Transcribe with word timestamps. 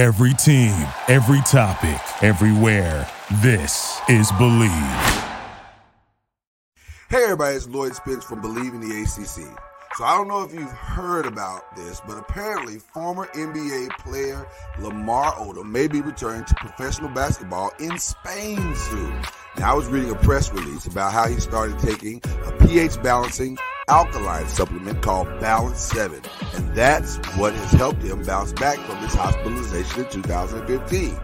Every 0.00 0.32
team, 0.32 0.72
every 1.08 1.42
topic, 1.42 2.00
everywhere. 2.22 3.06
This 3.42 4.00
is 4.08 4.32
Bleav. 4.32 5.26
Hey 7.10 7.24
everybody, 7.24 7.56
it's 7.56 7.68
Lloyd 7.68 7.94
Spence 7.94 8.24
from 8.24 8.40
Bleav 8.40 8.72
in 8.72 8.80
the 8.80 9.02
ACC. 9.02 9.46
So 9.98 10.04
I 10.04 10.16
don't 10.16 10.26
know 10.26 10.42
if 10.42 10.54
you've 10.54 10.70
heard 10.70 11.26
about 11.26 11.76
this, 11.76 12.00
but 12.06 12.16
apparently 12.16 12.78
former 12.78 13.26
NBA 13.34 13.90
player 13.98 14.46
Lamar 14.78 15.34
Odom 15.34 15.70
may 15.70 15.86
be 15.86 16.00
returning 16.00 16.46
to 16.46 16.54
professional 16.54 17.10
basketball 17.10 17.70
in 17.78 17.98
Spain 17.98 18.74
soon. 18.74 19.22
Now 19.58 19.72
I 19.72 19.74
was 19.74 19.86
reading 19.88 20.12
a 20.12 20.14
press 20.14 20.50
release 20.50 20.86
about 20.86 21.12
how 21.12 21.28
he 21.28 21.38
started 21.40 21.78
taking 21.78 22.22
a 22.46 22.52
pH 22.52 23.02
balancing 23.02 23.58
alkaline 23.90 24.46
supplement 24.46 25.02
called 25.02 25.26
Balance 25.40 25.80
7, 25.80 26.22
and 26.54 26.74
that's 26.76 27.16
what 27.36 27.52
has 27.52 27.72
helped 27.72 28.02
him 28.02 28.22
bounce 28.22 28.52
back 28.52 28.78
from 28.78 28.96
his 28.98 29.12
hospitalization 29.12 30.04
in 30.04 30.10
2015. 30.10 31.18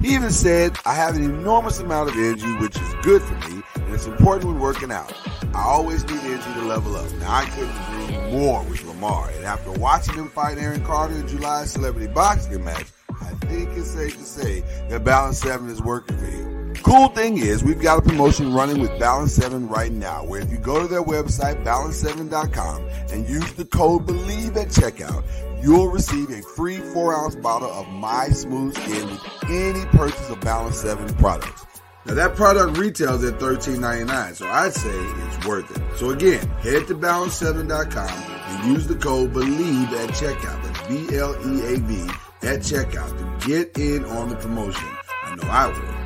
He 0.00 0.14
even 0.14 0.30
said, 0.30 0.78
I 0.86 0.94
have 0.94 1.16
an 1.16 1.24
enormous 1.24 1.80
amount 1.80 2.08
of 2.08 2.16
energy, 2.16 2.50
which 2.54 2.76
is 2.76 2.94
good 3.02 3.20
for 3.20 3.34
me, 3.50 3.62
and 3.74 3.94
it's 3.94 4.06
important 4.06 4.46
when 4.46 4.58
working 4.58 4.90
out. 4.90 5.12
I 5.54 5.62
always 5.62 6.02
need 6.06 6.20
energy 6.20 6.50
to 6.54 6.62
level 6.62 6.96
up. 6.96 7.12
Now, 7.14 7.34
I 7.34 7.44
couldn't 7.44 7.76
agree 7.76 8.32
more 8.32 8.62
with 8.64 8.82
Lamar, 8.84 9.28
and 9.28 9.44
after 9.44 9.70
watching 9.72 10.14
him 10.14 10.30
fight 10.30 10.56
Aaron 10.56 10.82
Carter 10.84 11.14
in 11.14 11.28
July's 11.28 11.72
celebrity 11.72 12.06
boxing 12.06 12.64
match, 12.64 12.86
I 13.20 13.34
think 13.46 13.68
it's 13.76 13.90
safe 13.90 14.16
to 14.16 14.24
say 14.24 14.60
that 14.88 15.04
Balance 15.04 15.40
7 15.40 15.68
is 15.68 15.82
working 15.82 16.16
for 16.16 16.24
him. 16.24 16.57
Cool 16.82 17.08
thing 17.08 17.38
is, 17.38 17.62
we've 17.62 17.80
got 17.80 17.98
a 17.98 18.02
promotion 18.02 18.52
running 18.52 18.80
with 18.80 18.98
Balance 18.98 19.32
7 19.32 19.68
right 19.68 19.92
now, 19.92 20.24
where 20.24 20.40
if 20.40 20.50
you 20.50 20.58
go 20.58 20.80
to 20.80 20.88
their 20.88 21.02
website, 21.02 21.62
balance7.com, 21.64 22.88
and 23.12 23.28
use 23.28 23.52
the 23.54 23.64
code 23.64 24.06
BLEAV 24.06 24.56
at 24.56 24.68
checkout, 24.68 25.24
you'll 25.62 25.88
receive 25.88 26.30
a 26.30 26.40
free 26.40 26.78
4 26.78 27.14
ounce 27.14 27.36
bottle 27.36 27.70
of 27.70 27.86
My 27.88 28.28
Smooth 28.28 28.74
Skin 28.76 29.06
with 29.10 29.22
any 29.50 29.84
purchase 29.86 30.30
of 30.30 30.40
Balance 30.40 30.80
7 30.80 31.14
products. 31.16 31.66
Now 32.06 32.14
that 32.14 32.36
product 32.36 32.78
retails 32.78 33.22
at 33.24 33.38
$13.99, 33.38 34.36
so 34.36 34.46
I'd 34.46 34.72
say 34.72 34.88
it's 34.90 35.46
worth 35.46 35.70
it. 35.70 35.98
So 35.98 36.10
again, 36.10 36.46
head 36.60 36.86
to 36.86 36.94
balance7.com 36.94 38.08
and 38.08 38.72
use 38.72 38.86
the 38.86 38.94
code 38.94 39.34
BLEAV 39.34 39.92
at 39.92 40.10
checkout. 40.10 40.62
That's 40.62 40.88
B-L-E-A-V 40.88 42.10
at 42.42 42.60
checkout 42.60 43.40
to 43.40 43.46
get 43.46 43.76
in 43.76 44.04
on 44.06 44.30
the 44.30 44.36
promotion. 44.36 44.88
I 45.24 45.34
know 45.34 45.48
I 45.48 45.66
will. 45.66 45.97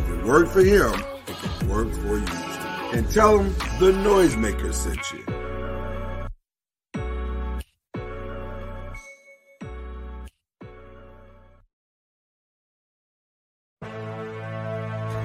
If 0.00 0.08
it 0.08 0.24
worked 0.24 0.50
for 0.52 0.62
him, 0.62 0.94
it 1.26 1.36
can 1.36 1.68
work 1.68 1.92
for 1.92 2.18
you. 2.18 2.26
And 2.92 3.10
tell 3.12 3.38
him 3.38 3.52
the 3.78 3.92
noisemaker 3.92 4.72
sent 4.72 4.98
you. 5.12 5.24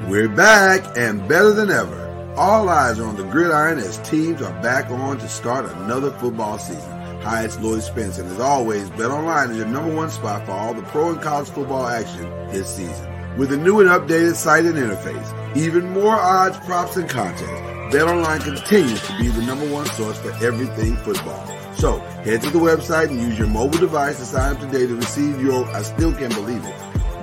We're 0.09 0.27
back 0.29 0.97
and 0.97 1.25
better 1.27 1.51
than 1.53 1.71
ever. 1.71 2.33
All 2.35 2.67
eyes 2.67 2.99
are 2.99 3.07
on 3.07 3.15
the 3.15 3.23
gridiron 3.23 3.79
as 3.79 3.97
teams 3.99 4.41
are 4.41 4.61
back 4.61 4.91
on 4.91 5.17
to 5.19 5.29
start 5.29 5.65
another 5.65 6.11
football 6.11 6.59
season. 6.59 6.91
Hi, 7.21 7.45
it's 7.45 7.57
Lloyd 7.59 7.81
Spence, 7.81 8.17
and 8.17 8.29
as 8.29 8.39
always, 8.41 8.89
Bet 8.91 9.09
Online 9.09 9.51
is 9.51 9.57
your 9.57 9.67
number 9.67 9.95
one 9.95 10.09
spot 10.09 10.45
for 10.45 10.51
all 10.51 10.73
the 10.73 10.83
pro 10.83 11.11
and 11.11 11.21
college 11.21 11.49
football 11.49 11.87
action 11.87 12.29
this 12.49 12.75
season. 12.75 13.14
With 13.37 13.51
a 13.51 13.57
new 13.57 13.81
and 13.81 13.89
updated 13.89 14.35
site 14.35 14.63
and 14.63 14.75
interface, 14.75 15.57
even 15.57 15.89
more 15.89 16.15
odds, 16.15 16.57
props, 16.65 16.95
and 16.95 17.09
contests, 17.09 17.49
BetOnline 17.93 18.41
continues 18.41 19.05
to 19.07 19.17
be 19.17 19.27
the 19.27 19.41
number 19.41 19.69
one 19.69 19.85
source 19.87 20.17
for 20.19 20.31
everything 20.41 20.95
football. 20.95 21.45
So 21.73 21.99
head 22.23 22.41
to 22.43 22.49
the 22.49 22.59
website 22.59 23.09
and 23.09 23.19
use 23.19 23.37
your 23.37 23.49
mobile 23.49 23.77
device 23.77 24.19
to 24.19 24.25
sign 24.25 24.55
up 24.55 24.61
today 24.61 24.87
to 24.87 24.95
receive 24.95 25.41
your, 25.41 25.65
I 25.71 25.81
still 25.81 26.13
can't 26.13 26.33
believe 26.33 26.63
it, 26.63 26.73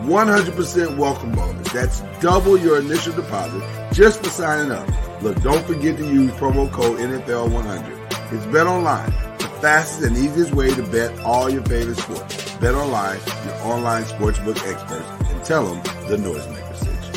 100% 0.03 0.99
welcome 0.99 1.33
bonus. 1.33 1.73
That's 1.73 2.03
double 2.21 2.59
your 2.59 2.79
initial 2.79 3.15
deposit 3.15 3.63
just 3.95 4.23
for 4.23 4.29
signing 4.29 4.71
up. 4.71 4.87
Look, 5.23 5.41
don't 5.41 5.65
forget 5.65 5.97
to 5.97 6.05
use 6.05 6.31
promo 6.33 6.71
code 6.71 6.99
NFL100. 6.99 8.33
It's 8.33 8.45
Bet 8.47 8.67
Online, 8.67 9.11
the 9.39 9.49
fastest 9.63 10.03
and 10.03 10.17
easiest 10.19 10.53
way 10.53 10.75
to 10.75 10.83
bet 10.83 11.19
all 11.21 11.49
your 11.49 11.63
favorite 11.63 11.97
sports. 11.97 12.55
Bet 12.57 12.75
Online, 12.75 13.19
your 13.47 13.55
online 13.63 14.05
sportsbook 14.05 14.59
experts, 14.71 15.22
tell 15.45 15.65
them 15.65 15.83
the 16.09 16.17
noisemaker 16.17 16.77
sent 16.77 17.05
you. 17.05 17.13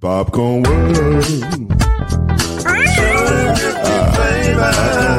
Popcorn 0.00 0.62
World. 0.62 1.24
Can 4.74 5.13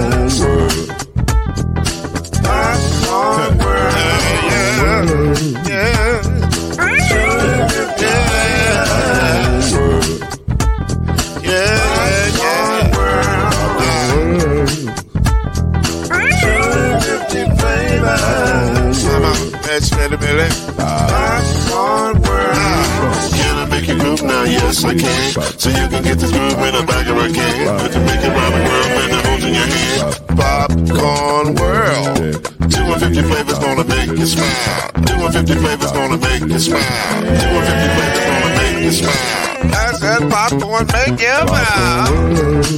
popcorn 41.18 42.75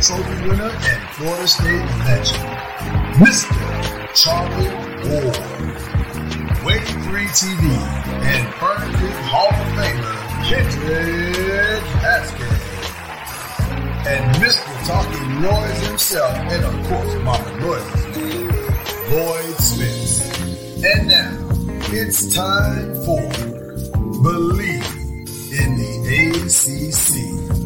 Trophy 0.00 0.48
winner 0.48 0.70
and 0.70 1.08
Florida 1.14 1.48
State 1.48 1.84
legend, 2.06 2.38
Mr. 3.18 3.50
Charlie 4.14 4.70
Ward, 5.08 5.36
Wave 6.64 6.86
3 6.86 7.26
TV, 7.34 7.64
and 8.22 8.54
Furniture 8.54 9.12
Hall 9.26 9.48
of 9.48 9.68
Famer, 9.74 10.18
Kendrick 10.46 11.82
Haskins, 11.98 12.62
and 14.06 14.24
Mr. 14.36 14.70
Talking 14.86 15.42
Noise 15.42 15.88
himself, 15.88 16.32
and 16.32 16.64
of 16.64 16.74
course, 16.88 17.14
Mama 17.24 17.50
Noise's 17.58 18.14
Lloyd 19.10 19.56
Smith. 19.58 20.84
And 20.84 21.08
now, 21.08 21.32
it's 21.90 22.32
time 22.32 22.94
for 23.04 23.20
Bleav 24.22 24.86
in 25.58 25.76
the 25.76 25.90
ACC. 26.46 27.57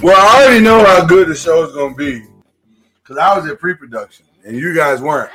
Well, 0.00 0.16
I 0.16 0.44
already 0.44 0.60
know 0.62 0.84
how 0.84 1.04
good 1.04 1.26
the 1.26 1.34
show 1.34 1.64
is 1.66 1.72
going 1.72 1.94
to 1.94 1.98
be 1.98 2.24
because 3.02 3.18
I 3.18 3.36
was 3.36 3.50
at 3.50 3.58
pre-production 3.58 4.26
and 4.44 4.56
you 4.56 4.72
guys 4.72 5.02
weren't. 5.02 5.32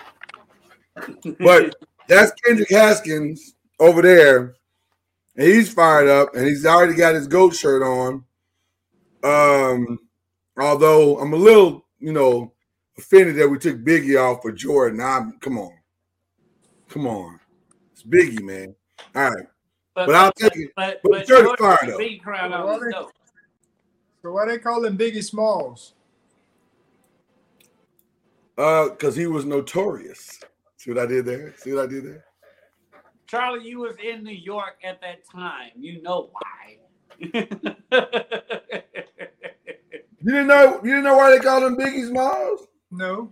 But 1.39 1.75
that's 2.07 2.31
Kendrick 2.45 2.69
Haskins 2.69 3.56
over 3.81 4.01
there, 4.01 4.56
and 5.36 5.48
he's 5.48 5.74
fired 5.74 6.07
up, 6.07 6.33
and 6.33 6.48
he's 6.48 6.65
already 6.65 6.94
got 6.94 7.13
his 7.13 7.27
goat 7.27 7.54
shirt 7.54 7.83
on. 7.83 8.24
Um, 9.24 10.00
although 10.57 11.19
I'm 11.19 11.33
a 11.33 11.38
little, 11.38 11.86
you 12.00 12.13
know, 12.13 12.54
offended 12.98 13.36
that 13.38 13.50
we 13.50 13.57
took 13.57 13.83
Biggie 13.83 14.18
off 14.18 14.42
for 14.44 14.54
Jordan. 14.54 15.01
I'm 15.01 15.39
come 15.39 15.57
on, 15.57 15.74
come 16.88 17.06
on, 17.06 17.38
it's 17.92 18.04
Biggie, 18.04 18.42
man. 18.42 18.75
All 19.13 19.30
right, 19.30 19.48
but, 19.94 20.16
I'll 20.16 20.31
take 20.31 20.56
it. 20.56 20.71
But, 20.75 21.01
But 21.04 21.12
but 21.12 21.27
the 21.27 21.36
shirt 21.36 21.89
is 21.89 23.06
So 24.24 24.31
why 24.31 24.46
they 24.46 24.58
call 24.58 24.86
him 24.86 24.98
Biggie 24.98 25.22
Smalls? 25.24 25.94
Uh, 28.58 28.90
because 28.90 29.16
he 29.18 29.28
was 29.28 29.44
notorious. 29.44 30.40
See 30.78 30.92
what 30.92 31.04
I 31.04 31.06
did 31.08 31.25
there? 31.25 31.54
See 31.58 31.74
what 31.74 31.84
I 31.84 31.88
did 31.88 32.06
there? 32.06 32.24
Charlie, 33.28 33.68
you 33.68 33.80
was 33.80 33.98
in 34.02 34.24
New 34.24 34.31
York 34.31 34.75
at 34.84 35.02
that 35.02 35.28
time. 35.30 35.72
You 35.78 36.02
know 36.02 36.30
why. 36.31 36.78
You 40.26 40.31
didn't 40.31 40.48
know 40.48 40.80
you 40.84 40.90
didn't 40.92 41.04
know 41.04 41.18
why 41.18 41.31
they 41.31 41.40
called 41.40 41.64
him 41.64 41.76
Biggie 41.76 42.08
Smalls? 42.08 42.68
No. 42.92 43.30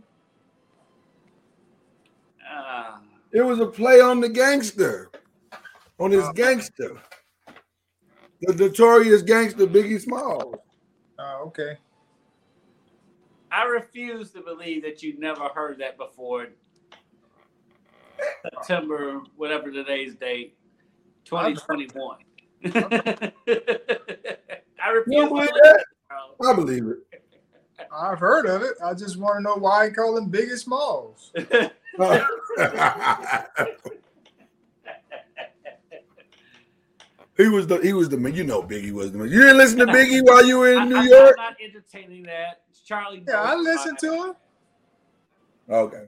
uh, 2.53 2.97
It 3.31 3.41
was 3.41 3.59
a 3.61 3.65
play 3.65 4.01
on 4.01 4.19
the 4.19 4.27
gangster, 4.27 5.09
on 5.99 6.11
his 6.11 6.25
Oh. 6.25 6.33
gangster, 6.33 6.97
the 8.41 8.53
notorious 8.55 9.21
gangster 9.21 9.65
Biggie 9.67 10.01
Smalls. 10.01 10.55
Oh, 11.21 11.43
okay. 11.47 11.77
I 13.51 13.65
refuse 13.65 14.31
to 14.31 14.41
believe 14.41 14.81
that 14.83 15.03
you 15.03 15.19
never 15.19 15.49
heard 15.49 15.77
that 15.79 15.97
before. 15.97 16.47
September, 18.43 19.21
whatever 19.35 19.71
today's 19.71 20.15
date, 20.15 20.55
2021. 21.25 22.17
I 22.65 23.31
refuse 24.89 25.05
You 25.07 25.21
don't 25.21 25.29
to 25.29 25.35
believe 25.35 25.49
believe 25.49 25.49
that? 25.63 25.79
it, 25.79 25.85
I 26.43 26.53
believe 26.53 26.87
it. 26.87 26.97
I've 27.93 28.19
heard 28.19 28.45
of 28.47 28.63
it. 28.63 28.75
I 28.83 28.93
just 28.93 29.17
want 29.17 29.37
to 29.37 29.43
know 29.43 29.55
why 29.55 29.87
he 29.87 29.91
call 29.91 30.15
them 30.15 30.29
biggest 30.29 30.65
Smalls. 30.65 31.31
he 37.37 37.47
was 37.47 37.67
the 37.67 37.77
he 37.77 37.93
was 37.93 38.09
the 38.09 38.17
man. 38.17 38.33
You 38.33 38.43
know 38.43 38.61
Biggie 38.61 38.91
was 38.91 39.11
the 39.11 39.17
man. 39.17 39.29
You 39.29 39.41
didn't 39.41 39.57
listen 39.57 39.79
to 39.79 39.85
Biggie 39.87 40.21
while 40.23 40.45
you 40.45 40.59
were 40.59 40.73
in 40.73 40.89
New 40.89 41.01
York? 41.01 41.35
I'm 41.39 41.45
not 41.45 41.57
entertaining 41.63 42.23
that. 42.23 42.61
Charlie. 42.85 43.23
Yeah, 43.27 43.41
I 43.41 43.55
listened 43.55 43.97
to 43.99 44.13
him. 44.13 44.33
Okay. 45.69 46.03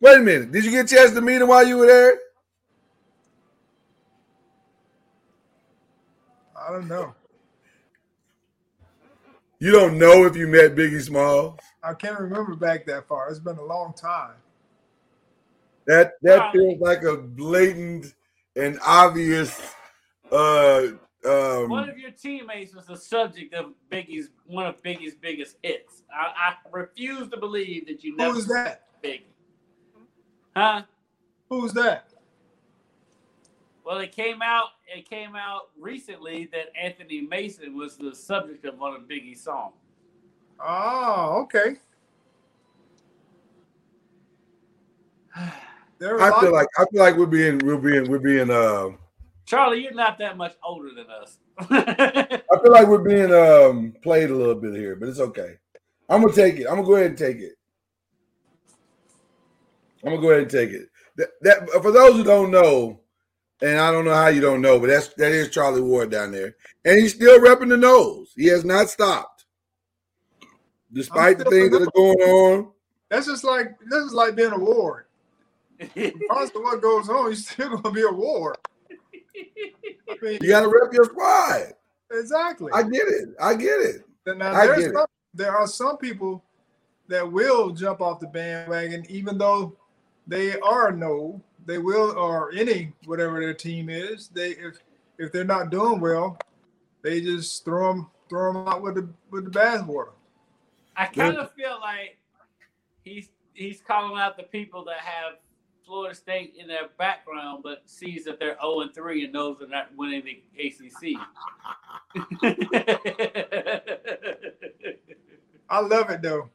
Wait 0.00 0.16
a 0.16 0.20
minute. 0.20 0.52
Did 0.52 0.64
you 0.64 0.70
get 0.70 0.90
a 0.90 0.94
chance 0.94 1.12
to 1.12 1.20
meet 1.20 1.40
him 1.40 1.48
while 1.48 1.66
you 1.66 1.76
were 1.76 1.86
there? 1.86 2.18
I 6.56 6.72
don't 6.72 6.88
know. 6.88 7.14
You 9.58 9.72
don't 9.72 9.98
know 9.98 10.24
if 10.24 10.36
you 10.36 10.46
met 10.46 10.74
Biggie 10.74 11.02
Smalls. 11.02 11.58
I 11.82 11.94
can't 11.94 12.18
remember 12.18 12.54
back 12.54 12.86
that 12.86 13.08
far. 13.08 13.28
It's 13.28 13.38
been 13.38 13.58
a 13.58 13.64
long 13.64 13.92
time. 13.92 14.34
That 15.86 16.12
that 16.22 16.38
Wow. 16.38 16.52
feels 16.52 16.80
like 16.80 17.02
a 17.02 17.16
blatant 17.16 18.14
and 18.56 18.78
obvious 18.84 19.74
uh 20.32 21.66
One 21.66 21.84
um 21.84 21.88
of 21.88 21.98
your 21.98 22.10
teammates 22.10 22.74
was 22.74 22.86
the 22.86 22.96
subject 22.96 23.54
of 23.54 23.72
Biggie's 23.90 24.30
one 24.46 24.66
of 24.66 24.82
Biggie's 24.82 25.14
biggest 25.14 25.56
hits. 25.62 26.02
I, 26.14 26.32
I 26.50 26.54
refuse 26.70 27.28
to 27.30 27.36
believe 27.36 27.86
that 27.86 28.02
you 28.02 28.16
never 28.16 28.34
Who's 28.34 28.46
that? 28.46 28.84
Biggie. 29.02 29.22
Huh? 30.56 30.82
Who's 31.48 31.72
that? 31.74 32.10
Well, 33.84 33.98
it 33.98 34.12
came 34.12 34.40
out. 34.42 34.68
It 34.86 35.08
came 35.08 35.34
out 35.34 35.70
recently 35.78 36.48
that 36.52 36.66
Anthony 36.80 37.22
Mason 37.22 37.76
was 37.76 37.96
the 37.96 38.14
subject 38.14 38.64
of 38.64 38.78
one 38.78 38.94
of 38.94 39.02
Biggie's 39.02 39.42
songs. 39.42 39.74
Oh, 40.64 41.40
okay. 41.42 41.76
There 45.98 46.14
were 46.14 46.20
a 46.20 46.24
I 46.24 46.30
lot 46.30 46.40
feel 46.40 46.52
like 46.52 46.66
I 46.78 46.84
feel 46.90 47.02
like 47.02 47.16
we're 47.18 47.26
being 47.26 47.58
we're 47.58 47.76
being 47.76 48.10
we're 48.10 48.18
being 48.18 48.50
uh 48.50 48.88
Charlie, 49.50 49.82
you're 49.82 49.92
not 49.92 50.16
that 50.18 50.36
much 50.36 50.54
older 50.62 50.90
than 50.94 51.06
us. 51.10 51.38
I 51.58 52.58
feel 52.62 52.70
like 52.70 52.86
we're 52.86 52.98
being 52.98 53.34
um 53.34 53.92
played 54.00 54.30
a 54.30 54.34
little 54.34 54.54
bit 54.54 54.76
here, 54.76 54.94
but 54.94 55.08
it's 55.08 55.18
okay. 55.18 55.56
I'm 56.08 56.20
gonna 56.22 56.32
take 56.32 56.58
it. 56.58 56.68
I'm 56.68 56.76
gonna 56.76 56.86
go 56.86 56.94
ahead 56.94 57.08
and 57.08 57.18
take 57.18 57.38
it. 57.38 57.54
I'm 60.04 60.10
gonna 60.10 60.22
go 60.22 60.30
ahead 60.30 60.42
and 60.42 60.50
take 60.52 60.70
it. 60.70 60.88
That, 61.16 61.30
that 61.40 61.82
for 61.82 61.90
those 61.90 62.14
who 62.14 62.22
don't 62.22 62.52
know, 62.52 63.00
and 63.60 63.80
I 63.80 63.90
don't 63.90 64.04
know 64.04 64.14
how 64.14 64.28
you 64.28 64.40
don't 64.40 64.60
know, 64.60 64.78
but 64.78 64.86
that's 64.86 65.08
that 65.14 65.32
is 65.32 65.50
Charlie 65.50 65.80
Ward 65.80 66.12
down 66.12 66.30
there, 66.30 66.54
and 66.84 67.00
he's 67.00 67.16
still 67.16 67.40
repping 67.40 67.70
the 67.70 67.76
Noles. 67.76 68.28
He 68.36 68.46
has 68.46 68.64
not 68.64 68.88
stopped, 68.88 69.46
despite 70.92 71.38
the 71.38 71.44
things 71.46 71.72
that 71.72 71.82
are 71.82 71.90
going 71.96 72.20
on. 72.20 72.68
That's 73.08 73.26
just 73.26 73.42
like 73.42 73.76
this 73.90 74.04
is 74.04 74.12
like 74.12 74.36
being 74.36 74.52
a 74.52 74.58
ward. 74.58 75.06
Regardless 75.96 76.50
of 76.54 76.62
what 76.62 76.80
goes 76.80 77.08
on, 77.08 77.24
you're 77.24 77.34
still 77.34 77.78
gonna 77.78 77.92
be 77.92 78.02
a 78.02 78.12
ward. 78.12 78.56
I 80.10 80.16
mean, 80.22 80.38
You 80.42 80.48
got 80.48 80.60
to 80.62 80.68
rep 80.68 80.92
your 80.92 81.04
squad. 81.04 81.72
exactly. 82.10 82.70
I 82.74 82.82
get 82.82 83.08
it. 83.08 83.28
I 83.40 83.54
get 83.54 83.80
it. 83.80 84.04
now 84.26 84.52
I 84.52 84.66
there's 84.66 84.86
get 84.86 84.94
it. 84.94 85.06
there 85.34 85.56
are 85.56 85.66
some 85.66 85.96
people 85.98 86.44
that 87.08 87.30
will 87.30 87.70
jump 87.70 88.00
off 88.00 88.20
the 88.20 88.26
bandwagon, 88.26 89.04
even 89.08 89.38
though 89.38 89.76
they 90.26 90.58
are 90.60 90.92
no, 90.92 91.42
they 91.66 91.78
will 91.78 92.12
or 92.18 92.52
any 92.52 92.92
whatever 93.06 93.40
their 93.40 93.54
team 93.54 93.88
is. 93.88 94.28
They 94.28 94.50
if 94.50 94.76
if 95.18 95.32
they're 95.32 95.44
not 95.44 95.70
doing 95.70 96.00
well, 96.00 96.38
they 97.02 97.20
just 97.20 97.64
throw 97.64 97.92
them 97.92 98.10
throw 98.28 98.52
them 98.52 98.68
out 98.68 98.82
with 98.82 98.94
the 98.94 99.08
with 99.30 99.44
the 99.44 99.50
bathwater. 99.58 100.12
I 100.96 101.06
kind 101.06 101.36
of 101.36 101.52
feel 101.54 101.78
like 101.80 102.16
he's 103.02 103.28
he's 103.54 103.80
calling 103.80 104.20
out 104.20 104.36
the 104.36 104.44
people 104.44 104.84
that 104.84 104.98
have 104.98 105.34
Florida 105.90 106.14
State 106.14 106.54
in 106.56 106.68
their 106.68 106.86
background, 106.98 107.64
but 107.64 107.82
sees 107.84 108.22
that 108.22 108.38
they're 108.38 108.56
0 108.62 108.82
and 108.82 108.94
3 108.94 109.24
and 109.24 109.32
knows 109.32 109.56
they're 109.58 109.66
not 109.66 109.88
winning 109.96 110.22
the 110.22 110.40
ACC. 110.56 111.18
I 115.68 115.80
love 115.80 116.10
it 116.10 116.22
though. 116.22 116.48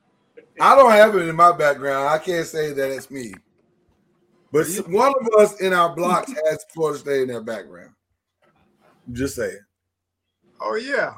I 0.62 0.78
don't 0.78 0.94
have 0.94 1.18
it 1.18 1.28
in 1.28 1.36
my 1.36 1.52
background. 1.52 2.08
I 2.08 2.18
can't 2.18 2.48
say 2.48 2.72
that 2.72 2.92
it's 2.92 3.12
me. 3.12 3.34
But 4.54 4.68
one 4.88 5.14
of 5.20 5.28
us 5.38 5.60
in 5.60 5.74
our 5.74 5.94
blocks 5.94 6.34
has 6.46 6.66
Florida 6.74 7.00
State 7.00 7.24
in 7.24 7.28
their 7.28 7.44
background. 7.44 7.92
I'm 9.06 9.14
just 9.14 9.36
saying. 9.36 9.60
Oh 10.62 10.76
yeah. 10.76 11.16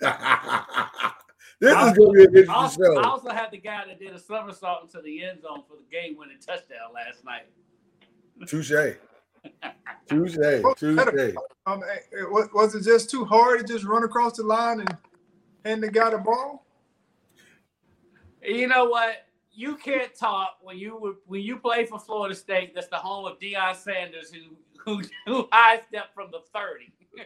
this 1.60 1.76
is 1.76 1.98
going 1.98 2.12
to 2.12 2.28
be 2.30 2.40
an 2.40 2.50
I 2.50 2.62
interesting 2.62 2.84
also, 2.84 2.84
show. 2.84 3.00
I 3.00 3.04
also 3.04 3.30
had 3.30 3.50
the 3.50 3.58
guy 3.58 3.84
that 3.86 3.98
did 3.98 4.14
a 4.14 4.18
somersault 4.18 4.84
into 4.84 5.00
the 5.02 5.24
end 5.24 5.42
zone 5.42 5.62
for 5.68 5.76
the 5.76 5.84
game-winning 5.90 6.38
touchdown 6.44 6.92
last 6.94 7.24
night. 7.24 7.46
Touche. 8.46 8.70
Touche. 10.08 10.36
Touche. 10.78 11.34
Um, 11.66 11.82
eh, 11.82 11.96
eh, 12.12 12.24
wa- 12.28 12.48
was 12.54 12.74
it 12.74 12.84
just 12.84 13.10
too 13.10 13.24
hard 13.24 13.60
to 13.60 13.72
just 13.72 13.84
run 13.84 14.04
across 14.04 14.36
the 14.36 14.44
line 14.44 14.80
and 14.80 14.96
hand 15.64 15.82
the 15.82 15.90
guy 15.90 16.10
the 16.10 16.18
ball? 16.18 16.64
You 18.42 18.68
know 18.68 18.84
what? 18.86 19.26
You 19.52 19.76
can't 19.76 20.14
talk 20.14 20.58
when 20.62 20.78
you 20.78 21.18
when 21.26 21.40
you 21.42 21.58
play 21.58 21.84
for 21.84 21.98
Florida 21.98 22.34
State. 22.34 22.74
That's 22.74 22.86
the 22.86 22.96
home 22.96 23.26
of 23.26 23.40
Deion 23.40 23.74
Sanders, 23.74 24.32
who 24.32 24.56
who 24.84 25.02
who 25.26 25.48
high 25.52 25.80
step 25.88 26.14
from 26.14 26.30
the 26.30 26.40
thirty. 26.54 26.92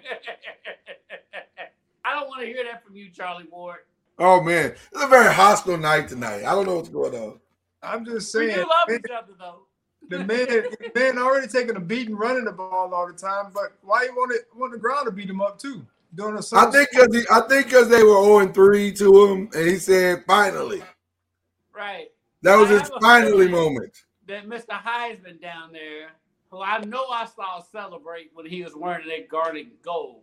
I 2.04 2.14
don't 2.14 2.28
want 2.28 2.40
to 2.40 2.47
hear 2.47 2.64
that 2.64 2.85
from 2.85 2.97
you, 2.97 3.11
Charlie 3.11 3.47
Ward. 3.50 3.80
Oh, 4.23 4.41
man. 4.41 4.67
It's 4.93 5.02
a 5.02 5.09
very 5.09 5.35
hostile 5.35 5.76
night 5.76 6.07
tonight. 6.07 6.45
I 6.45 6.55
don't 6.55 6.64
know 6.64 6.76
what's 6.76 6.88
going 6.88 7.12
on. 7.12 7.41
I'm 7.83 8.05
just 8.05 8.33
We 8.37 8.47
saying. 8.47 8.55
do 8.55 8.61
love 8.61 8.88
man, 8.88 9.00
each 9.05 9.11
other 9.11 9.33
though. 9.37 9.67
the 10.09 10.19
man, 10.19 10.47
the 10.47 10.93
man 10.95 11.19
already 11.19 11.49
taking 11.49 11.75
a 11.75 11.81
beating 11.81 12.14
running 12.14 12.45
the 12.45 12.52
ball 12.52 12.95
all 12.95 13.09
the 13.09 13.12
time, 13.14 13.47
but 13.52 13.73
why 13.83 14.05
you 14.05 14.14
want 14.14 14.33
it 14.33 14.43
want 14.55 14.73
the 14.73 14.79
ground 14.79 15.07
to 15.07 15.11
beat 15.11 15.29
him 15.29 15.41
up 15.41 15.59
too? 15.59 15.85
Doing 16.14 16.37
a 16.37 16.57
I 16.57 16.71
think 16.71 16.91
because 16.93 17.26
I 17.33 17.41
think 17.49 17.67
because 17.67 17.88
they 17.88 18.05
were 18.05 18.23
0 18.23 18.38
and 18.38 18.55
3 18.55 18.93
to 18.93 19.25
him, 19.26 19.50
and 19.55 19.67
he 19.69 19.76
said, 19.79 20.23
finally. 20.25 20.85
Right. 21.75 22.09
That 22.43 22.57
was 22.57 22.71
I 22.71 22.79
his 22.79 22.91
finally 23.00 23.49
moment. 23.49 23.93
That 24.29 24.47
Mr. 24.47 24.81
Heisman 24.81 25.41
down 25.41 25.73
there, 25.73 26.11
who 26.50 26.62
I 26.62 26.79
know 26.85 27.07
I 27.09 27.26
saw 27.26 27.61
celebrate 27.61 28.31
when 28.35 28.47
he 28.47 28.62
was 28.62 28.76
wearing 28.76 29.09
that 29.09 29.29
garnet 29.29 29.83
gold, 29.83 30.23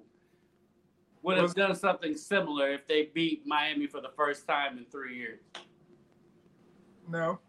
would 1.22 1.38
have 1.38 1.54
done 1.54 1.76
something 1.76 2.16
similar 2.16 2.72
if 2.72 2.88
they 2.88 3.10
beat 3.14 3.46
Miami 3.46 3.88
for 3.88 4.02
the 4.02 4.10
first 4.16 4.48
time 4.48 4.78
in 4.78 4.86
three 4.86 5.18
years. 5.18 5.40
no. 7.08 7.40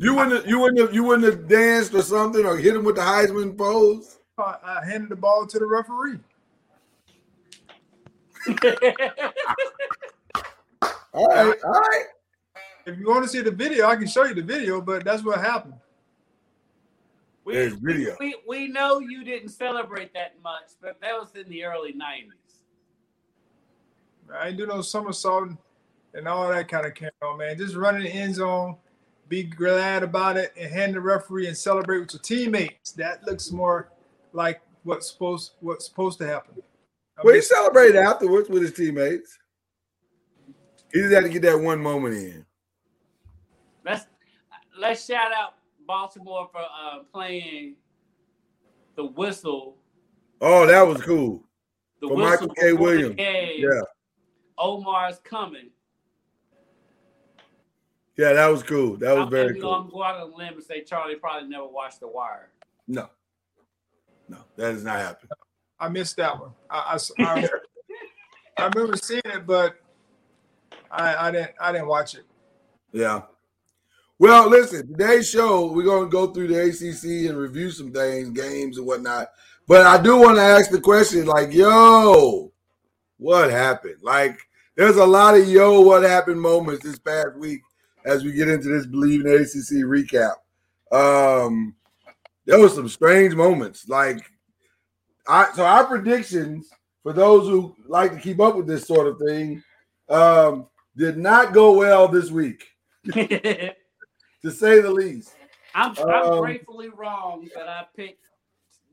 You 0.00 0.14
wouldn't 0.14 0.36
have, 0.36 0.46
you 0.46 0.60
wouldn't 0.60 0.80
have, 0.80 0.94
you 0.94 1.02
wouldn't 1.02 1.26
have 1.26 1.48
danced 1.48 1.92
or 1.92 2.02
something 2.02 2.46
or 2.46 2.56
hit 2.56 2.76
him 2.76 2.84
with 2.84 2.94
the 2.94 3.02
Heisman 3.02 3.58
pose. 3.58 4.20
I, 4.38 4.54
I 4.62 4.84
handed 4.84 5.08
the 5.08 5.16
ball 5.16 5.44
to 5.44 5.58
the 5.58 5.66
referee. 5.66 6.20
All 11.12 11.26
right, 11.26 11.58
all 11.64 11.72
right. 11.72 12.04
If 12.86 12.98
you 12.98 13.08
want 13.08 13.24
to 13.24 13.28
see 13.28 13.40
the 13.40 13.50
video, 13.50 13.86
I 13.86 13.96
can 13.96 14.06
show 14.06 14.24
you 14.24 14.34
the 14.34 14.42
video, 14.42 14.80
but 14.80 15.04
that's 15.04 15.24
what 15.24 15.40
happened. 15.40 15.74
We, 17.48 17.54
There's 17.54 17.72
video. 17.72 18.14
We, 18.20 18.36
we 18.46 18.68
know 18.68 18.98
you 18.98 19.24
didn't 19.24 19.48
celebrate 19.48 20.12
that 20.12 20.34
much, 20.44 20.72
but 20.82 21.00
that 21.00 21.14
was 21.18 21.34
in 21.34 21.48
the 21.48 21.64
early 21.64 21.94
90s. 21.94 22.28
I 24.34 24.48
ain't 24.48 24.58
do 24.58 24.66
no 24.66 24.82
somersault 24.82 25.52
and 26.12 26.28
all 26.28 26.50
that 26.50 26.68
kind 26.68 26.84
of 26.84 26.94
carry 26.94 27.10
on, 27.22 27.34
oh, 27.34 27.36
man. 27.38 27.56
Just 27.56 27.74
run 27.74 27.96
in 27.96 28.02
the 28.02 28.10
end 28.10 28.34
zone, 28.34 28.76
be 29.28 29.44
glad 29.44 30.02
about 30.02 30.36
it, 30.36 30.52
and 30.58 30.70
hand 30.70 30.94
the 30.94 31.00
referee 31.00 31.46
and 31.46 31.56
celebrate 31.56 32.00
with 32.00 32.12
your 32.12 32.20
teammates. 32.20 32.92
That 32.92 33.24
looks 33.26 33.50
more 33.50 33.92
like 34.34 34.60
what's 34.82 35.10
supposed 35.10 35.52
what's 35.60 35.86
supposed 35.86 36.18
to 36.18 36.26
happen. 36.26 36.62
I 37.16 37.22
Well, 37.24 37.34
he 37.34 37.40
celebrated 37.40 37.96
afterwards 37.96 38.50
with 38.50 38.60
his 38.60 38.74
teammates. 38.74 39.38
He 40.92 41.00
just 41.00 41.14
had 41.14 41.24
to 41.24 41.30
get 41.30 41.42
that 41.42 41.58
one 41.58 41.80
moment 41.80 42.14
in. 42.14 42.44
Let's 43.86 44.04
let's 44.78 45.06
shout 45.06 45.32
out 45.32 45.54
Baltimore 45.88 46.48
for 46.52 46.60
uh, 46.60 47.02
playing 47.12 47.74
the 48.94 49.06
whistle. 49.06 49.78
Oh, 50.40 50.66
that 50.66 50.82
was 50.82 51.00
cool. 51.02 51.42
The 52.00 52.06
For 52.06 52.14
whistle 52.14 52.30
Michael 52.30 52.48
K. 52.54 52.72
Williams. 52.74 53.16
game. 53.16 53.60
Yeah. 53.60 53.80
Omar's 54.56 55.18
coming. 55.24 55.70
Yeah, 58.16 58.34
that 58.34 58.46
was 58.48 58.62
cool. 58.62 58.96
That 58.96 59.14
was 59.14 59.24
I'm, 59.24 59.30
very 59.30 59.54
you 59.54 59.62
know, 59.62 59.68
cool. 59.68 59.74
I'm 59.74 59.80
going 59.82 59.90
to 59.90 59.94
go 59.94 60.02
out 60.02 60.14
on 60.16 60.30
a 60.30 60.36
limb 60.36 60.54
and 60.54 60.62
say 60.62 60.82
Charlie 60.82 61.16
probably 61.16 61.48
never 61.48 61.66
watched 61.66 62.00
The 62.00 62.08
Wire. 62.08 62.50
No. 62.86 63.08
No, 64.28 64.38
that 64.56 64.72
does 64.72 64.84
not 64.84 64.98
happen. 64.98 65.28
I 65.80 65.88
missed 65.88 66.16
that 66.16 66.38
one. 66.38 66.50
i 66.68 66.98
i 67.18 67.48
i 68.58 68.66
remember 68.74 68.96
seeing 68.96 69.22
it, 69.24 69.46
but 69.46 69.76
I, 70.90 71.28
I 71.28 71.30
didn't 71.30 71.52
I 71.60 71.72
didn't 71.72 71.86
watch 71.86 72.14
it. 72.14 72.24
Yeah. 72.92 73.22
Well, 74.20 74.48
listen, 74.48 74.88
today's 74.88 75.30
show, 75.30 75.70
we're 75.70 75.84
going 75.84 76.06
to 76.06 76.10
go 76.10 76.26
through 76.26 76.48
the 76.48 76.60
ACC 76.60 77.30
and 77.30 77.38
review 77.38 77.70
some 77.70 77.92
things, 77.92 78.30
games 78.30 78.76
and 78.76 78.84
whatnot. 78.84 79.28
But 79.68 79.86
I 79.86 80.02
do 80.02 80.16
want 80.16 80.38
to 80.38 80.42
ask 80.42 80.70
the 80.70 80.80
question 80.80 81.24
like, 81.24 81.52
yo, 81.52 82.52
what 83.18 83.48
happened? 83.48 83.98
Like, 84.02 84.36
there's 84.74 84.96
a 84.96 85.06
lot 85.06 85.36
of 85.36 85.48
yo, 85.48 85.82
what 85.82 86.02
happened 86.02 86.40
moments 86.40 86.82
this 86.82 86.98
past 86.98 87.36
week 87.36 87.60
as 88.04 88.24
we 88.24 88.32
get 88.32 88.48
into 88.48 88.68
this 88.68 88.88
Bleav 88.88 89.20
in 89.20 89.42
ACC 89.42 89.84
recap. 89.86 90.34
Um, 90.90 91.76
there 92.44 92.58
was 92.58 92.74
some 92.74 92.88
strange 92.88 93.36
moments. 93.36 93.88
Like, 93.88 94.18
I 95.28 95.52
so 95.52 95.64
our 95.64 95.84
predictions 95.84 96.68
for 97.04 97.12
those 97.12 97.46
who 97.46 97.76
like 97.86 98.14
to 98.14 98.18
keep 98.18 98.40
up 98.40 98.56
with 98.56 98.66
this 98.66 98.84
sort 98.84 99.06
of 99.06 99.20
thing 99.24 99.62
um, 100.08 100.66
did 100.96 101.18
not 101.18 101.52
go 101.52 101.76
well 101.76 102.08
this 102.08 102.30
week 102.30 102.64
to 104.42 104.50
say 104.50 104.80
the 104.80 104.90
least. 104.90 105.34
I'm 105.74 105.96
Um, 105.98 106.40
gratefully 106.40 106.88
wrong 106.88 107.48
that 107.54 107.68
I 107.68 107.86
picked 107.94 108.24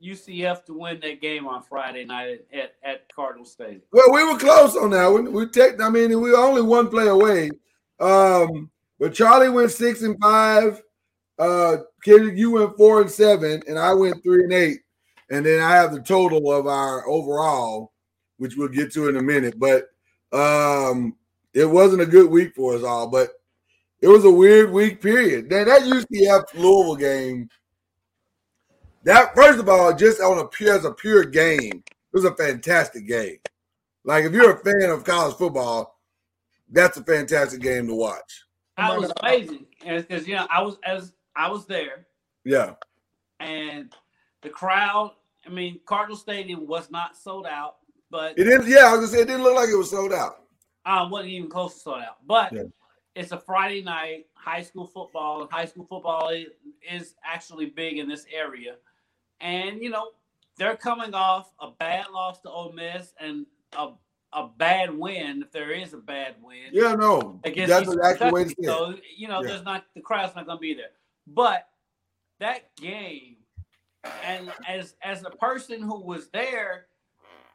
UCF 0.02 0.64
to 0.66 0.74
win 0.74 1.00
that 1.00 1.20
game 1.20 1.46
on 1.46 1.62
Friday 1.62 2.04
night 2.04 2.44
at, 2.52 2.74
at, 2.82 3.12
Cardinal 3.12 3.44
Stadium. 3.44 3.82
Well, 3.92 4.12
we 4.12 4.24
were 4.24 4.38
close 4.38 4.76
on 4.76 4.90
that 4.90 5.06
one. 5.06 5.32
We 5.32 5.46
take, 5.48 5.80
I 5.80 5.88
mean, 5.88 6.10
we 6.20 6.30
were 6.30 6.36
only 6.36 6.62
one 6.62 6.88
play 6.88 7.08
away. 7.08 7.50
Um, 7.98 8.70
but 8.98 9.14
Charlie 9.14 9.48
went 9.48 9.70
six 9.70 10.02
and 10.02 10.18
five. 10.20 10.82
Uh, 11.38 11.78
Kendrick, 12.04 12.36
you 12.36 12.52
went 12.52 12.76
four 12.76 13.00
and 13.00 13.10
seven, 13.10 13.62
and 13.66 13.78
I 13.78 13.92
went 13.94 14.22
three 14.22 14.44
and 14.44 14.52
eight. 14.52 14.80
And 15.30 15.44
then 15.44 15.60
I 15.60 15.70
have 15.70 15.92
the 15.92 16.00
total 16.00 16.52
of 16.52 16.66
our 16.66 17.06
overall, 17.08 17.92
which 18.36 18.56
we'll 18.56 18.68
get 18.68 18.92
to 18.92 19.08
in 19.08 19.16
a 19.16 19.22
minute. 19.22 19.58
But 19.58 19.88
um, 20.32 21.16
it 21.52 21.66
wasn't 21.66 22.02
a 22.02 22.06
good 22.06 22.30
week 22.30 22.54
for 22.54 22.76
us 22.76 22.84
all. 22.84 23.08
But 23.08 23.30
it 24.00 24.08
was 24.08 24.24
a 24.24 24.30
weird 24.30 24.70
week 24.70 25.00
period. 25.00 25.48
Then 25.48 25.66
that 25.66 25.82
UCF 25.82 26.54
Louisville 26.54 26.96
game. 26.96 27.48
That 29.04 29.34
first 29.34 29.60
of 29.60 29.68
all, 29.68 29.94
just 29.94 30.20
on 30.20 30.38
a 30.38 30.46
pure 30.46 30.74
as 30.74 30.84
a 30.84 30.92
pure 30.92 31.24
game, 31.24 31.82
it 31.86 32.12
was 32.12 32.24
a 32.24 32.34
fantastic 32.34 33.06
game. 33.06 33.38
Like 34.04 34.24
if 34.24 34.32
you're 34.32 34.56
a 34.56 34.58
fan 34.58 34.90
of 34.90 35.04
college 35.04 35.36
football, 35.36 35.98
that's 36.70 36.96
a 36.96 37.04
fantastic 37.04 37.60
game 37.60 37.86
to 37.86 37.94
watch. 37.94 38.44
That 38.76 38.98
was 38.98 39.12
amazing 39.22 39.66
because 39.80 40.26
you 40.26 40.34
know 40.34 40.46
I 40.50 40.62
was 40.62 40.76
as 40.84 41.12
I 41.34 41.48
was 41.50 41.66
there 41.66 42.06
Yeah, 42.44 42.74
and 43.40 43.94
the 44.42 44.50
crowd. 44.50 45.12
I 45.46 45.48
mean, 45.48 45.78
Cardinal 45.86 46.16
Stadium 46.16 46.66
was 46.66 46.90
not 46.90 47.16
sold 47.16 47.46
out, 47.46 47.76
but 48.10 48.36
it 48.36 48.44
didn't. 48.44 48.66
Yeah, 48.66 48.86
I 48.86 48.96
was 48.96 48.96
gonna 48.96 49.06
say 49.08 49.20
it 49.20 49.28
didn't 49.28 49.44
look 49.44 49.54
like 49.54 49.68
it 49.68 49.76
was 49.76 49.90
sold 49.90 50.12
out. 50.12 50.42
Uh, 50.84 51.04
I 51.04 51.08
wasn't 51.08 51.32
even 51.32 51.48
close 51.48 51.74
to 51.74 51.80
sold 51.80 52.00
out. 52.00 52.16
But 52.26 52.52
Yeah. 52.52 52.62
It's 53.16 53.32
a 53.32 53.38
Friday 53.38 53.82
night, 53.82 54.26
high 54.34 54.62
school 54.62 54.86
football. 54.86 55.48
High 55.50 55.64
school 55.64 55.86
football 55.86 56.28
is, 56.28 57.14
actually 57.24 57.66
big 57.66 57.98
in 57.98 58.08
this 58.08 58.26
area, 58.32 58.76
and 59.40 59.82
you 59.82 59.90
know 59.90 60.10
they're 60.56 60.76
coming 60.76 61.14
off 61.14 61.50
a 61.60 61.70
bad 61.70 62.06
loss 62.12 62.40
to 62.42 62.50
Ole 62.50 62.72
Miss 62.72 63.14
and 63.18 63.46
a 63.76 63.88
a 64.32 64.48
bad 64.58 64.96
win, 64.96 65.42
if 65.42 65.50
there 65.50 65.70
is 65.70 65.94
a 65.94 65.98
bad 65.98 66.36
win. 66.42 66.68
Yeah, 66.72 66.94
no, 66.94 67.40
against 67.44 67.70
that's 67.70 67.88
the 67.88 68.04
actual 68.04 68.32
way 68.32 68.44
to 68.44 68.50
say. 68.50 68.54
So 68.64 68.94
you 69.16 69.28
know, 69.28 69.40
Yeah. 69.42 69.48
there's 69.48 69.64
not 69.64 69.86
the 69.94 70.02
crowd's 70.02 70.36
not 70.36 70.46
going 70.46 70.58
to 70.58 70.62
be 70.62 70.74
there. 70.74 70.92
But 71.26 71.68
that 72.38 72.76
game, 72.76 73.38
and 74.22 74.52
as 74.68 74.94
as 75.02 75.24
a 75.24 75.30
person 75.30 75.80
who 75.80 76.00
was 76.00 76.28
there 76.28 76.86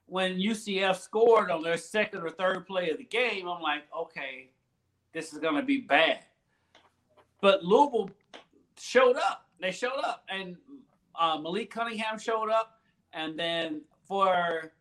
when 0.07 0.37
UCF 0.37 0.99
scored 0.99 1.49
on 1.51 1.61
their 1.63 1.77
second 1.77 2.21
or 2.21 2.29
third 2.29 2.67
play 2.67 2.89
of 2.89 2.97
the 2.97 3.05
game, 3.05 3.47
I'm 3.47 3.61
like, 3.61 3.83
okay, 3.97 4.50
this 5.13 5.33
is 5.33 5.39
going 5.39 5.55
to 5.55 5.61
be 5.63 5.77
bad. 5.81 6.19
But 7.41 7.63
Louisville 7.63 8.09
showed 8.79 9.17
up. 9.17 9.47
They 9.59 9.71
showed 9.71 9.99
up, 10.03 10.23
and 10.29 10.55
uh, 11.19 11.37
Malik 11.39 11.69
Cunningham 11.71 12.17
showed 12.17 12.49
up, 12.49 12.79
and 13.13 13.37
then 13.37 13.81
for 14.07 14.71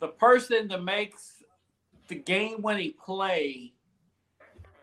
the 0.00 0.08
person 0.08 0.68
that 0.68 0.82
makes 0.82 1.44
the 2.08 2.16
game-winning 2.16 2.94
play, 3.04 3.72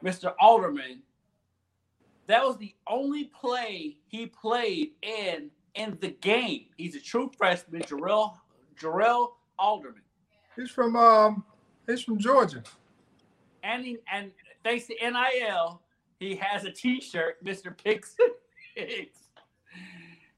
Mr. 0.03 0.33
Alderman, 0.39 1.01
that 2.27 2.43
was 2.45 2.57
the 2.57 2.73
only 2.87 3.25
play 3.25 3.97
he 4.07 4.25
played 4.25 4.91
in 5.01 5.49
in 5.75 5.97
the 6.01 6.09
game. 6.09 6.65
He's 6.77 6.95
a 6.95 7.01
true 7.01 7.31
freshman, 7.37 7.81
Jarrell 7.81 8.37
Jarrell 8.79 9.31
Alderman, 9.59 10.01
He's 10.55 10.69
from 10.69 10.95
um 10.95 11.43
he's 11.87 12.01
from 12.03 12.17
Georgia. 12.17 12.63
and 13.63 13.85
he, 13.85 13.97
and 14.11 14.31
thanks 14.63 14.87
to 14.87 14.95
NIL, 15.01 15.81
he 16.19 16.35
has 16.35 16.63
a 16.65 16.71
T-shirt, 16.71 17.43
Mr. 17.43 17.75
Picks. 17.77 18.15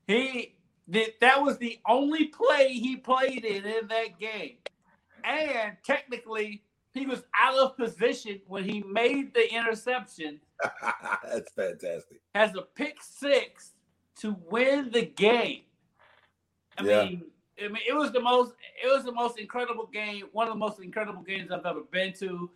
he 0.07 0.55
did, 0.89 1.13
that 1.21 1.41
was 1.41 1.57
the 1.57 1.79
only 1.87 2.25
play 2.27 2.69
he 2.73 2.95
played 2.97 3.43
in 3.45 3.65
in 3.65 3.87
that 3.87 4.19
game, 4.19 4.57
and 5.23 5.73
technically 5.83 6.63
he 6.93 7.05
was 7.05 7.23
out 7.37 7.55
of 7.57 7.75
position 7.77 8.39
when 8.47 8.63
he 8.63 8.81
made 8.83 9.33
the 9.33 9.53
interception. 9.53 10.39
that's 11.23 11.51
fantastic. 11.53 12.21
has 12.33 12.55
a 12.55 12.61
pick 12.61 12.97
six 13.01 13.71
to 14.21 14.35
win 14.49 14.89
the 14.91 15.05
game. 15.05 15.61
I 16.77 16.83
Yeah. 16.85 17.03
mean, 17.05 17.23
I 17.63 17.67
mean, 17.67 17.81
it 17.87 17.93
was 17.93 18.11
the 18.11 18.21
most 18.21 18.53
it 18.83 18.87
was 18.87 19.03
the 19.05 19.11
most 19.11 19.39
incredible 19.39 19.87
game, 19.87 20.25
one 20.33 20.47
of 20.47 20.53
the 20.53 20.59
most 20.59 20.79
incredible 20.81 21.21
games 21.23 21.51
I've 21.51 21.65
ever 21.65 21.81
been 21.91 22.13
to. 22.19 22.49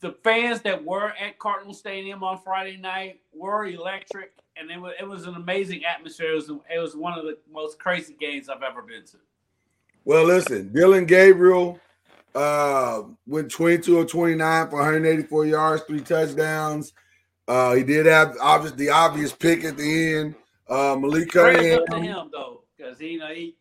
The 0.00 0.12
fans 0.24 0.60
that 0.62 0.84
were 0.84 1.12
at 1.20 1.38
Cardinal 1.38 1.74
Stadium 1.74 2.24
on 2.24 2.40
Friday 2.42 2.76
night 2.76 3.20
were 3.32 3.66
electric, 3.66 4.32
and 4.56 4.70
it 4.70 4.80
was 4.80 4.94
it 5.00 5.08
was 5.08 5.26
an 5.26 5.36
amazing 5.36 5.84
atmosphere. 5.84 6.32
It 6.32 6.34
was 6.34 6.50
it 6.50 6.78
was 6.78 6.96
one 6.96 7.16
of 7.16 7.24
the 7.24 7.38
most 7.52 7.78
crazy 7.78 8.16
games 8.18 8.48
I've 8.48 8.62
ever 8.62 8.82
been 8.82 9.04
to. 9.06 9.18
Well, 10.04 10.24
listen, 10.24 10.72
Dillon 10.72 11.06
Gabriel 11.06 11.78
uh, 12.34 13.02
went 13.26 13.50
22 13.50 13.98
or 13.98 14.04
29 14.04 14.70
for 14.70 14.76
184 14.76 15.46
yards, 15.46 15.82
three 15.82 16.00
touchdowns. 16.00 16.92
Uh, 17.46 17.74
he 17.74 17.82
did 17.82 18.06
have 18.06 18.36
obvious 18.40 18.72
the 18.74 18.90
obvious 18.90 19.32
pick 19.32 19.64
at 19.64 19.76
the 19.76 20.14
end. 20.14 20.34
Uh, 20.68 20.96
Malik 20.98 21.30
Cunningham. 21.30 21.80
up 21.80 21.86
to 21.86 22.00
him 22.00 22.30
though, 22.32 22.62
because 22.76 23.00
you 23.00 23.18
know 23.18 23.28
he 23.28 23.56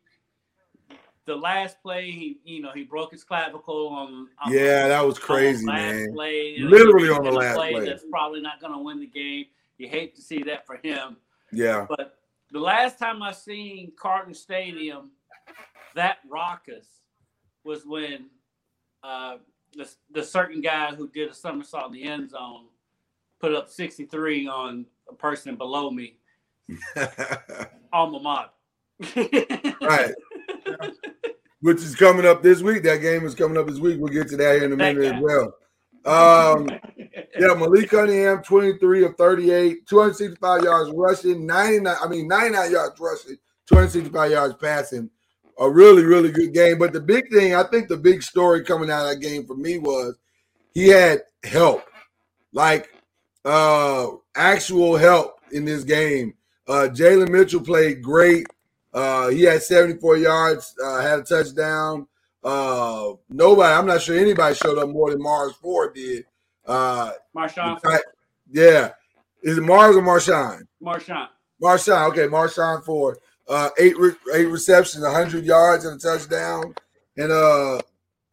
the 1.28 1.36
last 1.36 1.82
play 1.84 2.10
he 2.10 2.40
you 2.44 2.62
know 2.62 2.72
he 2.74 2.84
broke 2.84 3.12
his 3.12 3.24
clavicle 3.24 3.90
on. 3.90 4.30
on 4.44 4.52
Yeah, 4.52 4.88
that 4.88 5.06
was 5.06 5.20
crazy, 5.20 5.66
last 5.68 5.94
man. 5.94 6.14
Play, 6.14 6.58
Literally 6.58 7.10
on 7.10 7.24
the 7.24 7.32
last 7.32 7.56
play, 7.56 7.74
play. 7.74 7.86
That's 7.86 8.06
probably 8.10 8.42
not 8.42 8.60
going 8.60 8.74
to 8.74 8.80
win 8.80 9.00
the 9.00 9.08
game. 9.08 9.46
You 9.78 9.90
hate 9.90 10.16
to 10.16 10.22
see 10.22 10.42
that 10.44 10.66
for 10.66 10.78
him. 10.78 11.18
Yeah, 11.52 11.86
But 11.88 12.18
the 12.52 12.60
last 12.60 12.98
time 12.98 13.22
I 13.22 13.32
seen 13.32 13.92
Cardinal 14.00 14.34
Stadium 14.34 15.12
that 15.96 16.18
raucous 16.28 16.88
was 17.64 17.86
when 17.86 18.28
uh, 19.04 19.38
the 19.76 19.90
the 20.12 20.24
certain 20.24 20.62
guy 20.62 20.96
who 20.96 21.10
did 21.10 21.30
a 21.30 21.34
somersault 21.34 21.88
in 21.88 21.92
the 21.92 22.04
end 22.04 22.32
zone 22.32 22.66
put 23.40 23.54
up 23.54 23.70
63 23.70 24.48
on 24.48 24.86
a 25.10 25.14
person 25.14 25.56
below 25.56 25.92
me, 25.92 26.18
alma 27.94 28.20
mater. 28.20 28.50
right. 29.82 30.14
Which 31.68 31.84
is 31.84 31.98
coming 31.98 32.26
up 32.26 32.42
this 32.42 32.62
week. 32.62 32.84
That 32.84 33.02
game 33.02 33.26
is 33.26 33.36
coming 33.36 33.58
up 33.58 33.68
this 33.68 33.78
week. 33.78 34.00
We'll 34.00 34.14
get 34.14 34.30
to 34.30 34.38
that 34.38 34.56
here 34.56 34.64
in 34.64 34.72
a 34.72 34.78
minute 34.78 35.16
as 35.16 35.22
well. 35.22 35.54
Um, 36.06 36.70
yeah, 37.38 37.54
Malik 37.56 37.90
Cunningham, 37.90 38.42
23 38.42 39.04
of 39.04 39.18
38, 39.18 39.86
265 39.86 40.64
yards 40.64 40.92
rushing, 40.96 41.46
99, 41.46 41.94
I 42.02 42.08
mean, 42.08 42.26
99 42.30 42.72
yards 42.72 42.98
rushing, 43.02 43.36
265 43.66 44.32
yards 44.32 44.56
passing. 44.62 45.10
A 45.60 45.70
really, 45.70 46.06
really 46.06 46.32
good 46.32 46.54
game. 46.54 46.80
But 46.80 46.94
the 46.94 47.02
big 47.02 47.30
thing, 47.30 47.54
I 47.54 47.64
think 47.64 47.90
the 47.90 47.98
big 47.98 48.24
story 48.24 48.64
coming 48.64 48.90
out 48.90 49.06
of 49.06 49.10
that 49.10 49.20
game 49.20 49.46
for 49.46 49.56
me 49.56 49.78
was 49.78 50.16
he 50.74 50.88
had 50.88 51.24
help, 51.44 51.84
like 52.54 52.88
uh 53.44 54.08
actual 54.38 54.96
help 54.96 55.42
in 55.52 55.66
this 55.66 55.84
game. 55.84 56.34
Uh 56.66 56.88
Jalen 56.90 57.30
Mitchell 57.30 57.60
played 57.60 58.02
great. 58.02 58.48
Uh 58.98 59.28
he 59.30 59.44
had 59.44 59.62
74 59.62 60.18
yards, 60.18 60.74
uh, 60.84 61.02
had 61.02 61.20
a 61.20 61.24
touchdown. 61.24 62.08
Uh 62.44 63.14
nobody, 63.30 63.74
I'm 63.74 63.86
not 63.86 64.02
sure 64.02 64.18
anybody 64.18 64.56
showed 64.56 64.78
up 64.78 64.90
more 64.90 65.12
than 65.12 65.22
Mars 65.22 65.54
Ford 65.62 65.94
did. 65.94 66.26
Uh 66.66 67.12
Marshon, 67.36 67.80
yeah. 68.52 68.92
Is 69.44 69.58
it 69.58 69.62
Mars 69.62 69.96
or 69.96 70.02
Marshon? 70.02 70.62
Marshon. 70.84 71.28
Marshon. 71.62 72.10
Okay, 72.10 72.28
Marshon 72.28 72.84
for 72.84 73.18
uh, 73.48 73.70
eight 73.78 73.98
re- 73.98 74.12
eight 74.34 74.46
receptions, 74.46 75.06
hundred 75.06 75.46
yards 75.46 75.86
and 75.86 76.00
a 76.00 76.04
touchdown, 76.04 76.74
and 77.16 77.32
uh, 77.32 77.80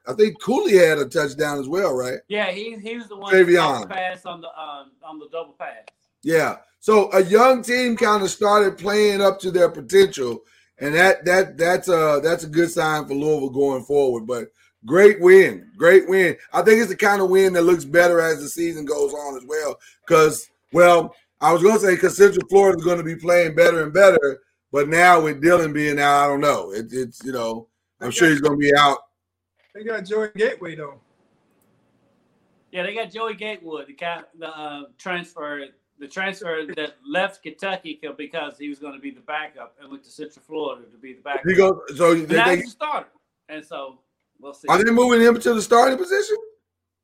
I 0.07 0.13
think 0.15 0.41
Cooley 0.43 0.77
had 0.77 0.99
a 0.99 1.09
touchdown 1.09 1.59
as 1.59 1.69
well, 1.69 1.95
right? 1.95 2.19
Yeah, 2.29 2.51
he 2.51 2.77
he 2.79 2.97
was 2.97 3.09
the 3.09 3.17
one 3.17 3.33
that 3.33 3.89
pass 3.89 4.27
on 4.27 4.41
the 4.41 4.49
um, 4.49 4.93
on 5.03 5.19
the 5.19 5.29
double 5.31 5.55
pass. 5.59 5.85
Yeah. 6.23 6.57
So 6.81 7.11
a 7.13 7.23
young 7.23 7.63
team 7.63 7.97
kind 7.97 8.23
of 8.23 8.31
started 8.31 8.77
playing 8.77 9.23
up 9.23 9.39
to 9.41 9.51
their 9.51 9.71
potential, 9.71 10.43
and 10.79 10.95
that 10.95 11.25
that 11.25 11.57
that's 11.57 11.89
a 11.89 12.21
that's 12.23 12.45
a 12.45 12.49
good 12.49 12.71
sign 12.71 13.07
for 13.07 13.15
Louisville 13.15 13.51
going 13.51 13.85
forward. 13.85 14.27
But 14.27 14.49
great 14.87 15.21
win, 15.21 15.71
great 15.77 16.09
win. 16.09 16.37
I 16.53 16.63
think 16.63 16.81
it's 16.81 16.91
the 16.91 16.97
kind 16.97 17.23
of 17.23 17.31
win 17.31 17.53
that 17.55 17.63
looks 17.63 17.85
better 17.85 18.21
as 18.21 18.41
the 18.41 18.49
season 18.49 18.85
goes 18.85 19.13
on 19.13 19.37
as 19.37 19.45
well. 19.45 19.79
Because 20.07 20.49
well, 20.73 21.15
I 21.41 21.53
was 21.53 21.63
going 21.63 21.75
to 21.75 21.81
say 21.81 21.95
because 21.95 22.17
Central 22.17 22.47
Florida 22.49 22.79
is 22.79 22.85
going 22.85 22.99
to 22.99 23.05
be 23.05 23.17
playing 23.17 23.55
better 23.55 23.83
and 23.83 23.93
better, 23.93 24.41
but 24.73 24.89
now 24.89 25.21
with 25.21 25.41
Dillon 25.41 25.73
being 25.73 26.01
out, 26.01 26.25
I 26.25 26.27
don't 26.27 26.41
know. 26.41 26.73
It, 26.73 26.87
it's 26.91 27.25
you 27.25 27.33
know 27.33 27.69
I'm 28.01 28.11
sure 28.11 28.29
he's 28.29 28.41
going 28.41 28.59
to 28.59 28.63
be 28.63 28.75
out. 28.77 28.99
They 29.75 29.85
got 29.85 30.05
Joey 30.05 30.29
Gatewood 30.37 30.79
though. 30.79 31.01
Yeah, 32.71 32.83
they 32.83 32.95
got 32.95 33.13
Joey 33.13 33.35
Gatewood, 33.35 33.87
the 33.87 33.93
ca- 33.93 34.25
the 34.37 34.49
uh, 34.49 34.83
transfer, 34.99 35.67
the 35.99 36.09
transfer 36.09 36.67
that 36.77 36.97
left 37.07 37.43
Kentucky 37.43 38.01
because 38.17 38.59
he 38.59 38.69
was 38.69 38.79
going 38.79 38.95
to 38.95 39.01
be 39.01 39.11
the 39.11 39.21
backup 39.21 39.77
and 39.81 39.91
went 39.91 40.05
to 40.05 40.11
Central 40.11 40.43
Florida 40.47 40.83
to 40.91 40.99
be 40.99 41.15
the 41.15 41.23
backup. 41.23 41.45
He 41.47 41.55
goes. 41.55 41.79
So 41.97 42.13
And 42.13 42.29
they, 42.29 42.37
now 42.37 42.47
they, 42.47 42.57
he's 42.57 42.69
a 42.69 42.71
starter, 42.71 43.09
and 43.49 43.65
so 43.65 44.01
we'll 44.41 44.55
see. 44.55 44.69
are 44.69 44.83
they 44.83 44.91
moving 44.91 45.21
him 45.21 45.39
to 45.39 45.55
the 45.55 45.63
starting 45.63 45.99
position? 45.99 46.37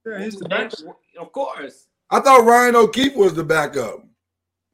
Yeah, 0.07 0.25
he's 0.25 0.37
the 0.39 0.49
Yeah, 0.51 0.69
back. 0.69 0.73
of 1.19 1.33
course, 1.33 1.87
I 2.11 2.21
thought 2.21 2.45
Ryan 2.45 2.77
O'Keefe 2.77 3.15
was 3.15 3.35
the 3.35 3.45
backup. 3.45 4.05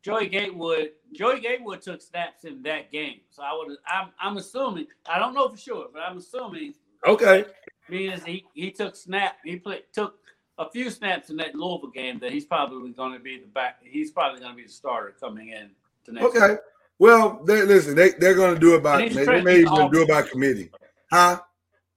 Joey 0.02 0.28
Gatewood. 0.28 0.92
Joey 1.12 1.40
Gatewood 1.40 1.82
took 1.82 2.00
snaps 2.00 2.44
in 2.44 2.62
that 2.62 2.92
game, 2.92 3.20
so 3.30 3.42
I 3.42 3.52
would. 3.52 3.76
I'm, 3.86 4.10
I'm 4.20 4.36
assuming. 4.36 4.86
I 5.08 5.18
don't 5.18 5.34
know 5.34 5.48
for 5.48 5.56
sure, 5.56 5.88
but 5.92 6.02
I'm 6.02 6.18
assuming 6.18 6.74
Okay. 7.06 7.44
means 7.88 8.24
he 8.24 8.44
he 8.54 8.70
took 8.70 8.96
snap. 8.96 9.36
He 9.44 9.56
played 9.56 9.82
took 9.92 10.18
a 10.58 10.70
few 10.70 10.90
snaps 10.90 11.30
in 11.30 11.36
that 11.36 11.54
Louisville 11.54 11.90
game 11.90 12.18
that 12.20 12.32
he's 12.32 12.44
probably 12.44 12.92
going 12.92 13.12
to 13.12 13.18
be 13.18 13.38
the 13.38 13.46
back. 13.46 13.80
He's 13.82 14.10
probably 14.10 14.40
going 14.40 14.52
to 14.52 14.56
be 14.56 14.64
the 14.64 14.72
starter 14.72 15.14
coming 15.20 15.48
in 15.50 15.70
to 16.04 16.12
next. 16.12 16.26
Okay. 16.26 16.56
Well, 16.98 17.42
they, 17.44 17.62
listen, 17.62 17.94
they 17.94 18.10
they're 18.18 18.34
going 18.34 18.54
to 18.54 18.60
do 18.60 18.74
it 18.74 18.82
by 18.82 19.02
And 19.02 19.14
they, 19.14 19.24
they 19.24 19.42
may 19.42 19.58
he's 19.58 19.70
even 19.70 19.90
do 19.90 20.02
it 20.02 20.08
by 20.08 20.22
committee, 20.22 20.70
huh? 21.12 21.40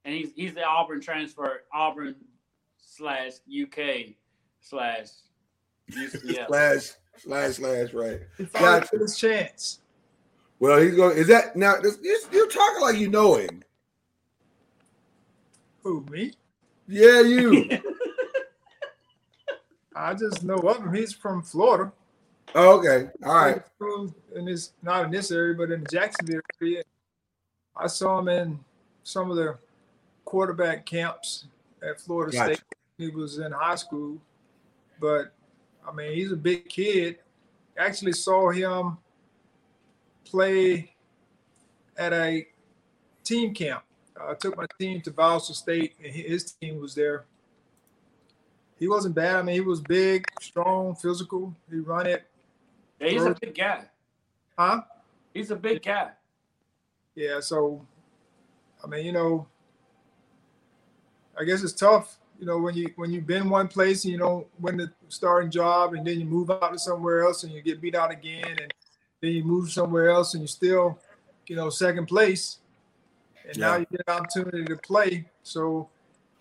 and 0.09 0.13
he's 0.13 0.31
he's 0.35 0.53
the 0.53 0.63
Auburn 0.63 1.01
transfer, 1.01 1.63
Auburn 1.73 2.15
slash 2.81 3.33
UK 3.49 4.15
slash 4.59 5.07
UCF. 5.91 6.47
Slash 6.47 6.91
slash 7.17 7.55
slash 7.55 7.93
right. 7.93 8.19
He 8.37 8.45
Gotcha. 8.45 8.97
his 8.97 9.17
chance. 9.17 9.79
Well, 10.59 10.79
he's 10.79 10.95
going. 10.95 11.17
Is 11.17 11.27
that 11.27 11.55
now? 11.55 11.77
This, 11.77 11.97
you, 12.01 12.19
you're 12.31 12.47
talking 12.47 12.81
like 12.81 12.97
you 12.97 13.09
know 13.09 13.35
him. 13.35 13.63
Who 15.83 16.05
me? 16.09 16.33
Yeah, 16.87 17.21
you. 17.21 17.69
I 19.95 20.13
just 20.13 20.43
know 20.43 20.57
of 20.57 20.77
him. 20.77 20.93
He's 20.93 21.13
from 21.13 21.41
Florida. 21.41 21.91
oh, 22.55 22.79
okay. 22.79 23.09
All 23.25 23.35
right. 23.35 23.61
In 24.35 24.45
this, 24.45 24.73
not 24.81 25.05
in 25.05 25.11
this 25.11 25.31
area, 25.31 25.55
but 25.55 25.71
in 25.71 25.81
the 25.83 25.89
Jacksonville 25.89 26.41
area. 26.61 26.83
I 27.75 27.87
saw 27.87 28.19
him 28.19 28.27
in 28.27 28.59
some 29.03 29.31
of 29.31 29.37
the 29.37 29.57
quarterback 30.25 30.85
camps 30.85 31.45
at 31.81 31.99
Florida 31.99 32.31
Gotcha. 32.31 32.55
State. 32.55 32.63
He 32.97 33.09
was 33.09 33.39
in 33.39 33.51
high 33.51 33.75
school, 33.75 34.17
but 34.99 35.33
I 35.87 35.91
mean, 35.93 36.13
he's 36.13 36.31
a 36.31 36.35
big 36.35 36.67
kid. 36.67 37.19
Actually, 37.77 38.11
saw 38.11 38.49
him 38.49 38.97
play 40.25 40.91
at 41.97 42.13
a 42.13 42.45
team 43.23 43.53
camp. 43.53 43.83
I 44.21 44.33
took 44.33 44.57
my 44.57 44.65
team 44.79 45.01
to 45.01 45.11
Valdosta 45.11 45.53
State, 45.53 45.93
and 46.03 46.13
his 46.13 46.51
team 46.51 46.79
was 46.81 46.93
there. 46.93 47.25
He 48.79 48.87
wasn't 48.87 49.15
bad. 49.15 49.35
I 49.35 49.41
mean, 49.41 49.55
he 49.55 49.61
was 49.61 49.81
big, 49.81 50.25
strong, 50.41 50.95
physical. 50.95 51.53
He 51.69 51.77
run 51.79 52.07
it, 52.07 52.25
Yeah, 52.99 53.09
he's 53.09 53.25
a 53.25 53.35
big 53.39 53.53
guy. 53.55 53.85
huh? 54.57 54.81
He's 55.33 55.51
a 55.51 55.55
big 55.55 55.83
guy. 55.83 56.11
Yeah, 57.15 57.39
so 57.41 57.85
I 58.83 58.87
mean, 58.87 59.05
you 59.05 59.11
know, 59.11 59.45
I 61.39 61.43
guess 61.43 61.63
it's 61.63 61.73
tough, 61.73 62.17
you 62.39 62.45
know, 62.45 62.57
when 62.59 62.75
you 62.75 62.91
when 62.95 63.11
you've 63.11 63.27
been 63.27 63.49
one 63.49 63.67
place 63.67 64.03
and 64.05 64.13
you 64.13 64.17
don't 64.17 64.47
win 64.59 64.77
the 64.77 64.91
starting 65.09 65.51
job 65.51 65.93
and 65.93 66.05
then 66.05 66.19
you 66.19 66.25
move 66.25 66.49
out 66.49 66.71
to 66.73 66.79
somewhere 66.79 67.23
else 67.23 67.43
and 67.43 67.51
you 67.51 67.61
get 67.61 67.81
beat 67.81 67.95
out 67.95 68.11
again 68.11 68.45
and 68.47 68.73
then 69.21 69.31
you 69.33 69.43
move 69.43 69.69
somewhere 69.71 70.09
else 70.09 70.33
and 70.33 70.41
you 70.43 70.47
still, 70.47 70.97
you 71.47 71.55
know, 71.57 71.69
second 71.69 72.05
place. 72.07 72.59
And 73.47 73.57
now 73.57 73.75
you 73.77 73.85
get 73.91 74.01
an 74.07 74.13
opportunity 74.13 74.63
to 74.65 74.77
play. 74.77 75.25
So 75.43 75.89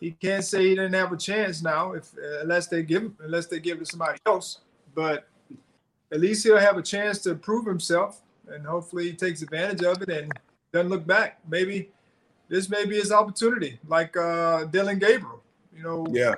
he 0.01 0.13
can't 0.13 0.45
say 0.45 0.63
he 0.63 0.71
didn't 0.71 0.95
have 0.95 1.13
a 1.13 1.17
chance 1.17 1.63
now 1.63 1.93
if 1.93 2.13
uh, 2.17 2.41
unless 2.43 2.67
they 2.69 2.83
give 2.83 3.03
him 3.03 3.17
unless 3.21 3.47
they 3.47 3.61
give 3.61 3.77
it 3.79 3.81
to 3.81 3.87
somebody 3.87 4.19
else. 4.27 4.61
But 4.95 5.29
at 6.13 6.21
least 6.21 6.45
he'll 6.45 6.57
have 6.59 6.77
a 6.79 6.83
chance 6.83 7.19
to 7.23 7.35
prove 7.35 7.67
himself 7.67 8.23
and 8.49 8.65
hopefully 8.67 9.11
he 9.11 9.13
takes 9.17 9.43
advantage 9.43 9.83
of 9.83 10.01
it 10.03 10.09
and 10.09 10.33
doesn't 10.73 10.89
look 10.91 11.07
back. 11.07 11.39
Maybe 11.49 11.91
this 12.49 12.71
may 12.71 12.87
be 12.87 12.97
his 12.97 13.13
opportunity, 13.13 13.79
like 13.87 14.17
uh, 14.17 14.65
Dillon 14.65 14.99
Gabriel. 14.99 15.43
You 15.77 15.83
know, 15.83 16.07
Yeah. 16.11 16.35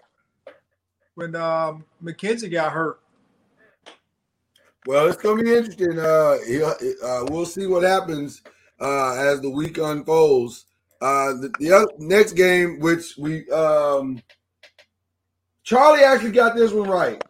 when 1.15 1.35
um, 1.37 1.85
McKenzie 2.03 2.51
got 2.51 2.73
hurt. 2.73 3.01
Well, 4.87 5.07
it's 5.09 5.21
going 5.23 5.39
to 5.39 5.45
be 5.45 5.55
interesting. 5.55 5.99
Uh, 5.99 6.39
he- 6.47 6.63
uh, 6.63 7.25
we'll 7.31 7.47
see 7.47 7.67
what 7.67 7.83
happens 7.83 8.43
uh, 8.81 9.15
as 9.15 9.41
the 9.41 9.51
week 9.51 9.79
unfolds. 9.79 10.67
Uh, 11.01 11.33
the, 11.33 11.53
the 11.59 11.73
other, 11.73 11.93
next 11.99 12.33
game, 12.33 12.79
which 12.79 13.17
we 13.17 13.49
um, 13.51 14.23
Charlie 15.63 16.05
actually 16.05 16.33
got 16.33 16.55
this 16.55 16.73
one 16.73 16.89
right. 16.89 17.23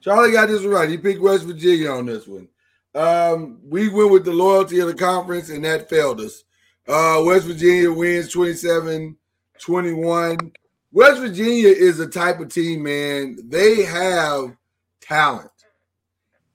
Charlie 0.00 0.32
got 0.32 0.48
this 0.48 0.62
one 0.62 0.72
right. 0.72 0.88
He 0.88 0.98
picked 0.98 1.20
West 1.20 1.44
Virginia 1.44 1.90
on 1.90 2.06
this 2.06 2.26
one. 2.26 2.48
Um, 2.94 3.60
we 3.64 3.88
went 3.88 4.10
with 4.10 4.24
the 4.24 4.32
loyalty 4.32 4.80
of 4.80 4.88
the 4.88 4.94
conference, 4.94 5.50
and 5.50 5.64
that 5.64 5.88
failed 5.88 6.20
us. 6.20 6.44
Uh, 6.86 7.22
West 7.24 7.46
Virginia 7.46 7.90
wins 7.92 8.30
27 8.30 9.16
21. 9.58 10.52
West 10.92 11.20
Virginia 11.20 11.68
is 11.68 11.98
a 12.00 12.06
type 12.06 12.40
of 12.40 12.52
team, 12.52 12.82
man. 12.82 13.36
They 13.48 13.82
have 13.82 14.56
talent. 15.00 15.50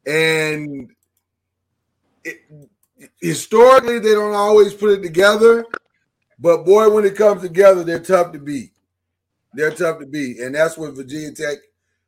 And 0.06 0.91
it, 2.23 2.41
historically, 3.22 4.00
they 4.00 4.14
don't 4.14 4.36
always 4.36 4.74
put 4.74 4.92
it 4.92 5.04
together. 5.04 5.66
But 6.40 6.66
boy, 6.66 6.90
when 6.90 7.06
it 7.06 7.16
comes 7.16 7.42
together, 7.42 7.84
they're 7.84 8.00
tough 8.00 8.32
to 8.32 8.40
beat. 8.40 8.72
They're 9.54 9.72
tough 9.72 10.00
to 10.00 10.06
beat. 10.06 10.40
And 10.40 10.56
that's 10.56 10.78
what 10.78 10.96
Virginia 10.96 11.32
Tech, 11.32 11.58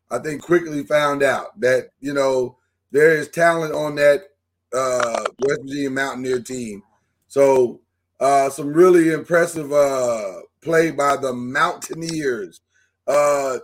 I 0.09 0.19
think, 0.19 0.41
quickly 0.41 0.83
found 0.83 1.23
out 1.23 1.59
that, 1.59 1.89
you 1.99 2.13
know, 2.13 2.57
there 2.91 3.11
is 3.11 3.29
talent 3.29 3.73
on 3.73 3.95
that 3.95 4.23
uh, 4.73 5.23
West 5.39 5.61
Virginia 5.63 5.89
Mountaineer 5.89 6.39
team. 6.39 6.83
So, 7.27 7.81
uh, 8.19 8.49
some 8.49 8.71
really 8.73 9.11
impressive 9.11 9.71
uh, 9.73 10.41
play 10.61 10.91
by 10.91 11.17
the 11.17 11.33
Mountaineers. 11.33 12.61
Uh, 13.07 13.57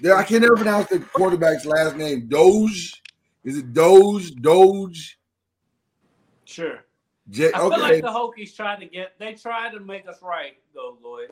there, 0.00 0.16
I 0.16 0.24
can't 0.24 0.42
never 0.42 0.56
pronounce 0.56 0.88
the 0.88 0.98
quarterback's 0.98 1.64
last 1.64 1.96
name. 1.96 2.26
Doge, 2.28 3.00
is 3.44 3.58
it 3.58 3.72
Doge? 3.72 4.34
Doge? 4.36 5.18
Sure. 6.50 6.84
J- 7.28 7.48
I 7.54 7.58
feel 7.58 7.66
okay, 7.74 7.80
like 7.80 8.02
the 8.02 8.08
Hokies 8.08 8.56
tried 8.56 8.80
to 8.80 8.86
get. 8.86 9.16
They 9.20 9.34
tried 9.34 9.70
to 9.72 9.80
make 9.80 10.08
us 10.08 10.18
right, 10.20 10.54
though, 10.74 10.98
Lloyd. 11.02 11.30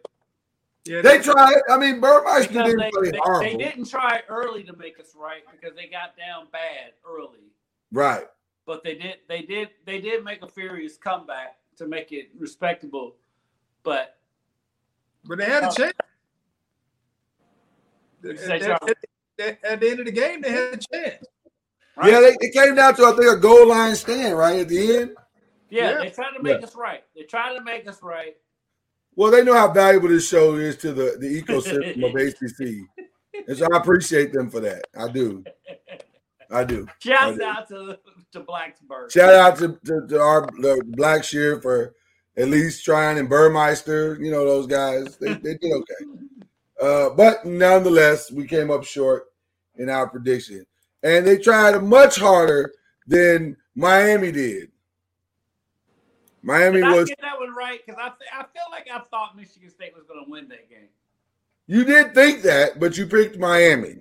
Yeah, 0.84 1.02
they 1.02 1.18
tried. 1.18 1.56
I 1.68 1.76
mean, 1.76 2.00
Burmeister 2.00 2.52
didn't 2.52 2.78
they, 2.78 2.90
play 2.90 3.10
they, 3.10 3.18
horrible, 3.20 3.50
they 3.50 3.56
didn't 3.56 3.86
try 3.90 4.22
early 4.28 4.62
to 4.64 4.76
make 4.76 5.00
us 5.00 5.14
right 5.16 5.42
because 5.50 5.74
they 5.74 5.88
got 5.88 6.16
down 6.16 6.46
bad 6.52 6.92
early. 7.04 7.50
right? 7.90 8.26
But 8.64 8.84
they 8.84 8.94
did. 8.94 9.16
They 9.28 9.42
did. 9.42 9.70
They 9.86 10.00
did 10.00 10.22
make 10.24 10.42
a 10.42 10.48
furious 10.48 10.96
comeback 10.96 11.56
to 11.78 11.86
make 11.88 12.12
it 12.12 12.30
respectable. 12.38 13.16
But 13.82 14.18
but 15.24 15.38
they 15.38 15.46
had 15.46 15.64
a 15.64 15.68
Oh. 15.68 15.74
chance. 15.74 15.92
At, 18.24 18.62
at- 18.62 18.82
at- 19.40 19.64
at 19.64 19.80
the 19.80 19.88
end 19.90 20.00
of 20.00 20.06
the 20.06 20.12
game, 20.12 20.40
they 20.42 20.50
had 20.50 20.74
a 20.74 20.76
chance. 20.76 21.24
Right? 21.98 22.10
Yeah, 22.12 22.20
they, 22.20 22.36
it 22.40 22.52
came 22.54 22.74
down 22.74 22.94
to 22.96 23.04
I 23.04 23.12
think 23.12 23.30
a 23.30 23.36
goal 23.36 23.68
line 23.68 23.94
stand 23.96 24.36
right 24.36 24.60
at 24.60 24.68
the 24.68 24.96
end. 24.96 25.10
yeah, 25.70 25.90
yeah. 25.90 25.98
they 25.98 26.10
tried 26.10 26.32
to 26.36 26.42
make 26.42 26.60
Yeah. 26.60 26.66
us 26.66 26.74
right. 26.76 27.02
They 27.16 27.22
tried 27.24 27.54
to 27.54 27.62
make 27.62 27.86
us 27.88 28.02
right. 28.02 28.36
Well, 29.16 29.30
they 29.32 29.42
know 29.42 29.54
how 29.54 29.72
valuable 29.72 30.08
this 30.08 30.28
show 30.28 30.54
is 30.54 30.76
to 30.78 30.92
the, 30.92 31.16
the 31.18 31.42
ecosystem 31.42 32.04
of 32.08 32.14
ACC. 32.14 32.86
And 33.48 33.56
so 33.56 33.66
I 33.72 33.76
appreciate 33.78 34.32
them 34.32 34.48
for 34.50 34.60
that. 34.60 34.84
I 34.96 35.08
do. 35.10 35.42
I 36.50 36.64
do. 36.64 36.86
Shouts 37.00 37.36
Okay. 37.36 37.44
out 37.44 37.68
to 37.68 37.98
to 38.32 38.40
Blacksburg. 38.40 39.10
Shout 39.10 39.34
out 39.34 39.56
to, 39.58 39.78
to, 39.86 40.06
to 40.08 40.20
our 40.20 40.42
the 40.58 40.82
Black 40.86 41.24
Shear 41.24 41.60
for 41.60 41.94
at 42.36 42.48
least 42.48 42.84
trying 42.84 43.18
and 43.18 43.28
Burmeister, 43.28 44.16
you 44.20 44.30
know, 44.30 44.44
those 44.44 44.66
guys. 44.66 45.16
They, 45.18 45.34
they 45.34 45.54
did 45.56 45.72
okay. 45.72 45.94
Uh, 46.80 47.10
but 47.10 47.44
nonetheless, 47.44 48.30
we 48.30 48.46
came 48.46 48.70
up 48.70 48.84
short 48.84 49.24
in 49.78 49.90
our 49.90 50.08
prediction. 50.08 50.64
And 51.02 51.26
they 51.26 51.38
tried 51.38 51.82
much 51.82 52.18
harder 52.18 52.72
than 53.06 53.56
Miami 53.74 54.32
did. 54.32 54.70
Miami 56.42 56.80
Did 56.80 56.84
I 56.84 56.94
was. 56.94 57.08
get 57.08 57.20
that 57.20 57.38
one 57.38 57.54
right? 57.54 57.80
Because 57.84 58.00
I, 58.00 58.08
th- 58.08 58.30
I 58.32 58.42
feel 58.42 58.62
like 58.70 58.88
I 58.92 59.00
thought 59.10 59.36
Michigan 59.36 59.70
State 59.70 59.92
was 59.94 60.04
going 60.04 60.24
to 60.24 60.30
win 60.30 60.48
that 60.48 60.70
game. 60.70 60.88
You 61.66 61.84
did 61.84 62.14
think 62.14 62.42
that, 62.42 62.80
but 62.80 62.96
you 62.96 63.06
picked 63.06 63.38
Miami. 63.38 63.98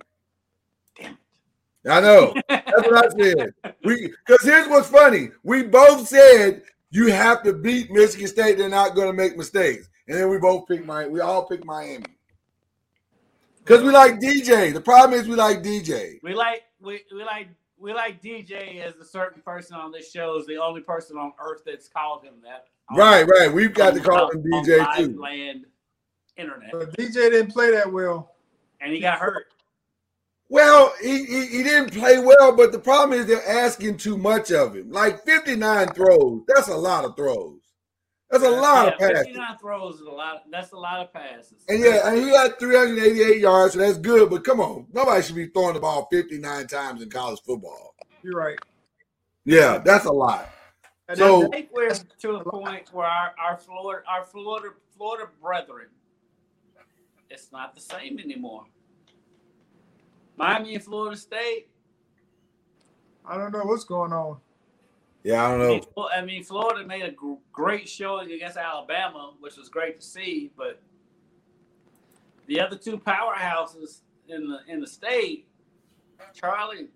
Damn 0.98 1.12
it. 1.12 1.90
I 1.90 2.00
know. 2.00 2.34
That's 2.48 2.64
what 2.72 3.04
I 3.04 3.22
said. 3.22 3.54
We 3.84 4.12
because 4.26 4.42
here's 4.44 4.68
what's 4.68 4.88
funny. 4.88 5.30
We 5.42 5.64
both 5.64 6.08
said 6.08 6.62
you 6.90 7.08
have 7.08 7.42
to 7.42 7.52
beat 7.52 7.90
Michigan 7.90 8.28
State. 8.28 8.56
They're 8.56 8.68
not 8.68 8.94
going 8.94 9.08
to 9.08 9.12
make 9.12 9.36
mistakes, 9.36 9.88
and 10.06 10.16
then 10.16 10.30
we 10.30 10.38
both 10.38 10.66
picked 10.66 10.86
Miami. 10.86 11.10
We 11.10 11.20
all 11.20 11.44
picked 11.46 11.64
Miami 11.66 12.06
because 13.58 13.82
we 13.82 13.90
like 13.90 14.18
DJ. 14.18 14.72
The 14.72 14.80
problem 14.80 15.18
is 15.18 15.28
we 15.28 15.34
like 15.36 15.62
DJ. 15.62 16.18
We 16.22 16.34
like 16.34 16.62
we, 16.80 17.00
we 17.12 17.24
like 17.24 17.48
we 17.78 17.92
like 17.92 18.22
DJ 18.22 18.82
as 18.82 18.96
a 18.96 19.04
certain 19.04 19.40
person 19.42 19.76
on 19.76 19.92
this 19.92 20.10
show 20.10 20.36
is 20.38 20.46
the 20.46 20.56
only 20.56 20.80
person 20.80 21.16
on 21.16 21.32
earth 21.40 21.62
that's 21.64 21.88
called 21.88 22.24
him 22.24 22.34
that. 22.42 22.66
Right, 22.96 23.22
right. 23.24 23.52
We've 23.52 23.74
got 23.74 23.94
to 23.94 24.00
call 24.00 24.30
him 24.30 24.42
DJ 24.42 24.78
live 24.78 24.96
too. 24.96 25.20
Land 25.20 25.66
internet, 26.36 26.70
But 26.72 26.96
DJ 26.96 27.12
didn't 27.30 27.52
play 27.52 27.70
that 27.72 27.92
well. 27.92 28.34
and 28.80 28.92
he 28.92 29.00
got 29.00 29.18
hurt. 29.18 29.46
Well, 30.50 30.94
he, 31.02 31.24
he 31.24 31.46
he 31.46 31.62
didn't 31.62 31.92
play 31.92 32.18
well, 32.18 32.52
but 32.56 32.72
the 32.72 32.78
problem 32.78 33.18
is 33.18 33.26
they're 33.26 33.46
asking 33.46 33.98
too 33.98 34.16
much 34.16 34.50
of 34.50 34.74
him. 34.74 34.90
Like 34.90 35.24
59 35.24 35.88
throws. 35.88 36.42
That's 36.48 36.68
a 36.68 36.76
lot 36.76 37.04
of 37.04 37.16
throws. 37.16 37.60
That's 38.30 38.44
a 38.44 38.50
lot 38.50 38.86
yeah, 38.86 38.92
of 38.92 38.98
passes. 38.98 39.26
59 39.26 39.58
throws 39.58 39.94
is 39.96 40.00
a 40.02 40.10
lot. 40.10 40.42
That's 40.50 40.72
a 40.72 40.76
lot 40.76 41.00
of 41.00 41.12
passes. 41.12 41.64
And 41.68 41.80
yeah, 41.80 42.08
and 42.08 42.18
he 42.18 42.30
got 42.30 42.58
388 42.58 43.40
yards, 43.40 43.72
so 43.72 43.78
that's 43.80 43.96
good. 43.96 44.28
But 44.28 44.44
come 44.44 44.60
on, 44.60 44.86
nobody 44.92 45.22
should 45.22 45.36
be 45.36 45.46
throwing 45.46 45.74
the 45.74 45.80
ball 45.80 46.08
59 46.12 46.66
times 46.66 47.02
in 47.02 47.08
college 47.08 47.40
football. 47.40 47.94
You're 48.22 48.34
right. 48.34 48.58
Yeah, 49.46 49.78
that's 49.78 50.04
a 50.04 50.12
lot. 50.12 50.50
And 51.08 51.16
So- 51.16 51.46
I 51.46 51.48
think 51.48 51.70
we're 51.72 51.94
to 51.94 52.36
a 52.36 52.44
point 52.44 52.92
where 52.92 53.06
our, 53.06 53.32
our 53.42 53.56
Florida, 53.56 54.02
our 54.06 54.24
Florida, 54.24 54.74
Florida 54.94 55.28
brethren, 55.40 55.86
it's 57.30 57.50
not 57.50 57.74
the 57.74 57.80
same 57.80 58.18
anymore. 58.18 58.66
Miami 60.36 60.74
and 60.74 60.84
Florida 60.84 61.16
State. 61.16 61.68
I 63.24 63.36
don't 63.36 63.52
know 63.52 63.64
what's 63.64 63.84
going 63.84 64.12
on. 64.12 64.38
Yeah, 65.24 65.44
I 65.44 65.50
don't 65.50 65.62
I 65.62 65.68
mean, 65.68 65.82
know. 65.96 66.08
I 66.14 66.24
mean, 66.24 66.44
Florida 66.44 66.86
made 66.86 67.02
a 67.02 67.14
great 67.52 67.88
showing 67.88 68.32
against 68.32 68.56
Alabama, 68.56 69.32
which 69.40 69.56
was 69.56 69.68
great 69.68 70.00
to 70.00 70.06
see. 70.06 70.50
But 70.56 70.80
the 72.46 72.60
other 72.60 72.76
two 72.76 72.98
powerhouses 72.98 74.00
in 74.28 74.48
the 74.48 74.60
in 74.68 74.80
the 74.80 74.86
state, 74.86 75.48
Charlie. 76.34 76.88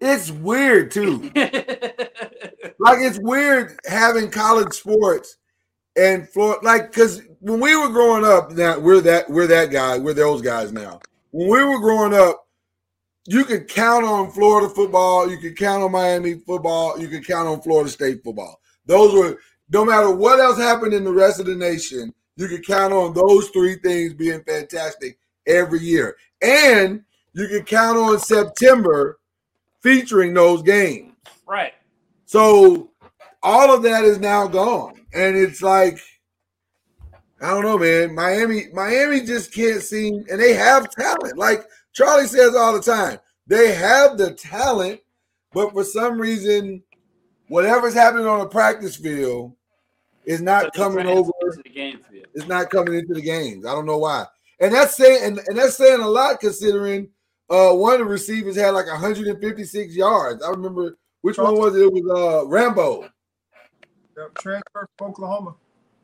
It's 0.00 0.30
weird 0.30 0.90
too. 0.90 1.30
Like 2.78 2.98
it's 3.00 3.18
weird 3.18 3.78
having 3.86 4.30
college 4.30 4.74
sports 4.74 5.38
and 5.96 6.28
Florida. 6.28 6.64
Like 6.64 6.92
because 6.92 7.22
when 7.40 7.60
we 7.60 7.76
were 7.76 7.88
growing 7.88 8.24
up, 8.24 8.52
now 8.52 8.78
we're 8.78 9.00
that 9.02 9.30
we're 9.30 9.46
that 9.46 9.70
guy. 9.70 9.98
We're 9.98 10.14
those 10.14 10.42
guys 10.42 10.72
now. 10.72 11.00
When 11.30 11.48
we 11.48 11.64
were 11.64 11.80
growing 11.80 12.14
up, 12.14 12.45
you 13.26 13.44
can 13.44 13.64
count 13.64 14.04
on 14.04 14.30
Florida 14.30 14.68
football. 14.68 15.30
You 15.30 15.38
can 15.38 15.54
count 15.54 15.82
on 15.82 15.92
Miami 15.92 16.34
football. 16.34 16.98
You 16.98 17.08
can 17.08 17.22
count 17.22 17.48
on 17.48 17.60
Florida 17.60 17.90
State 17.90 18.22
football. 18.22 18.60
Those 18.86 19.14
were 19.14 19.38
no 19.70 19.84
matter 19.84 20.10
what 20.10 20.40
else 20.40 20.58
happened 20.58 20.94
in 20.94 21.04
the 21.04 21.12
rest 21.12 21.40
of 21.40 21.46
the 21.46 21.56
nation. 21.56 22.14
You 22.36 22.48
could 22.48 22.66
count 22.66 22.92
on 22.92 23.14
those 23.14 23.48
three 23.48 23.76
things 23.76 24.14
being 24.14 24.42
fantastic 24.44 25.18
every 25.46 25.80
year, 25.80 26.16
and 26.42 27.02
you 27.32 27.48
could 27.48 27.66
count 27.66 27.98
on 27.98 28.18
September 28.18 29.18
featuring 29.80 30.34
those 30.34 30.62
games. 30.62 31.12
right. 31.46 31.72
So 32.26 32.90
all 33.42 33.72
of 33.72 33.82
that 33.84 34.04
is 34.04 34.18
now 34.18 34.48
gone. 34.48 35.00
And 35.14 35.36
it's 35.36 35.62
like, 35.62 35.98
I 37.40 37.50
don't 37.50 37.62
know, 37.62 37.78
man. 37.78 38.14
Miami, 38.14 38.64
Miami 38.72 39.20
just 39.20 39.54
can't 39.54 39.80
seem, 39.80 40.24
and 40.30 40.40
they 40.40 40.52
have 40.54 40.90
talent. 40.90 41.38
Like 41.38 41.64
Charlie 41.96 42.26
says 42.26 42.54
all 42.54 42.74
the 42.74 42.82
time, 42.82 43.18
they 43.46 43.72
have 43.74 44.18
the 44.18 44.34
talent, 44.34 45.00
but 45.54 45.72
for 45.72 45.82
some 45.82 46.20
reason, 46.20 46.82
whatever's 47.48 47.94
happening 47.94 48.26
on 48.26 48.40
the 48.40 48.46
practice 48.46 48.96
field 48.96 49.54
is 50.26 50.42
not 50.42 50.64
But 50.64 50.72
the 50.74 50.78
coming 50.78 51.06
over. 51.06 51.30
transfers 51.40 51.62
the 51.64 51.70
game 51.70 51.98
field. 52.10 52.26
It's 52.34 52.46
not 52.46 52.68
coming 52.68 52.94
into 52.94 53.14
the 53.14 53.22
games. 53.22 53.64
I 53.64 53.72
don't 53.72 53.86
know 53.86 53.96
why. 53.96 54.26
And 54.60 54.74
that's 54.74 54.94
saying 54.94 55.24
and, 55.24 55.40
and 55.46 55.56
that's 55.56 55.76
saying 55.76 56.00
a 56.00 56.06
lot 56.06 56.38
considering 56.38 57.08
uh 57.48 57.72
one 57.72 57.94
of 57.94 58.00
the 58.00 58.04
receivers 58.04 58.56
had 58.56 58.70
like 58.70 58.88
156 58.88 59.94
yards. 59.96 60.42
I 60.42 60.50
remember 60.50 60.98
which 61.22 61.38
one 61.38 61.56
was 61.56 61.76
it? 61.76 61.82
It 61.82 61.92
was 61.92 62.42
uh 62.44 62.46
Rambo. 62.46 63.08
Yep, 64.18 64.34
transfer 64.38 64.88
from 64.98 65.10
Oklahoma. 65.10 65.54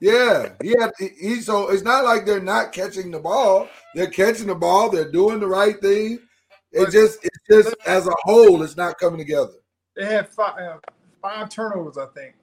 Yeah, 0.03 0.55
he 0.61 0.75
had 0.81 0.91
he, 0.99 1.11
he- 1.21 1.41
so 1.41 1.69
it's 1.71 1.85
not 1.85 2.05
like 2.05 2.27
they're 2.27 2.41
not 2.41 2.73
catching 2.73 3.13
the 3.13 3.21
ball. 3.21 3.69
They're 3.95 4.09
catching 4.11 4.49
the 4.49 4.55
ball, 4.57 4.91
they're 4.91 5.13
doing 5.13 5.39
the 5.39 5.47
right 5.47 5.81
thing. 5.81 6.19
It 6.73 6.91
just 6.91 7.21
it's 7.25 7.39
just 7.49 7.77
as 7.87 8.09
a 8.09 8.13
whole, 8.25 8.65
it's 8.65 8.77
not 8.77 8.99
coming 8.99 9.19
together. 9.19 9.53
They 9.95 10.05
had 10.07 10.29
five, 10.29 10.59
uh, 10.59 10.79
five 11.21 11.51
turnovers, 11.51 11.99
I 11.99 12.07
think. 12.07 12.35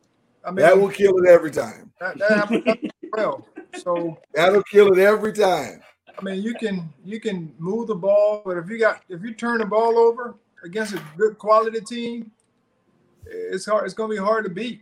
I 0.46 0.52
mean, 0.52 0.66
That 0.66 0.80
will 0.80 0.88
kill 0.88 1.18
it 1.18 1.28
every 1.28 1.52
time. 1.52 1.92
that, 2.00 2.18
that 2.20 2.80
well. 3.12 3.46
So 3.74 4.18
That'll 4.34 4.64
kill 4.64 4.94
it 4.94 5.00
every 5.00 5.34
time. 5.34 5.82
I 6.18 6.22
mean, 6.24 6.42
you 6.42 6.54
can 6.56 6.88
you 7.04 7.20
can 7.20 7.54
move 7.58 7.88
the 7.88 7.96
ball, 7.96 8.42
but 8.46 8.56
if 8.56 8.70
you 8.70 8.80
got 8.80 9.02
if 9.10 9.22
you 9.22 9.34
turn 9.34 9.58
the 9.58 9.66
ball 9.66 9.98
over 9.98 10.36
against 10.64 10.94
a 10.94 11.02
good 11.18 11.38
quality 11.38 11.82
team, 11.82 12.32
it's 13.26 13.66
hard. 13.66 13.84
It's 13.84 13.94
going 13.94 14.12
to 14.12 14.16
be 14.16 14.22
hard 14.22 14.46
to 14.46 14.50
beat. 14.50 14.82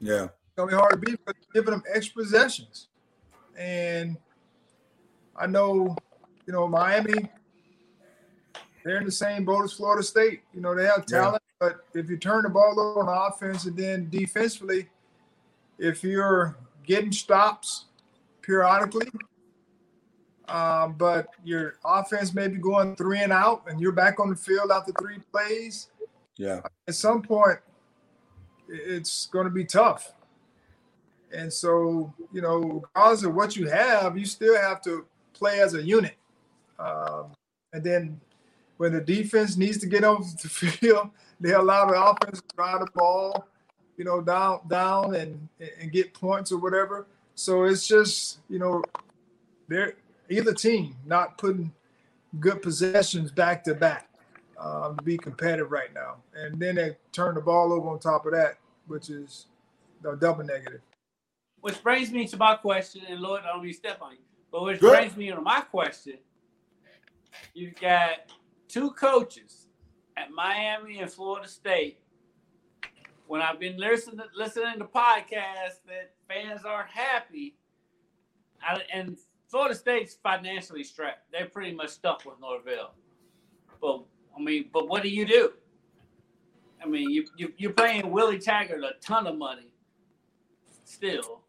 Yeah. 0.00 0.28
To 0.58 0.66
be 0.66 0.74
hard 0.74 0.90
to 0.90 0.98
beat, 0.98 1.20
but 1.24 1.36
giving 1.54 1.70
them 1.70 1.84
extra 1.94 2.20
possessions. 2.20 2.88
And 3.56 4.16
I 5.36 5.46
know, 5.46 5.96
you 6.46 6.52
know, 6.52 6.66
Miami. 6.66 7.30
They're 8.84 8.96
in 8.96 9.04
the 9.04 9.12
same 9.12 9.44
boat 9.44 9.62
as 9.64 9.72
Florida 9.72 10.02
State. 10.02 10.42
You 10.52 10.60
know, 10.60 10.74
they 10.74 10.84
have 10.84 11.04
Yeah. 11.08 11.20
talent, 11.20 11.42
but 11.60 11.86
if 11.94 12.10
you 12.10 12.16
turn 12.16 12.42
the 12.42 12.48
ball 12.48 12.80
over 12.80 13.08
on 13.08 13.32
offense 13.32 13.66
and 13.66 13.76
then 13.76 14.10
defensively, 14.10 14.90
if 15.78 16.02
you're 16.02 16.56
getting 16.84 17.12
stops 17.12 17.86
periodically, 18.42 19.08
um, 20.48 20.94
but 20.94 21.28
your 21.44 21.76
offense 21.84 22.34
may 22.34 22.48
be 22.48 22.56
going 22.56 22.96
three 22.96 23.20
and 23.20 23.32
out, 23.32 23.62
and 23.68 23.80
you're 23.80 23.92
back 23.92 24.18
on 24.18 24.28
the 24.28 24.36
field 24.36 24.72
after 24.72 24.90
three 24.98 25.20
plays. 25.30 25.90
Yeah. 26.36 26.62
At 26.88 26.96
some 26.96 27.22
point, 27.22 27.60
it's 28.68 29.26
going 29.26 29.44
to 29.44 29.52
be 29.52 29.64
tough. 29.64 30.14
And 31.32 31.52
so, 31.52 32.12
you 32.32 32.40
know, 32.40 32.58
regardless 32.94 33.24
of 33.24 33.34
what 33.34 33.56
you 33.56 33.68
have, 33.68 34.16
you 34.16 34.24
still 34.24 34.56
have 34.56 34.82
to 34.82 35.04
play 35.34 35.60
as 35.60 35.74
a 35.74 35.82
unit. 35.82 36.16
Um, 36.78 37.32
and 37.72 37.84
then 37.84 38.20
when 38.78 38.92
the 38.92 39.00
defense 39.00 39.56
needs 39.56 39.78
to 39.78 39.86
get 39.86 40.04
off 40.04 40.24
the 40.42 40.48
field, 40.48 41.10
they 41.40 41.52
allow 41.52 41.86
the 41.86 42.00
offense 42.00 42.40
to 42.40 42.56
drive 42.56 42.80
the 42.80 42.90
ball, 42.94 43.46
you 43.96 44.04
know, 44.04 44.20
down, 44.20 44.60
down, 44.68 45.14
and 45.14 45.48
and 45.80 45.92
get 45.92 46.14
points 46.14 46.50
or 46.50 46.58
whatever. 46.58 47.06
So 47.34 47.64
it's 47.64 47.86
just, 47.86 48.38
you 48.48 48.58
know, 48.58 48.82
they're 49.68 49.94
either 50.28 50.52
team 50.52 50.96
not 51.06 51.38
putting 51.38 51.72
good 52.40 52.62
possessions 52.62 53.30
back 53.30 53.64
to 53.64 53.74
back 53.74 54.08
um, 54.58 54.96
to 54.96 55.02
be 55.02 55.16
competitive 55.16 55.70
right 55.70 55.92
now. 55.94 56.16
And 56.34 56.58
then 56.60 56.76
they 56.76 56.96
turn 57.12 57.34
the 57.34 57.40
ball 57.40 57.72
over 57.72 57.88
on 57.88 57.98
top 57.98 58.26
of 58.26 58.32
that, 58.32 58.58
which 58.86 59.10
is 59.10 59.46
a 60.04 60.16
double 60.16 60.44
negative. 60.44 60.80
Which 61.60 61.82
brings 61.82 62.10
me 62.10 62.26
to 62.28 62.36
my 62.36 62.54
question, 62.54 63.02
and 63.08 63.20
Lord, 63.20 63.42
I 63.44 63.48
don't 63.48 63.62
mean 63.62 63.72
to 63.72 63.76
step 63.76 64.00
on 64.00 64.12
you, 64.12 64.18
but 64.52 64.62
which 64.62 64.80
Good. 64.80 64.96
brings 64.96 65.16
me 65.16 65.30
to 65.30 65.40
my 65.40 65.60
question. 65.60 66.18
You've 67.54 67.74
got 67.76 68.30
two 68.68 68.90
coaches 68.92 69.66
at 70.16 70.30
Miami 70.30 71.00
and 71.00 71.10
Florida 71.10 71.48
State. 71.48 71.98
When 73.26 73.42
I've 73.42 73.60
been 73.60 73.76
listening 73.76 74.24
listening 74.34 74.78
to 74.78 74.84
podcasts 74.84 75.82
that 75.86 76.12
fans 76.28 76.64
aren't 76.64 76.88
happy, 76.88 77.56
I, 78.62 78.80
and 78.92 79.18
Florida 79.48 79.74
State's 79.74 80.14
financially 80.22 80.84
strapped. 80.84 81.30
They're 81.32 81.46
pretty 81.46 81.72
much 81.72 81.90
stuck 81.90 82.24
with 82.24 82.40
Norvell. 82.40 82.94
But 83.80 84.04
I 84.36 84.40
mean, 84.40 84.70
but 84.72 84.88
what 84.88 85.02
do 85.02 85.08
you 85.08 85.26
do? 85.26 85.52
I 86.82 86.86
mean, 86.86 87.10
you, 87.10 87.26
you 87.36 87.52
you're 87.56 87.72
paying 87.72 88.10
Willie 88.10 88.38
Taggart 88.38 88.82
a 88.82 88.92
ton 89.00 89.26
of 89.26 89.36
money. 89.36 89.72
Still, 90.84 91.42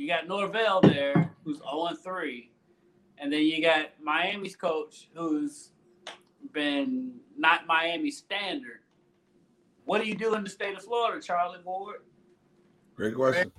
you 0.00 0.08
got 0.08 0.26
Norvell 0.26 0.80
there, 0.80 1.30
who's 1.44 1.58
0 1.58 1.90
3, 2.02 2.50
and 3.18 3.30
then 3.30 3.42
you 3.42 3.60
got 3.60 3.90
Miami's 4.02 4.56
coach, 4.56 5.10
who's 5.14 5.72
been 6.54 7.12
not 7.36 7.66
Miami 7.66 8.10
standard. 8.10 8.80
What 9.84 10.00
do 10.00 10.08
you 10.08 10.14
do 10.14 10.34
in 10.34 10.42
the 10.42 10.48
state 10.48 10.74
of 10.74 10.82
Florida, 10.84 11.20
Charlie 11.20 11.58
Ward? 11.62 11.96
Great 12.96 13.14
question. 13.14 13.52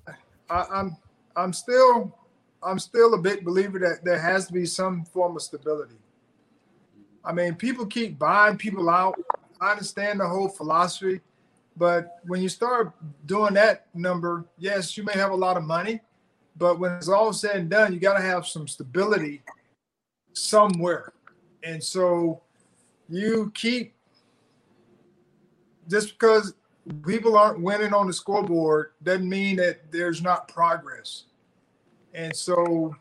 I, 0.49 0.65
I'm 0.73 0.97
I'm 1.35 1.53
still 1.53 2.17
I'm 2.63 2.79
still 2.79 3.13
a 3.13 3.19
big 3.19 3.45
believer 3.45 3.77
that 3.77 4.03
there 4.03 4.19
has 4.19 4.47
to 4.47 4.53
be 4.53 4.65
some 4.65 5.05
form 5.05 5.35
of 5.35 5.43
stability. 5.43 5.99
I 7.23 7.33
mean, 7.33 7.53
people 7.53 7.85
keep 7.85 8.17
buying 8.17 8.57
people 8.57 8.89
out. 8.89 9.13
I 9.59 9.73
understand 9.73 10.19
the 10.19 10.27
whole 10.27 10.49
philosophy, 10.49 11.21
but 11.77 12.19
when 12.25 12.41
you 12.41 12.49
start 12.49 12.93
doing 13.27 13.53
that 13.53 13.85
number, 13.93 14.45
yes, 14.57 14.97
you 14.97 15.03
may 15.03 15.13
have 15.13 15.29
a 15.29 15.35
lot 15.35 15.55
of 15.55 15.63
money, 15.63 16.01
but 16.61 16.77
when 16.77 16.91
it's 16.91 17.09
all 17.09 17.33
said 17.33 17.55
and 17.55 17.69
done, 17.71 17.91
you 17.91 17.99
got 17.99 18.13
to 18.13 18.21
have 18.21 18.45
some 18.45 18.67
stability 18.67 19.41
somewhere. 20.33 21.11
And 21.63 21.83
so 21.83 22.43
you 23.09 23.51
keep 23.55 23.95
just 25.89 26.19
because 26.19 26.53
people 27.03 27.35
aren't 27.35 27.61
winning 27.61 27.95
on 27.95 28.05
the 28.05 28.13
scoreboard 28.13 28.91
doesn't 29.01 29.27
mean 29.27 29.55
that 29.55 29.91
there's 29.91 30.21
not 30.21 30.47
progress. 30.47 31.23
And 32.13 32.35
so 32.35 32.95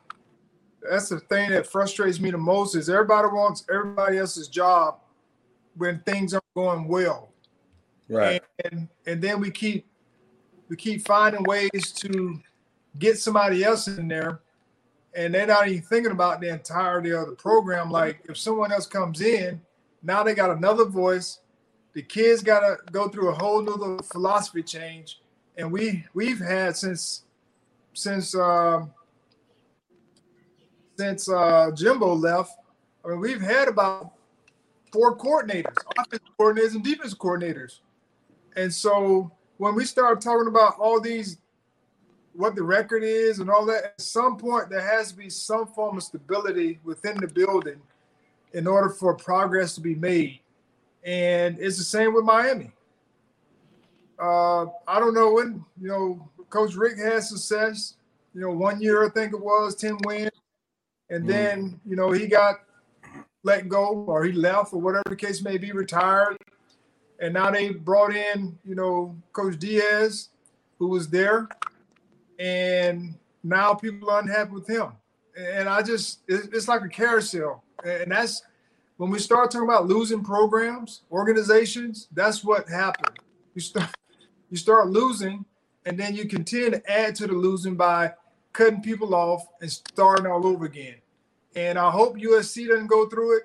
that's 0.91 1.11
the 1.11 1.21
thing 1.21 1.51
that 1.51 1.67
frustrates 1.67 2.19
me 2.19 2.31
the 2.31 2.39
most 2.39 2.75
is 2.75 2.89
everybody 2.89 3.29
wants 3.29 3.67
everybody 3.71 4.17
else's 4.17 4.49
job 4.49 5.01
when 5.77 6.01
things 6.01 6.33
aren't 6.33 6.55
going 6.57 6.89
well. 6.89 7.29
Right. 8.09 8.43
And 8.65 8.89
and 9.07 9.21
then 9.21 9.39
we 9.39 9.51
keep 9.51 9.87
we 10.71 10.77
keep 10.77 11.07
finding 11.07 11.43
ways 11.43 11.93
to 11.97 12.41
get 12.99 13.19
somebody 13.19 13.65
else 13.65 13.87
in 13.89 14.09
there 14.09 14.41
and 15.15 15.35
they're 15.35 15.47
not 15.47 15.69
even 15.69 15.83
thinking 15.83 16.13
about 16.13 16.41
the 16.41 16.49
entirety 16.49 17.11
of 17.11 17.27
the 17.27 17.35
program. 17.35 17.91
Like 17.91 18.21
if 18.29 18.39
someone 18.39 18.73
else 18.73 18.87
comes 18.87 19.21
in, 19.21 19.61
now 20.03 20.23
they 20.23 20.35
got 20.35 20.51
another 20.51 20.85
voice. 20.85 21.41
The 21.93 22.03
kids 22.03 22.43
got 22.43 22.61
to 22.61 22.77
go 22.93 23.09
through 23.09 23.31
a 23.31 23.35
whole 23.35 23.63
nother 23.63 24.03
philosophy 24.05 24.63
change, 24.63 25.21
and 25.57 25.71
we 25.73 26.05
we've 26.15 26.39
had 26.39 26.77
since 26.77 27.25
since 27.95 28.35
um, 28.37 28.93
since 30.97 31.29
uh, 31.29 31.71
Jimbo 31.75 32.15
left. 32.15 32.53
I 33.05 33.09
mean, 33.09 33.21
we've 33.21 33.41
had 33.41 33.67
about 33.67 34.13
four 34.93 35.17
coordinators, 35.17 35.75
offensive 35.99 36.29
coordinators 36.39 36.75
and 36.75 36.85
defensive 36.85 37.19
coordinators, 37.19 37.81
and 38.55 38.73
so 38.73 39.33
when 39.57 39.75
we 39.75 39.85
start 39.85 40.21
talking 40.21 40.47
about 40.47 40.79
all 40.79 41.01
these 41.01 41.39
what 42.35 42.55
the 42.55 42.63
record 42.63 43.03
is 43.03 43.39
and 43.39 43.51
all 43.51 43.67
that, 43.67 43.85
at 43.85 44.01
some 44.01 44.37
point 44.37 44.71
there 44.71 44.81
has 44.81 45.11
to 45.11 45.17
be 45.17 45.29
some 45.29 45.67
form 45.67 45.97
of 45.97 46.03
stability 46.03 46.79
within 46.85 47.17
the 47.19 47.29
building 47.29 47.81
in 48.53 48.67
order 48.67 48.89
for 48.89 49.15
progress 49.15 49.75
to 49.75 49.81
be 49.81 49.95
made. 49.95 50.41
And 51.05 51.59
it's 51.59 51.79
the 51.79 51.85
same 51.85 52.15
with 52.15 52.25
Miami. 52.25 52.73
Uh, 54.19 54.67
I 54.87 54.99
don't 54.99 55.15
know 55.15 55.33
when, 55.33 55.65
you 55.81 55.89
know, 55.89 56.29
Coach 56.51 56.75
Richt 56.75 56.99
had 56.99 57.23
success. 57.23 57.95
You 58.35 58.41
know, 58.43 58.51
one 58.51 58.81
year 58.81 59.07
I 59.07 59.09
think 59.09 59.33
it 59.33 59.41
was 59.41 59.75
10 59.77 59.99
wins. 60.05 60.31
And 61.09 61.29
then, 61.29 61.81
you 61.85 61.97
know, 61.97 62.13
he 62.13 62.27
got 62.27 62.57
let 63.43 63.69
go 63.69 64.05
or 64.07 64.25
he 64.25 64.33
left 64.33 64.73
or 64.73 64.81
whatever 64.81 65.05
the 65.09 65.17
case 65.17 65.43
may 65.43 65.59
be, 65.59 65.73
retired. 65.73 66.37
And 67.19 67.35
now 67.35 67.51
they 67.51 67.71
brought 67.71 68.15
in, 68.15 68.59
you 68.65 68.75
know, 68.75 69.17
Coach 69.33 69.59
Diaz, 69.59 70.29
who 70.79 70.89
was 70.89 71.09
there 71.09 71.49
and 72.41 73.15
now 73.45 73.75
people 73.75 74.11
are 74.11 74.21
unhappy 74.21 74.53
with 74.53 74.67
him. 74.67 74.93
And 75.39 75.69
I 75.69 75.83
just, 75.83 76.21
it's 76.27 76.67
like 76.67 76.83
a 76.83 76.89
carousel. 76.89 77.63
And 77.85 78.11
that's 78.11 78.43
when 78.97 79.11
we 79.11 79.19
start 79.19 79.51
talking 79.51 79.69
about 79.69 79.87
losing 79.87 80.25
programs, 80.25 81.03
organizations, 81.13 82.09
that's 82.13 82.43
what 82.43 82.69
happened. 82.69 83.19
You 83.55 83.61
start, 83.61 83.91
you 84.51 84.57
start 84.57 84.89
losing, 84.89 85.45
and 85.85 85.99
then 85.99 86.15
you 86.15 86.27
continue 86.27 86.71
to 86.71 86.91
add 86.91 87.15
to 87.17 87.27
the 87.27 87.35
losing 87.35 87.77
by 87.77 88.13
cutting 88.53 88.81
people 88.81 89.15
off 89.15 89.47
and 89.61 89.71
starting 89.71 90.27
all 90.27 90.47
over 90.47 90.65
again. 90.65 90.97
And 91.57 91.79
I 91.79 91.91
hope 91.91 92.17
USC 92.17 92.69
doesn't 92.69 92.87
go 92.87 93.09
through 93.09 93.39
it 93.39 93.43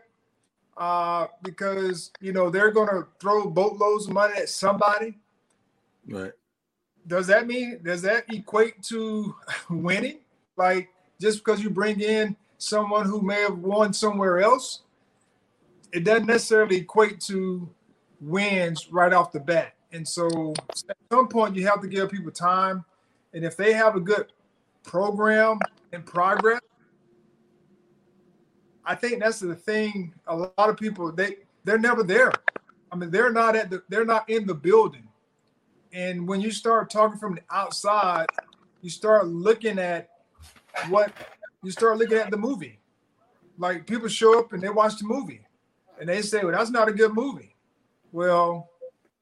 uh, 0.78 1.28
because 1.42 2.12
you 2.20 2.34
know 2.34 2.50
they're 2.50 2.72
going 2.72 2.90
to 2.90 3.08
throw 3.20 3.50
boatloads 3.50 4.08
of 4.08 4.14
money 4.14 4.36
at 4.38 4.50
somebody. 4.50 5.18
Right 6.08 6.34
does 7.08 7.28
that 7.28 7.48
mean 7.48 7.80
does 7.84 8.02
that 8.02 8.26
equate 8.34 8.82
to 8.84 9.36
winning? 9.70 10.20
Like 10.58 10.90
just 11.20 11.44
because 11.44 11.62
you 11.62 11.70
bring 11.70 12.02
in 12.02 12.36
someone 12.58 13.06
who 13.06 13.22
may 13.22 13.42
have 13.42 13.58
won 13.60 13.94
somewhere 13.94 14.40
else, 14.40 14.82
it 15.92 16.04
doesn't 16.04 16.28
necessarily 16.28 16.78
equate 16.78 17.20
to 17.22 17.70
wins 18.22 18.92
right 18.92 19.14
off 19.14 19.32
the 19.32 19.40
bat. 19.40 19.74
And 19.92 20.08
so 20.08 20.54
at 20.70 20.98
some 21.12 21.28
point 21.28 21.56
you 21.56 21.66
have 21.68 21.82
to 21.82 21.88
give 21.88 22.10
people 22.10 22.32
time. 22.32 22.84
And 23.34 23.44
if 23.44 23.56
they 23.56 23.74
have 23.74 23.96
a 23.96 24.00
good 24.00 24.32
program 24.84 25.60
in 25.92 26.04
progress, 26.04 26.62
I 28.86 28.96
think 28.96 29.22
that's 29.22 29.40
the 29.40 29.56
thing. 29.56 30.14
A 30.28 30.36
lot 30.36 30.54
of 30.58 30.78
people 30.78 31.12
they 31.12 31.38
they're 31.64 31.80
never 31.80 32.04
there. 32.04 32.32
I 32.92 32.96
mean, 32.96 33.10
they're 33.10 33.32
not 33.32 33.56
at 33.56 33.70
the 33.70 33.84
they're 33.90 34.06
not 34.06 34.30
in 34.30 34.46
the 34.46 34.54
building. 34.54 35.05
And 35.96 36.28
when 36.28 36.42
you 36.42 36.52
start 36.52 36.90
talking 36.90 37.18
from 37.18 37.36
the 37.36 37.42
outside, 37.50 38.28
you 38.82 38.90
start 38.90 39.28
looking 39.28 39.80
at 39.80 40.10
what 40.90 41.14
you 41.64 41.72
start 41.72 41.98
looking 41.98 42.18
at 42.18 42.30
the 42.30 42.38
movie. 42.38 42.80
Like 43.58 43.88
people 43.88 44.10
show 44.10 44.38
up 44.38 44.52
and 44.52 44.62
they 44.62 44.70
watch 44.70 44.98
the 44.98 45.06
movie 45.06 45.40
and 45.98 46.10
they 46.10 46.22
say, 46.22 46.44
Well, 46.44 46.52
that's 46.52 46.70
not 46.70 46.90
a 46.90 46.92
good 46.92 47.14
movie. 47.14 47.56
Well, 48.12 48.70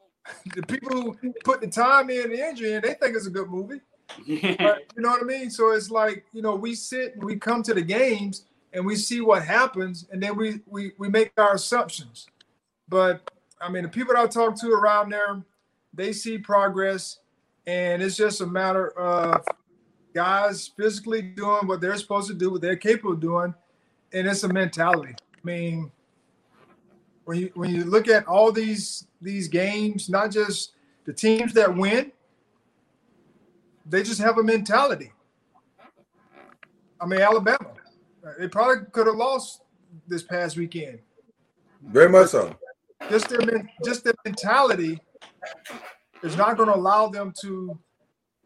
the 0.56 0.64
people 0.64 1.16
who 1.22 1.34
put 1.44 1.62
the 1.62 1.68
time 1.68 2.10
in, 2.10 2.32
the 2.32 2.42
energy 2.42 2.74
in, 2.74 2.82
they 2.82 2.96
think 2.96 3.16
it's 3.16 3.28
a 3.28 3.32
good 3.32 3.50
movie. 3.50 3.80
But, 4.28 4.84
you 4.96 5.02
know 5.02 5.10
what 5.10 5.22
I 5.22 5.26
mean? 5.26 5.50
So 5.52 5.72
it's 5.72 5.92
like, 5.92 6.26
you 6.34 6.42
know, 6.42 6.56
we 6.56 6.74
sit 6.74 7.14
and 7.14 7.24
we 7.24 7.36
come 7.36 7.62
to 7.64 7.74
the 7.74 7.82
games 7.82 8.46
and 8.74 8.84
we 8.84 8.96
see 8.96 9.22
what 9.22 9.46
happens 9.46 10.08
and 10.12 10.22
then 10.22 10.36
we 10.36 10.62
we 10.66 10.94
we 10.98 11.08
make 11.08 11.34
our 11.38 11.54
assumptions. 11.54 12.26
But 12.90 13.30
I 13.62 13.70
mean, 13.70 13.84
the 13.84 13.90
people 13.90 14.16
that 14.16 14.24
I 14.24 14.28
talk 14.28 14.60
to 14.62 14.72
around 14.72 15.12
there, 15.12 15.44
they 15.94 16.14
see 16.14 16.38
progress, 16.38 17.20
and 17.68 18.02
it's 18.02 18.18
just 18.18 18.42
a 18.42 18.46
matter 18.46 18.90
of 18.98 19.46
guys 20.14 20.72
physically 20.78 21.22
doing 21.22 21.68
what 21.68 21.82
they're 21.82 21.98
supposed 21.98 22.28
to 22.28 22.34
do, 22.34 22.52
what 22.52 22.62
they're 22.62 22.76
capable 22.76 23.14
of 23.14 23.20
doing, 23.20 23.54
and 24.12 24.28
it's 24.28 24.44
a 24.44 24.48
mentality. 24.48 25.16
I 25.36 25.40
mean, 25.44 25.92
when 27.26 27.40
you 27.40 27.52
when 27.56 27.74
you 27.74 27.86
look 27.86 28.08
at 28.08 28.28
all 28.28 28.52
these 28.52 29.08
these 29.22 29.48
games, 29.48 30.10
not 30.10 30.32
just 30.32 30.74
the 31.06 31.14
teams 31.14 31.54
that 31.54 31.76
win, 31.76 32.12
they 33.86 34.04
just 34.04 34.20
have 34.22 34.38
a 34.38 34.44
mentality. 34.44 35.12
I 37.00 37.06
mean, 37.06 37.20
Alabama, 37.20 37.74
uh, 38.26 38.32
they 38.40 38.48
probably 38.48 38.86
could 38.92 39.08
have 39.08 39.16
lost 39.16 39.62
this 40.08 40.24
past 40.24 40.58
weekend. 40.58 41.00
Very 41.82 42.10
much 42.10 42.30
so. 42.30 42.56
Just 43.10 43.28
their 43.30 43.70
just 43.84 44.04
their 44.04 44.14
mentality 44.26 45.00
is 46.24 46.38
not 46.38 46.58
going 46.58 46.70
to 46.70 46.76
allow 46.76 47.08
them 47.08 47.34
to 47.42 47.78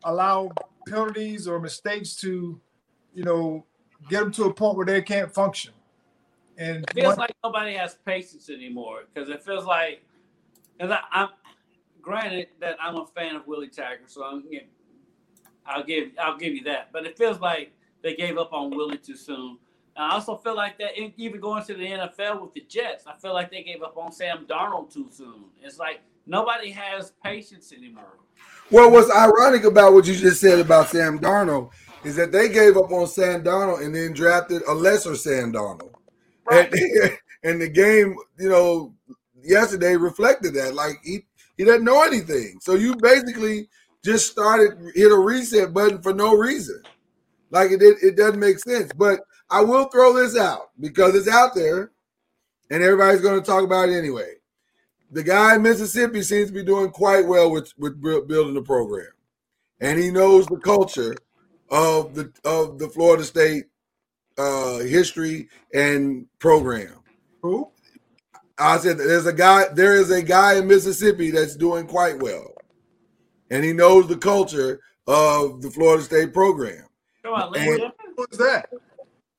allow 0.04 0.50
penalties 0.88 1.48
or 1.48 1.60
mistakes 1.60 2.16
to, 2.18 2.60
you 3.14 3.24
know, 3.24 3.66
get 4.10 4.22
them 4.22 4.32
to 4.32 4.46
a 4.46 4.54
point 4.54 4.78
where 4.78 4.86
they 4.86 5.02
can't 5.02 5.34
function. 5.34 5.74
And 6.58 6.84
It 6.84 6.94
feels 6.94 7.08
one- 7.10 7.18
like 7.18 7.36
nobody 7.44 7.74
has 7.74 7.96
patience 8.06 8.50
anymore 8.50 9.04
because 9.14 9.30
it 9.30 9.44
feels 9.44 9.66
like, 9.66 10.04
because 10.78 10.98
I'm 11.12 11.30
granted 12.02 12.48
that 12.60 12.78
I'm 12.82 12.96
a 12.96 13.06
fan 13.06 13.36
of 13.36 13.46
Willie 13.48 13.68
Taggart, 13.70 14.10
so 14.10 14.24
I'm, 14.24 14.44
I'll 15.66 15.84
give 15.84 16.12
I'll 16.20 16.38
give 16.38 16.54
you 16.54 16.64
that. 16.64 16.92
But 16.92 17.06
it 17.06 17.18
feels 17.18 17.40
like 17.40 17.74
they 18.02 18.16
gave 18.16 18.38
up 18.38 18.54
on 18.54 18.70
Willie 18.72 18.98
too 18.98 19.16
soon. 19.16 19.58
I 19.96 20.14
also 20.14 20.36
feel 20.38 20.56
like 20.56 20.78
that 20.78 20.92
even 20.98 21.40
going 21.42 21.64
to 21.66 21.74
the 21.74 21.86
NFL 21.86 22.42
with 22.42 22.54
the 22.54 22.62
Jets, 22.70 23.06
I 23.08 23.16
feel 23.18 23.34
like 23.34 23.50
they 23.50 23.64
gave 23.64 23.82
up 23.82 23.98
on 23.98 24.12
Sam 24.12 24.46
Darnold 24.48 24.94
too 24.94 25.08
soon. 25.12 25.46
It's 25.62 25.80
like 25.80 26.02
nobody 26.28 26.72
has 26.72 27.14
patience 27.24 27.74
anymore. 27.74 28.18
Well, 28.70 28.92
what's 28.92 29.10
ironic 29.10 29.64
about 29.64 29.94
what 29.94 30.06
you 30.06 30.16
just 30.16 30.42
said 30.42 30.60
about 30.60 30.90
Sam 30.90 31.20
Darnold 31.20 31.72
is 32.04 32.16
that 32.18 32.32
they 32.32 32.50
gave 32.50 32.78
up 32.78 32.92
on 32.92 33.08
Sam 33.08 33.44
Darnold 33.44 33.84
and 33.84 33.96
then 33.96 34.14
drafted 34.14 34.62
a 34.68 34.74
lesser 34.74 35.16
Sam 35.16 35.54
Darnold. 35.54 35.94
Right. 36.50 36.72
And, 36.72 37.12
and 37.44 37.62
the 37.62 37.70
game, 37.70 38.16
you 38.38 38.50
know, 38.50 38.94
yesterday 39.42 39.96
reflected 39.96 40.54
that. 40.56 40.74
Like 40.74 40.96
he 41.04 41.26
he 41.58 41.64
doesn't 41.64 41.84
know 41.84 42.04
anything. 42.04 42.60
So 42.62 42.76
you 42.76 42.96
basically 42.96 43.68
just 44.04 44.32
started 44.32 44.78
hit 44.96 45.12
a 45.12 45.18
reset 45.18 45.74
button 45.74 46.02
for 46.02 46.14
no 46.14 46.36
reason. 46.36 46.82
Like 47.50 47.72
it 47.72 47.80
did, 47.80 47.98
it 48.04 48.18
doesn't 48.18 48.40
make 48.40 48.60
sense. 48.60 48.92
But 48.94 49.22
I 49.50 49.62
will 49.62 49.86
throw 49.86 50.14
this 50.14 50.38
out 50.38 50.72
because 50.80 51.16
it's 51.16 51.28
out 51.28 51.56
there, 51.56 51.92
and 52.70 52.84
everybody's 52.84 53.22
going 53.22 53.40
to 53.40 53.46
talk 53.46 53.64
about 53.64 53.90
it 53.90 53.98
anyway. 53.98 54.34
The 55.12 55.24
guy 55.24 55.56
in 55.56 55.62
Mississippi 55.62 56.22
seems 56.22 56.50
to 56.50 56.54
be 56.54 56.64
doing 56.64 56.90
quite 56.92 57.26
well 57.26 57.50
with 57.52 57.72
with 57.78 58.02
building 58.02 58.54
the 58.54 58.62
program, 58.62 59.08
and 59.80 59.98
he 60.00 60.12
knows 60.12 60.46
the 60.48 60.58
culture 60.58 61.16
of 61.70 62.14
the 62.16 62.32
of 62.44 62.78
the 62.80 62.90
Florida 62.90 63.24
State 63.24 63.66
uh, 64.38 64.80
history 64.80 65.48
and 65.74 66.26
program. 66.40 67.00
who? 67.42 67.72
I 68.60 68.78
said 68.80 68.98
there's 68.98 69.28
a 69.28 69.34
guy 69.34 69.66
there 69.74 69.96
is 69.96 70.10
a 70.12 70.22
guy 70.22 70.56
in 70.58 70.68
Mississippi 70.68 71.32
that's 71.32 71.56
doing 71.56 71.88
quite 71.88 72.20
well. 72.20 72.54
And 73.50 73.64
he 73.64 73.72
knows 73.72 74.08
the 74.08 74.18
culture 74.18 74.82
of 75.08 75.62
the 75.62 75.70
Florida 75.72 76.04
State 76.04 76.34
program. 76.34 76.86
Come 77.24 77.34
on, 77.34 77.52
Lane 77.54 77.82
And- 77.82 77.92
Who's 78.18 78.38
that? 78.40 78.70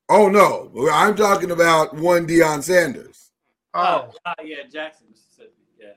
Oh 0.08 0.28
no, 0.30 0.70
I'm 0.90 1.14
talking 1.16 1.50
about 1.50 1.94
one 1.94 2.26
Deion 2.26 2.62
Sanders. 2.62 3.32
Oh, 3.74 4.10
uh, 4.24 4.34
yeah, 4.42 4.62
Jackson, 4.72 5.08
Mississippi. 5.10 5.50
Yeah. 5.78 5.88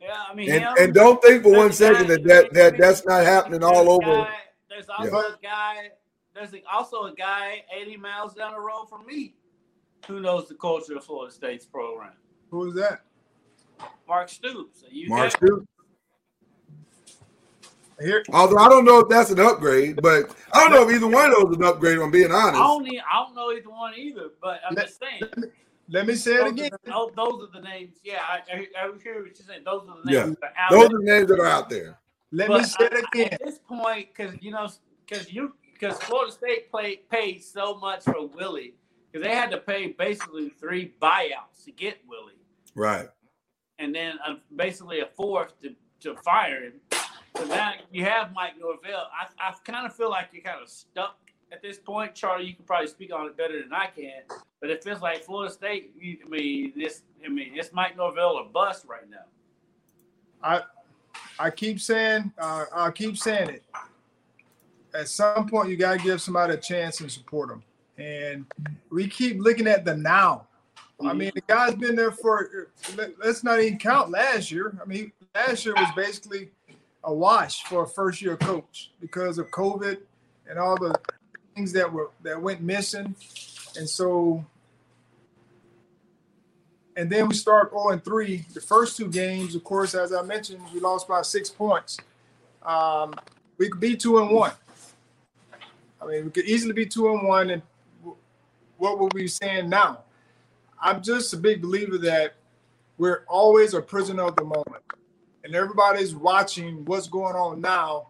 Yeah, 0.00 0.22
I 0.30 0.34
mean, 0.34 0.50
And, 0.50 0.62
him, 0.62 0.74
and 0.78 0.94
don't 0.94 1.20
think 1.22 1.42
for 1.42 1.50
one 1.50 1.58
there's 1.68 1.80
a 1.80 1.94
second 1.94 2.06
guy- 2.08 2.14
that, 2.14 2.24
that, 2.24 2.52
that 2.54 2.78
that's 2.78 3.04
not 3.04 3.22
happening 3.24 3.62
a 3.62 3.66
all 3.66 3.90
over. 3.90 4.24
guy- 4.24 4.36
There's 4.68 4.88
also 4.88 5.10
Yeah. 5.20 5.34
a 5.34 5.42
guy. 5.42 5.90
There's 6.34 6.54
also 6.72 7.04
a 7.04 7.14
guy 7.14 7.64
80 7.74 7.96
miles 7.98 8.34
down 8.34 8.52
the 8.52 8.60
road 8.60 8.86
from 8.88 9.04
me 9.04 9.34
who 10.06 10.20
knows 10.20 10.48
the 10.48 10.54
culture 10.54 10.96
of 10.96 11.04
Florida 11.04 11.32
State's 11.32 11.66
program. 11.66 12.12
Who 12.50 12.68
is 12.68 12.74
that? 12.76 13.02
Mark 14.08 14.28
Stoops. 14.30 14.84
You 14.90 15.08
Mark 15.08 15.32
got- 15.32 15.36
Stoops. 15.36 15.66
Here, 18.00 18.24
Although 18.32 18.56
I 18.56 18.68
don't 18.70 18.86
know 18.86 19.00
if 19.00 19.10
that's 19.10 19.28
an 19.30 19.40
upgrade, 19.40 20.00
but 20.00 20.34
I 20.54 20.60
don't 20.64 20.70
know 20.72 20.88
if 20.88 20.94
either 20.94 21.06
one 21.06 21.26
of 21.30 21.36
those 21.36 21.50
is 21.50 21.56
an 21.58 21.64
upgrade. 21.64 21.98
If 21.98 22.02
I'm 22.02 22.10
being 22.10 22.32
honest. 22.32 22.54
I 22.58 22.66
don't, 22.66 22.86
I 22.88 23.24
don't 23.26 23.34
know 23.34 23.52
either 23.52 23.68
one 23.68 23.92
either, 23.94 24.30
but 24.40 24.60
I'm 24.66 24.74
Let- 24.74 24.86
just 24.86 24.98
saying. 25.00 25.20
let 25.20 25.36
me 25.36 25.48
say 26.16 26.34
it 26.34 26.46
again. 26.46 26.70
are, 26.72 26.78
the, 26.84 26.94
oh, 26.94 27.12
those 27.16 27.48
are 27.48 27.52
the 27.60 27.66
names. 27.66 27.96
Yeah, 28.02 28.20
I, 28.28 28.40
I, 28.52 28.66
I 28.78 28.90
hear 29.02 29.22
what 29.22 29.26
you're 29.26 29.34
saying. 29.46 29.62
Those 29.64 29.82
are 29.88 29.96
the 30.04 30.12
Yeah. 30.12 30.24
names 30.24 30.36
that 30.40 30.52
are 30.56 30.58
out 30.58 30.70
Those 30.70 30.88
there. 30.88 30.96
are 30.96 31.00
the 31.00 31.04
names 31.04 31.28
that 31.28 31.40
are 31.40 31.46
out 31.46 31.70
there. 31.70 31.98
Let 32.32 32.48
But 32.48 32.58
me 32.62 32.64
say 32.64 32.84
it 32.86 33.04
again. 33.12 33.28
At 33.32 33.44
this 33.44 33.58
point, 33.58 34.08
because 34.14 34.34
you 34.40 34.50
know, 34.52 34.68
because 35.06 35.32
you 35.32 35.54
because 35.72 35.98
Florida 36.02 36.32
State 36.32 36.70
played 36.70 37.08
paid 37.08 37.42
so 37.42 37.74
much 37.76 38.04
for 38.04 38.26
Willie, 38.26 38.74
because 39.10 39.26
they 39.26 39.34
had 39.34 39.50
to 39.50 39.58
pay 39.58 39.88
basically 39.88 40.50
three 40.50 40.94
buyouts 41.02 41.64
to 41.64 41.72
get 41.72 41.98
Willie, 42.06 42.34
Right. 42.74 43.08
and 43.78 43.94
then 43.94 44.18
uh, 44.26 44.34
basically 44.54 45.00
a 45.00 45.06
fourth 45.06 45.58
to, 45.62 45.74
to 46.00 46.14
fire 46.22 46.62
him. 46.64 46.74
So 47.36 47.44
now 47.46 47.72
you 47.90 48.04
have 48.04 48.32
Mike 48.32 48.58
Norvell. 48.60 49.08
I, 49.18 49.26
I 49.48 49.54
kind 49.64 49.86
of 49.86 49.94
feel 49.94 50.10
like 50.10 50.28
you're 50.32 50.42
kind 50.42 50.62
of 50.62 50.68
stuck 50.68 51.16
at 51.50 51.62
this 51.62 51.78
point. 51.78 52.14
Charlie, 52.14 52.44
you 52.46 52.54
can 52.54 52.64
probably 52.64 52.88
speak 52.88 53.12
on 53.12 53.26
it 53.26 53.36
better 53.36 53.60
than 53.60 53.72
I 53.72 53.86
can, 53.86 54.22
but 54.60 54.70
it 54.70 54.84
feels 54.84 55.00
like 55.00 55.24
Florida 55.24 55.52
State. 55.52 55.92
I 55.98 56.28
mean, 56.28 56.72
this. 56.76 57.02
I 57.24 57.28
mean, 57.28 57.52
it's 57.54 57.72
Mike 57.72 57.96
Norvell 57.96 58.36
or 58.36 58.44
bust 58.44 58.86
right 58.88 59.08
now. 59.10 59.24
I, 60.42 60.62
I 61.38 61.50
keep 61.50 61.80
saying, 61.80 62.32
uh, 62.38 62.64
I 62.74 62.90
keep 62.90 63.18
saying 63.18 63.50
it. 63.50 63.64
At 64.94 65.08
some 65.08 65.48
point, 65.48 65.68
you 65.68 65.76
got 65.76 65.98
to 65.98 66.02
give 66.02 66.20
somebody 66.20 66.54
a 66.54 66.56
chance 66.56 67.00
and 67.00 67.10
support 67.12 67.48
them. 67.50 67.62
And 67.98 68.46
we 68.90 69.06
keep 69.06 69.38
looking 69.38 69.66
at 69.66 69.84
the 69.84 69.96
now. 69.96 70.46
I 71.02 71.12
mean, 71.14 71.30
the 71.34 71.40
guy's 71.42 71.74
been 71.74 71.96
there 71.96 72.12
for. 72.12 72.68
let- 72.96 73.18
Let's 73.18 73.42
not 73.44 73.60
even 73.60 73.78
count 73.78 74.10
last 74.10 74.50
year. 74.50 74.78
I 74.82 74.86
mean, 74.86 75.12
last 75.34 75.64
year 75.64 75.74
was 75.74 75.90
basically 75.96 76.50
a 77.04 77.12
wash 77.14 77.64
for 77.64 77.84
a 77.84 77.88
first 77.88 78.20
year 78.20 78.36
coach 78.36 78.90
because 79.00 79.38
of 79.38 79.50
COVID 79.50 79.98
and 80.48 80.58
all 80.58 80.76
the 80.76 80.94
things 81.54 81.72
that 81.72 81.90
were 81.90 82.10
that 82.22 82.40
went 82.40 82.60
missing. 82.60 83.14
And 83.76 83.88
so, 83.88 84.44
and 86.96 87.10
then 87.10 87.28
we 87.28 87.34
start 87.34 87.70
0 87.70 87.90
and 87.90 88.04
3. 88.04 88.44
The 88.52 88.60
first 88.60 88.96
two 88.96 89.08
games, 89.08 89.54
of 89.54 89.64
course, 89.64 89.94
as 89.94 90.12
I 90.12 90.22
mentioned, 90.22 90.60
we 90.74 90.80
lost 90.80 91.08
by 91.08 91.22
six 91.22 91.48
points. 91.48 91.98
Um, 92.62 93.14
we 93.58 93.68
could 93.68 93.80
be 93.80 93.96
two 93.96 94.18
and 94.18 94.30
one. 94.30 94.52
I 96.00 96.06
mean, 96.06 96.24
we 96.26 96.30
could 96.30 96.46
easily 96.46 96.72
be 96.72 96.86
two 96.86 97.10
and 97.10 97.26
one. 97.26 97.50
And 97.50 97.62
what 98.78 98.98
were 98.98 99.08
we 99.12 99.28
saying 99.28 99.68
now? 99.68 100.00
I'm 100.80 101.02
just 101.02 101.32
a 101.34 101.36
big 101.36 101.60
believer 101.60 101.98
that 101.98 102.34
we're 102.96 103.24
always 103.28 103.74
a 103.74 103.82
prisoner 103.82 104.24
of 104.24 104.36
the 104.36 104.44
moment, 104.44 104.82
and 105.44 105.54
everybody's 105.54 106.14
watching 106.14 106.84
what's 106.86 107.08
going 107.08 107.34
on 107.34 107.60
now 107.60 108.08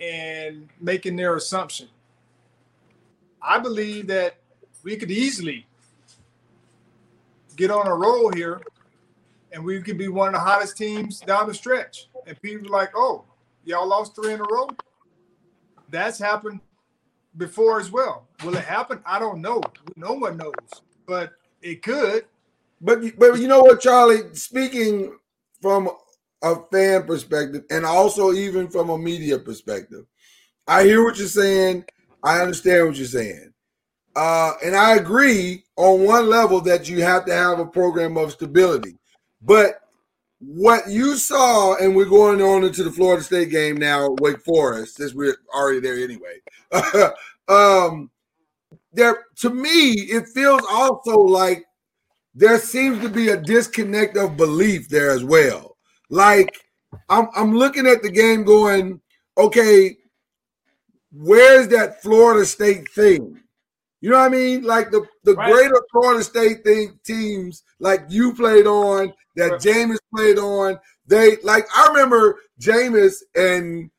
and 0.00 0.68
making 0.80 1.16
their 1.16 1.36
assumption. 1.36 1.88
I 3.40 3.58
believe 3.58 4.06
that 4.08 4.36
we 4.86 4.96
could 4.96 5.10
easily 5.10 5.66
get 7.56 7.72
on 7.72 7.88
a 7.88 7.94
roll 7.94 8.30
here 8.32 8.60
and 9.50 9.64
we 9.64 9.82
could 9.82 9.98
be 9.98 10.06
one 10.06 10.28
of 10.28 10.34
the 10.34 10.38
hottest 10.38 10.76
teams 10.76 11.18
down 11.18 11.48
the 11.48 11.54
stretch. 11.54 12.08
And 12.24 12.40
people 12.40 12.70
like, 12.70 12.90
oh, 12.94 13.24
y'all 13.64 13.88
lost 13.88 14.14
three 14.14 14.32
in 14.32 14.38
a 14.38 14.44
row. 14.44 14.68
That's 15.90 16.20
happened 16.20 16.60
before 17.36 17.80
as 17.80 17.90
well. 17.90 18.28
Will 18.44 18.54
it 18.54 18.64
happen? 18.64 19.00
I 19.04 19.18
don't 19.18 19.40
know. 19.40 19.60
No 19.96 20.12
one 20.12 20.36
knows, 20.36 20.52
but 21.04 21.32
it 21.62 21.82
could. 21.82 22.26
But 22.80 23.00
but 23.18 23.40
you 23.40 23.48
know 23.48 23.62
what, 23.62 23.80
Charlie? 23.80 24.34
Speaking 24.34 25.18
from 25.60 25.90
a 26.42 26.56
fan 26.70 27.04
perspective, 27.04 27.64
and 27.70 27.84
also 27.84 28.32
even 28.32 28.68
from 28.68 28.90
a 28.90 28.98
media 28.98 29.38
perspective, 29.38 30.06
I 30.68 30.84
hear 30.84 31.02
what 31.02 31.18
you're 31.18 31.26
saying. 31.26 31.86
I 32.22 32.40
understand 32.40 32.86
what 32.86 32.96
you're 32.96 33.06
saying, 33.06 33.52
uh, 34.16 34.54
and 34.64 34.74
I 34.74 34.96
agree 34.96 35.64
on 35.76 36.04
one 36.04 36.28
level 36.28 36.60
that 36.62 36.88
you 36.88 37.02
have 37.02 37.26
to 37.26 37.34
have 37.34 37.58
a 37.58 37.66
program 37.66 38.16
of 38.16 38.32
stability. 38.32 38.96
But 39.42 39.80
what 40.38 40.88
you 40.88 41.16
saw, 41.16 41.76
and 41.76 41.94
we're 41.94 42.06
going 42.06 42.40
on 42.40 42.64
into 42.64 42.82
the 42.82 42.90
Florida 42.90 43.22
State 43.22 43.50
game 43.50 43.76
now, 43.76 44.16
Wake 44.20 44.42
Forest, 44.42 44.96
since 44.96 45.12
we're 45.14 45.36
already 45.54 45.80
there 45.80 46.02
anyway. 46.02 46.40
um, 47.48 48.10
there, 48.92 49.26
to 49.36 49.50
me, 49.50 49.92
it 49.92 50.28
feels 50.28 50.62
also 50.70 51.18
like 51.18 51.64
there 52.34 52.58
seems 52.58 53.00
to 53.02 53.10
be 53.10 53.28
a 53.28 53.36
disconnect 53.36 54.16
of 54.16 54.36
belief 54.36 54.88
there 54.88 55.10
as 55.10 55.24
well. 55.24 55.76
Like 56.08 56.56
I'm 57.08 57.28
I'm 57.36 57.54
looking 57.54 57.86
at 57.86 58.02
the 58.02 58.10
game 58.10 58.44
going, 58.44 59.00
okay, 59.36 59.96
where's 61.12 61.68
that 61.68 62.02
Florida 62.02 62.46
State 62.46 62.90
thing? 62.92 63.42
You 64.06 64.12
know 64.12 64.18
what 64.18 64.26
I 64.26 64.28
mean? 64.28 64.62
Like 64.62 64.92
the, 64.92 65.04
the 65.24 65.34
Right. 65.34 65.52
greater 65.52 65.82
Florida 65.90 66.22
State 66.22 66.62
thing 66.62 66.96
teams 67.02 67.64
like 67.80 68.02
you 68.08 68.32
played 68.34 68.64
on, 68.68 69.12
that 69.34 69.50
Right. 69.50 69.60
Jameis 69.60 69.98
played 70.14 70.38
on, 70.38 70.78
they 71.08 71.38
like 71.42 71.66
I 71.74 71.88
remember 71.88 72.38
Jameis 72.60 73.16
and 73.34 73.90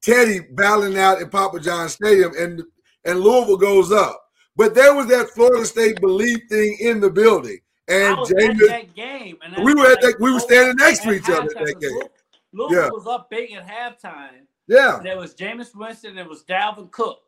Teddy 0.00 0.40
battling 0.54 0.98
out 0.98 1.22
at 1.22 1.30
Papa 1.30 1.60
John 1.60 1.88
Stadium 1.88 2.32
and 2.36 2.60
and 3.04 3.20
Louisville 3.20 3.56
goes 3.56 3.92
up. 3.92 4.20
But 4.56 4.74
there 4.74 4.96
was 4.96 5.06
that 5.10 5.30
Florida 5.30 5.64
State 5.64 6.00
belief 6.00 6.40
thing 6.48 6.76
in 6.80 6.98
the 6.98 7.08
building. 7.10 7.60
And 7.86 8.16
I 8.16 8.18
was 8.18 8.32
at 8.32 8.38
Jameis, 8.38 8.66
that 8.66 8.94
game, 8.96 9.36
and 9.44 9.64
we 9.64 9.74
were 9.74 9.86
at 9.92 10.00
that, 10.00 10.16
we 10.18 10.30
were 10.32 10.38
oh, 10.38 10.40
standing 10.40 10.74
next 10.74 11.04
to 11.04 11.12
each 11.12 11.30
other 11.30 11.42
at 11.42 11.66
that 11.66 11.80
game. 11.80 11.90
Louisville- 11.92 12.10
Louisville 12.52 12.82
Yeah. 12.82 12.90
was 12.90 13.06
up 13.06 13.30
big 13.30 13.52
at 13.52 13.64
halftime. 13.64 14.48
Yeah. 14.66 14.98
There 15.04 15.18
was 15.18 15.36
Jameis 15.36 15.72
Winston. 15.76 16.16
There 16.16 16.28
was 16.28 16.42
Dalvin 16.42 16.90
Cook, 16.90 17.20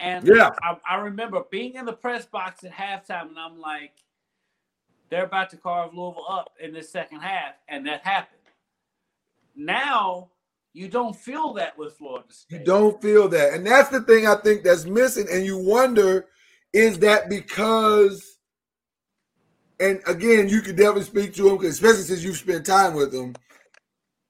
and 0.00 0.26
Yeah. 0.26 0.50
I, 0.62 0.76
I 0.88 0.96
remember 0.96 1.42
being 1.50 1.74
in 1.74 1.84
the 1.84 1.92
press 1.92 2.26
box 2.26 2.64
at 2.64 2.72
halftime, 2.72 3.28
and 3.28 3.38
I'm 3.38 3.60
like, 3.60 3.92
they're 5.08 5.24
about 5.24 5.50
to 5.50 5.56
carve 5.56 5.94
Louisville 5.94 6.26
up 6.28 6.52
in 6.60 6.72
the 6.72 6.82
second 6.82 7.20
half, 7.20 7.54
and 7.68 7.86
that 7.86 8.04
happened. 8.04 8.40
Now 9.54 10.30
you 10.76 10.88
don't 10.88 11.16
feel 11.16 11.54
that 11.54 11.78
with 11.78 11.94
Florida 11.96 12.26
State. 12.30 12.60
You 12.60 12.66
don't 12.66 13.00
feel 13.00 13.28
that. 13.28 13.54
And 13.54 13.66
that's 13.66 13.88
the 13.88 14.02
thing 14.02 14.26
I 14.26 14.34
think 14.36 14.62
that's 14.62 14.84
missing. 14.84 15.26
And 15.32 15.46
you 15.46 15.56
wonder, 15.56 16.26
is 16.74 16.98
that 16.98 17.30
because, 17.30 18.38
and 19.80 20.02
again, 20.06 20.50
you 20.50 20.60
could 20.60 20.76
definitely 20.76 21.04
speak 21.04 21.34
to 21.36 21.48
him, 21.48 21.64
especially 21.64 22.02
since 22.02 22.22
you've 22.22 22.36
spent 22.36 22.66
time 22.66 22.92
with 22.92 23.14
him. 23.14 23.34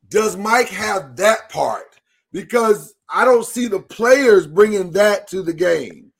Does 0.09 0.37
Mike 0.37 0.69
have 0.69 1.17
that 1.17 1.49
part? 1.49 1.97
Because 2.33 2.95
I 3.09 3.25
don't 3.25 3.47
see 3.47 3.67
the 3.67 3.81
players 3.81 4.47
bringing 4.47 4.91
that 4.93 5.29
to 5.29 5.43
the 5.43 5.53
game. 5.53 6.13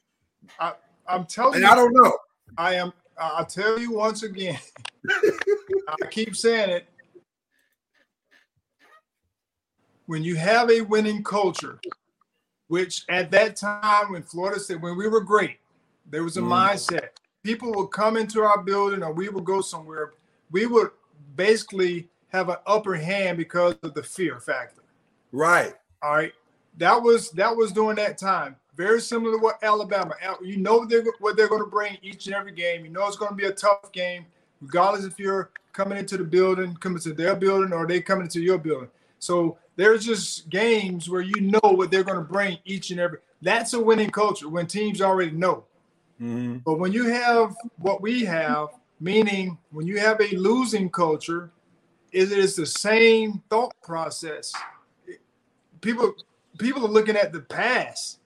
I'm 1.09 1.27
telling 1.27 1.55
And 1.55 1.63
you, 1.63 1.71
I 1.71 1.75
don't 1.75 1.93
know. 1.93 2.19
I 2.59 2.75
am. 2.75 2.93
I'll 3.19 3.47
tell 3.47 3.79
you 3.79 3.93
once 3.93 4.23
again. 4.23 4.59
I 5.09 6.07
keep 6.11 6.37
saying 6.37 6.71
it. 6.71 6.89
When 10.07 10.23
you 10.23 10.37
have 10.37 10.71
a 10.71 10.83
winning 10.83 11.25
culture, 11.25 11.81
which 12.69 13.05
at 13.09 13.31
that 13.33 13.57
time 13.57 14.13
when 14.13 14.23
Florida 14.23 14.61
State, 14.61 14.81
when 14.81 14.97
we 14.97 15.09
were 15.09 15.21
great, 15.21 15.59
there 16.11 16.23
was 16.23 16.37
a 16.37 16.41
Mhm. 16.41 16.49
mindset. 16.49 17.11
People 17.43 17.73
would 17.75 17.89
come 17.89 18.17
into 18.17 18.43
our 18.43 18.63
building 18.63 19.03
or 19.03 19.13
we 19.13 19.29
would 19.29 19.45
go 19.45 19.61
somewhere. 19.61 20.13
We 20.51 20.67
would 20.67 20.91
basically 21.37 22.09
have 22.29 22.49
an 22.49 22.59
upper 22.67 22.95
hand 22.95 23.39
because 23.39 23.77
of 23.83 23.95
the 23.95 24.03
fear 24.03 24.41
factor. 24.41 24.83
Right. 25.33 25.75
All 26.03 26.15
right. 26.15 26.35
That 26.77 27.03
was 27.03 27.31
that 27.33 27.55
was 27.55 27.73
during 27.73 27.97
that 27.97 28.19
time. 28.19 28.57
Very 28.77 29.01
similar 29.01 29.33
to 29.33 29.43
what 29.43 29.63
Alabama. 29.63 30.15
You 30.43 30.59
know 30.59 30.85
they're, 30.85 31.05
what 31.21 31.37
they're 31.37 31.49
going 31.49 31.65
to 31.65 31.71
bring 31.71 31.97
each 32.03 32.27
and 32.27 32.35
every 32.35 32.53
game. 32.53 32.85
You 32.85 32.91
know 32.91 33.07
it's 33.07 33.17
going 33.17 33.31
to 33.31 33.37
be 33.37 33.47
a 33.47 33.53
tough 33.53 33.91
game, 33.93 34.27
regardless 34.61 35.05
if 35.07 35.19
you're 35.19 35.51
coming 35.73 35.97
into 35.97 36.17
the 36.19 36.25
building, 36.25 36.75
coming 36.77 37.01
to 37.01 37.15
their 37.15 37.35
building, 37.35 37.73
or 37.73 37.87
they 37.87 38.01
coming 38.01 38.25
into 38.25 38.41
your 38.41 38.59
building. 38.59 38.91
So 39.19 39.57
there's 39.77 40.05
just 40.05 40.51
games 40.51 41.09
where 41.09 41.23
you 41.23 41.41
know 41.41 41.61
what 41.63 41.91
they're 41.91 42.05
going 42.05 42.19
to 42.19 42.25
bring 42.25 42.59
each 42.65 42.91
and 42.91 43.01
every. 43.01 43.19
That's 43.41 43.73
a 43.73 43.81
winning 43.81 44.11
culture 44.11 44.49
when 44.49 44.67
teams 44.67 45.01
already 45.01 45.31
know. 45.31 45.65
Mhm. 46.21 46.63
But 46.65 46.79
when 46.79 46.93
you 46.93 47.09
have 47.09 47.55
what 47.77 48.01
we 48.03 48.25
have, 48.25 48.69
meaning 49.01 49.59
when 49.71 49.87
you 49.87 49.99
have 49.99 50.21
a 50.21 50.37
losing 50.37 50.91
culture, 50.91 51.51
is 52.13 52.33
it 52.33 52.39
is 52.39 52.57
the 52.57 52.67
same 52.67 53.43
thought 53.51 53.75
process. 53.83 54.53
People 55.81 56.15
people 56.59 56.85
are 56.85 56.91
looking 56.91 57.17
at 57.17 57.33
the 57.33 57.41
past. 57.41 58.19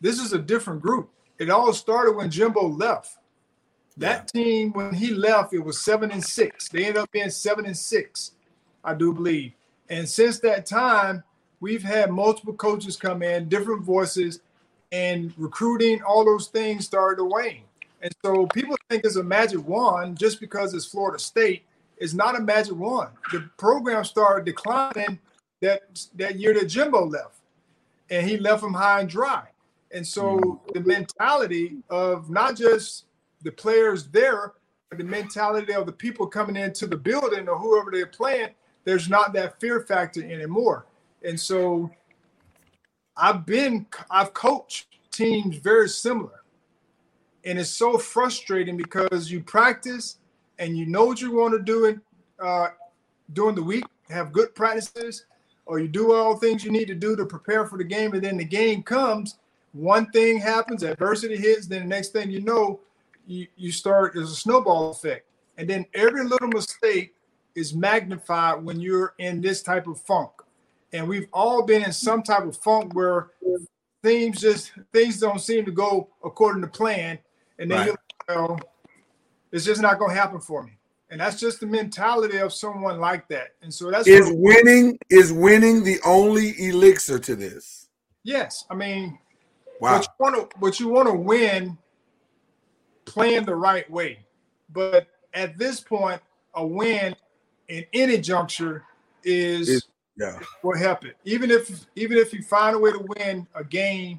This 0.00 0.20
is 0.20 0.32
a 0.32 0.38
different 0.38 0.82
group. 0.82 1.10
It 1.38 1.50
all 1.50 1.72
started 1.72 2.16
when 2.16 2.30
Jimbo 2.30 2.68
left. 2.68 3.16
That 3.96 4.28
team, 4.28 4.72
when 4.72 4.92
he 4.92 5.12
left, 5.12 5.52
it 5.52 5.60
was 5.60 5.80
seven 5.80 6.10
and 6.10 6.24
six. 6.24 6.68
They 6.68 6.84
ended 6.84 7.02
up 7.02 7.10
being 7.12 7.30
seven 7.30 7.64
and 7.64 7.76
six, 7.76 8.32
I 8.82 8.94
do 8.94 9.12
believe. 9.12 9.52
And 9.88 10.08
since 10.08 10.40
that 10.40 10.66
time, 10.66 11.22
we've 11.60 11.82
had 11.82 12.10
multiple 12.10 12.54
coaches 12.54 12.96
come 12.96 13.22
in, 13.22 13.48
different 13.48 13.82
voices, 13.82 14.40
and 14.90 15.32
recruiting, 15.36 16.02
all 16.02 16.24
those 16.24 16.48
things 16.48 16.84
started 16.84 17.16
to 17.16 17.24
wane. 17.24 17.64
And 18.02 18.14
so 18.24 18.46
people 18.48 18.76
think 18.90 19.04
it's 19.04 19.16
a 19.16 19.22
magic 19.22 19.66
wand 19.66 20.18
just 20.18 20.40
because 20.40 20.74
it's 20.74 20.84
Florida 20.84 21.18
State. 21.18 21.64
It's 21.96 22.14
not 22.14 22.36
a 22.36 22.40
magic 22.40 22.74
wand. 22.74 23.10
The 23.32 23.48
program 23.56 24.04
started 24.04 24.44
declining 24.44 25.18
that 25.62 26.06
that 26.16 26.38
year 26.38 26.52
that 26.54 26.66
Jimbo 26.66 27.06
left, 27.06 27.38
and 28.10 28.28
he 28.28 28.36
left 28.36 28.62
them 28.62 28.74
high 28.74 29.00
and 29.00 29.08
dry. 29.08 29.48
And 29.92 30.06
so 30.06 30.60
the 30.72 30.80
mentality 30.80 31.76
of 31.88 32.28
not 32.28 32.56
just 32.56 33.06
the 33.42 33.52
players 33.52 34.08
there, 34.08 34.54
but 34.88 34.98
the 34.98 35.04
mentality 35.04 35.72
of 35.72 35.86
the 35.86 35.92
people 35.92 36.26
coming 36.26 36.56
into 36.56 36.86
the 36.86 36.96
building 36.96 37.48
or 37.48 37.58
whoever 37.58 37.90
they're 37.90 38.06
playing, 38.06 38.50
there's 38.84 39.08
not 39.08 39.32
that 39.34 39.60
fear 39.60 39.80
factor 39.80 40.22
anymore. 40.22 40.86
And 41.22 41.38
so 41.38 41.90
I've 43.16 43.46
been 43.46 43.86
I've 44.10 44.34
coached 44.34 44.88
teams 45.10 45.56
very 45.56 45.88
similar. 45.88 46.42
And 47.44 47.58
it's 47.58 47.70
so 47.70 47.98
frustrating 47.98 48.76
because 48.76 49.30
you 49.30 49.42
practice 49.42 50.16
and 50.58 50.76
you 50.76 50.86
know 50.86 51.04
what 51.04 51.20
you 51.20 51.32
want 51.32 51.54
to 51.54 51.62
do 51.62 51.86
in, 51.86 52.00
uh, 52.40 52.68
during 53.32 53.54
the 53.54 53.62
week, 53.62 53.84
have 54.08 54.32
good 54.32 54.54
practices, 54.54 55.26
or 55.66 55.78
you 55.78 55.88
do 55.88 56.12
all 56.12 56.36
things 56.36 56.64
you 56.64 56.70
need 56.70 56.88
to 56.88 56.94
do 56.94 57.16
to 57.16 57.24
prepare 57.24 57.66
for 57.66 57.78
the 57.78 57.84
game, 57.84 58.12
and 58.12 58.22
then 58.22 58.36
the 58.36 58.44
game 58.44 58.82
comes, 58.82 59.38
one 59.72 60.10
thing 60.10 60.38
happens, 60.38 60.82
adversity 60.82 61.36
hits, 61.36 61.66
then 61.66 61.82
the 61.82 61.88
next 61.88 62.10
thing 62.10 62.30
you 62.30 62.40
know, 62.40 62.80
you, 63.26 63.46
you 63.56 63.72
start, 63.72 64.14
there's 64.14 64.30
a 64.30 64.36
snowball 64.36 64.90
effect. 64.90 65.26
And 65.56 65.68
then 65.68 65.86
every 65.94 66.24
little 66.24 66.48
mistake 66.48 67.14
is 67.54 67.74
magnified 67.74 68.62
when 68.62 68.80
you're 68.80 69.14
in 69.18 69.40
this 69.40 69.62
type 69.62 69.86
of 69.86 70.00
funk. 70.00 70.30
And 70.92 71.08
we've 71.08 71.28
all 71.32 71.64
been 71.64 71.82
in 71.82 71.92
some 71.92 72.22
type 72.22 72.44
of 72.44 72.56
funk 72.56 72.94
where 72.94 73.30
things 74.02 74.40
just 74.40 74.72
things 74.92 75.18
don't 75.18 75.40
seem 75.40 75.64
to 75.64 75.72
go 75.72 76.08
according 76.24 76.62
to 76.62 76.68
plan. 76.68 77.18
And 77.58 77.70
then 77.70 77.78
Right. 77.78 77.86
you're 77.86 77.98
like, 78.28 78.48
well, 78.48 78.60
it's 79.50 79.64
just 79.64 79.80
not 79.80 79.98
gonna 79.98 80.14
happen 80.14 80.40
for 80.40 80.62
me. 80.62 80.72
And 81.14 81.20
that's 81.20 81.38
just 81.38 81.60
the 81.60 81.66
mentality 81.68 82.38
of 82.38 82.52
someone 82.52 82.98
like 82.98 83.28
that. 83.28 83.50
And 83.62 83.72
so 83.72 83.88
that's 83.88 84.08
Is 84.08 84.32
winning 84.34 84.98
is 85.10 85.32
winning 85.32 85.84
the 85.84 86.00
only 86.04 86.54
elixir 86.58 87.20
to 87.20 87.36
this? 87.36 87.88
yes, 88.24 88.64
I 88.68 88.74
mean, 88.74 89.16
Wow. 89.78 89.98
But 90.00 90.02
you 90.02 90.12
want 90.18 90.50
to, 90.50 90.58
but 90.58 90.80
you 90.80 90.88
want 90.88 91.06
to 91.06 91.14
win, 91.14 91.78
playing 93.04 93.44
the 93.44 93.54
right 93.54 93.88
way. 93.88 94.26
But 94.72 95.06
at 95.34 95.56
this 95.56 95.80
point, 95.80 96.20
a 96.54 96.66
win 96.66 97.14
in 97.68 97.86
any 97.92 98.18
juncture 98.18 98.82
is 99.22 99.68
Is- 99.68 99.86
Yeah. 100.16 100.40
will 100.64 100.76
help 100.76 101.04
it. 101.04 101.16
Even 101.24 101.52
if 101.52 101.86
even 101.94 102.18
if 102.18 102.32
you 102.32 102.42
find 102.42 102.74
a 102.74 102.78
way 102.80 102.90
to 102.90 103.06
win 103.16 103.46
a 103.54 103.62
game, 103.62 104.18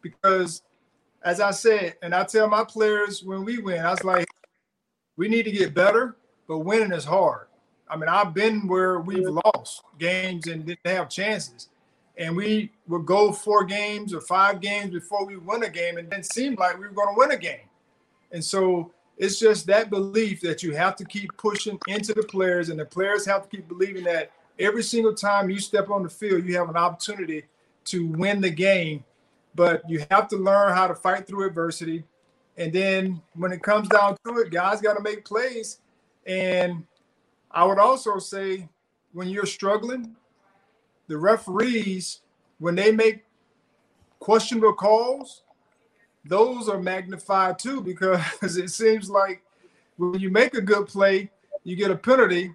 because 0.00 0.62
as 1.24 1.40
I 1.40 1.50
said, 1.50 1.96
and 2.02 2.14
I 2.14 2.22
tell 2.22 2.46
my 2.46 2.62
players 2.62 3.24
when 3.24 3.44
we 3.44 3.58
win, 3.58 3.84
I 3.84 3.90
was 3.90 4.04
like, 4.04 4.28
we 5.16 5.26
need 5.26 5.42
to 5.42 5.50
get 5.50 5.74
better, 5.74 6.14
but 6.46 6.58
winning 6.58 6.92
is 6.92 7.04
hard. 7.04 7.46
I 7.88 7.96
mean, 7.96 8.08
I've 8.08 8.34
been 8.34 8.66
where 8.66 9.00
we've 9.00 9.28
lost 9.28 9.82
games 9.98 10.48
and 10.48 10.66
didn't 10.66 10.86
have 10.86 11.08
chances. 11.08 11.68
And 12.18 12.34
we 12.34 12.72
would 12.88 13.06
go 13.06 13.30
four 13.30 13.64
games 13.64 14.14
or 14.14 14.20
five 14.20 14.60
games 14.60 14.90
before 14.90 15.26
we 15.26 15.36
win 15.36 15.62
a 15.62 15.68
game, 15.68 15.98
and 15.98 16.10
then 16.10 16.22
seemed 16.22 16.58
like 16.58 16.78
we 16.78 16.86
were 16.86 16.94
going 16.94 17.14
to 17.14 17.18
win 17.18 17.30
a 17.30 17.36
game. 17.36 17.68
And 18.32 18.42
so 18.42 18.92
it's 19.18 19.38
just 19.38 19.66
that 19.66 19.90
belief 19.90 20.40
that 20.40 20.62
you 20.62 20.74
have 20.74 20.96
to 20.96 21.04
keep 21.04 21.30
pushing 21.36 21.78
into 21.86 22.14
the 22.14 22.22
players, 22.22 22.70
and 22.70 22.80
the 22.80 22.84
players 22.84 23.26
have 23.26 23.42
to 23.42 23.56
keep 23.56 23.68
believing 23.68 24.04
that 24.04 24.32
every 24.58 24.82
single 24.82 25.14
time 25.14 25.50
you 25.50 25.58
step 25.58 25.90
on 25.90 26.02
the 26.02 26.08
field, 26.08 26.44
you 26.44 26.56
have 26.56 26.70
an 26.70 26.76
opportunity 26.76 27.44
to 27.84 28.06
win 28.08 28.40
the 28.40 28.50
game. 28.50 29.04
But 29.54 29.88
you 29.88 30.04
have 30.10 30.28
to 30.28 30.36
learn 30.36 30.74
how 30.74 30.86
to 30.86 30.94
fight 30.94 31.26
through 31.26 31.46
adversity. 31.46 32.04
And 32.58 32.72
then 32.72 33.22
when 33.34 33.52
it 33.52 33.62
comes 33.62 33.88
down 33.88 34.16
to 34.26 34.38
it, 34.38 34.50
guys 34.50 34.80
got 34.80 34.94
to 34.94 35.02
make 35.02 35.24
plays. 35.24 35.78
And 36.26 36.84
I 37.50 37.64
would 37.64 37.78
also 37.78 38.18
say 38.18 38.68
when 39.12 39.28
you're 39.28 39.46
struggling, 39.46 40.16
the 41.08 41.16
referees, 41.16 42.20
when 42.58 42.74
they 42.74 42.90
make 42.90 43.24
questionable 44.18 44.74
calls, 44.74 45.42
those 46.24 46.68
are 46.68 46.80
magnified 46.80 47.58
too 47.58 47.80
because 47.80 48.20
it 48.56 48.70
seems 48.70 49.08
like 49.08 49.42
when 49.96 50.20
you 50.20 50.30
make 50.30 50.54
a 50.54 50.60
good 50.60 50.86
play, 50.86 51.30
you 51.64 51.76
get 51.76 51.90
a 51.90 51.96
penalty 51.96 52.52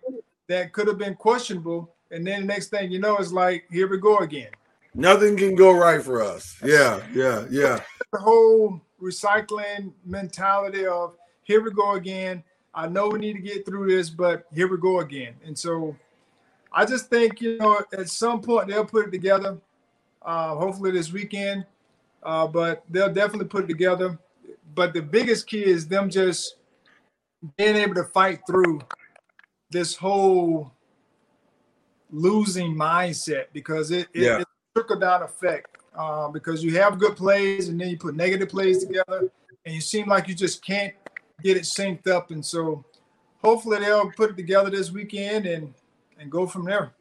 that 0.48 0.74
could 0.74 0.88
have 0.88 0.98
been 0.98 1.16
questionable, 1.16 1.94
and 2.12 2.28
then 2.28 2.42
the 2.42 2.48
next 2.48 2.68
thing 2.68 2.92
you 2.92 3.00
know, 3.00 3.18
it's 3.18 3.32
like 3.32 3.66
here 3.72 3.88
we 3.88 3.98
go 3.98 4.18
again. 4.20 4.50
Nothing 4.94 5.38
can 5.38 5.56
go 5.56 5.72
right 5.72 6.04
for 6.04 6.22
us. 6.22 6.58
Yeah, 6.64 7.02
yeah, 7.14 7.46
yeah. 7.50 7.80
The 8.12 8.20
whole 8.20 8.82
recycling 9.02 9.94
mentality 10.06 10.86
of 10.86 11.16
here 11.44 11.64
we 11.64 11.72
go 11.72 11.94
again. 11.94 12.44
I 12.74 12.88
know 12.88 13.10
we 13.10 13.20
need 13.20 13.34
to 13.34 13.42
get 13.42 13.66
through 13.66 13.94
this, 13.94 14.10
but 14.10 14.46
here 14.54 14.68
we 14.68 14.78
go 14.78 15.00
again. 15.00 15.34
And 15.46 15.58
so 15.58 15.96
I 16.72 16.86
just 16.86 17.10
think, 17.10 17.42
you 17.42 17.58
know, 17.58 17.82
at 17.98 18.10
some 18.10 18.42
point 18.42 18.68
they'll 18.70 18.86
put 18.86 19.08
it 19.08 19.12
together. 19.12 19.58
Uh, 20.22 20.56
hopefully 20.56 20.92
this 20.92 21.12
weekend, 21.12 21.66
uh, 22.24 22.46
but 22.48 22.84
they'll 22.90 23.12
definitely 23.12 23.48
put 23.48 23.64
it 23.66 23.68
together. 23.68 24.18
But 24.76 24.94
the 24.94 25.02
biggest 25.02 25.48
key 25.48 25.66
is 25.66 25.88
them 25.88 26.10
just 26.10 26.56
being 27.58 27.76
able 27.76 27.96
to 27.96 28.04
fight 28.04 28.42
through 28.48 28.82
this 29.72 29.96
whole 29.96 30.72
losing 32.12 32.76
mindset 32.76 33.46
because 33.52 33.92
it, 33.92 34.08
it, 34.14 34.22
Yeah. 34.22 34.36
it's 34.40 34.46
a 34.46 34.80
trickle 34.80 35.00
down 35.00 35.24
effect. 35.24 35.68
Uh, 35.94 36.30
because 36.30 36.64
you 36.64 36.78
have 36.78 36.98
good 36.98 37.18
plays 37.18 37.68
and 37.68 37.78
then 37.82 37.90
you 37.90 37.98
put 37.98 38.16
negative 38.16 38.48
plays 38.48 38.86
together, 38.86 39.30
and 39.66 39.76
you 39.76 39.82
seem 39.82 40.08
like 40.08 40.26
you 40.30 40.34
just 40.34 40.64
can't 40.64 40.94
get 41.42 41.58
it 41.58 41.64
synced 41.64 42.08
up. 42.08 42.32
And 42.32 42.46
so, 42.46 42.84
hopefully, 43.42 43.80
they'll 43.80 44.12
put 44.12 44.32
it 44.32 44.38
together 44.38 44.70
this 44.70 44.92
weekend 44.92 45.46
and 45.46 45.74
and 46.20 46.32
go 46.32 46.48
from 46.48 46.66
there. 46.66 46.94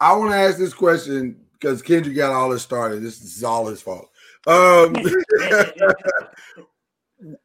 I 0.00 0.14
want 0.14 0.30
to 0.30 0.36
ask 0.36 0.58
this 0.58 0.74
question 0.74 1.36
because 1.54 1.82
Kendrick 1.82 2.16
got 2.16 2.32
all 2.32 2.50
this 2.50 2.62
started. 2.62 3.02
This 3.02 3.20
is 3.20 3.42
all 3.42 3.66
his 3.66 3.82
fault. 3.82 4.08
Um, 4.46 4.94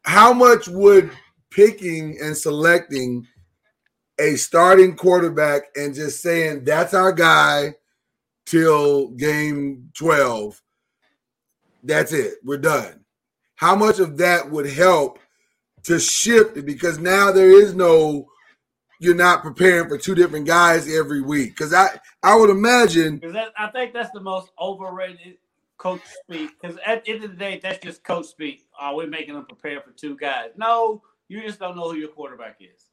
how 0.04 0.32
much 0.32 0.68
would 0.68 1.10
picking 1.50 2.18
and 2.22 2.36
selecting 2.36 3.26
a 4.20 4.36
starting 4.36 4.94
quarterback 4.94 5.64
and 5.76 5.94
just 5.94 6.22
saying 6.22 6.64
that's 6.64 6.94
our 6.94 7.12
guy 7.12 7.74
till 8.46 9.08
game 9.10 9.90
12 9.94 10.60
that's 11.82 12.12
it 12.12 12.34
we're 12.44 12.58
done 12.58 13.00
how 13.56 13.74
much 13.74 13.98
of 13.98 14.16
that 14.18 14.48
would 14.48 14.66
help 14.66 15.18
to 15.84 15.98
shift 15.98 16.56
it 16.56 16.66
because 16.66 16.98
now 16.98 17.30
there 17.30 17.50
is 17.50 17.74
no 17.74 18.28
you're 19.00 19.14
not 19.14 19.42
preparing 19.42 19.88
for 19.88 19.98
two 19.98 20.14
different 20.14 20.46
guys 20.46 20.92
every 20.92 21.20
week 21.20 21.50
because 21.50 21.74
i 21.74 21.88
i 22.22 22.34
would 22.34 22.50
imagine 22.50 23.20
that, 23.32 23.52
I 23.58 23.68
think 23.68 23.92
that's 23.92 24.10
the 24.12 24.20
most 24.20 24.50
overrated 24.58 25.36
coach 25.84 26.00
speak. 26.22 26.50
Because 26.60 26.78
at 26.84 27.04
the 27.04 27.12
end 27.12 27.24
of 27.24 27.30
the 27.30 27.36
day, 27.36 27.60
that's 27.62 27.78
just 27.84 28.02
coach 28.02 28.26
speak. 28.26 28.66
Oh, 28.80 28.96
we're 28.96 29.06
making 29.06 29.34
them 29.34 29.44
prepare 29.46 29.80
for 29.80 29.90
two 29.90 30.16
guys. 30.16 30.50
No, 30.56 31.02
you 31.28 31.42
just 31.42 31.58
don't 31.58 31.76
know 31.76 31.90
who 31.90 31.96
your 31.96 32.08
quarterback 32.08 32.56
is. 32.60 32.86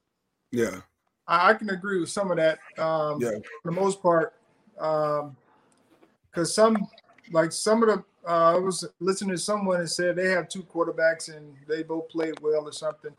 yeah 0.51 0.81
I, 1.27 1.51
I 1.51 1.53
can 1.53 1.69
agree 1.69 1.99
with 1.99 2.09
some 2.09 2.31
of 2.31 2.37
that. 2.37 2.59
Um, 2.77 3.21
Yeah. 3.21 3.31
For 3.61 3.71
the 3.71 3.71
most 3.71 4.01
part, 4.01 4.33
because 4.75 6.53
some, 6.53 6.87
like 7.31 7.51
some 7.51 7.83
of 7.83 7.89
the, 7.89 8.03
uh, 8.27 8.55
I 8.55 8.57
was 8.57 8.85
listening 8.99 9.31
to 9.31 9.37
someone 9.37 9.79
that 9.79 9.87
said 9.87 10.15
they 10.15 10.29
have 10.29 10.47
two 10.49 10.63
quarterbacks 10.63 11.35
and 11.35 11.55
they 11.67 11.83
both 11.83 12.09
played 12.09 12.39
well 12.41 12.67
or 12.67 12.71
something. 12.71 13.11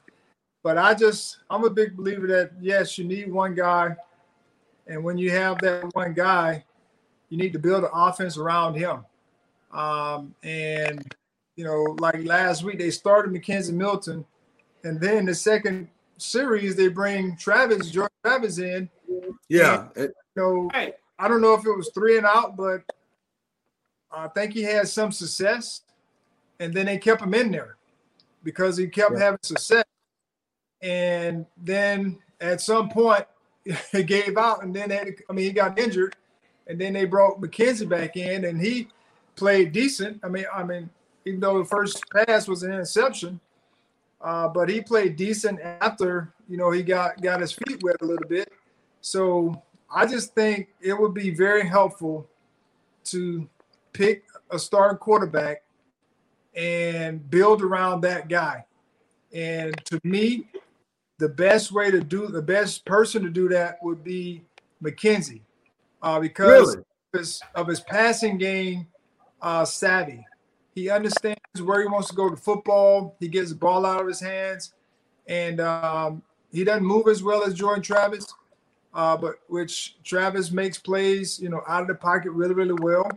But 0.62 0.78
I 0.78 0.94
just, 0.94 1.38
I'm 1.50 1.64
a 1.64 1.70
big 1.70 1.96
believer 1.96 2.26
that 2.28 2.52
yes, 2.60 2.96
you 2.98 3.04
need 3.04 3.32
one 3.32 3.54
guy, 3.54 3.96
and 4.86 5.02
when 5.02 5.18
you 5.18 5.30
have 5.32 5.58
that 5.60 5.92
one 5.94 6.12
guy, 6.12 6.64
you 7.30 7.36
need 7.38 7.52
to 7.54 7.58
build 7.58 7.82
an 7.84 7.90
offense 7.92 8.36
around 8.36 8.74
him. 8.74 9.04
Um, 9.72 10.34
and 10.42 11.02
you 11.56 11.64
know, 11.64 11.96
like 11.98 12.24
last 12.24 12.62
week 12.62 12.78
they 12.78 12.90
started 12.90 13.32
McKenzie 13.32 13.72
Milton, 13.72 14.24
and 14.84 15.00
then 15.00 15.24
the 15.26 15.34
second 15.34 15.88
series 16.18 16.76
they 16.76 16.88
bring 16.88 17.36
Travis, 17.36 17.90
Jordan 17.90 18.10
Travis 18.24 18.58
in. 18.58 18.88
yeah 19.48 19.88
it- 19.96 20.14
You 20.36 20.42
know, 20.42 20.70
Hey, 20.72 20.94
I 21.18 21.26
don't 21.28 21.40
know 21.40 21.54
if 21.54 21.66
it 21.66 21.76
was 21.76 21.90
three 21.92 22.16
and 22.18 22.26
out, 22.26 22.56
but 22.56 22.82
I 24.14 24.28
think 24.28 24.52
he 24.52 24.62
had 24.62 24.88
some 24.88 25.12
success, 25.12 25.82
and 26.60 26.72
then 26.72 26.86
they 26.86 26.98
kept 26.98 27.22
him 27.22 27.34
in 27.34 27.50
there 27.50 27.76
because 28.44 28.76
he 28.76 28.86
kept 28.86 29.18
having 29.18 29.38
success. 29.42 29.84
And 30.82 31.46
then 31.56 32.18
at 32.40 32.60
some 32.60 32.88
point, 32.88 33.24
he 33.92 34.02
gave 34.02 34.36
out, 34.36 34.62
and 34.62 34.74
then 34.74 34.88
they 34.90 35.14
I 35.28 35.32
mean, 35.32 35.46
he 35.46 35.52
got 35.52 35.78
injured, 35.78 36.16
and 36.66 36.80
then 36.80 36.92
they 36.92 37.04
brought 37.04 37.40
McKenzie 37.40 37.88
back 37.88 38.16
in, 38.16 38.44
and 38.44 38.60
he 38.60 38.88
played 39.36 39.72
decent. 39.72 40.20
I 40.22 40.28
mean, 40.28 40.44
I 40.52 40.64
mean, 40.64 40.90
even 41.24 41.40
though 41.40 41.58
the 41.58 41.64
first 41.64 42.04
pass 42.10 42.48
was 42.48 42.62
an 42.62 42.72
interception, 42.72 43.40
uh, 44.20 44.48
but 44.48 44.68
he 44.68 44.80
played 44.80 45.16
decent 45.16 45.60
after 45.60 46.32
you 46.48 46.56
know 46.56 46.70
he 46.70 46.82
got 46.82 47.20
got 47.20 47.40
his 47.40 47.52
feet 47.52 47.82
wet 47.82 47.96
a 48.02 48.04
little 48.04 48.28
bit. 48.28 48.52
So 49.00 49.62
I 49.94 50.06
just 50.06 50.34
think 50.34 50.68
it 50.80 50.98
would 50.98 51.14
be 51.14 51.30
very 51.30 51.66
helpful 51.66 52.28
to 53.04 53.48
pick 53.92 54.24
a 54.50 54.58
starting 54.58 54.98
quarterback 54.98 55.62
and 56.54 57.28
build 57.30 57.62
around 57.62 58.02
that 58.02 58.28
guy. 58.28 58.64
And 59.32 59.74
to 59.86 60.00
me, 60.04 60.48
the 61.18 61.28
best 61.28 61.72
way 61.72 61.90
to 61.90 62.00
do 62.00 62.26
the 62.26 62.42
best 62.42 62.84
person 62.84 63.22
to 63.22 63.30
do 63.30 63.48
that 63.48 63.78
would 63.82 64.02
be 64.04 64.42
McKenzie, 64.82 65.40
uh, 66.02 66.18
because 66.20 66.74
Really? 66.74 66.84
of, 67.14 67.20
his, 67.20 67.40
of 67.54 67.68
his 67.68 67.80
passing 67.80 68.38
game 68.38 68.86
uh, 69.40 69.64
savvy. 69.64 70.26
He 70.74 70.90
understands 70.90 71.38
where 71.62 71.80
he 71.80 71.86
wants 71.86 72.08
to 72.08 72.14
go 72.14 72.30
to 72.30 72.36
football. 72.36 73.14
He 73.20 73.28
gets 73.28 73.50
the 73.50 73.56
ball 73.56 73.84
out 73.84 74.00
of 74.00 74.08
his 74.08 74.20
hands, 74.20 74.72
and 75.26 75.60
um, 75.60 76.22
he 76.50 76.64
doesn't 76.64 76.84
move 76.84 77.08
as 77.08 77.22
well 77.22 77.44
as 77.44 77.54
Jordan 77.54 77.82
Travis, 77.82 78.34
uh, 78.94 79.16
but 79.16 79.36
which 79.48 79.96
Travis 80.02 80.50
makes 80.50 80.78
plays, 80.78 81.38
you 81.40 81.48
know, 81.50 81.62
out 81.68 81.82
of 81.82 81.88
the 81.88 81.94
pocket 81.94 82.30
really, 82.32 82.54
really 82.54 82.74
well. 82.80 83.08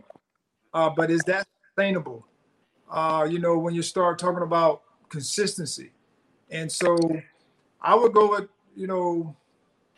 Uh, 0.76 0.90
but 0.90 1.10
is 1.10 1.22
that 1.22 1.48
sustainable? 1.64 2.26
Uh, 2.90 3.26
you 3.28 3.38
know, 3.38 3.56
when 3.56 3.74
you 3.74 3.80
start 3.80 4.18
talking 4.18 4.42
about 4.42 4.82
consistency, 5.08 5.90
and 6.50 6.70
so 6.70 6.98
I 7.80 7.94
would 7.94 8.12
go 8.12 8.30
with 8.30 8.50
you 8.76 8.86
know 8.86 9.34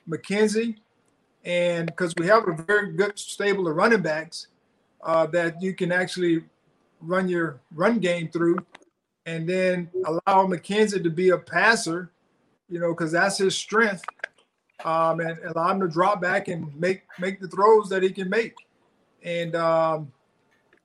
McKenzie, 0.08 0.76
and 1.44 1.86
because 1.86 2.14
we 2.16 2.28
have 2.28 2.46
a 2.46 2.52
very 2.52 2.92
good 2.92 3.18
stable 3.18 3.66
of 3.66 3.74
running 3.74 4.02
backs 4.02 4.46
uh, 5.02 5.26
that 5.26 5.60
you 5.60 5.74
can 5.74 5.90
actually 5.90 6.44
run 7.00 7.28
your 7.28 7.58
run 7.74 7.98
game 7.98 8.28
through, 8.28 8.58
and 9.26 9.48
then 9.48 9.90
allow 10.04 10.46
McKenzie 10.46 11.02
to 11.02 11.10
be 11.10 11.30
a 11.30 11.38
passer, 11.38 12.12
you 12.70 12.78
know, 12.78 12.94
because 12.94 13.10
that's 13.10 13.38
his 13.38 13.56
strength, 13.56 14.04
um, 14.84 15.18
and 15.18 15.40
allow 15.40 15.72
him 15.72 15.80
to 15.80 15.88
drop 15.88 16.22
back 16.22 16.46
and 16.46 16.72
make 16.78 17.02
make 17.18 17.40
the 17.40 17.48
throws 17.48 17.88
that 17.88 18.04
he 18.04 18.10
can 18.10 18.30
make, 18.30 18.54
and 19.24 19.56
um, 19.56 20.12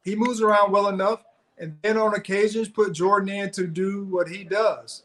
he 0.04 0.16
moves 0.16 0.42
around 0.42 0.72
well 0.72 0.88
enough, 0.88 1.24
and 1.58 1.78
then 1.82 1.98
on 1.98 2.14
occasions 2.14 2.68
put 2.68 2.94
Jordan 2.94 3.30
in 3.30 3.52
to 3.52 3.68
do 3.68 4.06
what 4.06 4.28
he 4.28 4.44
does, 4.44 5.04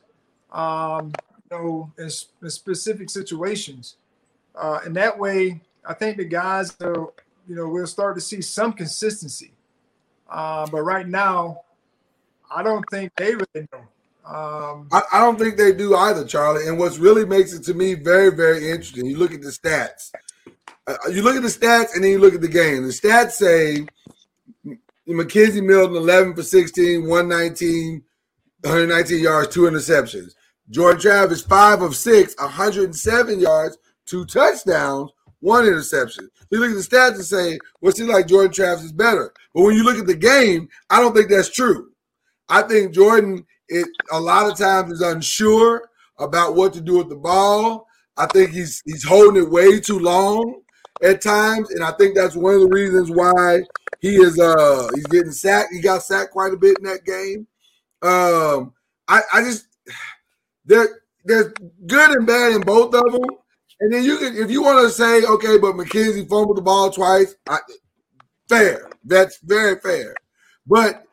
um, 0.53 1.13
you 1.51 1.57
know, 1.57 1.93
in, 1.99 2.11
in 2.43 2.51
specific 2.51 3.11
situations, 3.11 3.97
uh, 4.55 4.81
and 4.85 4.97
that 4.97 5.19
way, 5.19 5.61
I 5.85 5.95
think 5.95 6.17
the 6.17 6.25
guys, 6.25 6.77
uh, 6.81 7.07
you 7.49 7.57
know, 7.57 7.69
we'll 7.69 7.87
start 7.87 8.17
to 8.17 8.21
see 8.21 8.43
some 8.43 8.73
consistency. 8.73 9.53
Uh, 10.29 10.67
but 10.71 10.83
right 10.83 11.09
now, 11.09 11.63
I 12.55 12.63
don't 12.63 12.85
think 12.91 13.13
they 13.17 13.35
really 13.35 13.69
know. 13.73 13.85
Um, 14.27 14.89
I, 14.93 15.01
I 15.13 15.21
don't 15.21 15.39
think 15.39 15.57
they 15.57 15.73
do 15.73 15.97
either, 15.97 16.27
Charlie. 16.27 16.67
And 16.67 16.79
what's 16.79 16.99
really 16.99 17.25
makes 17.25 17.55
it 17.55 17.63
to 17.65 17.75
me 17.75 17.95
very, 17.95 18.31
very 18.31 18.71
interesting. 18.71 19.07
You 19.07 19.17
look 19.17 19.33
at 19.33 19.41
the 19.41 19.49
stats. 19.49 20.13
Uh, 20.87 20.97
you 21.11 21.23
look 21.23 21.37
at 21.37 21.43
the 21.43 21.49
stats, 21.49 21.95
and 21.95 22.05
then 22.05 22.11
you 22.11 22.19
look 22.19 22.35
at 22.35 22.43
the 22.43 22.49
game. 22.49 22.83
The 22.83 22.93
stats 22.93 23.33
say 23.33 23.87
McKenzie 25.15 25.65
Milton 25.65 25.97
11 25.97 26.35
for 26.35 26.43
16, 26.43 27.09
119, 27.09 28.03
119 28.63 29.23
yards, 29.23 29.55
two 29.55 29.63
interceptions. 29.63 30.33
Jordan 30.71 31.01
Travis 31.01 31.43
5 31.43 31.83
of 31.83 31.97
6, 31.97 32.35
107 32.39 33.41
yards, 33.41 33.79
two 34.05 34.27
touchdowns, 34.27 35.11
one 35.41 35.67
interception. 35.67 36.29
You 36.51 36.61
look 36.61 36.71
at 36.71 36.77
the 36.77 36.97
stats 36.97 37.15
and 37.15 37.25
say, 37.25 37.59
well, 37.81 37.93
seems 37.93 38.11
like 38.11 38.27
Jordan 38.27 38.53
Travis 38.53 38.85
is 38.85 38.93
better. 38.93 39.33
But 39.55 39.63
when 39.63 39.77
you 39.77 39.85
look 39.85 39.99
at 39.99 40.07
the 40.07 40.15
game, 40.15 40.69
I 40.91 41.01
don't 41.01 41.15
think 41.15 41.31
that's 41.31 41.51
true. 41.51 41.91
I 42.49 42.63
think 42.63 42.93
Jordan 42.93 43.47
it 43.69 43.89
a 44.13 44.21
lot 44.21 44.51
of 44.51 44.59
times 44.59 44.93
is 44.93 45.01
unsure 45.01 45.89
about 46.19 46.55
what 46.55 46.73
to 46.73 46.81
do 46.81 46.99
with 46.99 47.09
the 47.09 47.17
ball. 47.17 47.87
I 48.17 48.27
think 48.27 48.51
he's 48.51 48.83
he's 48.85 49.05
holding 49.05 49.43
it 49.43 49.51
way 49.51 49.79
too 49.79 49.99
long 49.99 50.63
at 51.03 51.21
times, 51.21 51.71
and 51.71 51.85
I 51.85 51.93
think 51.93 52.15
that's 52.15 52.37
one 52.37 52.55
of 52.55 52.61
the 52.61 52.69
reasons 52.69 53.11
why 53.11 53.61
he 54.01 54.17
is 54.17 54.39
uh 54.39 54.89
he's 54.95 55.07
getting 55.07 55.33
sacked. 55.33 55.73
He 55.73 55.81
got 55.81 56.03
sacked 56.03 56.33
quite 56.33 56.53
a 56.53 56.57
bit 56.57 56.79
in 56.79 56.85
that 56.85 57.05
game. 57.05 57.47
Um, 58.03 58.73
I 59.07 59.23
I 59.33 59.43
just 59.43 59.67
there 60.65 61.01
there's 61.25 61.53
good 61.87 62.17
and 62.17 62.27
bad 62.27 62.53
in 62.53 62.63
both 62.63 62.95
of 62.95 63.13
them. 63.13 63.23
And 63.81 63.93
then 63.93 64.05
you 64.05 64.19
can 64.19 64.37
if 64.37 64.51
you 64.51 64.63
want 64.63 64.87
to 64.87 64.91
say 64.91 65.25
okay, 65.25 65.59
but 65.59 65.75
McKenzie 65.75 66.29
fumbled 66.29 66.57
the 66.57 66.63
ball 66.63 66.91
twice. 66.91 67.35
I, 67.49 67.59
fair, 68.49 68.89
that's 69.05 69.39
very 69.43 69.79
fair. 69.81 70.15
But 70.67 71.05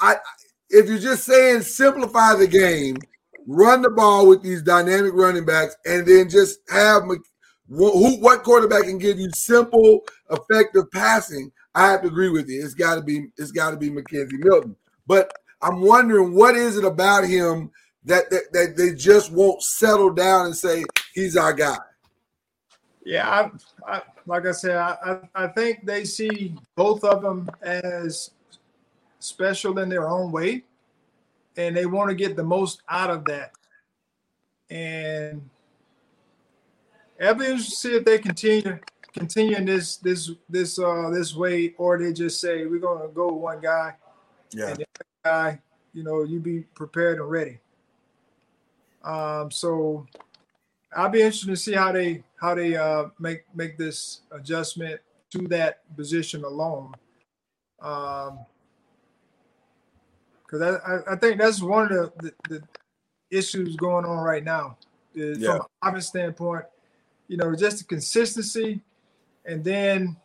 I 0.00 0.16
if 0.70 0.88
you're 0.88 0.98
just 0.98 1.24
saying 1.24 1.62
simplify 1.62 2.34
the 2.34 2.46
game, 2.46 2.96
run 3.46 3.82
the 3.82 3.90
ball 3.90 4.26
with 4.26 4.42
these 4.42 4.62
dynamic 4.62 5.12
running 5.14 5.44
backs, 5.44 5.76
and 5.84 6.06
then 6.06 6.28
just 6.28 6.60
have 6.70 7.04
Mc- 7.72 7.92
who 7.92 8.20
what 8.20 8.42
quarterback 8.42 8.82
can 8.84 8.98
give 8.98 9.18
you 9.18 9.30
simple, 9.34 10.04
effective 10.30 10.90
passing. 10.90 11.50
I 11.74 11.90
have 11.90 12.02
to 12.02 12.08
agree 12.08 12.28
with 12.28 12.48
you. 12.48 12.62
It's 12.62 12.74
got 12.74 12.96
to 12.96 13.00
be 13.00 13.28
it's 13.38 13.50
got 13.50 13.70
to 13.70 13.76
be 13.76 13.90
McKenzie 13.90 14.38
Milton. 14.44 14.76
But 15.06 15.32
I'm 15.62 15.80
wondering 15.80 16.34
what 16.34 16.54
is 16.54 16.76
it 16.76 16.84
about 16.84 17.24
him 17.24 17.70
that, 18.04 18.28
that 18.30 18.52
that 18.52 18.76
they 18.76 18.92
just 18.92 19.32
won't 19.32 19.62
settle 19.62 20.10
down 20.10 20.46
and 20.46 20.56
say 20.56 20.84
he's 21.14 21.36
our 21.36 21.52
guy. 21.52 21.78
Yeah, 23.04 23.28
I, 23.28 23.96
I, 23.96 24.02
like 24.26 24.46
I 24.46 24.52
said, 24.52 24.76
I, 24.76 25.18
I 25.34 25.46
think 25.48 25.84
they 25.84 26.04
see 26.04 26.54
both 26.76 27.02
of 27.02 27.22
them 27.22 27.50
as 27.62 28.30
special 29.18 29.78
in 29.80 29.88
their 29.88 30.08
own 30.08 30.30
way, 30.30 30.62
and 31.56 31.76
they 31.76 31.86
want 31.86 32.10
to 32.10 32.14
get 32.14 32.36
the 32.36 32.44
most 32.44 32.82
out 32.88 33.10
of 33.10 33.24
that. 33.24 33.52
And 34.70 35.48
interesting 37.30 37.56
to 37.58 37.62
see 37.62 37.94
if 37.96 38.04
they 38.04 38.18
continue 38.18 38.78
continuing 39.12 39.66
this 39.66 39.96
this 39.96 40.30
this 40.48 40.78
uh 40.78 41.10
this 41.10 41.34
way, 41.34 41.74
or 41.78 41.98
they 41.98 42.12
just 42.12 42.40
say 42.40 42.66
we're 42.66 42.80
gonna 42.80 43.08
go 43.08 43.26
with 43.32 43.42
one 43.42 43.60
guy, 43.60 43.94
Yeah. 44.52 44.68
and 44.68 44.76
the 44.78 44.86
other 44.86 45.06
guy, 45.24 45.62
you 45.92 46.02
know, 46.02 46.22
you 46.24 46.40
be 46.40 46.60
prepared 46.74 47.18
and 47.18 47.30
ready. 47.30 47.58
Um, 49.04 49.50
so 49.50 50.06
I'll 50.96 51.08
be 51.08 51.20
interested 51.20 51.48
to 51.48 51.56
see 51.56 51.74
how 51.74 51.92
they 51.92 52.24
how 52.40 52.54
they 52.54 52.76
uh, 52.76 53.06
make 53.18 53.44
make 53.54 53.76
this 53.78 54.22
adjustment 54.32 55.00
to 55.30 55.48
that 55.48 55.80
position 55.96 56.44
alone. 56.44 56.92
Um, 57.80 58.40
because 60.44 60.60
I, 60.60 60.92
I, 60.92 61.12
I 61.12 61.16
think 61.16 61.40
that's 61.40 61.62
one 61.62 61.90
of 61.90 61.90
the, 61.90 62.12
the, 62.18 62.32
the 62.50 62.62
issues 63.30 63.74
going 63.76 64.04
on 64.04 64.18
right 64.18 64.44
now. 64.44 64.76
is 65.14 65.38
Yeah. 65.38 65.52
From 65.52 65.60
an 65.60 65.88
offense 65.88 66.06
standpoint, 66.08 66.64
you 67.28 67.36
know, 67.36 67.54
just 67.54 67.78
the 67.78 67.84
consistency, 67.84 68.80
and 69.44 69.64
then 69.64 70.16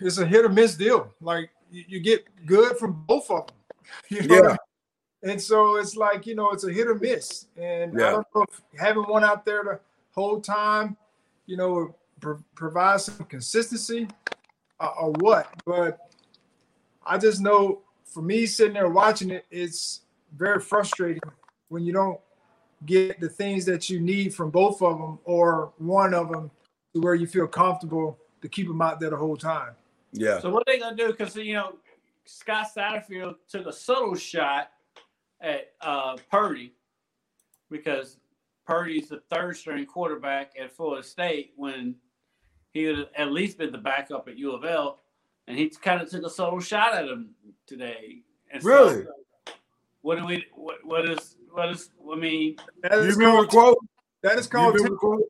it's 0.00 0.18
a 0.18 0.26
hit 0.26 0.44
or 0.44 0.48
miss 0.48 0.74
deal. 0.74 1.12
Like 1.20 1.50
you, 1.70 1.84
you 1.88 2.00
get 2.00 2.24
good 2.46 2.76
from 2.76 3.04
both 3.06 3.30
of 3.30 3.46
them. 3.46 3.56
You 4.08 4.26
know 4.26 4.42
Yeah. 4.42 4.56
and 5.22 5.40
so 5.40 5.76
it's 5.76 5.96
like, 5.96 6.26
you 6.26 6.34
know, 6.34 6.50
it's 6.50 6.64
a 6.64 6.72
hit 6.72 6.88
or 6.88 6.96
miss. 6.96 7.46
And 7.56 7.98
Yeah. 7.98 8.08
I 8.08 8.10
don't 8.10 8.26
know 8.34 8.44
if 8.50 8.62
having 8.78 9.04
one 9.04 9.24
out 9.24 9.44
there 9.44 9.62
the 9.62 9.80
whole 10.12 10.40
time, 10.40 10.96
you 11.46 11.56
know, 11.56 11.94
pro- 12.20 12.42
provides 12.54 13.04
some 13.04 13.24
consistency 13.26 14.08
uh, 14.80 14.92
or 15.00 15.12
what. 15.12 15.48
But 15.64 15.98
I 17.04 17.16
just 17.18 17.40
know 17.40 17.82
for 18.04 18.22
me 18.22 18.46
sitting 18.46 18.74
there 18.74 18.88
watching 18.88 19.30
it, 19.30 19.46
it's 19.50 20.00
very 20.36 20.60
frustrating 20.60 21.22
when 21.68 21.84
you 21.84 21.92
don't 21.92 22.20
get 22.86 23.20
the 23.20 23.28
things 23.28 23.64
that 23.66 23.90
you 23.90 24.00
need 24.00 24.34
from 24.34 24.50
both 24.50 24.80
of 24.82 24.98
them 24.98 25.18
or 25.24 25.72
one 25.78 26.14
of 26.14 26.30
them 26.30 26.50
to 26.94 27.00
where 27.00 27.14
you 27.14 27.26
feel 27.26 27.46
comfortable 27.46 28.18
to 28.40 28.48
keep 28.48 28.68
them 28.68 28.80
out 28.80 29.00
there 29.00 29.10
the 29.10 29.16
whole 29.16 29.36
time. 29.36 29.72
Yeah. 30.12 30.40
So 30.40 30.50
what 30.50 30.64
they 30.66 30.78
gonna 30.78 30.96
do? 30.96 31.08
Because 31.08 31.36
you 31.36 31.54
know, 31.54 31.76
Scott 32.24 32.68
Satterfield 32.74 33.36
took 33.48 33.66
a 33.66 33.72
subtle 33.72 34.14
shot 34.14 34.70
at 35.40 35.72
uh, 35.80 36.16
Purdy 36.30 36.72
because 37.70 38.18
Purdy's 38.66 39.08
the 39.08 39.20
third 39.30 39.56
string 39.56 39.86
quarterback 39.86 40.52
at 40.60 40.72
Florida 40.72 41.02
State 41.06 41.52
when 41.56 41.94
he 42.72 42.86
would 42.86 42.98
have 42.98 43.08
at 43.16 43.32
least 43.32 43.58
been 43.58 43.72
the 43.72 43.78
backup 43.78 44.28
at 44.28 44.36
U 44.38 44.52
of 44.52 44.64
L, 44.64 45.00
and 45.46 45.56
he 45.56 45.68
kind 45.68 46.02
of 46.02 46.10
took 46.10 46.24
a 46.24 46.30
subtle 46.30 46.60
shot 46.60 46.94
at 46.94 47.08
him 47.08 47.30
today. 47.66 48.22
And 48.52 48.62
so, 48.62 48.68
Really? 48.68 49.06
what 50.02 50.18
do 50.18 50.26
we? 50.26 50.46
What, 50.54 50.84
what 50.84 51.08
is? 51.08 51.35
What 51.56 51.70
is? 51.70 51.88
I 52.12 52.16
mean, 52.16 52.56
That 52.82 52.92
You 52.92 52.98
is 52.98 53.16
remember 53.16 53.46
called, 53.46 53.76
quote? 53.76 53.78
that 54.22 54.38
is 54.38 54.46
called, 54.46 54.74
remember 54.74 54.94
the 54.94 54.98
quote? 54.98 55.22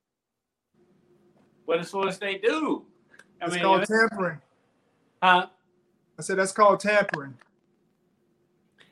what 1.66 1.76
does 1.76 1.88
Florida 1.88 2.12
State 2.12 2.42
do? 2.42 2.84
I 3.40 3.44
it's 3.44 3.54
mean, 3.54 3.62
called 3.62 3.84
tampering. 3.84 4.40
huh? 5.22 5.46
I 6.18 6.22
said 6.22 6.38
that's 6.38 6.50
called 6.50 6.80
tampering. 6.80 7.34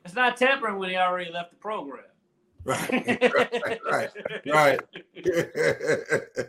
It's 0.04 0.14
not 0.14 0.36
tampering 0.36 0.78
when 0.78 0.90
he 0.90 0.96
already 0.96 1.32
left 1.32 1.50
the 1.50 1.56
program. 1.56 2.04
Right. 2.62 3.32
right. 3.90 4.10
Right. 4.46 4.80
And 5.16 5.24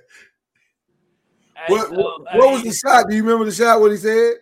what, 1.67 1.89
so, 1.89 1.95
what, 1.95 2.21
I 2.31 2.38
what 2.38 2.51
was 2.53 2.63
the 2.63 2.73
shot? 2.73 3.09
Do 3.09 3.15
you 3.15 3.23
remember 3.23 3.45
the 3.45 3.51
shot? 3.51 3.81
What 3.81 3.89
he 3.89 3.97
said? 3.97 4.33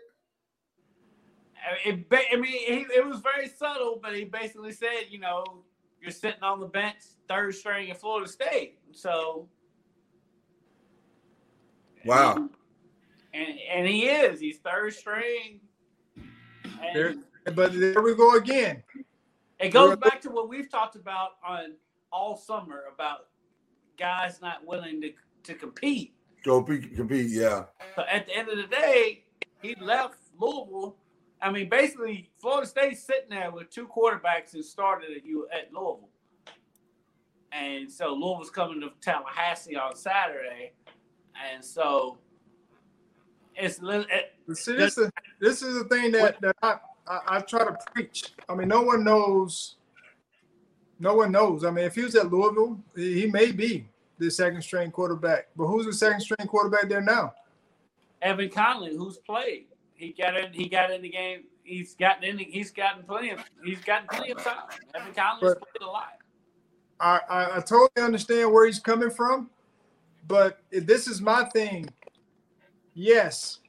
It, 1.85 2.05
I 2.11 2.35
mean, 2.35 2.51
he, 2.51 2.85
it 2.93 3.07
was 3.07 3.21
very 3.21 3.47
subtle, 3.47 3.97
but 4.03 4.13
he 4.13 4.25
basically 4.25 4.73
said, 4.73 5.05
you 5.09 5.19
know, 5.19 5.45
you're 6.03 6.11
sitting 6.11 6.43
on 6.43 6.59
the 6.59 6.67
bench, 6.67 6.97
third 7.29 7.55
string 7.55 7.89
at 7.89 7.99
Florida 7.99 8.29
State. 8.29 8.77
So 8.91 9.47
Wow. 12.05 12.49
and 13.33 13.59
and 13.71 13.87
he 13.87 14.07
is. 14.09 14.39
He's 14.41 14.57
third 14.59 14.93
string. 14.93 15.61
There- 16.93 17.15
But 17.55 17.73
there 17.79 18.01
we 18.01 18.15
go 18.15 18.35
again. 18.35 18.83
it 19.59 19.69
goes 19.69 19.95
back 19.97 20.21
to 20.21 20.29
what 20.29 20.49
we've 20.49 20.69
talked 20.69 20.95
about 20.97 21.31
on 21.45 21.75
all 22.11 22.35
summer 22.35 22.83
about 22.93 23.27
guys 23.97 24.41
not 24.41 24.65
willing 24.65 25.01
to 25.01 25.13
to 25.43 25.53
compete. 25.53 26.15
Go 26.43 26.61
pe- 26.63 26.79
compete. 26.81 27.31
Yeah. 27.31 27.65
So 27.95 28.03
at 28.09 28.27
the 28.27 28.35
end 28.35 28.49
of 28.49 28.57
the 28.57 28.67
day, 28.67 29.23
he 29.61 29.75
left 29.75 30.17
Louisville. 30.37 30.97
I 31.43 31.51
mean, 31.51 31.67
basically, 31.67 32.31
Florida 32.39 32.65
State's 32.65 33.03
sitting 33.03 33.29
there 33.29 33.51
with 33.51 33.69
two 33.69 33.85
quarterbacks 33.85 34.53
who 34.53 34.63
started 34.63 35.09
at 35.17 35.25
you 35.25 35.45
at 35.51 35.73
Louisville, 35.73 36.07
and 37.51 37.91
so 37.91 38.13
Louisville's 38.13 38.49
coming 38.49 38.79
to 38.79 38.91
Tallahassee 39.01 39.75
on 39.75 39.95
Saturday, 39.97 40.71
and 41.35 41.63
so 41.63 42.17
it's 43.55 43.79
it, 43.83 44.33
See, 44.55 44.77
this 44.77 44.97
is 44.97 45.11
this 45.41 45.61
is 45.61 45.77
the 45.77 45.83
thing 45.85 46.13
that, 46.13 46.39
that 46.39 46.55
I, 46.63 46.77
I 47.07 47.19
I 47.27 47.39
try 47.41 47.65
to 47.65 47.77
preach. 47.93 48.31
I 48.47 48.55
mean, 48.55 48.69
no 48.69 48.81
one 48.81 49.03
knows. 49.03 49.75
No 50.99 51.15
one 51.15 51.33
knows. 51.33 51.65
I 51.65 51.71
mean, 51.71 51.83
if 51.83 51.95
he 51.95 52.03
was 52.03 52.15
at 52.15 52.31
Louisville, 52.31 52.79
he, 52.95 53.21
he 53.21 53.27
may 53.27 53.51
be 53.51 53.85
the 54.17 54.31
second 54.31 54.61
string 54.61 54.91
quarterback. 54.91 55.47
But 55.57 55.67
who's 55.67 55.85
the 55.85 55.93
second 55.93 56.21
string 56.21 56.47
quarterback 56.47 56.87
there 56.87 57.01
now? 57.01 57.33
Evan 58.21 58.49
Conley, 58.49 58.95
who's 58.95 59.17
played, 59.17 59.65
he 59.95 60.13
got 60.13 60.35
in. 60.37 60.53
He 60.53 60.67
got 60.69 60.91
in 60.91 61.01
the 61.01 61.09
game. 61.09 61.43
He's 61.63 61.95
gotten 61.95 62.23
in. 62.23 62.37
The, 62.37 62.43
he's 62.43 62.71
gotten 62.71 63.03
plenty 63.03 63.29
of. 63.29 63.39
He's 63.63 63.79
gotten 63.79 64.07
plenty 64.07 64.31
of 64.31 64.43
time. 64.43 64.63
Evan 64.95 65.13
Conley's 65.13 65.55
But- 65.55 65.61
played 65.61 65.87
a 65.87 65.91
lot. 65.91 66.13
I, 66.99 67.19
I, 67.29 67.57
I 67.57 67.59
totally 67.59 68.01
understand 68.01 68.51
where 68.53 68.65
he's 68.65 68.79
coming 68.79 69.09
from, 69.09 69.49
but 70.27 70.59
if 70.71 70.85
this 70.85 71.07
is 71.07 71.21
my 71.21 71.43
thing. 71.45 71.89
Yes. 72.93 73.59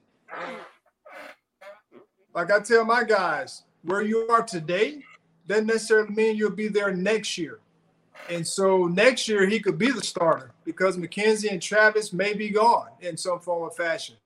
Like 2.35 2.53
I 2.53 2.61
tell 2.61 2.85
my 2.85 3.03
guys, 3.03 3.63
where 3.83 4.03
you 4.03 4.29
are 4.29 4.43
today 4.43 5.03
doesn't 5.47 5.67
necessarily 5.67 6.15
mean 6.15 6.37
you'll 6.37 6.51
be 6.51 6.69
there 6.69 6.95
next 6.95 7.39
year. 7.39 7.61
And 8.31 8.47
so 8.47 8.87
next 8.87 9.29
year 9.29 9.47
he 9.47 9.61
could 9.61 9.79
be 9.79 9.91
the 9.91 10.03
starter 10.03 10.53
because 10.65 10.97
McKenzie 10.97 11.51
and 11.51 11.61
Travis 11.61 12.13
may 12.13 12.35
be 12.35 12.51
gone 12.51 12.89
in 13.01 13.17
some 13.17 13.41
form 13.41 13.63
or 13.63 13.71
fashion. 13.71 14.17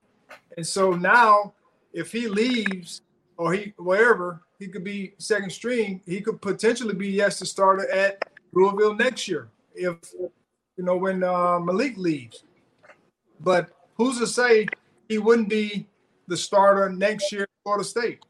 And 0.56 0.66
so 0.66 0.92
now 0.92 1.54
if 1.92 2.12
he 2.12 2.28
leaves 2.28 3.02
or 3.36 3.52
he 3.52 3.72
wherever 3.76 4.42
he 4.58 4.68
could 4.68 4.84
be 4.84 5.14
second 5.18 5.50
string, 5.50 6.00
he 6.06 6.20
could 6.20 6.40
potentially 6.42 6.94
be 6.94 7.08
yes 7.08 7.38
to 7.38 7.46
starter 7.46 7.88
at 7.90 8.22
Louisville 8.52 8.94
next 8.94 9.28
year 9.28 9.48
if 9.74 9.96
you 10.76 10.84
know 10.84 10.96
when 10.96 11.22
uh, 11.22 11.58
Malik 11.60 11.96
leaves. 11.96 12.44
But 13.40 13.70
who's 13.96 14.18
to 14.18 14.26
say 14.26 14.66
he 15.08 15.18
wouldn't 15.18 15.48
be 15.48 15.86
the 16.26 16.36
starter 16.36 16.88
next 16.90 17.30
year 17.32 17.42
at 17.42 17.48
Florida 17.62 17.84
State? 17.84 18.20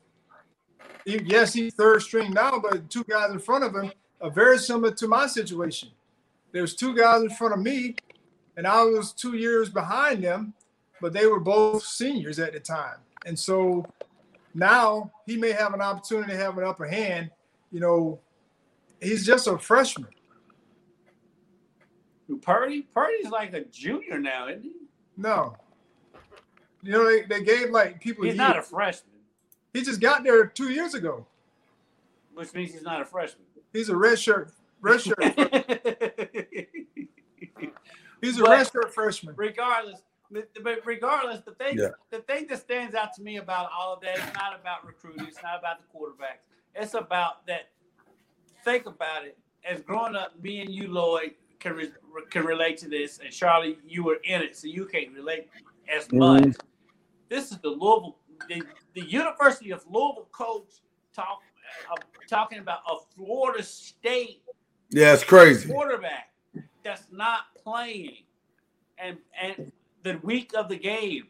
He- 1.05 1.23
yes, 1.25 1.55
he's 1.55 1.75
third 1.75 2.03
string 2.03 2.33
now, 2.33 2.59
but 2.61 2.91
two 2.91 3.05
guys 3.05 3.31
in 3.31 3.39
front 3.39 3.65
of 3.65 3.75
him 3.75 3.91
are 4.21 4.31
very 4.31 4.59
similar 4.59 4.93
to 4.93 5.09
my 5.09 5.27
situation. 5.27 5.91
There's 6.53 6.75
two 6.75 6.95
guys 6.95 7.23
in 7.23 7.31
front 7.31 7.55
of 7.55 7.61
me, 7.61 7.97
and 8.57 8.67
I 8.67 8.83
was 8.85 9.13
two 9.13 9.37
years 9.37 9.69
behind 9.71 10.25
them, 10.25 10.55
but 11.01 11.13
they 11.13 11.27
were 11.27 11.41
both 11.41 11.83
seniors 11.85 12.39
at 12.39 12.53
the 12.53 12.61
time. 12.61 12.97
And 13.27 13.39
so 13.39 13.85
now 14.55 15.11
he 15.27 15.37
may 15.37 15.53
have 15.53 15.75
an 15.75 15.81
opportunity 15.81 16.33
to 16.33 16.39
have 16.39 16.57
an 16.59 16.65
upper 16.65 16.87
hand. 16.87 17.31
You 17.71 17.81
know, 17.81 18.21
he's 19.01 19.27
just 19.27 19.47
a 19.47 19.59
freshman. 19.59 20.09
Purdy? 22.43 22.83
Purdy's 22.95 23.31
like 23.31 23.53
a 23.55 23.63
junior 23.65 24.19
now, 24.19 24.49
isn't 24.49 24.63
he? 24.63 24.73
No. 25.17 25.57
You 26.83 26.93
know, 26.93 27.05
they, 27.07 27.23
they 27.23 27.43
gave 27.43 27.71
like 27.71 28.01
people 28.01 28.25
He's 28.25 28.37
not 28.37 28.59
a 28.59 28.63
freshman, 28.63 29.15
he 29.73 29.83
just 29.83 30.01
got 30.01 30.23
there 30.25 30.47
two 30.47 30.71
years 30.71 30.95
ago. 30.95 31.27
which 32.35 32.53
means 32.55 32.73
he's 32.73 32.83
not 32.83 33.01
a 33.01 33.05
freshman. 33.05 33.45
He's 33.73 33.89
a 33.89 33.97
red 33.97 34.19
shirt, 34.19 34.53
red 34.81 35.01
shirt. 35.01 35.19
He's 38.21 38.39
a 38.39 38.43
But- 38.43 38.51
red 38.51 38.67
shirt 38.73 38.93
freshman. 38.95 39.35
regardless, 39.37 40.01
but 40.31 40.81
regardless, 40.85 41.41
the 41.41 41.53
thing 41.53 41.79
Yeah. 41.79 41.89
the 42.11 42.21
thing 42.21 42.47
that 42.49 42.59
stands 42.61 42.95
out 42.95 43.13
to 43.15 43.23
me 43.23 43.37
about 43.39 43.71
all 43.77 43.95
of 43.95 44.01
that 44.03 44.17
is 44.19 44.35
not 44.35 44.59
about 44.59 44.87
recruiting, 44.87 45.27
it's 45.27 45.43
not 45.43 45.59
about 45.59 45.79
the 45.81 45.87
quarterbacks. 45.99 46.45
It's 46.75 46.95
about 46.95 47.47
that. 47.47 47.71
Think 48.65 48.87
about 48.87 49.25
it. 49.25 49.39
As 49.65 49.81
growing 49.81 50.15
up, 50.17 50.39
me 50.43 50.61
and 50.61 50.71
you, 50.71 50.89
Lloyd, 50.89 51.35
can 51.59 51.75
re- 51.75 51.93
can 52.31 52.45
relate 52.45 52.77
to 52.79 52.89
this, 52.89 53.19
and 53.19 53.33
Charlie, 53.33 53.79
you 53.87 54.05
were 54.05 54.19
in 54.25 54.43
it, 54.43 54.57
so 54.57 54.67
you 54.67 54.87
can't 54.87 55.13
relate 55.13 55.49
as 55.89 56.11
much. 56.13 56.55
This 57.29 57.51
is 57.53 57.59
the 57.59 57.69
Louisville, 57.69 58.17
the, 58.49 58.63
the 58.95 59.03
University 59.03 59.71
of 59.73 59.85
Louisville 59.91 60.29
coach 60.33 60.69
talk 61.13 61.43
uh, 61.91 61.97
talking 62.29 62.59
about 62.61 62.81
a 62.89 62.97
Florida 63.17 63.63
State 63.63 64.43
Yeah, 64.91 65.13
it's 65.15 65.25
crazy. 65.25 65.69
quarterback 65.71 66.31
that's 66.85 67.07
not 67.11 67.55
playing 67.63 68.25
and 68.99 69.19
and 69.41 69.73
the 70.03 70.19
week 70.23 70.53
of 70.57 70.69
the 70.69 70.77
game. 70.77 71.29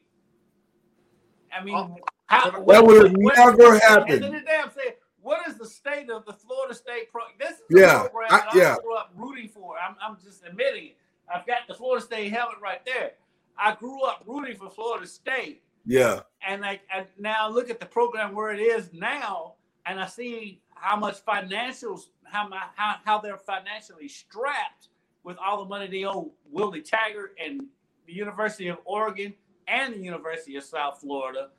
I 1.53 1.65
mean, 1.65 1.75
Oh, 1.75 1.97
how 2.27 2.51
That 2.51 2.85
would 2.85 3.03
have 3.07 3.13
what- 3.17 3.37
never 3.37 3.73
And 3.75 3.83
happened. 3.83 4.23
then 4.23 4.45
damn 4.45 4.71
saying, 4.71 4.93
what 5.21 5.47
is 5.49 5.57
the 5.57 5.67
state 5.67 6.11
of 6.11 6.25
the 6.27 6.33
Florida 6.35 6.75
State 6.75 7.11
pro? 7.11 7.23
This 7.39 7.53
is 7.59 7.63
Yeah, 7.71 8.01
program 8.03 8.29
I- 8.31 8.39
that 8.39 8.55
I, 8.55 8.59
yeah. 8.59 8.77
grew 8.83 8.95
up 8.97 9.11
rooting 9.15 9.49
for. 9.49 9.77
I'm, 9.79 9.97
I'm 10.01 10.19
just 10.23 10.45
admitting 10.45 10.89
it. 10.89 10.97
I've 11.33 11.47
got 11.47 11.67
the 11.67 11.75
Florida 11.75 12.05
State 12.05 12.31
helmet 12.33 12.59
right 12.61 12.85
there. 12.85 13.13
I 13.57 13.75
grew 13.75 14.03
up 14.05 14.23
rooting 14.27 14.57
for 14.57 14.71
Florida 14.71 15.07
State 15.07 15.63
Yeah. 15.85 16.21
and 16.47 16.65
I, 16.65 16.81
I 16.93 17.07
now 17.19 17.49
look 17.49 17.71
at 17.71 17.81
the 17.81 17.87
program 17.87 18.35
where 18.35 18.51
it 18.53 18.61
is 18.61 18.93
now, 18.93 19.55
and 19.87 19.99
I 20.01 20.07
see 20.07 20.61
how 20.75 20.97
much 20.97 21.25
financials, 21.25 22.09
how 22.25 22.47
my, 22.47 22.63
how 22.77 22.97
how 23.05 23.19
they're 23.19 23.37
financially 23.39 24.07
strapped 24.09 24.89
with 25.25 25.37
all 25.39 25.59
the 25.59 25.69
money 25.69 25.89
they 25.89 26.05
owe 26.05 26.33
Willie 26.51 26.83
Taggart 26.83 27.35
and 27.43 27.67
the 28.09 28.15
University 28.15 28.69
of 28.69 28.79
Oregon 28.85 29.35
and 29.69 29.95
the 29.95 29.99
University 29.99 30.57
of 30.57 30.65
South 30.65 30.99
Florida 31.01 31.51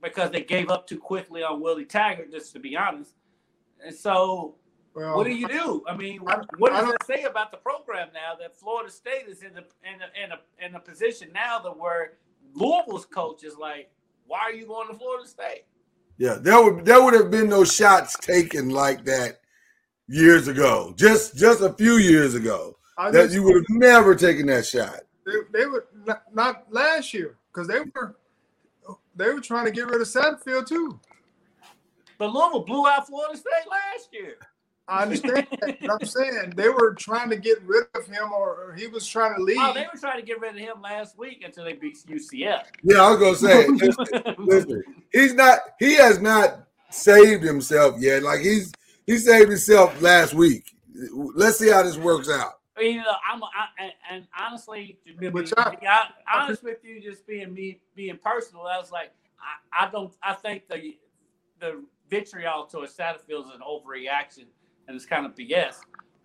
because 0.00 0.30
they 0.30 0.40
gave 0.42 0.70
up 0.70 0.86
too 0.86 0.98
quickly 0.98 1.42
on 1.42 1.60
Willie 1.60 1.84
Taggart, 1.84 2.30
just 2.30 2.52
to 2.52 2.60
be 2.60 2.76
honest. 2.76 3.12
And 3.84 3.92
so, 3.94 4.54
Well, 4.94 5.16
what 5.16 5.24
do 5.24 5.30
you 5.34 5.48
do? 5.48 5.82
I 5.88 5.96
mean, 5.96 6.20
I- 6.28 6.42
what 6.58 6.70
does 6.70 6.82
don't- 6.82 6.90
that 6.90 7.06
say 7.06 7.24
about 7.24 7.50
the 7.50 7.56
program 7.56 8.10
now 8.14 8.36
that 8.38 8.56
Florida 8.56 8.90
State 8.90 9.26
is 9.26 9.42
in 9.42 9.52
the 9.54 9.64
in 9.84 10.00
a, 10.00 10.24
in 10.24 10.32
a 10.32 10.40
in 10.66 10.74
a 10.76 10.80
position 10.80 11.30
now 11.34 11.58
that 11.58 11.76
where 11.76 12.18
Louisville's 12.54 13.04
coach 13.06 13.42
is 13.42 13.56
like, 13.56 13.90
why 14.26 14.38
are 14.40 14.52
you 14.52 14.66
going 14.66 14.88
to 14.88 14.94
Florida 14.94 15.26
State? 15.28 15.64
Yeah. 16.18 16.34
There 16.40 16.62
would 16.62 16.84
there 16.84 17.02
would 17.02 17.14
have 17.14 17.30
been 17.32 17.48
no 17.48 17.64
shots 17.64 18.16
taken 18.18 18.70
like 18.70 19.04
that 19.06 19.40
years 20.06 20.46
ago. 20.46 20.94
Just 20.96 21.36
just 21.36 21.60
a 21.62 21.72
few 21.72 21.96
years 21.96 22.36
ago. 22.36 22.76
I 22.96 23.10
That 23.10 23.24
just, 23.24 23.34
you 23.34 23.42
would 23.44 23.54
have 23.56 23.64
never 23.70 24.14
taken 24.16 24.46
that 24.46 24.64
shot. 24.66 25.00
They, 25.28 25.60
they 25.60 25.66
were 25.66 25.86
not, 26.06 26.22
not 26.34 26.64
last 26.70 27.12
year 27.12 27.36
because 27.52 27.68
they 27.68 27.80
were 27.80 28.16
they 29.14 29.30
were 29.30 29.40
trying 29.40 29.66
to 29.66 29.70
get 29.70 29.86
rid 29.86 30.00
of 30.00 30.06
Satterfield 30.06 30.66
too. 30.66 30.98
But 32.18 32.32
Louisville 32.32 32.64
blew 32.64 32.86
out 32.86 33.06
Florida 33.06 33.36
State 33.36 33.68
last 33.70 34.08
year. 34.12 34.38
I 34.88 35.02
understand 35.02 35.46
that, 35.60 35.80
but 35.80 35.90
I'm 35.90 36.06
saying 36.06 36.54
they 36.56 36.70
were 36.70 36.94
trying 36.94 37.28
to 37.28 37.36
get 37.36 37.60
rid 37.62 37.84
of 37.94 38.06
him, 38.06 38.32
or, 38.32 38.70
or 38.70 38.74
he 38.74 38.86
was 38.86 39.06
trying 39.06 39.36
to 39.36 39.42
leave. 39.42 39.58
Oh, 39.60 39.74
they 39.74 39.82
were 39.92 40.00
trying 40.00 40.18
to 40.18 40.24
get 40.24 40.40
rid 40.40 40.54
of 40.54 40.60
him 40.60 40.80
last 40.80 41.18
week 41.18 41.42
until 41.44 41.64
they 41.64 41.74
beat 41.74 41.98
UCF. 42.06 42.62
Yeah, 42.82 43.02
I 43.02 43.10
was 43.10 43.18
gonna 43.18 43.36
say 43.36 43.68
listen, 43.68 44.34
listen, 44.38 44.84
he's 45.12 45.34
not 45.34 45.58
he 45.78 45.94
has 45.96 46.20
not 46.20 46.64
saved 46.90 47.44
himself 47.44 47.96
yet. 47.98 48.22
Like 48.22 48.40
he's 48.40 48.72
he 49.06 49.18
saved 49.18 49.50
himself 49.50 50.00
last 50.00 50.32
week. 50.32 50.74
Let's 51.12 51.58
see 51.58 51.68
how 51.68 51.82
this 51.82 51.98
works 51.98 52.30
out. 52.30 52.57
You 52.80 52.98
know, 52.98 53.14
I'm 53.30 53.42
I, 53.42 53.48
and, 53.78 53.92
and 54.10 54.26
honestly, 54.38 54.98
to 55.06 55.14
be, 55.14 55.28
But 55.30 55.46
be 55.80 55.86
I- 55.86 56.08
honest 56.32 56.62
with 56.62 56.78
you, 56.84 57.00
just 57.00 57.26
being 57.26 57.52
me, 57.54 57.80
being 57.94 58.18
personal, 58.18 58.62
I 58.66 58.78
was 58.78 58.90
like, 58.90 59.12
I, 59.72 59.86
I 59.86 59.90
don't, 59.90 60.12
I 60.22 60.32
think 60.34 60.68
the 60.68 60.96
the 61.60 61.82
vitriol 62.08 62.66
towards 62.66 62.96
Satterfield 62.96 63.46
is 63.46 63.54
an 63.54 63.60
overreaction, 63.66 64.46
and 64.86 64.96
it's 64.96 65.06
kind 65.06 65.26
of 65.26 65.34
BS. 65.34 65.76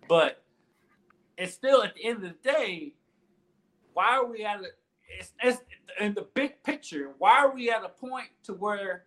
But 0.08 0.42
it's 1.36 1.52
still 1.54 1.82
at 1.82 1.94
the 1.94 2.04
end 2.04 2.16
of 2.18 2.22
the 2.22 2.50
day, 2.50 2.94
why 3.92 4.16
are 4.16 4.26
we 4.26 4.44
at 4.44 4.60
a? 4.60 4.64
It's, 5.18 5.32
it's 5.42 5.60
in 6.00 6.14
the 6.14 6.26
big 6.34 6.62
picture. 6.62 7.10
Why 7.18 7.38
are 7.38 7.54
we 7.54 7.70
at 7.70 7.84
a 7.84 7.88
point 7.88 8.28
to 8.44 8.54
where 8.54 9.04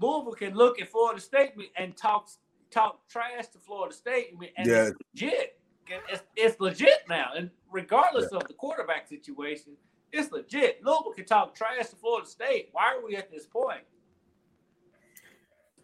Louisville 0.00 0.32
can 0.32 0.54
look 0.54 0.80
at 0.80 0.88
Florida 0.88 1.20
State 1.20 1.52
and 1.76 1.96
talk 1.96 2.28
talk 2.70 3.06
trash 3.08 3.48
to 3.48 3.58
Florida 3.58 3.94
State 3.94 4.34
and 4.56 4.66
Yeah. 4.66 4.88
it's 4.88 4.96
legit. 5.14 5.59
It's, 6.08 6.22
it's 6.36 6.60
legit 6.60 7.04
now, 7.08 7.30
and 7.36 7.50
regardless 7.70 8.26
of 8.32 8.46
the 8.46 8.54
quarterback 8.54 9.08
situation, 9.08 9.72
it's 10.12 10.30
legit. 10.32 10.84
Louisville 10.84 11.12
can 11.14 11.24
talk 11.24 11.54
trash 11.54 11.88
to 11.88 11.96
Florida 11.96 12.26
State. 12.26 12.68
Why 12.72 12.94
are 12.94 13.04
we 13.04 13.16
at 13.16 13.30
this 13.30 13.46
point? 13.46 13.82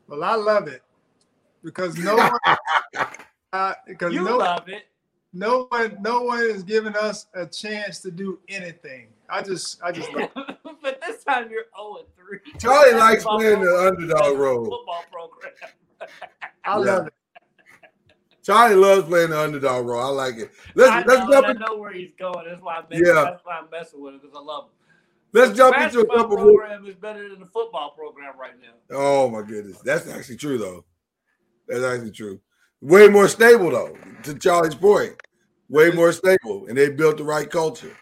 Well, 0.08 0.22
I 0.22 0.34
love 0.34 0.68
it 0.68 0.82
because 1.62 1.96
no 1.98 2.16
one, 2.94 3.06
uh, 3.52 3.74
because 3.86 4.14
You 4.14 4.24
no, 4.24 4.36
love 4.38 4.68
it. 4.68 4.84
no 5.32 5.66
one, 5.68 5.98
no 6.00 6.22
one 6.22 6.40
is 6.40 6.62
giving 6.62 6.94
us 6.96 7.26
a 7.34 7.46
chance 7.46 8.00
to 8.00 8.10
do 8.10 8.38
anything. 8.48 9.08
I 9.28 9.42
just, 9.42 9.82
I 9.82 9.90
just, 9.92 10.12
love 10.12 10.30
it. 10.36 10.58
but 10.82 11.00
this 11.00 11.24
time 11.24 11.50
you're 11.50 11.64
0 11.76 11.98
and 11.98 12.06
3. 12.16 12.58
Charlie 12.60 12.92
likes 12.98 13.24
playing 13.24 13.60
the 13.60 13.76
underdog 13.76 14.38
role. 14.38 14.64
Football 14.64 15.04
program. 15.10 15.52
I 16.64 16.78
Yeah. 16.78 16.84
love 16.84 17.06
it. 17.08 17.14
Charlie 18.46 18.76
loves 18.76 19.08
playing 19.08 19.30
the 19.30 19.40
underdog 19.40 19.86
role. 19.86 20.00
I 20.00 20.08
like 20.26 20.36
it. 20.36 20.52
Let's 20.76 20.90
I 20.92 21.02
let's 21.04 21.26
know, 21.26 21.32
jump 21.32 21.48
and 21.48 21.56
in, 21.56 21.62
I 21.64 21.66
know 21.66 21.76
where 21.78 21.92
he's 21.92 22.12
going. 22.16 22.46
That's 22.48 22.62
why 22.62 22.76
I'm 22.76 22.84
Yeah. 22.90 22.98
messing, 23.00 23.14
that's 23.14 23.44
why 23.44 23.58
I'm 23.58 23.70
messing 23.70 24.00
with 24.00 24.14
him 24.14 24.20
because 24.20 24.36
I 24.36 24.40
love 24.40 24.64
him. 24.66 24.70
let's 25.32 25.50
The 25.50 25.56
jump 25.56 25.76
into 25.76 25.84
a 25.84 26.04
basketball 26.04 26.16
couple 26.16 26.36
more. 26.36 26.58
program 26.60 26.86
is 26.86 26.94
better 26.94 27.28
than 27.28 27.40
the 27.40 27.46
football 27.46 27.90
program 27.90 28.38
right 28.38 28.52
now. 28.62 28.96
Oh 28.96 29.28
my 29.28 29.42
goodness, 29.42 29.78
that's 29.84 30.08
actually 30.08 30.36
true 30.36 30.58
though. 30.58 30.84
That's 31.66 31.82
actually 31.82 32.12
true. 32.12 32.40
Way 32.80 33.08
more 33.08 33.26
stable 33.26 33.70
though. 33.70 33.96
To 34.22 34.34
Charlie's 34.38 34.76
point, 34.76 35.14
way 35.68 35.90
more 35.90 36.12
stable, 36.12 36.66
and 36.68 36.78
they 36.78 36.90
built 36.90 37.16
the 37.16 37.24
right 37.24 37.50
culture. 37.50 37.96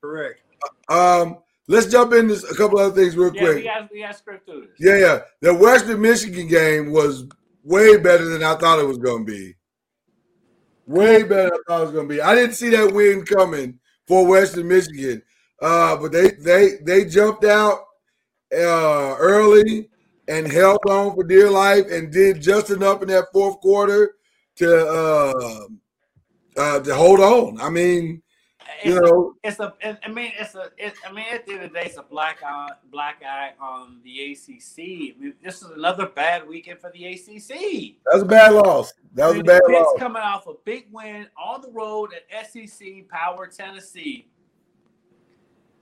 Correct. 0.00 0.42
Um, 0.88 1.38
let's 1.66 1.86
jump 1.86 2.12
into 2.12 2.34
a 2.48 2.54
couple 2.54 2.78
other 2.78 2.94
things 2.94 3.16
real 3.16 3.34
Yeah, 3.34 3.42
we 3.42 3.48
quick. 3.52 3.64
got 3.64 3.92
we 3.92 4.02
got 4.02 4.16
script 4.16 4.46
through 4.46 4.60
this. 4.68 4.76
Yeah, 4.78 4.96
yeah. 4.98 5.20
The 5.40 5.52
Western 5.54 6.00
Michigan 6.00 6.46
game 6.46 6.92
was 6.92 7.26
way 7.64 7.96
better 7.96 8.26
than 8.26 8.44
I 8.44 8.54
thought 8.54 8.78
it 8.78 8.86
was 8.86 8.98
going 8.98 9.26
to 9.26 9.32
be. 9.32 9.54
Way 10.88 11.22
better 11.22 11.50
than 11.50 11.52
I 11.52 11.58
thought 11.68 11.80
it 11.80 11.84
was 11.84 11.92
going 11.92 12.08
to 12.08 12.14
be. 12.14 12.20
I 12.22 12.34
didn't 12.34 12.54
see 12.54 12.70
that 12.70 12.94
win 12.94 13.22
coming 13.22 13.78
for 14.06 14.26
Western 14.26 14.68
Michigan, 14.68 15.22
uh, 15.60 15.96
but 15.98 16.12
they 16.12 16.30
they 16.30 16.76
they 16.82 17.04
jumped 17.04 17.44
out 17.44 17.80
uh, 18.54 19.14
early 19.18 19.90
and 20.28 20.50
held 20.50 20.80
on 20.88 21.14
for 21.14 21.24
dear 21.24 21.50
life 21.50 21.84
and 21.90 22.10
did 22.10 22.40
just 22.40 22.70
enough 22.70 23.02
in 23.02 23.08
that 23.08 23.26
fourth 23.34 23.60
quarter 23.60 24.14
to 24.56 24.88
uh, 24.88 25.66
uh, 26.56 26.80
to 26.80 26.94
hold 26.94 27.20
on. 27.20 27.60
I 27.60 27.68
mean, 27.68 28.22
It's, 28.78 28.86
you 28.86 29.00
know, 29.00 29.34
it's 29.42 29.58
a. 29.60 29.74
it- 29.80 29.98
I 30.04 30.08
mean, 30.08 30.32
it's 30.38 30.54
a. 30.54 30.70
It, 30.78 30.94
I 31.08 31.12
mean, 31.12 31.24
at 31.32 31.44
the 31.46 31.52
end 31.54 31.64
of 31.64 31.72
the 31.72 31.78
day, 31.78 31.86
it's 31.86 31.96
a 31.98 32.02
black 32.02 32.38
eye, 32.44 32.70
black 32.90 33.22
eye 33.26 33.52
on 33.60 34.00
the 34.04 34.32
ACC. 34.32 34.78
I 34.78 35.14
mean, 35.18 35.34
this 35.42 35.62
is 35.62 35.70
another 35.70 36.06
bad 36.06 36.46
weekend 36.48 36.80
for 36.80 36.90
the 36.92 37.04
ACC. 37.06 37.96
that 38.04 38.14
was 38.14 38.22
a 38.22 38.26
bad 38.26 38.52
loss. 38.52 38.92
That 39.14 39.26
was 39.28 39.38
a 39.38 39.42
bad 39.44 39.62
Pitt's 39.66 39.80
loss. 39.80 39.98
coming 39.98 40.22
off 40.22 40.46
a 40.46 40.54
big 40.64 40.86
win 40.92 41.26
on 41.36 41.60
the 41.62 41.70
road 41.70 42.10
at 42.14 42.46
SEC 42.50 43.08
Power 43.08 43.46
Tennessee. 43.46 44.28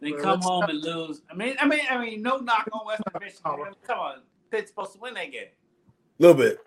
They 0.00 0.12
Well, 0.12 0.22
come 0.22 0.40
home 0.42 0.64
and 0.64 0.80
lose. 0.82 1.22
I 1.30 1.34
mean, 1.34 1.56
I 1.60 1.66
mean, 1.66 1.80
I 1.90 1.98
mean, 1.98 2.22
no 2.22 2.36
knock 2.36 2.68
on 2.72 2.86
Western 2.86 3.12
Michigan. 3.20 3.74
Come 3.86 3.98
on, 3.98 4.22
Pitt's 4.50 4.70
supposed 4.70 4.92
to 4.92 4.98
win 5.00 5.14
that 5.14 5.32
game. 5.32 5.46
A 6.18 6.22
little 6.22 6.36
bit. 6.36 6.58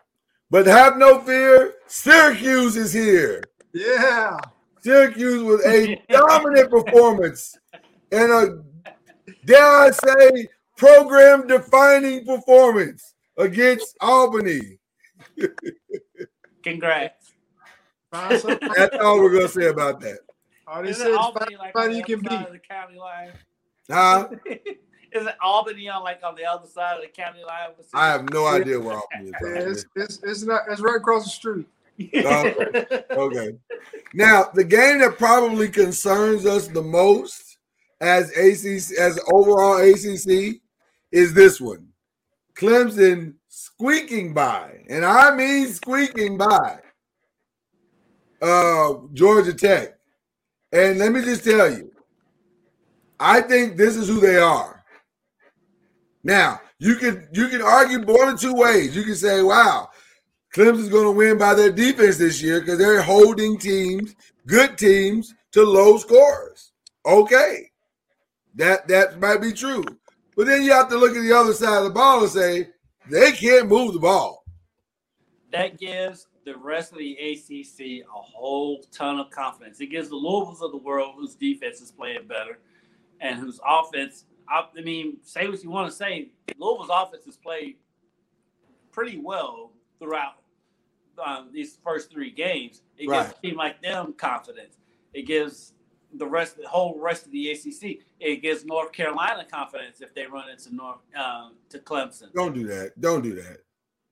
But 0.52 0.66
have 0.66 0.98
no 0.98 1.20
fear, 1.22 1.76
Syracuse 1.88 2.76
is 2.76 2.92
here. 2.92 3.44
Yeah. 3.74 4.40
Syracuse 4.82 5.44
with 5.44 5.66
a 5.66 6.02
dominant 6.10 6.70
performance 6.70 7.58
and 8.12 8.32
a, 8.32 8.64
dare 9.46 9.66
I 9.66 9.92
say, 9.92 10.48
program 10.78 11.48
defining 11.48 12.26
performance 12.26 13.14
against 13.38 13.96
Albany. 14.02 14.80
Congrats. 16.64 17.32
Find. 18.12 18.42
That's 18.76 18.96
all 18.98 19.20
we're 19.20 19.32
going 19.32 19.44
to 19.48 19.50
say 19.50 19.68
about 19.68 20.00
that. 20.02 20.20
All 20.68 20.84
they 20.84 20.90
Is 20.90 20.98
said 20.98 21.12
Albany 21.14 21.56
find 21.56 21.60
like 21.60 21.76
on 21.76 21.90
the 21.90 21.96
you 21.98 22.04
other 22.04 22.16
can 22.16 22.24
side 22.24 22.30
beat. 22.40 22.48
of 22.48 22.54
the 22.54 22.60
county 22.60 22.98
line? 22.98 23.32
Huh? 23.90 24.30
Is 25.12 25.26
it 25.26 25.36
Albany 25.42 25.90
on 25.90 26.04
like 26.04 26.20
on 26.24 26.36
the 26.36 26.46
other 26.46 26.68
side 26.68 26.98
of 26.98 27.02
the 27.02 27.08
county 27.08 27.40
line? 27.44 27.70
I 27.94 28.08
have 28.08 28.30
no 28.32 28.46
idea 28.46 28.80
where 28.80 28.96
Albany 28.98 29.32
Yeah, 29.42 29.62
is. 29.62 29.86
it's, 29.96 30.20
it's, 30.20 30.24
it's 30.24 30.44
not. 30.44 30.62
It's 30.70 30.82
right 30.82 30.98
across 30.98 31.24
the 31.24 31.32
street. 31.32 31.68
Okay. 33.12 33.52
Now, 34.14 34.46
the 34.54 34.64
game 34.64 35.00
that 35.00 35.18
probably 35.18 35.68
concerns 35.70 36.46
us 36.46 36.68
the 36.68 36.82
most 36.82 37.58
as 38.00 38.30
ACC, 38.32 38.98
as 38.98 39.20
overall 39.34 39.78
ACC, 39.78 40.62
is 41.12 41.34
this 41.34 41.60
one: 41.60 41.88
Clemson 42.56 43.34
squeaking 43.50 44.34
by, 44.34 44.84
and 44.90 45.04
I 45.04 45.36
mean 45.36 45.68
squeaking 45.68 46.38
by, 46.38 46.80
uh, 48.42 48.94
Georgia 49.14 49.54
Tech. 49.54 50.00
And 50.72 51.00
let 51.00 51.12
me 51.12 51.22
just 51.22 51.44
tell 51.44 51.70
you, 51.70 51.92
I 53.20 53.42
think 53.42 53.76
this 53.76 53.98
is 53.98 54.08
who 54.08 54.20
they 54.20 54.38
are. 54.38 54.84
Now, 56.24 56.62
you 56.80 56.96
can 56.96 57.28
you 57.34 57.50
can 57.50 57.62
argue 57.62 58.02
one 58.06 58.30
of 58.30 58.40
two 58.40 58.54
ways. 58.54 58.96
You 58.96 59.04
can 59.04 59.16
say, 59.16 59.42
"Wow, 59.42 59.90
Clemson's 60.54 60.90
going 60.90 61.06
to 61.06 61.12
win 61.12 61.38
by 61.38 61.54
their 61.54 61.72
defense 61.72 62.18
this 62.18 62.42
year 62.42 62.60
because 62.60 62.78
they're 62.80 63.02
holding 63.02 63.58
teams, 63.58 64.16
good 64.48 64.78
teams, 64.78 65.34
to 65.52 65.64
low 65.64 65.98
scores." 65.98 66.72
Okay, 67.06 67.72
that 68.56 68.88
that 68.88 69.20
might 69.20 69.42
be 69.42 69.54
true, 69.54 69.84
but 70.36 70.48
then 70.48 70.64
you 70.64 70.72
have 70.72 70.90
to 70.90 70.98
look 70.98 71.16
at 71.16 71.22
the 71.22 71.32
other 71.34 71.54
side 71.54 71.78
of 71.80 71.84
the 71.86 71.90
ball 71.92 72.22
and 72.24 72.32
say 72.32 72.70
they 73.10 73.32
can't 73.32 73.68
move 73.70 73.94
the 73.94 74.00
ball. 74.00 74.44
that 75.52 75.80
gives 75.80 76.28
the 76.46 76.56
rest 76.58 76.92
of 76.92 76.98
the 76.98 77.14
ACC 77.14 78.04
a 78.04 78.22
whole 78.22 78.84
ton 78.92 79.20
of 79.20 79.30
confidence. 79.30 79.80
It 79.82 79.88
gives 79.88 80.10
the 80.10 80.16
Louisvilles 80.16 80.62
of 80.62 80.72
the 80.72 80.78
world, 80.78 81.16
whose 81.18 81.36
defense 81.36 81.82
is 81.82 81.92
playing 81.92 82.28
better, 82.28 82.60
and 83.20 83.40
whose 83.40 83.60
offense. 83.66 84.26
I, 84.48 84.66
I 84.78 84.82
mean, 84.82 85.18
say 85.22 85.48
what 85.48 85.64
you 85.64 85.70
want 85.70 85.90
to 85.92 85.96
say. 85.96 86.30
Louisville's 86.58 86.90
offense 86.92 87.26
has 87.26 87.38
played 87.38 87.76
pretty 88.92 89.20
well 89.20 89.72
throughout 90.00 90.36
um, 91.24 91.50
these 91.52 91.78
first 91.84 92.12
three 92.12 92.32
games. 92.32 92.82
It 92.98 93.04
gives 93.08 93.12
Right. 93.12 93.32
a 93.38 93.42
team 93.42 93.56
like 93.58 93.82
them 93.82 94.14
confidence. 94.14 94.78
It 95.14 95.24
gives 95.24 95.74
the 96.14 96.26
rest, 96.26 96.58
the 96.58 96.68
whole 96.68 96.98
rest 97.00 97.26
of 97.26 97.32
the 97.32 97.52
ACC. 97.52 98.00
It 98.20 98.42
gives 98.42 98.66
North 98.66 98.92
Carolina 98.92 99.46
confidence 99.46 100.02
if 100.02 100.14
they 100.16 100.26
run 100.26 100.50
into 100.50 100.74
North 100.74 101.00
um, 101.16 101.56
to 101.70 101.80
Clemson. 101.80 102.34
Don't 102.34 102.54
do 102.54 102.66
that. 102.68 103.00
Don't 103.00 103.22
do 103.22 103.36
that. 103.36 103.58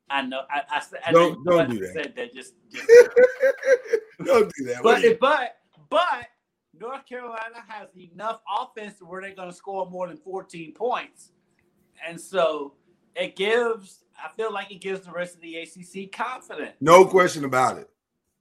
I 0.10 0.22
know. 0.22 0.42
I, 0.50 0.62
I, 0.72 0.80
said- 0.82 1.00
I 1.06 1.12
Don't- 1.12 1.44
know 1.46 1.58
don't 1.58 1.70
do 1.72 1.80
that. 1.80 1.94
Said 1.94 2.14
that 2.16 2.34
just, 2.34 2.54
just 2.72 2.88
don't 4.24 4.52
do 4.58 4.66
that. 4.66 4.82
but 4.84 5.20
but 5.20 5.58
but 5.90 6.28
North 6.80 7.06
Carolina 7.06 7.64
has 7.68 7.90
enough 7.98 8.42
offense 8.60 8.96
where 9.02 9.22
they're 9.22 9.36
going 9.36 9.50
to 9.50 9.56
score 9.56 9.90
more 9.90 10.08
than 10.08 10.18
14 10.18 10.74
points, 10.74 11.32
and 12.06 12.20
so 12.20 12.74
it 13.16 13.36
gives. 13.36 14.04
I 14.24 14.30
feel 14.36 14.52
like 14.54 14.72
it 14.72 14.82
gives 14.82 15.02
the 15.06 15.12
rest 15.12 15.36
of 15.36 15.42
the 15.42 15.58
ACC 15.58 16.12
confidence. 16.12 16.74
no 16.82 17.06
question 17.06 17.46
about 17.46 17.78
it. 17.78 17.90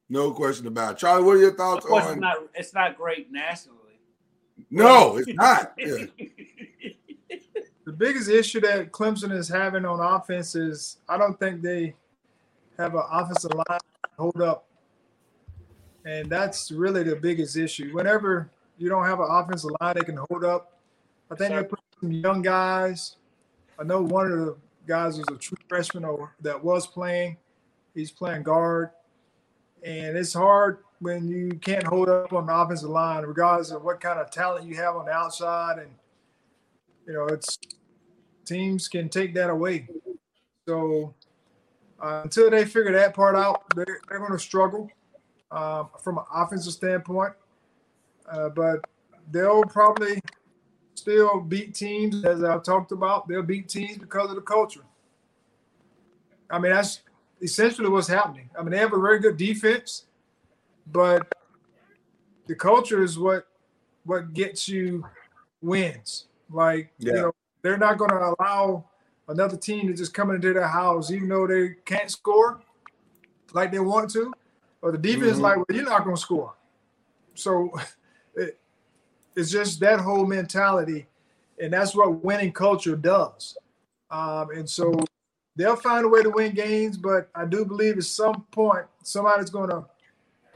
No 0.09 0.31
question 0.33 0.67
about 0.69 0.93
it. 0.93 0.99
Charlie, 0.99 1.25
what 1.25 1.37
are 1.37 1.41
your 1.41 1.51
Of 1.51 1.57
thoughts 1.57 1.85
course, 1.87 2.05
it's 2.05 2.13
on? 2.13 2.21
not. 2.21 2.37
It's 2.55 2.73
not 2.75 2.97
great 2.97 3.31
nationally. 3.33 3.79
No, 4.71 5.17
it's 5.19 5.29
not. 5.35 5.73
Yeah. 5.77 6.07
The 7.85 7.93
biggest 7.93 8.29
issue 8.29 8.61
that 8.63 8.91
Clemson 8.91 9.31
is 9.31 9.49
having 9.49 9.85
on 9.85 10.01
offense 10.01 10.57
is 10.57 10.97
I 11.09 11.17
don't 11.17 11.39
think 11.39 11.63
they 11.63 11.95
have 12.79 12.97
an 12.97 13.03
offensive 13.13 13.53
line 13.55 13.79
to 13.79 14.11
hold 14.19 14.43
up. 14.43 14.67
And 16.05 16.29
that's 16.29 16.73
really 16.73 17.05
the 17.05 17.15
biggest 17.15 17.57
issue. 17.57 17.95
Whenever 17.95 18.51
you 18.77 18.89
don't 18.89 19.05
have 19.05 19.21
an 19.21 19.27
offensive 19.31 19.71
line 19.81 19.95
that 19.95 20.05
can 20.05 20.19
hold 20.29 20.43
up, 20.43 20.73
I 21.31 21.37
think 21.37 21.53
Sure. 21.53 21.63
they 21.63 21.69
put 21.69 21.79
some 22.01 22.11
young 22.11 22.43
guys. 22.43 23.19
I 23.79 23.85
know 23.85 24.03
one 24.03 24.33
of 24.33 24.39
the 24.39 24.57
guys 24.87 25.19
was 25.19 25.27
a 25.31 25.37
true 25.37 25.59
freshman 25.69 26.05
or 26.05 26.35
that 26.41 26.63
was 26.63 26.87
playing. 26.87 27.37
He's 27.95 28.11
playing 28.11 28.43
guard. 28.43 28.91
And 29.83 30.17
it's 30.17 30.33
hard 30.33 30.79
when 31.01 31.29
you 31.29 31.51
can't 31.61 31.87
hold 31.87 32.09
up 32.09 32.33
on 32.33 32.47
the 32.47 32.55
offensive 32.55 32.91
line, 32.91 33.25
regardless 33.25 33.71
of 33.71 33.83
what 33.83 34.01
kind 34.01 34.19
of 34.19 34.31
talent 34.31 34.67
you 34.67 34.77
have 34.77 34.97
on 34.97 35.07
the 35.07 35.13
outside. 35.13 35.79
And 35.79 35.91
you 37.07 37.13
know, 37.13 37.27
it's 37.27 37.59
teams 38.45 38.89
can 38.89 39.09
take 39.09 39.35
that 39.35 39.51
away. 39.51 39.89
So 40.67 41.15
uh, 42.01 42.23
until 42.25 42.51
they 42.51 42.65
figure 42.65 42.93
that 42.93 43.15
part 43.15 43.37
out, 43.37 43.65
they're, 43.75 44.01
they're 44.09 44.19
going 44.19 44.33
to 44.33 44.39
struggle 44.39 44.91
uh, 45.51 45.85
from 46.03 46.19
an 46.19 46.25
offensive 46.35 46.73
standpoint. 46.73 47.33
Uh, 48.29 48.49
but 48.49 48.81
they'll 49.31 49.63
probably 49.65 50.21
still 51.07 51.41
beat 51.41 51.73
teams, 51.73 52.25
as 52.25 52.43
I've 52.43 52.65
talked 52.65 52.91
about. 52.91 53.29
They'll 53.29 53.43
beat 53.43 53.69
teams 53.69 53.97
because 53.97 54.29
of 54.29 54.35
the 54.35 54.43
culture. 54.43 54.83
I 56.51 56.59
mean, 56.59 56.73
that's 56.73 57.03
essentially 57.41 57.89
what's 57.89 58.09
happening. 58.09 58.51
I 58.59 58.63
mean, 58.63 58.73
they 58.73 58.79
have 58.79 58.93
a 58.93 59.01
very 59.01 59.21
good 59.21 59.37
defense, 59.37 60.07
but 60.91 61.33
the 62.49 62.57
culture 62.57 63.05
is 63.05 63.19
what 63.19 63.47
what 64.05 64.33
gets 64.33 64.69
you 64.69 65.05
wins. 65.63 66.27
Like 66.51 66.93
Yeah. 66.99 67.15
you 67.15 67.21
know, 67.23 67.33
they're 67.63 67.79
not 67.79 67.99
going 67.99 68.11
to 68.11 68.35
allow 68.41 68.85
another 69.29 69.57
team 69.57 69.87
to 69.87 69.95
just 69.95 70.13
come 70.13 70.31
into 70.33 70.53
their 70.53 70.67
house, 70.67 71.13
even 71.13 71.29
though 71.29 71.47
they 71.47 71.75
can't 71.85 72.11
score 72.11 72.61
like 73.53 73.71
they 73.71 73.79
want 73.79 74.11
to, 74.11 74.33
or 74.83 74.91
the 74.91 74.99
defense 74.99 75.39
Mhm. 75.39 75.43
like, 75.43 75.57
well, 75.57 75.67
you're 75.71 75.85
not 75.85 76.03
going 76.03 76.17
to 76.17 76.23
score. 76.23 76.55
So 77.35 77.71
it's 79.37 79.51
just 79.51 79.81
that 79.81 80.01
whole 80.01 80.27
mentality, 80.27 81.07
and 81.61 81.73
that's 81.73 81.95
what 81.95 82.25
winning 82.25 82.53
culture 82.53 82.97
does. 82.97 83.57
Um, 84.11 84.51
and 84.51 84.69
so 84.69 84.95
they'll 85.57 85.77
find 85.77 86.05
a 86.05 86.09
way 86.09 86.23
to 86.23 86.31
win 86.31 86.55
games, 86.55 86.97
but 86.97 87.29
I 87.35 87.45
do 87.45 87.65
believe 87.65 87.99
at 87.99 88.05
some 88.05 88.47
point 88.51 88.87
somebody's 89.03 89.51
going 89.51 89.71
to 89.71 89.85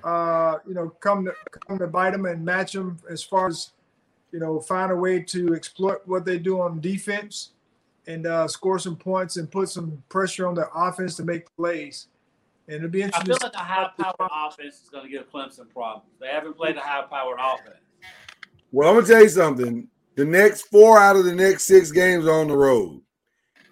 uh, 0.04 0.58
you 0.66 0.74
know, 0.74 0.90
come 1.00 1.24
to 1.26 1.34
come 1.66 1.78
to 1.78 1.86
bite 1.86 2.12
them 2.12 2.26
and 2.26 2.44
match 2.44 2.72
them 2.72 2.98
as 3.10 3.22
far 3.22 3.48
as 3.48 3.72
you 4.32 4.38
know, 4.38 4.60
find 4.60 4.92
a 4.92 4.96
way 4.96 5.20
to 5.20 5.54
exploit 5.54 6.00
what 6.06 6.24
they 6.24 6.38
do 6.38 6.60
on 6.60 6.80
defense 6.80 7.50
and 8.06 8.26
uh, 8.26 8.46
score 8.46 8.78
some 8.78 8.96
points 8.96 9.36
and 9.36 9.50
put 9.50 9.68
some 9.68 10.02
pressure 10.08 10.46
on 10.46 10.54
their 10.54 10.70
offense 10.74 11.16
to 11.16 11.24
make 11.24 11.54
plays. 11.56 12.06
And 12.68 12.76
it'll 12.76 12.88
be 12.88 13.02
interesting. 13.02 13.34
I 13.34 13.38
feel 13.38 13.48
like 13.48 13.54
a 13.54 13.58
high-powered 13.58 14.30
offense 14.32 14.82
is 14.82 14.88
going 14.88 15.04
to 15.04 15.10
give 15.10 15.30
Clemson 15.32 15.68
problems. 15.72 16.12
They 16.20 16.28
haven't 16.28 16.56
played 16.56 16.76
a 16.76 16.80
high-powered 16.80 17.38
offense. 17.40 17.76
Well, 18.72 18.88
I'm 18.88 18.94
gonna 18.96 19.06
tell 19.06 19.22
you 19.22 19.28
something. 19.28 19.88
The 20.16 20.24
next 20.24 20.62
four 20.62 20.98
out 20.98 21.16
of 21.16 21.24
the 21.24 21.34
next 21.34 21.64
six 21.64 21.90
games 21.90 22.26
are 22.26 22.40
on 22.40 22.48
the 22.48 22.56
road. 22.56 23.00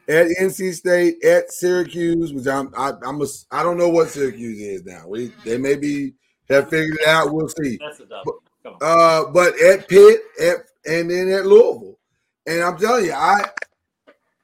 At 0.09 0.29
NC 0.41 0.75
State, 0.75 1.23
at 1.23 1.53
Syracuse, 1.53 2.33
which 2.33 2.47
I'm 2.47 2.73
I, 2.77 2.93
I'm 3.05 3.21
a, 3.21 3.27
I 3.51 3.63
don't 3.63 3.77
know 3.77 3.91
what 3.91 4.09
Syracuse 4.09 4.59
is 4.59 4.85
now. 4.85 5.07
We 5.07 5.33
they 5.45 5.59
maybe 5.59 6.15
have 6.49 6.71
figured 6.71 6.99
it 7.01 7.09
out. 7.09 7.33
We'll 7.33 7.49
see. 7.49 7.79
That's 7.79 8.01
a 8.01 8.07
double. 8.07 8.43
Come 8.63 8.75
on. 8.75 8.79
Uh, 8.83 9.31
but 9.31 9.61
at 9.61 9.89
Pitt, 9.89 10.21
at 10.41 10.57
and 10.87 11.11
then 11.11 11.31
at 11.31 11.47
Louisville, 11.47 11.99
and 12.47 12.63
I'm 12.63 12.79
telling 12.79 13.07
you, 13.07 13.13
I 13.13 13.45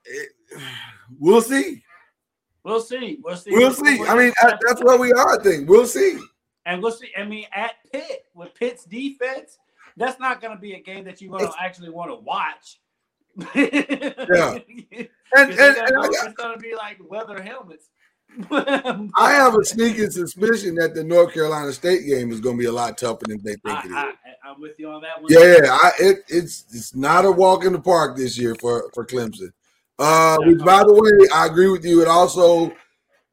it, 0.05 0.29
we'll 1.19 1.41
see. 1.41 1.83
We'll 2.65 2.81
see. 2.81 3.19
We'll 3.23 3.37
see. 3.37 3.51
We'll 3.51 3.73
see. 3.73 4.03
I 4.07 4.17
mean, 4.17 4.33
that's 4.67 4.83
where 4.83 4.99
we 4.99 5.13
are. 5.13 5.39
I 5.39 5.43
think 5.43 5.69
we'll 5.69 5.87
see. 5.87 6.19
And 6.67 6.83
we'll 6.83 6.93
see. 6.93 7.11
I 7.17 7.25
mean, 7.25 7.47
at 7.55 7.75
Pitt 7.93 8.25
with 8.35 8.55
Pitt's 8.55 8.85
defense, 8.85 9.59
that's 9.97 10.19
not 10.21 10.41
going 10.41 10.55
to 10.55 10.61
be 10.61 10.75
a 10.75 10.81
game 10.81 11.05
that 11.05 11.21
you're 11.21 11.31
going 11.31 11.47
to 11.47 11.55
actually 11.61 11.91
want 11.91 12.11
to 12.11 12.17
watch. 12.17 12.81
yeah. 13.55 14.59
And, 15.37 15.51
and, 15.51 15.61
and 15.61 15.99
I, 15.99 16.09
got- 16.09 16.27
it's 16.27 16.35
going 16.35 16.55
to 16.55 16.61
be 16.61 16.75
like 16.77 16.99
leather 17.09 17.43
helmets. 17.43 17.89
I 18.51 19.33
have 19.33 19.55
a 19.57 19.65
sneaking 19.65 20.11
suspicion 20.11 20.75
that 20.77 20.95
the 20.95 21.05
North 21.05 21.35
Carolina 21.35 21.73
State 21.73 22.07
game 22.07 22.33
is 22.33 22.41
going 22.41 22.57
to 22.57 22.61
be 22.61 22.67
a 22.67 22.73
lot 22.73 22.99
tougher 22.99 23.23
than 23.27 23.39
they 23.45 23.55
think 23.55 23.61
I, 23.67 23.81
it 23.81 23.87
is. 23.87 23.93
I, 23.93 24.13
I'm 24.45 24.61
with 24.61 24.79
you 24.79 24.89
on 24.89 25.03
that 25.03 25.23
one. 25.23 25.33
Yeah, 25.33 25.71
I, 25.71 25.91
it, 26.01 26.25
it's 26.29 26.65
it's 26.73 26.95
not 26.95 27.25
a 27.25 27.31
walk 27.31 27.65
in 27.65 27.73
the 27.73 27.81
park 27.81 28.17
this 28.17 28.39
year 28.39 28.55
for 28.57 28.91
for 28.93 29.05
Clemson. 29.07 29.53
Uh, 29.99 30.37
which, 30.41 30.59
by 30.59 30.83
the 30.83 30.93
way, 30.93 31.29
I 31.33 31.47
agree 31.47 31.71
with 31.71 31.85
you. 31.85 32.03
It 32.03 32.09
also 32.09 32.73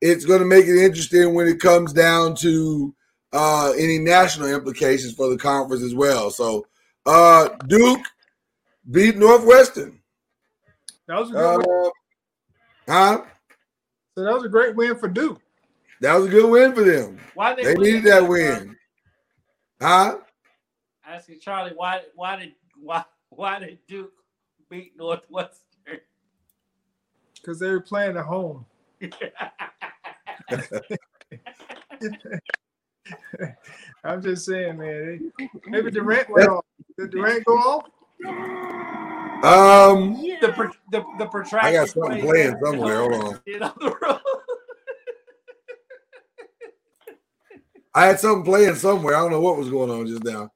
it's 0.02 0.26
going 0.26 0.40
to 0.40 0.46
make 0.46 0.66
it 0.66 0.84
interesting 0.84 1.34
when 1.34 1.48
it 1.48 1.60
comes 1.60 1.94
down 1.94 2.36
to 2.38 2.94
uh, 3.34 3.74
any 3.78 3.98
national 3.98 4.50
implications 4.50 5.14
for 5.14 5.30
the 5.30 5.38
conference 5.38 5.84
as 5.84 5.96
well. 5.96 6.30
So, 6.32 6.66
uh, 7.06 7.50
Duke 7.68 8.06
beat 8.90 9.18
Northwestern. 9.18 10.00
That 11.08 11.20
was 11.20 11.30
a 11.30 11.34
good 11.34 11.56
Uh, 11.56 11.58
win. 11.58 11.92
huh? 12.88 13.22
So 14.18 14.24
that 14.24 14.34
was 14.34 14.44
a 14.44 14.50
great 14.50 14.76
win 14.76 14.98
for 14.98 15.08
Duke. 15.08 15.42
That 16.02 16.16
was 16.16 16.28
a 16.28 16.30
good 16.30 16.50
win 16.50 16.74
for 16.74 16.84
them. 16.84 17.20
Why 17.34 17.56
they, 17.56 17.64
They 17.64 17.76
needed 17.76 18.04
that 18.04 18.22
that 18.22 18.22
game, 18.22 18.28
bro? 18.30 18.30
win. 18.30 18.76
Huh? 19.82 20.18
Asking 21.06 21.40
Charlie 21.40 21.74
why 21.76 22.02
why 22.16 22.38
did 22.38 22.54
why 22.80 23.04
why 23.30 23.60
did 23.60 23.80
Duke 23.88 24.14
beat 24.70 24.98
Northwestern? 24.98 25.62
because 27.36 27.60
they 27.60 27.70
were 27.70 27.82
playing 27.82 28.18
at 28.18 28.26
home. 28.26 28.66
I'm 34.04 34.22
just 34.22 34.46
saying, 34.46 34.78
man. 34.78 35.32
They, 35.38 35.50
maybe 35.68 35.92
Durant 35.92 36.30
went 36.30 36.50
off. 36.50 36.66
Did 36.98 37.12
Durant 37.12 37.46
go 37.46 37.54
off? 37.54 37.86
Um, 39.44 40.22
the 40.42 40.54
pro- 40.54 40.72
the 40.92 41.04
the 41.18 41.26
protracted. 41.26 41.70
I 41.70 41.74
got 41.74 41.90
something 41.90 42.22
playing 42.22 42.52
there. 42.52 42.60
somewhere. 42.64 42.98
Hold 42.98 43.14
on. 43.14 43.40
Get 43.46 43.62
on 43.62 43.74
the 43.80 43.98
road. 44.02 44.20
I 47.94 48.06
had 48.06 48.20
something 48.20 48.46
playing 48.46 48.76
somewhere. 48.76 49.16
I 49.16 49.20
don't 49.20 49.32
know 49.32 49.42
what 49.42 49.58
was 49.58 49.70
going 49.70 49.90
on 49.90 50.08
just 50.08 50.24
now. 50.24 50.50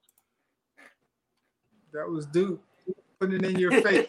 That 1.94 2.10
was 2.10 2.26
Duke 2.28 2.62
putting 3.20 3.44
it 3.44 3.46
in 3.46 3.60
your 3.60 3.82
face. 3.82 4.08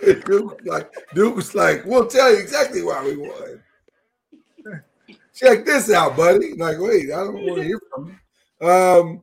Duke 0.26 0.28
was 0.28 0.58
like, 0.64 0.92
Duke 1.14 1.36
was 1.36 1.54
like, 1.54 1.84
we'll 1.84 2.06
tell 2.06 2.32
you 2.32 2.38
exactly 2.38 2.82
why 2.82 3.04
we 3.04 3.16
won. 3.16 3.62
Check 5.38 5.64
this 5.64 5.90
out, 5.90 6.16
buddy. 6.16 6.54
Like, 6.54 6.78
wait, 6.78 7.12
I 7.12 7.24
don't 7.24 7.34
want 7.34 7.56
to 7.56 7.62
hear 7.62 7.80
from 7.94 8.18
you. 8.60 8.68
Um, 8.68 9.22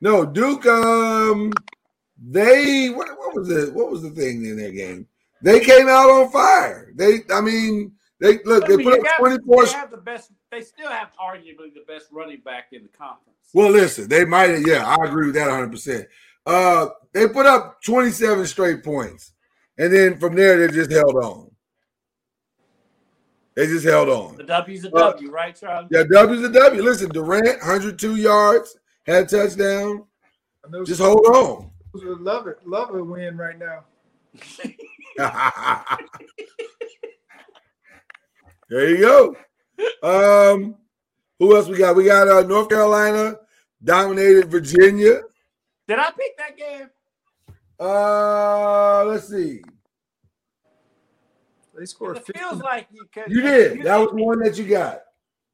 no, 0.00 0.26
Duke. 0.26 0.66
Um, 0.66 1.52
they 2.24 2.88
what, 2.90 3.08
what 3.18 3.34
was 3.36 3.48
the 3.48 3.70
what 3.72 3.90
was 3.90 4.02
the 4.02 4.10
thing 4.10 4.44
in 4.44 4.56
their 4.56 4.72
game? 4.72 5.06
They 5.42 5.60
came 5.60 5.88
out 5.88 6.10
on 6.10 6.30
fire. 6.30 6.92
They, 6.94 7.20
I 7.32 7.40
mean, 7.40 7.92
they 8.20 8.38
look. 8.44 8.64
I 8.64 8.68
They 8.68 8.76
mean, 8.76 8.90
put 8.90 9.06
up 9.06 9.18
twenty 9.18 9.38
four. 9.44 9.64
They 9.64 9.72
have 9.72 9.90
the 9.90 9.96
best. 9.98 10.30
They 10.50 10.60
still 10.60 10.90
have 10.90 11.10
arguably 11.20 11.72
the 11.72 11.84
best 11.86 12.08
running 12.10 12.40
back 12.40 12.68
in 12.72 12.82
the 12.82 12.88
conference. 12.88 13.38
Well, 13.54 13.70
listen, 13.70 14.08
they 14.08 14.24
might 14.24 14.66
yeah, 14.66 14.84
I 14.86 15.06
agree 15.06 15.26
with 15.26 15.34
that 15.34 15.48
100%. 15.48 16.06
Uh, 16.46 16.88
they 17.12 17.28
put 17.28 17.46
up 17.46 17.82
27 17.82 18.46
straight 18.46 18.82
points. 18.82 19.32
And 19.78 19.92
then 19.92 20.18
from 20.18 20.34
there, 20.34 20.58
they 20.66 20.72
just 20.72 20.90
held 20.90 21.14
on. 21.16 21.50
They 23.54 23.66
just 23.66 23.84
held 23.84 24.08
on. 24.08 24.36
The. 24.36 24.44
W's 24.44 24.84
a 24.84 24.90
W, 24.90 25.28
Uh, 25.28 25.32
right, 25.32 25.54
Charlie? 25.54 25.88
Yeah, 25.90 26.04
W's 26.10 26.42
a 26.42 26.48
W. 26.50 26.82
Listen, 26.82 27.10
Durant, 27.10 27.46
102 27.60 28.16
yards, 28.16 28.78
had 29.06 29.24
a 29.24 29.26
touchdown. 29.26 30.04
And 30.64 30.72
those 30.72 30.88
Just 30.88 31.00
hold 31.00 31.26
on. 31.26 31.70
love 31.94 32.46
it, 32.46 32.58
love 32.66 32.94
a 32.94 33.02
win 33.04 33.36
right 33.36 33.58
now. 33.58 33.84
there 38.70 38.88
you 38.88 38.98
go. 38.98 39.36
Um, 40.02 40.76
who 41.38 41.54
else 41.56 41.68
we 41.68 41.76
got? 41.76 41.96
We 41.96 42.04
got 42.04 42.28
uh, 42.28 42.42
North 42.42 42.68
Carolina 42.70 43.36
dominated 43.84 44.50
Virginia. 44.50 45.20
Did 45.88 45.98
I 45.98 46.10
pick 46.12 46.38
that 46.38 46.56
game? 46.56 46.88
Uh, 47.78 49.04
let's 49.04 49.28
see. 49.28 49.62
They 51.76 51.86
scored 51.86 52.18
It 52.18 52.26
50. 52.26 52.38
feels 52.38 52.62
like 52.62 52.88
you. 52.90 53.08
You 53.28 53.42
did. 53.42 53.82
That 53.82 53.98
was 53.98 54.10
one 54.12 54.40
that 54.40 54.58
you 54.58 54.66
got. 54.66 54.94
It 54.94 55.02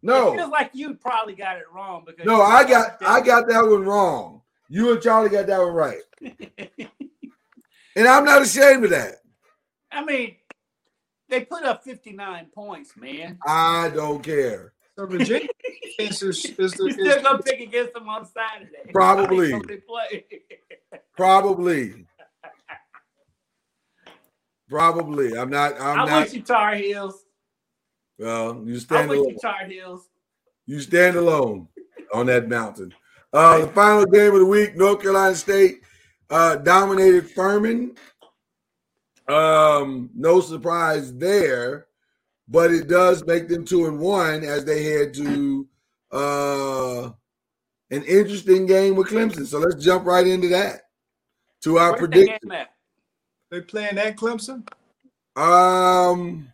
No, 0.03 0.35
feels 0.35 0.51
like 0.51 0.71
you 0.73 0.95
probably 0.95 1.35
got 1.35 1.57
it 1.59 1.65
wrong 1.73 2.05
because 2.07 2.27
no, 2.27 2.43
I 2.43 2.69
got 2.69 3.03
I 3.03 3.21
got 3.21 3.49
that 3.49 3.63
one 3.63 3.85
wrong. 3.85 4.43
You 4.69 4.93
and 4.93 5.03
Charlie 5.03 5.31
got 5.31 5.47
that 5.47 5.59
one 5.61 5.73
right, 5.73 6.01
and 7.97 8.07
I'm 8.07 8.25
not 8.25 8.43
ashamed 8.43 8.85
of 8.85 8.91
that. 8.91 9.17
I 9.91 10.05
mean, 10.05 10.37
they 11.29 11.45
put 11.45 11.65
up 11.65 11.83
59 11.85 12.47
points, 12.55 12.97
man. 12.97 13.39
I 13.47 13.91
don't 13.95 14.23
care. 14.23 14.75
So 14.97 15.07
Virginia 15.07 15.49
is, 15.99 16.23
is, 16.23 16.45
is, 16.45 16.59
is, 16.59 16.73
still 16.73 17.23
gonna 17.23 17.43
pick 17.43 17.61
against 17.61 17.95
them 17.95 18.09
on 18.09 18.27
Saturday? 18.27 18.93
Probably. 18.93 19.53
How 19.53 19.63
they 19.63 19.77
play. 19.77 20.25
Probably, 21.17 22.07
probably. 24.69 25.37
I'm 25.37 25.51
not. 25.51 25.81
I'm 25.81 26.01
I'm 26.01 26.09
not. 26.09 26.25
with 26.25 26.35
you, 26.35 26.43
Tar 26.43 26.75
Heels. 26.75 27.25
Well, 28.19 28.63
you 28.65 28.79
stand 28.79 29.11
with 29.11 29.19
alone. 29.19 29.31
you, 29.31 29.39
Tar 29.41 29.65
Heels. 29.67 30.09
You 30.67 30.81
stand 30.81 31.17
alone 31.17 31.69
on 32.13 32.27
that 32.27 32.49
mountain. 32.49 32.93
Uh, 33.33 33.61
the 33.61 33.69
final 33.69 34.07
game 34.07 34.33
of 34.33 34.41
the 34.41 34.47
week: 34.47 34.77
North 34.77 35.03
Carolina 35.03 35.35
State 35.35 35.81
uh, 36.31 36.57
dominated 36.57 37.31
Furman. 37.31 37.95
Um, 39.29 40.11
no 40.15 40.41
surprise 40.41 41.15
there, 41.15 41.87
but 42.49 42.71
it 42.71 42.89
does 42.89 43.25
make 43.27 43.49
them 43.49 43.65
two 43.65 43.87
and 43.87 43.99
one 43.99 44.43
as 44.43 44.65
they 44.65 44.83
head 44.85 45.13
to 45.15 45.69
uh, 46.13 47.11
an 47.91 48.03
interesting 48.05 48.67
game 48.67 48.97
with 48.97 49.09
Clemson. 49.09 49.47
So 49.47 49.59
let's 49.59 49.83
jump 49.85 50.07
right 50.07 50.27
into 50.27 50.49
that. 50.49 50.83
To 51.63 51.79
our 51.79 51.91
Where's 51.91 52.01
prediction. 52.01 52.51
They 53.51 53.61
playing 53.61 53.99
at 53.99 54.17
Clemson? 54.17 54.69
Um, 55.37 56.53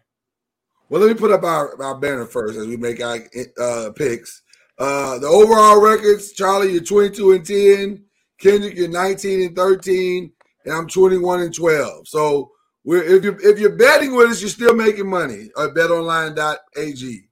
well, 0.89 1.01
let 1.01 1.09
me 1.09 1.15
put 1.15 1.33
up 1.33 1.43
our, 1.43 1.81
our 1.83 1.99
banner 1.99 2.27
first 2.27 2.59
as 2.59 2.67
we 2.67 2.77
make 2.77 3.03
our 3.03 3.19
uh, 3.61 3.91
picks. 3.97 4.43
Uh, 4.79 5.19
the 5.19 5.27
overall 5.27 5.81
records: 5.81 6.33
Charlie, 6.33 6.73
you're 6.73 6.83
22 6.83 7.33
and 7.33 7.47
10. 7.47 8.05
Kendrick, 8.41 8.77
you're 8.77 8.89
19 8.89 9.43
and 9.47 9.57
13, 9.57 10.33
and 10.65 10.75
I'm 10.75 10.89
21 10.89 11.41
and 11.41 11.55
12. 11.55 12.09
So, 12.09 12.51
we're 12.85 13.03
if 13.03 13.25
you 13.25 13.39
if 13.43 13.59
you're 13.59 13.77
betting 13.77 14.15
with 14.15 14.31
us, 14.31 14.41
you're 14.41 14.51
still 14.51 14.75
making 14.75 15.09
money 15.09 15.51
at 15.59 15.71
BetOnline.ag. 15.71 17.29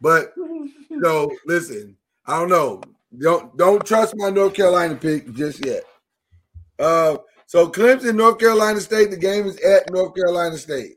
But 0.00 0.32
you 0.36 0.72
know, 0.90 1.30
listen, 1.46 1.96
I 2.26 2.40
don't 2.40 2.48
know. 2.48 2.82
Don't 3.18 3.56
don't 3.56 3.86
trust 3.86 4.14
my 4.16 4.30
North 4.30 4.54
Carolina 4.54 4.96
pick 4.96 5.32
just 5.34 5.64
yet. 5.64 5.84
Uh, 6.78 7.18
so 7.46 7.68
Clemson, 7.68 8.16
North 8.16 8.38
Carolina 8.38 8.80
State. 8.80 9.10
The 9.10 9.16
game 9.16 9.46
is 9.46 9.56
at 9.58 9.90
North 9.92 10.14
Carolina 10.14 10.56
State. 10.58 10.96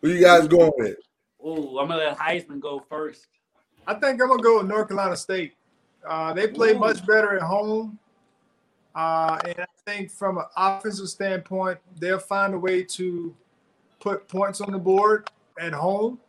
Who 0.00 0.10
you 0.10 0.20
guys 0.20 0.46
going 0.46 0.70
with? 0.76 0.96
Ooh, 1.44 1.78
I'm 1.78 1.88
gonna 1.88 1.96
let 1.96 2.18
Heisman 2.18 2.60
go 2.60 2.84
first. 2.88 3.26
I 3.86 3.94
think 3.94 4.22
I'm 4.22 4.28
gonna 4.28 4.42
go 4.42 4.58
with 4.58 4.68
North 4.68 4.88
Carolina 4.88 5.16
State. 5.16 5.54
Uh, 6.08 6.32
they 6.32 6.46
play 6.46 6.74
Ooh. 6.74 6.78
much 6.78 7.04
better 7.04 7.34
at 7.34 7.42
home, 7.42 7.98
uh, 8.94 9.40
and 9.44 9.60
I 9.60 9.66
think 9.84 10.12
from 10.12 10.38
an 10.38 10.44
offensive 10.56 11.08
standpoint, 11.08 11.78
they'll 11.98 12.20
find 12.20 12.54
a 12.54 12.58
way 12.58 12.84
to 12.84 13.34
put 13.98 14.28
points 14.28 14.60
on 14.60 14.70
the 14.70 14.78
board 14.78 15.28
at 15.58 15.72
home. 15.72 16.20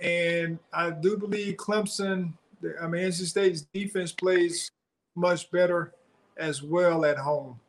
and 0.00 0.58
I 0.72 0.90
do 0.90 1.16
believe 1.16 1.56
Clemson. 1.56 2.32
I 2.80 2.86
mean, 2.86 3.02
NC 3.02 3.26
State's 3.26 3.62
defense 3.72 4.12
plays 4.12 4.70
much 5.14 5.50
better 5.50 5.92
as 6.40 6.62
well 6.62 7.04
at 7.04 7.18
home. 7.18 7.60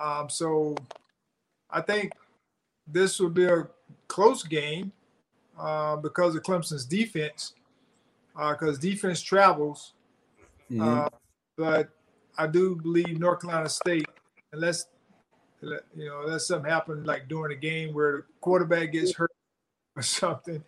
Um, 0.00 0.28
so 0.28 0.74
I 1.70 1.82
think 1.82 2.12
this 2.86 3.20
will 3.20 3.30
be 3.30 3.44
a 3.44 3.68
close 4.08 4.42
game 4.42 4.90
uh, 5.58 5.96
because 5.96 6.34
of 6.34 6.42
Clemson's 6.42 6.86
defense, 6.86 7.52
because 8.34 8.78
uh, 8.78 8.80
defense 8.80 9.20
travels. 9.20 9.92
Mhm. 10.70 11.06
Uh, 11.06 11.08
but 11.56 11.90
I 12.38 12.46
do 12.46 12.76
believe 12.76 13.20
North 13.20 13.42
Carolina 13.42 13.68
State, 13.68 14.08
unless 14.52 14.86
you 15.60 15.78
know, 15.96 16.22
unless 16.24 16.46
something 16.46 16.70
happened 16.70 17.06
like 17.06 17.28
during 17.28 17.56
a 17.56 17.60
game 17.60 17.92
where 17.92 18.12
the 18.12 18.24
quarterback 18.40 18.92
gets 18.92 19.14
hurt 19.14 19.30
or 19.96 20.02
something, 20.02 20.64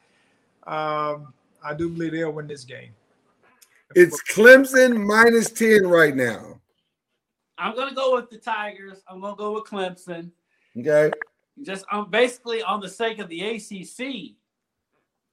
um, 0.66 1.33
I 1.64 1.72
do 1.74 1.89
believe 1.89 2.12
they'll 2.12 2.33
win 2.33 2.47
this 2.47 2.64
game. 2.64 2.91
it's 3.95 4.22
Clemson 4.22 4.97
minus 4.97 5.51
10 5.51 5.87
right 5.87 6.14
now. 6.14 6.61
I'm 7.59 7.76
gonna 7.76 7.94
go 7.94 8.14
with 8.16 8.30
the 8.30 8.38
Tigers. 8.38 9.03
I'm 9.09 9.20
gonna 9.20 9.36
go 9.36 9.53
with 9.53 9.64
Clemson. 9.64 10.30
Okay. 10.78 11.11
Just 11.62 11.84
um, 11.92 12.11
basically 12.11 12.62
on 12.62 12.80
the 12.80 12.88
sake 12.88 13.18
of 13.18 13.28
the 13.28 13.42
ACC, 13.42 14.36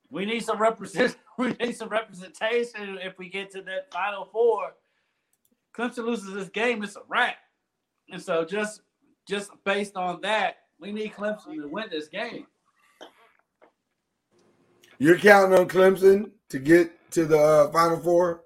we 0.09 0.26
need 0.26 0.43
some 0.43 0.59
represent. 0.59 1.17
We 1.39 1.53
need 1.53 1.78
some 1.78 1.88
representation 1.88 2.97
if 3.01 3.17
we 3.17 3.30
get 3.30 3.49
to 3.51 3.61
that 3.61 3.93
Final 3.93 4.26
Four. 4.26 4.74
Clemson 5.74 6.03
loses 6.03 6.34
this 6.34 6.49
game, 6.49 6.84
it's 6.84 6.97
a 6.97 7.01
wrap. 7.07 7.38
And 8.11 8.22
so 8.22 8.43
just 8.43 8.82
just 9.26 9.51
based 9.63 9.95
on 9.95 10.20
that, 10.20 10.57
we 10.82 10.91
need 10.91 11.13
Clemson 11.13 11.55
to 11.55 11.67
win 11.70 11.86
this 11.89 12.09
game. 12.09 12.45
You're 14.97 15.17
counting 15.17 15.57
on 15.57 15.70
Clemson 15.70 16.32
to 16.49 16.59
get 16.59 16.91
to 17.11 17.26
the 17.26 17.39
uh, 17.39 17.72
Final 17.72 17.99
Four? 18.01 18.43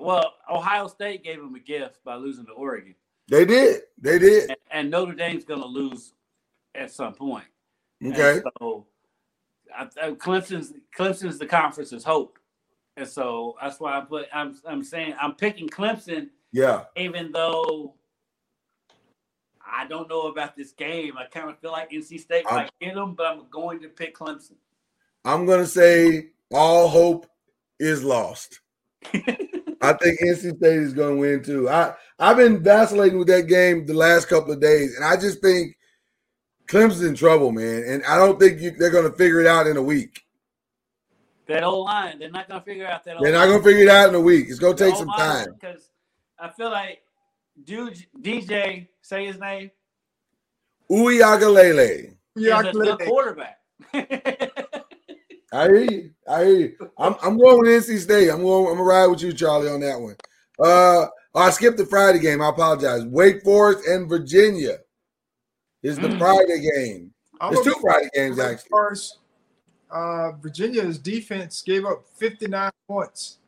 Well, 0.00 0.34
Ohio 0.50 0.88
State 0.88 1.22
gave 1.22 1.38
them 1.38 1.54
a 1.54 1.58
gift 1.60 2.02
by 2.04 2.16
losing 2.16 2.46
to 2.46 2.52
Oregon, 2.52 2.94
They 3.28 3.44
did. 3.44 3.82
They 3.98 4.18
did. 4.18 4.50
and, 4.50 4.58
and 4.70 4.90
Notre 4.90 5.14
Dame's 5.14 5.44
going 5.44 5.60
to 5.60 5.66
lose 5.66 6.14
at 6.74 6.90
some 6.90 7.12
point. 7.14 7.44
And 8.00 8.12
Okay. 8.14 8.40
so 8.58 8.86
I, 9.76 9.82
I, 10.02 10.10
Clemson's 10.12 10.72
Clemson's 10.96 11.38
the 11.38 11.46
conference's 11.46 12.02
hope, 12.02 12.38
and 12.96 13.06
so 13.06 13.56
that's 13.60 13.78
why 13.78 13.98
I 13.98 14.00
put. 14.00 14.26
I'm 14.32 14.56
I'm 14.66 14.82
saying 14.82 15.14
I'm 15.20 15.34
picking 15.34 15.68
Clemson, 15.68 16.30
Yeah. 16.52 16.84
even 16.96 17.30
though 17.30 17.94
I 19.64 19.86
don't 19.86 20.08
know 20.08 20.22
about 20.28 20.56
this 20.56 20.72
game. 20.72 21.16
I 21.18 21.26
kind 21.26 21.50
of 21.50 21.58
feel 21.60 21.72
like 21.72 21.90
NC 21.92 22.18
State 22.20 22.46
I'm- 22.46 22.54
might 22.56 22.70
get 22.80 22.94
them, 22.94 23.14
but 23.14 23.26
I'm 23.26 23.48
going 23.50 23.80
to 23.82 23.88
pick 23.88 24.16
Clemson. 24.16 24.56
I'm 25.24 25.44
going 25.46 25.60
to 25.60 25.66
say 25.68 26.30
all 26.50 26.88
hope 26.88 27.26
is 27.78 28.02
lost. 28.02 28.60
I 29.90 29.96
think 29.96 30.20
NC 30.20 30.56
State 30.56 30.78
is 30.78 30.94
going 30.94 31.16
to 31.16 31.20
win 31.20 31.42
too. 31.42 31.68
I 31.68 31.94
I've 32.18 32.36
been 32.36 32.62
vacillating 32.62 33.18
with 33.18 33.28
that 33.28 33.48
game 33.48 33.86
the 33.86 33.94
last 33.94 34.28
couple 34.28 34.52
of 34.52 34.60
days, 34.60 34.94
and 34.94 35.04
I 35.04 35.16
just 35.16 35.40
think 35.40 35.76
Clemson's 36.68 37.02
in 37.02 37.14
trouble, 37.14 37.50
man. 37.50 37.82
And 37.86 38.04
I 38.04 38.16
don't 38.16 38.38
think 38.38 38.60
you, 38.60 38.70
they're 38.70 38.90
going 38.90 39.10
to 39.10 39.16
figure 39.16 39.40
it 39.40 39.46
out 39.46 39.66
in 39.66 39.76
a 39.76 39.82
week. 39.82 40.22
that 41.48 41.64
old 41.64 41.86
line, 41.86 42.18
they're 42.18 42.30
not 42.30 42.48
going 42.48 42.60
to 42.60 42.64
figure 42.64 42.86
out 42.86 43.04
that. 43.04 43.16
They're 43.20 43.32
not 43.32 43.46
going 43.46 43.58
to 43.58 43.64
figure 43.64 43.82
it 43.82 43.88
out 43.88 44.08
in 44.08 44.14
a 44.14 44.20
week. 44.20 44.46
It's 44.48 44.58
going 44.58 44.76
to 44.76 44.84
take 44.84 44.94
some 44.94 45.08
time. 45.08 45.48
because 45.58 45.88
I 46.38 46.48
feel 46.50 46.70
like 46.70 47.02
dude 47.64 48.06
DJ 48.20 48.86
say 49.02 49.26
his 49.26 49.38
name 49.38 49.70
Uiagalelei. 50.90 52.14
Is 52.36 52.46
a 52.46 52.72
good 52.72 52.98
quarterback. 53.00 53.58
I 55.52 55.64
hear 55.64 55.76
you. 55.90 56.10
I 56.28 56.44
hear 56.44 56.56
you. 56.58 56.76
I'm, 56.98 57.14
I'm 57.22 57.38
going 57.38 57.58
with 57.58 57.68
NC 57.88 57.98
State. 58.00 58.28
I'm 58.30 58.42
going. 58.42 58.66
I'm 58.66 58.72
gonna 58.74 58.84
ride 58.84 59.06
with 59.06 59.22
you, 59.22 59.32
Charlie, 59.32 59.68
on 59.68 59.80
that 59.80 60.00
one. 60.00 60.16
Uh, 60.62 61.06
I 61.34 61.50
skipped 61.50 61.76
the 61.78 61.86
Friday 61.86 62.18
game. 62.18 62.40
I 62.42 62.48
apologize. 62.50 63.04
Wake 63.04 63.42
Forest 63.42 63.86
and 63.88 64.08
Virginia 64.08 64.78
is 65.82 65.96
the 65.98 66.08
Mm. 66.08 66.18
Friday 66.18 66.60
game. 66.76 67.12
I'm 67.40 67.54
There's 67.54 67.64
two 67.64 67.74
Friday 67.80 68.08
games 68.14 68.36
go 68.36 68.42
actually. 68.50 68.68
First, 68.70 69.18
uh, 69.90 70.32
Virginia's 70.32 70.98
defense 70.98 71.62
gave 71.62 71.84
up 71.86 72.04
59 72.16 72.70
points. 72.86 73.38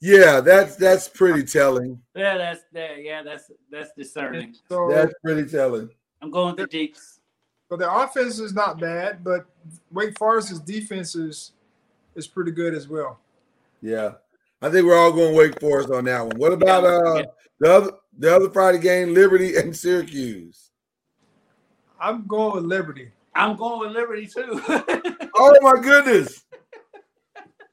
Yeah, 0.00 0.40
that's 0.40 0.76
that's 0.76 1.08
pretty 1.08 1.42
telling. 1.42 2.00
yeah, 2.14 2.36
that's 2.36 2.62
that. 2.72 3.02
Yeah, 3.02 3.22
that's 3.22 3.50
that's 3.70 3.90
discerning. 3.96 4.54
So, 4.68 4.88
That's 4.90 5.12
pretty 5.24 5.48
telling. 5.48 5.90
I'm 6.22 6.30
going 6.30 6.54
to 6.56 6.66
Deacs. 6.66 7.15
So 7.68 7.76
their 7.76 7.90
offense 7.90 8.38
is 8.38 8.54
not 8.54 8.80
bad, 8.80 9.24
but 9.24 9.46
Wake 9.90 10.16
Forest's 10.18 10.60
defense 10.60 11.14
is 11.14 11.52
is 12.14 12.26
pretty 12.26 12.52
good 12.52 12.74
as 12.74 12.88
well. 12.88 13.18
Yeah, 13.82 14.12
I 14.62 14.70
think 14.70 14.86
we're 14.86 14.96
all 14.98 15.12
going 15.12 15.36
Wake 15.36 15.60
Forest 15.60 15.90
on 15.90 16.04
that 16.04 16.26
one. 16.26 16.38
What 16.38 16.52
about 16.52 16.84
uh 16.84 17.24
the 17.60 17.72
other 17.72 17.90
the 18.18 18.34
other 18.34 18.50
Friday 18.50 18.78
game, 18.78 19.14
Liberty 19.14 19.56
and 19.56 19.76
Syracuse? 19.76 20.70
I'm 22.00 22.26
going 22.26 22.54
with 22.56 22.64
Liberty. 22.64 23.10
I'm 23.34 23.56
going 23.56 23.80
with 23.80 23.92
Liberty 23.92 24.26
too. 24.26 24.60
Oh 25.38 25.54
my 25.60 25.78
goodness, 25.82 26.44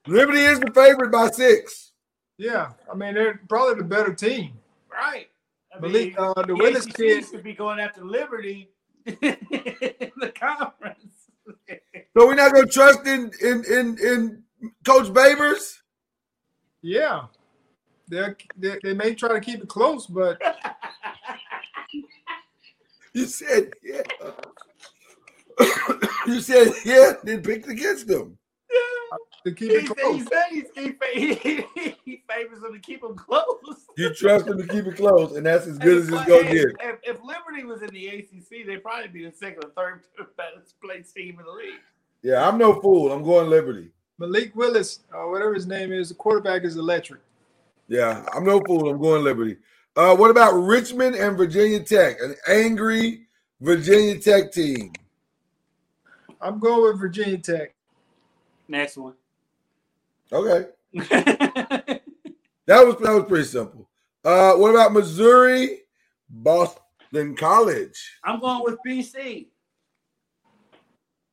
Liberty 0.05 0.39
is 0.39 0.59
the 0.59 0.69
favorite 0.71 1.13
by 1.13 1.29
six. 1.29 1.93
Yeah, 2.37 2.71
I 2.91 2.95
mean 2.95 3.13
they're 3.13 3.39
probably 3.47 3.75
the 3.75 3.85
better 3.85 4.13
team. 4.13 4.53
right. 4.91 5.27
I 5.73 5.79
Malik, 5.79 6.13
uh, 6.19 6.33
the 6.33 6.47
the 6.47 6.55
Willis 6.55 6.85
ACC 6.85 6.95
kid, 6.95 7.25
should 7.25 7.41
be 7.43 7.53
going 7.53 7.79
after 7.79 8.03
Liberty 8.03 8.63
in 8.63 8.67
the 9.05 10.33
conference. 10.35 11.29
So 12.15 12.27
we're 12.27 12.35
not 12.35 12.53
going 12.53 12.65
to 12.65 12.71
trust 12.71 13.05
in 13.07 13.31
in 13.41 13.63
in 13.65 13.97
in 13.99 14.43
Coach 14.85 15.07
Babers. 15.07 15.79
yeah, 16.81 17.25
they're, 18.07 18.37
they 18.57 18.77
they 18.83 18.93
may 18.93 19.15
try 19.15 19.29
to 19.33 19.41
keep 19.41 19.61
it 19.63 19.69
close, 19.69 20.07
but 20.07 20.41
You 23.13 23.25
said 23.25 23.73
yeah. 23.83 24.01
you 26.27 26.41
said 26.41 26.73
yeah, 26.83 27.13
then 27.23 27.43
picked 27.43 27.67
against 27.69 28.07
them. 28.07 28.37
To 29.45 29.51
keep 29.51 29.71
he, 29.71 29.77
it 29.77 29.85
close. 29.87 30.15
he 30.15 30.21
said 30.23 30.43
he's, 30.49 30.65
he, 30.75 30.91
fa- 30.91 31.05
he, 31.75 31.95
he 32.05 32.23
favors 32.29 32.61
them 32.61 32.73
to 32.73 32.79
keep 32.79 33.01
them 33.01 33.15
close. 33.15 33.45
You 33.97 34.13
trust 34.13 34.45
them 34.45 34.57
to 34.57 34.67
keep 34.67 34.85
it 34.85 34.95
close, 34.95 35.35
and 35.35 35.45
that's 35.45 35.67
as 35.67 35.77
good 35.77 35.97
as 35.97 36.09
it's 36.09 36.25
gonna 36.25 36.43
get. 36.43 36.67
If, 36.79 36.99
if 37.03 37.23
Liberty 37.23 37.63
was 37.63 37.81
in 37.81 37.89
the 37.89 38.07
ACC, 38.07 38.65
they'd 38.65 38.83
probably 38.83 39.09
be 39.09 39.25
the 39.25 39.35
second 39.35 39.63
or 39.63 39.71
third 39.71 40.01
best 40.37 40.79
placed 40.81 41.15
team 41.15 41.37
in 41.39 41.45
the 41.45 41.51
league. 41.51 41.79
Yeah, 42.21 42.47
I'm 42.47 42.57
no 42.57 42.79
fool. 42.79 43.11
I'm 43.11 43.23
going 43.23 43.49
Liberty. 43.49 43.89
Malik 44.17 44.55
Willis, 44.55 44.99
uh, 45.13 45.23
whatever 45.23 45.53
his 45.53 45.67
name 45.67 45.91
is, 45.91 46.09
the 46.09 46.15
quarterback 46.15 46.63
is 46.63 46.77
electric. 46.77 47.21
Yeah, 47.87 48.25
I'm 48.33 48.45
no 48.45 48.61
fool. 48.61 48.89
I'm 48.89 49.01
going 49.01 49.23
Liberty. 49.23 49.57
Uh, 49.95 50.15
what 50.15 50.31
about 50.31 50.53
Richmond 50.53 51.15
and 51.15 51.37
Virginia 51.37 51.79
Tech? 51.81 52.17
An 52.21 52.35
angry 52.47 53.27
Virginia 53.59 54.17
Tech 54.19 54.51
team. 54.51 54.93
I'm 56.41 56.59
going 56.59 56.83
with 56.83 56.99
Virginia 56.99 57.37
Tech. 57.37 57.75
Next 58.67 58.97
one. 58.97 59.13
Okay, 60.31 60.65
that 60.93 62.01
was 62.67 62.95
that 62.97 63.13
was 63.13 63.25
pretty 63.27 63.45
simple. 63.45 63.89
Uh, 64.23 64.53
what 64.55 64.71
about 64.71 64.93
Missouri, 64.93 65.81
Boston 66.29 67.35
College? 67.35 68.19
I'm 68.23 68.39
going 68.39 68.63
with 68.63 68.77
BC. 68.87 69.47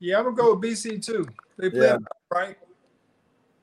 Yeah, 0.00 0.18
I'm 0.18 0.24
gonna 0.24 0.36
go 0.36 0.54
with 0.54 0.70
BC 0.70 1.04
too. 1.04 1.26
They 1.58 1.70
play 1.70 1.86
Yeah. 1.86 1.96
right. 2.32 2.56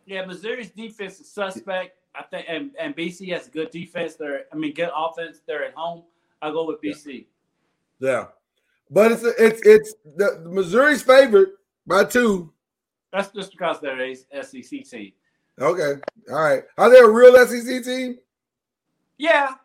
Yeah, 0.06 0.26
Missouri's 0.26 0.70
defense 0.70 1.20
is 1.20 1.30
suspect. 1.30 1.98
I 2.16 2.24
think, 2.24 2.46
and, 2.50 2.72
and 2.80 2.96
BC 2.96 3.32
has 3.34 3.48
good 3.48 3.70
defense. 3.70 4.16
They're, 4.16 4.46
I 4.52 4.56
mean, 4.56 4.74
good 4.74 4.90
offense. 4.96 5.42
They're 5.46 5.66
at 5.66 5.74
home. 5.76 6.04
I'll 6.42 6.52
go 6.54 6.66
with 6.66 6.82
BC. 6.82 7.26
Yeah, 8.00 8.28
but 8.90 9.12
it's 9.12 9.24
it's 9.24 9.62
it's 9.66 9.96
the, 10.16 10.42
the 10.44 10.50
Missouri's 10.50 11.02
favorite 11.02 11.50
by 11.86 12.06
two. 12.06 12.54
That's 13.18 13.32
just 13.34 13.52
because 13.52 13.82
they're 13.82 14.00
a 14.00 14.16
SEC 14.16 14.84
team. 14.86 15.12
Okay, 15.60 16.00
all 16.30 16.36
right. 16.36 16.62
Are 16.78 16.90
they 16.92 17.00
a 17.00 17.10
real 17.10 17.34
SEC 17.48 17.84
team? 17.84 18.20
Yeah, 19.18 19.56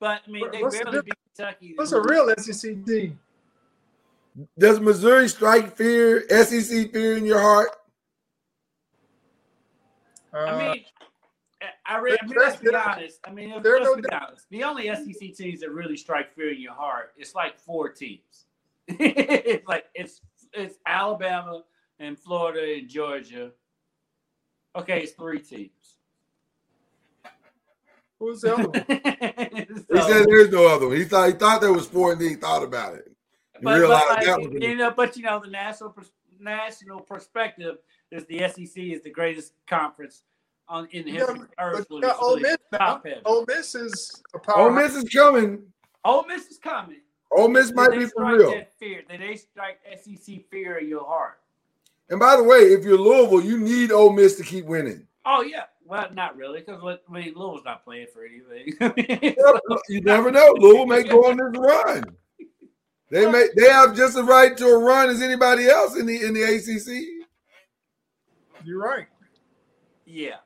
but 0.00 0.22
I 0.26 0.30
mean, 0.30 0.50
they 0.50 0.62
What's 0.62 0.78
the 0.78 0.84
barely 0.84 1.02
beat 1.02 1.14
Kentucky. 1.36 1.72
What's 1.76 1.92
a 1.92 2.00
real 2.00 2.34
SEC 2.38 2.86
team? 2.86 3.18
Does 4.58 4.80
Missouri 4.80 5.28
strike 5.28 5.76
fear, 5.76 6.26
SEC 6.30 6.90
fear 6.90 7.18
in 7.18 7.26
your 7.26 7.38
heart? 7.38 7.68
Uh, 10.32 10.38
I 10.38 10.58
mean, 10.58 10.84
I, 11.84 11.98
re- 11.98 12.16
I 12.18 12.26
mean, 12.26 12.36
let's 12.38 12.56
be 12.56 12.74
honest. 12.74 13.20
I 13.26 13.30
mean, 13.30 13.50
if, 13.50 13.62
There 13.62 13.78
let's 13.78 13.94
no 13.94 13.96
be 13.96 14.08
honest. 14.10 14.46
The 14.48 14.64
only 14.64 14.86
SEC 14.86 15.34
teams 15.36 15.60
that 15.60 15.70
really 15.70 15.98
strike 15.98 16.34
fear 16.34 16.50
in 16.50 16.62
your 16.62 16.72
heart, 16.72 17.12
it's 17.18 17.34
like 17.34 17.58
four 17.58 17.90
teams. 17.90 18.46
it's 18.88 19.68
like 19.68 19.84
it's 19.94 20.22
it's 20.54 20.78
Alabama 20.86 21.64
and 21.98 22.18
Florida 22.18 22.74
and 22.78 22.88
Georgia. 22.88 23.52
Okay, 24.76 25.02
it's 25.02 25.12
three 25.12 25.40
teams. 25.40 25.98
who's 28.18 28.40
the 28.40 28.54
other 28.54 28.68
one? 28.68 28.84
He 29.92 30.00
said 30.02 30.26
there's 30.26 30.50
no 30.50 30.66
other 30.74 30.88
one. 30.88 30.96
He 30.96 31.04
thought 31.04 31.28
he 31.28 31.34
thought 31.34 31.60
there 31.60 31.72
was 31.72 31.86
four, 31.86 32.12
and 32.12 32.20
then 32.20 32.30
he 32.30 32.34
thought 32.36 32.62
about 32.62 32.94
it. 32.94 33.04
He 33.58 33.64
but, 33.64 33.80
but, 33.80 34.08
like, 34.08 34.24
that 34.24 34.40
was 34.40 34.50
you 34.52 34.76
know, 34.76 34.90
but 34.90 35.16
you 35.16 35.22
know, 35.22 35.40
the 35.40 35.50
national 35.50 35.90
pers- 35.90 36.12
national 36.40 37.00
perspective, 37.00 37.76
is 38.10 38.24
the 38.26 38.38
SEC 38.48 38.82
is 38.82 39.02
the 39.02 39.10
greatest 39.10 39.52
conference 39.66 40.22
on 40.68 40.88
in 40.92 41.04
the 41.04 41.12
Yeah, 41.12 41.18
history 41.20 41.40
of 41.40 41.48
Earth. 41.58 41.86
But 41.88 41.90
when 41.90 41.96
you 41.96 42.02
got 42.02 42.10
it's 42.14 42.22
Ole 42.22 42.30
really 42.30 42.42
Miss 42.42 42.56
now. 42.72 42.78
top 42.78 43.06
heavy. 43.06 43.20
Ole 43.24 43.44
Miss 43.46 43.74
is 43.74 44.22
a 44.34 44.38
power. 44.38 44.62
Ole. 44.62 44.70
Miss 44.70 44.94
is 44.94 45.08
coming. 45.08 45.62
Ole 46.04 46.24
Miss 46.26 46.46
is 46.46 46.58
coming. 46.58 47.00
Ole 47.30 47.48
Miss 47.48 47.72
might 47.72 47.90
they 47.90 47.98
be 47.98 48.04
for 48.04 48.10
strike 48.10 48.38
real. 48.38 48.50
That 48.50 48.78
fear? 48.78 49.02
Did 49.08 49.20
they 49.20 49.36
strike 49.36 49.78
SEC 50.02 50.50
fear 50.50 50.78
in 50.78 50.88
your 50.88 51.04
heart? 51.04 51.38
And 52.12 52.20
by 52.20 52.36
the 52.36 52.42
way, 52.42 52.58
if 52.58 52.84
you're 52.84 52.98
Louisville, 52.98 53.40
you 53.40 53.58
need 53.58 53.90
Ole 53.90 54.12
Miss 54.12 54.36
to 54.36 54.42
keep 54.42 54.66
winning. 54.66 55.06
Oh 55.24 55.40
yeah. 55.40 55.64
Well, 55.86 56.08
not 56.12 56.36
really, 56.36 56.60
because 56.60 56.82
I 56.84 57.12
mean, 57.12 57.32
Louisville's 57.34 57.64
not 57.64 57.84
playing 57.84 58.08
for 58.12 58.24
anything. 58.24 58.76
You 59.88 60.00
never 60.02 60.30
know. 60.30 60.54
Louisville 60.58 60.86
may 60.86 61.04
go 61.04 61.30
on 61.30 61.38
this 61.38 61.58
run. 61.58 62.04
They 63.10 63.30
may 63.30 63.48
they 63.56 63.70
have 63.70 63.96
just 63.96 64.18
as 64.18 64.24
right 64.24 64.54
to 64.58 64.66
a 64.66 64.78
run 64.78 65.08
as 65.08 65.22
anybody 65.22 65.68
else 65.68 65.96
in 65.96 66.04
the 66.04 66.22
in 66.22 66.34
the 66.34 66.42
ACC. 66.42 67.26
You're 68.62 68.78
right. 68.78 69.06
yeah. 70.04 70.36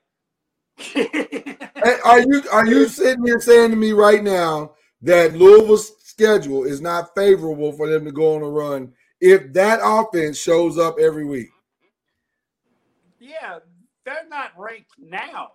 Hey, 0.78 1.98
are 2.04 2.20
you 2.20 2.42
are 2.52 2.66
you 2.66 2.86
sitting 2.86 3.26
here 3.26 3.40
saying 3.40 3.70
to 3.70 3.76
me 3.76 3.90
right 3.90 4.22
now 4.22 4.76
that 5.02 5.34
Louisville's 5.34 5.92
schedule 6.04 6.62
is 6.62 6.80
not 6.80 7.12
favorable 7.16 7.72
for 7.72 7.88
them 7.88 8.04
to 8.04 8.12
go 8.12 8.36
on 8.36 8.42
a 8.42 8.48
run 8.48 8.92
if 9.20 9.52
that 9.52 9.80
offense 9.82 10.38
shows 10.38 10.78
up 10.78 10.96
every 11.00 11.24
week? 11.24 11.48
Yeah, 13.20 13.58
they're 14.04 14.26
not 14.28 14.52
ranked 14.58 14.92
now. 14.98 15.52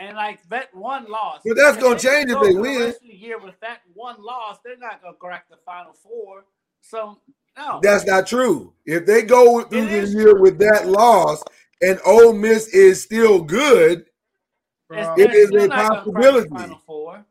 And 0.00 0.16
like 0.16 0.42
that 0.48 0.74
one 0.74 1.06
loss. 1.08 1.40
But 1.44 1.56
that's 1.56 1.76
gonna 1.76 1.98
change 1.98 2.30
if 2.30 2.40
they 2.40 2.50
through 2.50 2.54
the 2.54 2.60
win. 2.60 2.80
rest 2.80 3.02
of 3.02 3.08
the 3.08 3.14
year 3.14 3.38
with 3.38 3.58
that 3.60 3.82
one 3.94 4.20
loss, 4.20 4.58
they're 4.64 4.76
not 4.76 5.00
gonna 5.02 5.14
crack 5.16 5.48
the 5.48 5.56
final 5.64 5.92
four. 5.92 6.44
So 6.80 7.20
no. 7.56 7.78
That's 7.82 8.04
not 8.04 8.26
true. 8.26 8.72
If 8.86 9.06
they 9.06 9.22
go 9.22 9.62
through 9.62 9.82
It 9.84 9.86
the 9.86 9.96
is 9.98 10.14
year 10.14 10.36
with 10.40 10.58
that 10.58 10.88
loss 10.88 11.42
and 11.80 12.00
Ole 12.04 12.32
Miss 12.32 12.68
is 12.74 13.02
still 13.02 13.40
good, 13.42 14.06
It's- 14.90 15.18
It 15.18 15.30
they're 15.30 15.36
is 15.36 15.48
still 15.48 15.64
a 15.64 15.66
not 15.68 15.76
gonna 15.76 15.88
crack 15.88 16.04
the 16.06 16.12
possibility. 16.12 16.48
Final 16.48 16.78
four. 16.86 17.26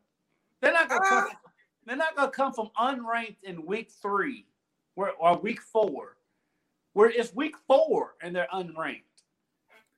They're 0.60 0.72
not 0.72 0.88
gonna 0.88 1.00
Ah. 1.04 1.26
come. 1.28 1.36
They're 1.84 1.96
not 1.96 2.16
gonna 2.16 2.30
come 2.30 2.52
from 2.54 2.70
unranked 2.78 3.42
in 3.42 3.66
week 3.66 3.90
three, 3.90 4.46
where 4.94 5.12
or 5.12 5.36
week 5.38 5.60
four, 5.60 6.16
where 6.94 7.10
it's 7.10 7.34
week 7.34 7.56
four 7.66 8.14
and 8.22 8.34
they're 8.34 8.48
unranked. 8.54 9.02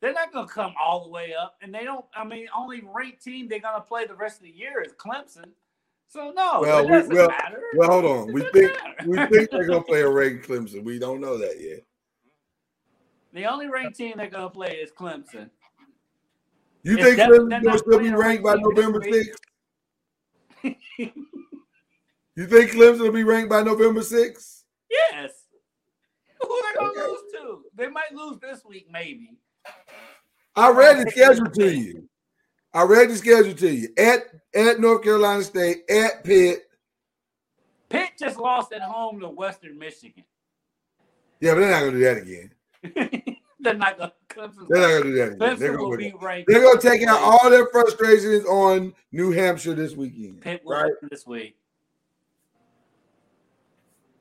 They're 0.01 0.13
not 0.15 0.33
gonna 0.33 0.49
come 0.49 0.75
all 0.83 1.05
the 1.05 1.11
way 1.11 1.35
up, 1.35 1.57
and 1.61 1.75
they 1.75 1.85
don't. 1.85 2.05
I 2.15 2.25
mean, 2.25 2.47
only 2.57 2.81
ranked 2.83 3.23
team 3.23 3.49
they're 3.49 3.59
gonna 3.61 3.83
play 3.83 4.07
the 4.07 4.15
rest 4.15 4.39
of 4.39 4.45
the 4.45 4.51
year 4.51 4.81
is 4.81 4.93
Clemson. 4.95 5.51
So 6.09 6.31
no, 6.33 6.61
Well, 6.63 6.79
it 6.81 6.85
we- 6.85 6.89
doesn't 6.91 7.15
well, 7.15 7.29
matter. 7.29 7.63
well, 7.77 7.91
hold 7.91 8.05
on. 8.05 8.33
We 8.33 8.41
think 8.51 8.73
matter. 8.73 9.09
we 9.09 9.17
think 9.27 9.51
they're 9.51 9.67
gonna 9.67 9.83
play 9.85 10.01
a 10.01 10.09
ranked 10.09 10.49
Clemson. 10.49 10.83
We 10.85 10.99
don't 10.99 11.21
know 11.21 11.37
that 11.39 11.61
yet. 11.61 11.85
the 13.33 13.45
only 13.47 13.69
ranked 13.69 13.97
team 13.97 14.15
they're 14.17 14.29
gonna 14.31 14.51
play 14.51 14.77
is 14.79 14.91
Clemson. 14.91 15.51
You 16.83 16.97
If 16.99 17.05
think 17.05 17.17
they're 17.19 17.47
gonna 17.47 17.79
still 17.79 17.99
be 18.01 18.11
ranked 18.11 18.43
by 18.43 18.55
ranked 18.55 18.65
team 18.65 18.75
this 18.75 18.85
November 18.85 19.01
week. 19.01 19.15
sixth? 19.15 19.45
You 22.37 22.47
think 22.47 22.71
Clemson 22.71 23.01
will 23.01 23.13
be 23.13 23.23
ranked 23.25 23.51
by 23.51 23.63
November 23.63 24.03
sixth? 24.03 24.65
Yes. 24.91 25.31
Who 26.43 26.49
they 26.63 26.75
gonna 26.79 26.91
Okay. 26.91 27.01
lose 27.07 27.33
to? 27.33 27.65
They 27.75 27.89
might 27.89 28.13
lose 28.15 28.39
this 28.41 28.65
week, 28.65 28.89
maybe. 28.91 29.37
I 30.61 30.71
read 30.71 30.99
the 31.07 31.11
schedule 31.11 31.47
to 31.47 31.75
you. 31.75 32.09
I 32.73 32.83
read 32.83 33.11
the 33.11 33.17
schedule 33.17 33.55
to 33.55 33.69
you. 33.71 33.89
At 33.99 34.25
at 34.55 34.81
North 34.81 35.03
Carolina 35.03 35.43
State, 35.43 35.79
at 35.91 36.23
Pitt. 36.25 36.65
Pitt 37.89 38.11
just 38.19 38.39
lost 38.39 38.73
at 38.73 38.83
home 38.83 39.21
to 39.21 39.29
Western 39.29 39.79
Michigan. 39.79 40.25
Yeah, 41.41 41.55
but 41.55 41.61
they're 41.61 41.71
not 41.71 41.81
gonna 41.81 41.93
do 41.93 41.99
that 42.01 42.19
again. 42.19 43.37
They're 43.63 43.75
not 43.75 43.99
gonna. 43.99 44.13
Clemson, 44.31 44.69
They're 44.71 44.81
not 44.81 44.89
gonna 44.89 45.03
do 45.03 45.13
that 45.17 45.27
again. 45.33 45.39
They're 45.59 45.73
Clemson 45.75 45.79
gonna, 45.79 45.97
be 45.99 46.15
ranked. 46.19 46.49
they're 46.51 46.63
gonna 46.63 46.81
take 46.81 47.07
out 47.07 47.21
all 47.21 47.51
their 47.51 47.67
frustrations 47.67 48.47
on 48.47 48.95
New 49.13 49.33
Hampshire 49.33 49.75
this 49.75 49.95
weekend. 49.95 50.41
Pitt 50.41 50.63
will 50.65 50.73
Right? 50.73 50.93
this 51.11 51.27
week. 51.27 51.57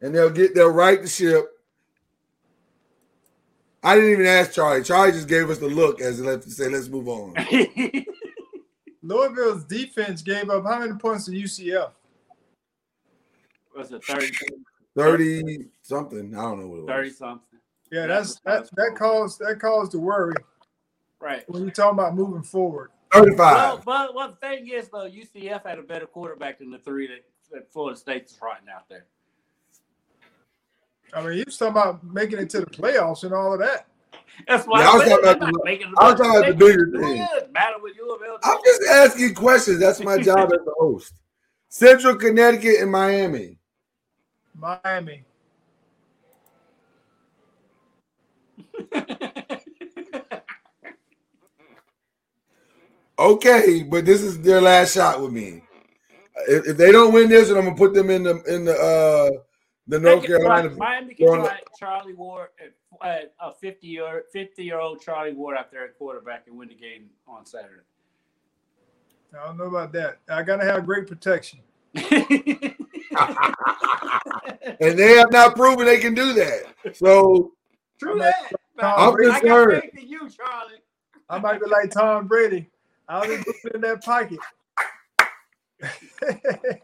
and 0.01 0.13
they'll 0.13 0.29
get 0.29 0.55
they'll 0.55 0.69
right 0.71 1.01
the 1.01 1.07
ship. 1.07 1.58
I 3.83 3.95
didn't 3.95 4.11
even 4.11 4.25
ask 4.25 4.51
Charlie. 4.51 4.83
Charlie 4.83 5.11
just 5.13 5.27
gave 5.27 5.49
us 5.49 5.57
the 5.57 5.67
look 5.67 6.01
as 6.01 6.19
if 6.19 6.41
to 6.43 6.51
say, 6.51 6.69
let's 6.69 6.89
move 6.89 7.07
on. 7.07 7.33
Louisville's 9.01 9.63
defense 9.63 10.21
gave 10.21 10.49
up 10.49 10.65
how 10.65 10.79
many 10.79 10.93
points 10.93 11.25
to 11.25 11.31
UCF? 11.31 11.91
Was 13.75 13.91
it 13.91 14.03
30, 14.03 14.31
30 14.97 15.65
something. 15.81 16.35
I 16.35 16.41
don't 16.41 16.59
know 16.59 16.67
what 16.67 16.77
it 16.77 16.81
was. 16.81 16.87
30 16.89 17.09
something? 17.11 17.59
Yeah, 17.91 18.01
Yeah, 18.01 18.07
that's 18.07 18.39
that's 18.43 18.69
that 18.71 18.75
that 18.75 18.95
caused 18.97 19.39
that 19.39 19.59
caused 19.59 19.93
the 19.93 19.99
worry 19.99 20.35
Right. 21.21 21.49
when 21.49 21.63
you're 21.63 21.71
talking 21.71 21.97
about 21.97 22.15
moving 22.15 22.43
forward. 22.43 22.91
35. 23.13 23.37
Well, 23.37 23.81
but 23.85 24.15
well, 24.15 24.29
the 24.29 24.35
thing 24.35 24.67
is 24.67 24.89
though, 24.89 25.09
UCF 25.09 25.63
had 25.65 25.79
a 25.79 25.83
better 25.83 26.05
quarterback 26.05 26.59
than 26.59 26.69
the 26.69 26.77
three 26.79 27.07
that, 27.07 27.23
that 27.51 27.71
Florida 27.71 27.97
State's 27.97 28.37
riding 28.41 28.67
out 28.73 28.87
there. 28.89 29.05
I 31.13 31.21
mean, 31.21 31.33
he 31.37 31.43
was 31.45 31.57
talking 31.57 31.71
about 31.71 32.03
making 32.03 32.39
it 32.39 32.49
to 32.51 32.59
the 32.61 32.65
playoffs 32.67 33.23
and 33.23 33.33
all 33.33 33.53
of 33.53 33.59
that. 33.59 33.87
That's 34.47 34.65
why 34.67 34.81
Yeah, 34.81 34.89
I 34.89 34.93
was 34.93 35.03
said 35.03 35.09
talking 35.09 35.23
they're 35.25 35.33
about 35.35 35.45
not 35.47 35.53
the- 35.53 35.61
making 35.65 35.93
I 35.97 36.11
was 36.11 36.19
talking 36.19 36.37
about 36.37 36.47
the 36.47 36.53
bigger 36.53 36.87
It 36.87 37.01
thing. 37.01 37.17
doesn't 37.33 37.51
matter 37.51 37.75
with 37.81 37.93
Louisville. 37.99 38.37
I'm 38.43 38.57
just 38.63 38.81
asking 38.89 39.35
questions. 39.35 39.79
That's 39.79 39.99
my 39.99 40.17
job 40.21 40.51
as 40.53 40.59
the 40.65 40.73
host. 40.79 41.13
Central 41.69 42.15
Connecticut 42.15 42.79
and 42.81 42.91
Miami. 42.91 43.57
Miami. 44.55 45.23
Okay, 53.17 53.83
but 53.83 54.05
this 54.05 54.21
is 54.21 54.41
their 54.41 54.61
last 54.61 54.93
shot 54.93 55.21
with 55.21 55.33
me. 55.33 55.61
If, 56.47 56.67
if 56.69 56.77
they 56.77 56.91
don't 56.91 57.13
win 57.13 57.27
this, 57.29 57.49
then 57.49 57.57
I'm 57.57 57.65
gonna 57.65 57.75
put 57.75 57.93
them 57.93 58.09
in 58.09 58.23
the 58.23 58.41
in 58.43 58.63
the 58.65 58.77
uh 58.79 59.29
the 59.89 59.99
North 59.99 60.21
They 60.21 60.27
can 60.27 60.37
Carolina. 60.37 60.69
try- 60.69 60.77
Miami 60.77 61.13
can 61.15 61.25
going- 61.25 61.41
try 61.45 61.59
Charlie 61.77 62.13
Ward, 62.13 62.49
uh, 63.01 63.17
a 63.41 63.51
50 63.51 63.87
year 63.87 64.23
50 64.31 64.63
year 64.63 64.79
old 64.79 65.01
Charlie 65.01 65.33
Ward 65.33 65.57
out 65.57 65.71
there 65.71 65.83
at 65.83 65.97
quarterback 65.97 66.47
and 66.47 66.57
win 66.57 66.69
the 66.69 66.75
game 66.75 67.09
on 67.27 67.45
Saturday. 67.45 67.81
I 69.33 69.45
don't 69.47 69.57
know 69.57 69.65
about 69.65 69.91
that. 69.93 70.19
I 70.29 70.43
gotta 70.43 70.63
have 70.65 70.85
great 70.85 71.07
protection. 71.07 71.59
and 71.95 72.75
they 74.97 75.17
have 75.17 75.31
not 75.31 75.55
proven 75.55 75.85
they 75.85 75.99
can 75.99 76.13
do 76.13 76.33
that. 76.33 76.63
So 76.93 77.53
True 77.99 78.13
I'm 78.13 78.19
that. 78.19 78.51
I'm 78.79 79.13
I 79.13 79.25
got 79.25 79.41
concerned. 79.41 79.81
faith 79.81 79.97
in 80.03 80.07
you, 80.07 80.19
Charlie. 80.29 80.81
I 81.29 81.39
might 81.39 81.59
be 81.59 81.67
like 81.69 81.91
Tom 81.91 82.27
Brady. 82.27 82.69
I'll 83.07 83.25
just 83.25 83.45
put 83.45 83.55
it 83.65 83.75
in 83.75 83.81
that 83.81 84.03
pocket. 84.03 84.39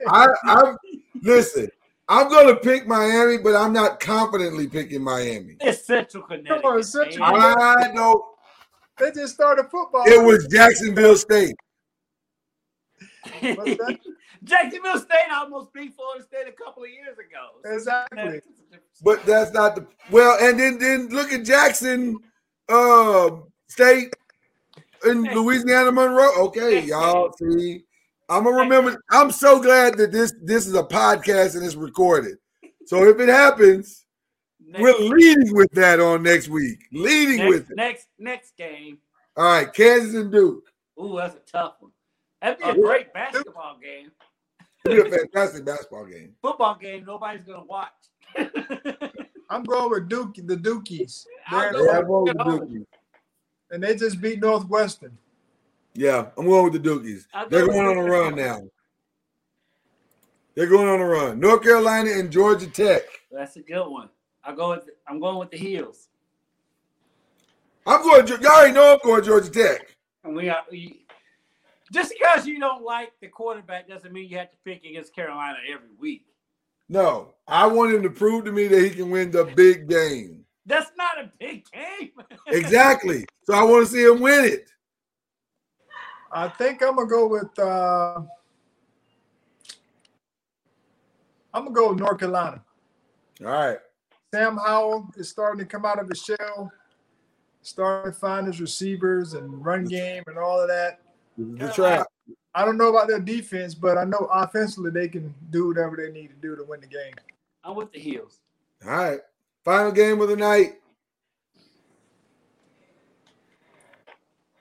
I, 0.07 0.27
I'm 0.45 0.77
listen. 1.21 1.69
I'm 2.07 2.29
gonna 2.29 2.55
pick 2.55 2.87
Miami, 2.87 3.37
but 3.37 3.55
I'm 3.55 3.73
not 3.73 3.99
confidently 3.99 4.67
picking 4.67 5.01
Miami. 5.01 5.57
It's 5.59 5.85
Central 5.85 6.23
Connecticut. 6.23 6.61
Come 6.61 6.73
on, 6.73 6.83
Central 6.83 7.31
man. 7.31 7.53
Connecticut. 7.55 7.91
I 7.91 7.93
know 7.93 8.25
they 8.99 9.11
just 9.11 9.33
started 9.33 9.65
football. 9.71 10.03
it 10.05 10.23
was 10.23 10.47
Jacksonville 10.47 11.15
State. 11.15 11.55
Jacksonville 14.43 14.99
State 14.99 15.31
almost 15.33 15.73
beat 15.73 15.95
Florida 15.95 16.23
State 16.23 16.47
a 16.47 16.51
couple 16.51 16.83
of 16.83 16.89
years 16.89 17.17
ago. 17.17 17.75
Exactly. 17.75 18.41
But 19.03 19.25
that's 19.25 19.51
not 19.51 19.75
the 19.75 19.87
well. 20.11 20.37
And 20.39 20.59
then 20.59 20.77
then 20.77 21.09
look 21.09 21.31
at 21.33 21.43
Jackson 21.43 22.17
uh, 22.69 23.31
State 23.67 24.13
in 25.05 25.23
Louisiana 25.23 25.91
Monroe. 25.91 26.45
Okay, 26.45 26.83
y'all 26.83 27.33
see. 27.33 27.84
I'm 28.29 28.43
gonna 28.43 28.57
remember. 28.57 29.01
I'm 29.11 29.31
so 29.31 29.61
glad 29.61 29.97
that 29.97 30.11
this 30.11 30.33
this 30.41 30.65
is 30.67 30.73
a 30.75 30.83
podcast 30.83 31.55
and 31.55 31.65
it's 31.65 31.75
recorded. 31.75 32.37
So 32.85 33.03
if 33.07 33.19
it 33.19 33.29
happens, 33.29 34.05
Next, 34.67 34.81
we're 34.81 34.97
leading 34.97 35.53
with 35.55 35.71
that 35.73 35.99
on 35.99 36.23
next 36.23 36.47
week. 36.49 36.79
Leading 36.91 37.37
next, 37.37 37.49
with 37.49 37.71
it. 37.71 37.75
next 37.75 38.07
next 38.17 38.57
game. 38.57 38.97
All 39.37 39.43
right, 39.45 39.71
Kansas 39.73 40.15
and 40.15 40.31
Duke. 40.31 40.63
Ooh, 40.99 41.17
that's 41.17 41.35
a 41.35 41.39
tough 41.51 41.75
one. 41.79 41.91
That'd 42.41 42.57
be 42.59 42.63
a 42.63 42.67
Uh, 42.69 42.73
great 42.75 43.13
basketball 43.13 43.77
game. 43.81 44.11
It'll 44.85 45.03
be 45.05 45.09
a 45.11 45.17
fantastic 45.19 45.65
basketball 45.65 46.05
game. 46.05 46.33
Football 46.41 46.75
game, 46.81 47.05
nobody's 47.05 47.43
gonna 47.43 47.63
watch. 47.65 47.91
I'm 49.49 49.63
going 49.63 49.91
with 49.91 50.09
Duke, 50.09 50.35
the 50.35 50.55
Dukies. 50.57 51.25
I'll 51.47 51.61
They're- 51.61 51.71
go 51.73 51.85
Yeah, 51.85 51.85
with 51.85 51.97
I'm 51.99 52.07
going 52.07 52.25
with 52.25 52.37
the. 52.37 52.43
Dukies. 52.79 52.85
and 53.71 53.83
they 53.83 53.95
just 53.95 54.19
beat 54.21 54.39
Northwestern. 54.41 55.17
Yeah, 55.95 56.27
I'm 56.37 56.45
going 56.45 56.71
with 56.71 56.83
the 56.83 56.89
Dukies. 56.89 57.25
They're 57.49 57.67
going 57.67 57.87
on 57.87 57.97
a 57.97 58.03
run 58.03 58.35
now. 58.35 58.61
They're 60.53 60.67
going 60.67 60.87
on 60.87 60.99
a 60.99 61.05
run. 61.05 61.39
North 61.39 61.63
Carolina 61.63 62.11
and 62.11 62.31
Georgia 62.31 62.67
Tech. 62.67 63.03
That's 63.31 63.55
a 63.55 63.61
good 63.61 63.87
one. 63.87 64.09
I'll 64.43 64.55
go 64.55 64.71
with 64.71 64.89
I'm 65.07 65.19
going 65.19 65.37
with 65.37 65.51
the 65.51 65.57
heels. 65.57 66.09
I'm 67.87 68.01
going. 68.01 68.27
Y'all 68.27 68.45
already 68.45 68.73
know 68.73 68.93
I'm 68.93 68.99
going 69.03 69.23
Georgia 69.23 69.49
Tech. 69.49 69.95
And 70.23 70.35
we 70.35 70.49
are 70.49 70.63
we, 70.69 71.05
just 71.91 72.13
because 72.17 72.45
you 72.45 72.59
don't 72.59 72.83
like 72.83 73.11
the 73.21 73.27
quarterback 73.27 73.87
doesn't 73.87 74.11
mean 74.11 74.29
you 74.29 74.37
have 74.37 74.51
to 74.51 74.57
pick 74.65 74.83
against 74.83 75.15
Carolina 75.15 75.57
every 75.71 75.89
week. 75.99 76.25
No, 76.89 77.33
I 77.47 77.67
want 77.67 77.93
him 77.93 78.03
to 78.03 78.09
prove 78.09 78.45
to 78.45 78.51
me 78.51 78.67
that 78.67 78.81
he 78.81 78.89
can 78.91 79.09
win 79.09 79.31
the 79.31 79.45
big 79.55 79.89
game. 79.89 80.45
That's 80.65 80.91
not 80.97 81.19
a 81.19 81.31
big 81.39 81.65
game. 81.71 82.11
Exactly. 82.47 83.25
So 83.43 83.53
I 83.53 83.63
want 83.63 83.87
to 83.87 83.91
see 83.91 84.03
him 84.03 84.19
win 84.19 84.45
it. 84.45 84.69
I 86.31 86.49
think 86.49 86.83
I'm 86.83 86.95
gonna 86.95 87.07
go 87.07 87.27
with. 87.27 87.57
Uh, 87.57 88.21
I'm 91.53 91.63
gonna 91.63 91.71
go 91.71 91.89
with 91.89 91.99
North 91.99 92.19
Carolina. 92.19 92.61
All 93.41 93.47
right. 93.47 93.77
Sam 94.33 94.57
Howell 94.57 95.09
is 95.15 95.29
starting 95.29 95.59
to 95.59 95.65
come 95.65 95.85
out 95.85 95.99
of 95.99 96.09
his 96.09 96.21
shell, 96.21 96.71
starting 97.61 98.11
to 98.11 98.19
find 98.19 98.47
his 98.47 98.59
receivers 98.59 99.33
and 99.33 99.65
run 99.65 99.85
game 99.85 100.23
and 100.27 100.37
all 100.37 100.59
of 100.59 100.67
that. 100.67 100.99
The 101.37 101.71
trap. 101.71 102.07
I 102.53 102.63
don't 102.63 102.77
know 102.77 102.89
about 102.89 103.07
their 103.07 103.19
defense, 103.19 103.75
but 103.75 103.97
I 103.97 104.05
know 104.05 104.29
offensively 104.31 104.91
they 104.91 105.09
can 105.09 105.33
do 105.49 105.67
whatever 105.67 105.97
they 105.97 106.11
need 106.11 106.29
to 106.29 106.35
do 106.35 106.55
to 106.55 106.63
win 106.63 106.79
the 106.81 106.87
game. 106.87 107.13
I'm 107.63 107.75
with 107.75 107.91
the 107.91 107.99
heels. 107.99 108.39
All 108.85 108.91
right. 108.91 109.19
Final 109.63 109.91
game 109.91 110.21
of 110.21 110.29
the 110.29 110.35
night. 110.37 110.75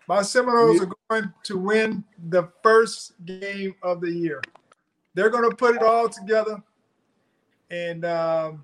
My 0.06 0.22
Seminoles 0.22 0.82
are 0.82 0.90
going 1.09 1.32
to 1.44 1.59
win 1.59 2.05
the 2.28 2.51
first 2.62 3.14
game 3.24 3.74
of 3.82 4.01
the 4.01 4.10
year. 4.10 4.43
They're 5.14 5.31
going 5.31 5.48
to 5.48 5.56
put 5.56 5.76
it 5.76 5.82
all 5.82 6.09
together, 6.09 6.62
and 7.70 8.05
um, 8.05 8.62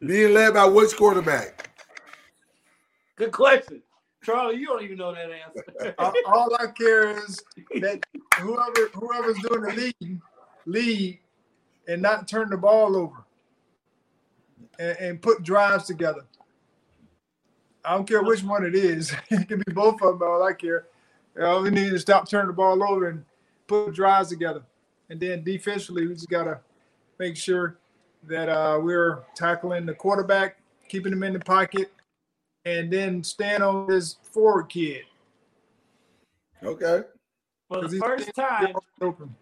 Being 0.00 0.34
led 0.34 0.54
by 0.54 0.64
which 0.64 0.96
quarterback? 0.96 1.70
Good 3.16 3.32
question. 3.32 3.82
Charlie, 4.22 4.56
you 4.56 4.66
don't 4.66 4.82
even 4.82 4.98
know 4.98 5.12
that 5.12 5.30
answer. 5.30 5.94
all, 5.98 6.12
all 6.26 6.56
I 6.56 6.66
care 6.68 7.18
is 7.18 7.42
that 7.80 8.00
whoever 8.38 8.88
whoever's 8.94 9.38
doing 9.38 9.62
the 9.62 9.92
lead 10.00 10.20
lead 10.66 11.18
and 11.88 12.02
not 12.02 12.28
turn 12.28 12.50
the 12.50 12.56
ball 12.56 12.96
over 12.96 13.24
and, 14.78 14.98
and 14.98 15.22
put 15.22 15.42
drives 15.42 15.84
together. 15.84 16.26
I 17.88 17.92
don't 17.94 18.06
care 18.06 18.22
which 18.22 18.42
one 18.44 18.66
it 18.66 18.74
is. 18.74 19.14
it 19.30 19.48
can 19.48 19.62
be 19.66 19.72
both 19.72 20.02
of 20.02 20.18
them. 20.18 20.28
All 20.28 20.42
I 20.42 20.52
care. 20.52 20.88
All 21.42 21.62
we 21.62 21.70
need 21.70 21.88
to 21.88 21.98
stop 21.98 22.28
turning 22.28 22.48
the 22.48 22.52
ball 22.52 22.82
over 22.82 23.08
and 23.08 23.24
put 23.66 23.94
drives 23.94 24.28
together. 24.28 24.62
And 25.08 25.18
then 25.18 25.42
defensively, 25.42 26.06
we 26.06 26.12
just 26.12 26.28
gotta 26.28 26.60
make 27.18 27.34
sure 27.34 27.78
that 28.24 28.50
uh, 28.50 28.78
we're 28.82 29.20
tackling 29.34 29.86
the 29.86 29.94
quarterback, 29.94 30.58
keeping 30.88 31.12
him 31.14 31.22
in 31.22 31.32
the 31.32 31.38
pocket, 31.40 31.90
and 32.66 32.92
then 32.92 33.24
stand 33.24 33.62
on 33.62 33.86
this 33.88 34.16
forward 34.32 34.68
kid. 34.68 35.04
Okay. 36.62 37.04
For 37.68 37.76
the 37.76 37.82
'Cause 37.82 37.92
he's- 37.92 38.02
first 38.04 38.34
time, 38.34 38.74
Open. 39.00 39.34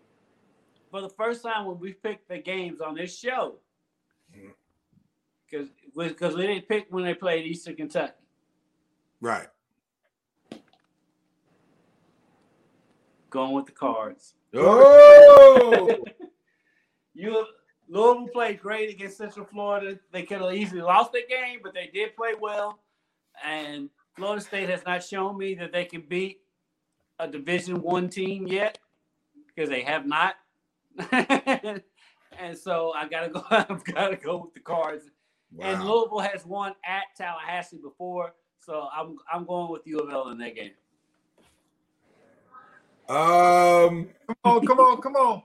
for 0.92 1.00
the 1.00 1.08
first 1.10 1.42
time 1.42 1.66
when 1.66 1.80
we 1.80 1.94
picked 1.94 2.28
the 2.28 2.38
games 2.38 2.80
on 2.80 2.94
this 2.94 3.18
show, 3.18 3.56
because 5.50 5.68
because 5.96 6.36
we 6.36 6.46
didn't 6.46 6.68
pick 6.68 6.86
when 6.90 7.02
they 7.04 7.14
played 7.14 7.44
Eastern 7.44 7.74
Kentucky. 7.74 8.12
Right. 9.20 9.48
Going 13.30 13.52
with 13.52 13.66
the 13.66 13.72
cards. 13.72 14.34
Oh. 14.54 15.98
You 17.18 17.46
Louisville 17.88 18.28
played 18.28 18.60
great 18.60 18.90
against 18.90 19.16
Central 19.16 19.46
Florida. 19.46 19.98
They 20.12 20.22
could 20.22 20.42
have 20.42 20.52
easily 20.52 20.82
lost 20.82 21.12
that 21.12 21.28
game, 21.30 21.60
but 21.62 21.72
they 21.72 21.88
did 21.92 22.14
play 22.14 22.32
well. 22.38 22.80
And 23.42 23.88
Florida 24.16 24.42
State 24.42 24.68
has 24.68 24.84
not 24.84 25.02
shown 25.02 25.38
me 25.38 25.54
that 25.54 25.72
they 25.72 25.86
can 25.86 26.02
beat 26.02 26.40
a 27.18 27.26
Division 27.26 27.80
One 27.80 28.10
team 28.10 28.46
yet, 28.46 28.78
because 29.46 29.70
they 29.70 29.80
have 29.82 30.06
not. 30.06 30.34
and 31.12 31.82
so 32.56 32.92
I 32.94 33.08
gotta 33.08 33.30
go. 33.30 33.42
I've 33.50 33.84
got 33.84 34.08
to 34.08 34.16
go 34.16 34.36
with 34.38 34.54
the 34.54 34.60
cards. 34.60 35.04
And 35.58 35.80
Wow. 35.80 35.86
Louisville 35.86 36.18
has 36.18 36.44
won 36.44 36.74
at 36.84 37.04
Tallahassee 37.16 37.78
before, 37.78 38.34
so 38.66 38.88
I'm 38.94 39.16
I'm 39.32 39.44
going 39.46 39.70
with 39.70 39.86
U 39.86 40.00
of 40.00 40.12
L 40.12 40.28
in 40.30 40.38
that 40.38 40.54
game. 40.56 40.72
Um, 43.08 44.08
Come 44.26 44.36
on, 44.44 44.66
come 44.66 44.80
on, 44.80 45.00
come 45.00 45.14
on. 45.14 45.42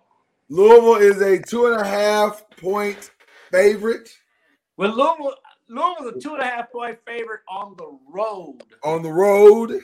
Louisville 0.49 0.95
is 0.95 1.22
a 1.22 1.39
two 1.39 1.68
and 1.68 1.80
a 1.80 1.85
half 1.85 2.43
point 2.57 3.11
favorite 3.52 4.10
Well, 4.77 4.89
Louisville 4.95 5.35
Louisville's 5.69 6.15
a 6.15 6.19
two 6.19 6.34
and 6.34 6.41
a 6.41 6.45
half 6.45 6.72
point 6.72 6.98
favorite 7.06 7.41
on 7.48 7.76
the 7.77 7.98
road. 8.10 8.64
on 8.84 9.03
the 9.03 9.11
road, 9.11 9.80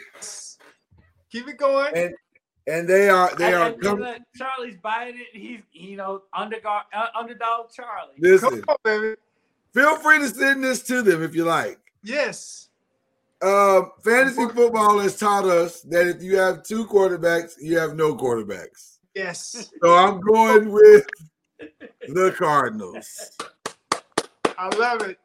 Keep 1.31 1.47
it 1.49 1.57
going. 1.57 1.91
and 1.95 2.14
and 2.65 2.89
they 2.89 3.09
are 3.09 3.34
they 3.35 3.45
And- 3.53 3.55
are 3.55 3.68
and 3.69 3.81
coming. 3.81 4.03
look, 4.05 4.18
Charlie's 4.35 4.77
buying 4.81 5.15
it. 5.15 5.27
He's 5.31 5.61
you 5.72 5.97
know 5.97 6.23
underdog 6.34 6.84
uh, 6.93 7.07
underdog 7.15 7.72
Charlie. 7.72 8.15
Listen, 8.18 8.61
Come 8.64 8.65
on, 8.69 8.77
baby. 8.84 9.15
feel 9.73 9.95
free 9.97 10.18
to 10.18 10.27
send 10.30 10.64
this 10.64 10.81
to 10.84 11.03
them 11.03 11.22
if 11.23 11.35
you 11.35 11.45
like. 11.45 11.80
Yes. 12.03 12.66
Um, 13.39 13.91
fantasy 14.03 14.47
football 14.47 14.97
has 14.99 15.15
taught 15.15 15.45
us 15.45 15.81
that 15.81 16.07
if 16.07 16.23
you 16.23 16.38
have 16.38 16.64
two 16.64 16.88
quarterbacks, 16.88 17.53
you 17.61 17.77
have 17.77 17.95
no 17.95 18.15
quarterbacks. 18.15 18.97
Yes. 19.14 19.72
So 19.84 19.95
I'm 19.95 20.19
going 20.19 20.72
with 20.72 21.05
the 22.07 22.34
Cardinals. 22.35 23.31
I 24.57 24.76
love 24.76 25.01
it. 25.03 25.19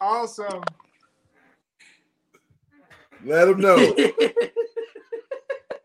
Awesome. 0.00 0.62
Let 3.24 3.46
them 3.46 3.60
know. 3.60 3.76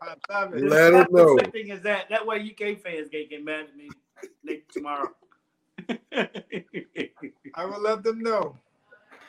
I 0.00 0.14
love 0.30 0.54
it. 0.54 0.62
Let 0.62 0.90
them 0.92 1.06
know. 1.10 1.38
Same 1.38 1.50
thing 1.52 1.70
as 1.72 1.82
that. 1.82 2.08
That 2.08 2.24
way 2.24 2.38
UK 2.38 2.80
fans 2.80 3.08
can't 3.10 3.28
get 3.28 3.44
mad 3.44 3.66
at 3.66 3.76
me 3.76 3.88
next 4.44 4.72
tomorrow. 4.72 5.10
I 7.54 7.64
will 7.64 7.80
let 7.80 8.02
them 8.02 8.20
know. 8.20 8.56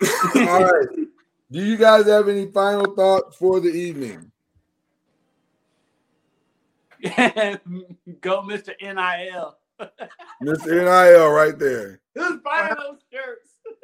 All 0.35 0.63
right. 0.63 0.87
Do 1.51 1.63
you 1.63 1.77
guys 1.77 2.05
have 2.05 2.29
any 2.29 2.45
final 2.51 2.93
thoughts 2.95 3.35
for 3.37 3.59
the 3.59 3.69
evening? 3.69 4.31
Go, 8.21 8.41
Mr. 8.43 8.73
NIL. 8.81 9.57
Mr. 10.43 10.67
NIL 10.83 11.29
right 11.31 11.57
there. 11.57 12.01
Who's 12.15 12.39
buying 12.43 12.75
those 12.75 12.99
shirts? 13.11 13.53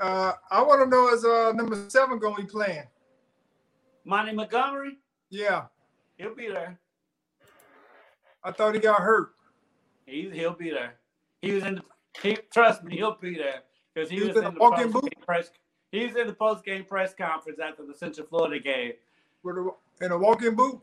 Uh, 0.00 0.32
I 0.50 0.62
want 0.62 0.80
to 0.82 0.88
know 0.88 1.08
is 1.12 1.24
uh, 1.26 1.52
number 1.54 1.84
seven 1.90 2.18
going 2.18 2.34
to 2.36 2.42
be 2.42 2.48
playing? 2.48 2.84
Monty 4.06 4.32
Montgomery, 4.32 4.96
Yeah. 5.28 5.64
he'll 6.16 6.34
be 6.34 6.48
there. 6.48 6.80
I 8.42 8.50
thought 8.50 8.74
he 8.74 8.80
got 8.80 9.00
hurt. 9.02 9.32
He, 10.06 10.30
he'll 10.32 10.54
be 10.54 10.70
there. 10.70 10.94
He 11.42 11.52
was 11.52 11.64
in 11.64 11.74
the. 11.76 11.82
He, 12.22 12.38
trust 12.52 12.82
me, 12.82 12.96
he'll 12.96 13.16
be 13.20 13.36
there 13.36 13.60
because 13.94 14.08
he 14.08 14.16
He 14.16 14.22
was 14.22 14.28
was 14.34 14.38
in 14.38 14.44
in 14.48 14.54
the 14.54 14.60
a 14.60 14.62
walking 14.62 14.90
post 14.90 15.08
press. 15.24 15.50
He 15.90 16.06
was 16.06 16.14
in 16.16 16.26
the 16.26 16.32
post 16.32 16.64
game 16.64 16.84
press 16.84 17.14
conference 17.14 17.58
after 17.58 17.84
the 17.84 17.94
Central 17.94 18.26
Florida 18.26 18.60
game. 18.60 18.92
With 19.42 19.56
a, 19.56 19.70
in 20.02 20.12
a 20.12 20.18
walking 20.18 20.54
boot. 20.54 20.80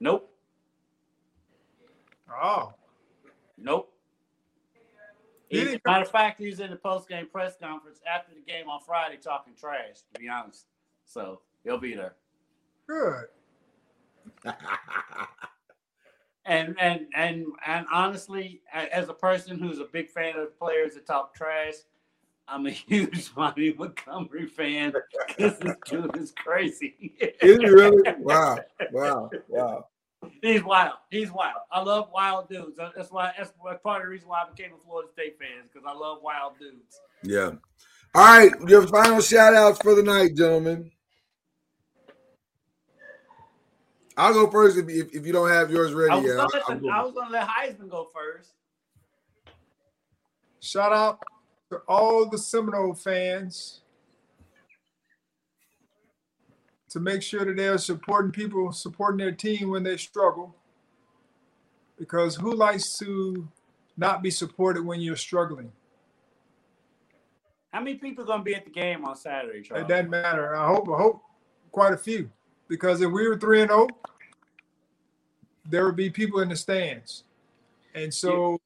Nope, 0.00 0.30
Oh. 2.30 2.74
nope. 3.56 3.90
He 5.48 5.78
matter 5.86 6.02
of 6.02 6.10
fact, 6.10 6.40
he 6.40 6.46
was 6.46 6.58
in 6.60 6.70
the 6.70 6.76
post 6.76 7.08
game 7.08 7.26
press 7.30 7.56
conference 7.56 8.00
after 8.12 8.32
the 8.34 8.40
game 8.40 8.68
on 8.68 8.80
Friday 8.80 9.16
talking 9.16 9.54
trash. 9.54 10.00
To 10.12 10.20
be 10.20 10.28
honest, 10.28 10.66
so 11.04 11.40
he'll 11.62 11.78
be 11.78 11.94
there. 11.94 12.16
Good. 12.86 13.26
And 16.46 16.76
and 16.78 17.06
and 17.14 17.46
and 17.66 17.86
honestly, 17.90 18.60
as 18.70 19.08
a 19.08 19.14
person 19.14 19.58
who's 19.58 19.78
a 19.78 19.86
big 19.86 20.10
fan 20.10 20.36
of 20.36 20.58
players 20.58 20.92
that 20.92 21.06
talk 21.06 21.34
trash, 21.34 21.72
I'm 22.46 22.66
a 22.66 22.70
huge 22.88 23.30
Monty 23.36 23.72
Montgomery 23.72 24.46
fan 24.46 24.92
because 25.36 25.58
this 25.58 25.76
dude 25.86 26.16
is 26.16 26.32
crazy. 26.32 27.14
Is 27.40 27.58
he 27.58 27.66
really? 27.66 28.02
Wow. 28.18 28.58
Wow. 28.92 29.30
Wow. 29.48 29.86
He's 30.42 30.62
wild. 30.64 30.94
He's 31.10 31.30
wild. 31.30 31.56
I 31.70 31.82
love 31.82 32.08
wild 32.12 32.48
dudes. 32.48 32.78
That's 32.96 33.10
why. 33.10 33.32
That's 33.36 33.52
part 33.82 34.00
of 34.00 34.06
the 34.06 34.08
reason 34.08 34.28
why 34.28 34.42
I 34.46 34.50
became 34.50 34.72
a 34.74 34.78
Florida 34.84 35.10
State 35.12 35.38
fan 35.38 35.68
because 35.70 35.86
I 35.86 35.92
love 35.92 36.18
wild 36.22 36.58
dudes. 36.58 37.00
Yeah. 37.22 37.52
All 38.14 38.24
right. 38.24 38.50
Your 38.66 38.86
final 38.86 39.20
shout 39.20 39.54
outs 39.54 39.80
for 39.82 39.94
the 39.94 40.02
night, 40.02 40.34
gentlemen. 40.34 40.90
I'll 44.16 44.32
go 44.32 44.48
first 44.50 44.78
if, 44.78 44.88
if, 44.88 45.12
if 45.14 45.26
you 45.26 45.32
don't 45.32 45.50
have 45.50 45.70
yours 45.70 45.92
ready 45.92 46.12
I 46.12 46.16
was, 46.16 46.24
yet. 46.24 46.36
gonna 46.36 46.42
I'll- 46.42 46.50
let 46.52 46.62
I'll 46.70 46.76
the, 46.76 46.80
go. 46.80 46.88
I 46.90 47.02
was 47.02 47.14
gonna 47.14 47.30
let 47.30 47.48
Heisman 47.48 47.90
go 47.90 48.08
first. 48.14 48.52
Shout 50.60 50.92
out 50.92 51.22
to 51.70 51.78
all 51.88 52.28
the 52.28 52.38
Seminole 52.38 52.94
fans 52.94 53.80
to 56.90 57.00
make 57.00 57.22
sure 57.22 57.44
that 57.44 57.56
they're 57.56 57.78
supporting 57.78 58.30
people, 58.30 58.70
supporting 58.72 59.18
their 59.18 59.32
team 59.32 59.70
when 59.70 59.82
they 59.82 59.96
struggle. 59.96 60.54
Because 61.98 62.36
who 62.36 62.54
likes 62.54 62.98
to 62.98 63.48
not 63.96 64.22
be 64.22 64.30
supported 64.30 64.84
when 64.84 65.00
you're 65.00 65.16
struggling? 65.16 65.72
How 67.72 67.80
many 67.80 67.96
people 67.96 68.22
are 68.22 68.26
gonna 68.28 68.44
be 68.44 68.54
at 68.54 68.64
the 68.64 68.70
game 68.70 69.04
on 69.04 69.16
Saturday, 69.16 69.62
Charlie? 69.62 69.82
It 69.82 69.88
doesn't 69.88 70.10
matter. 70.10 70.54
I 70.54 70.66
hope, 70.68 70.88
I 70.88 70.96
hope 70.96 71.22
quite 71.72 71.92
a 71.92 71.96
few. 71.96 72.30
Because 72.68 73.00
if 73.00 73.10
we 73.10 73.26
were 73.26 73.38
three 73.38 73.60
and 73.60 73.70
zero, 73.70 73.88
there 75.68 75.84
would 75.86 75.96
be 75.96 76.10
people 76.10 76.40
in 76.40 76.48
the 76.48 76.56
stands. 76.56 77.24
And 77.94 78.12
so 78.12 78.60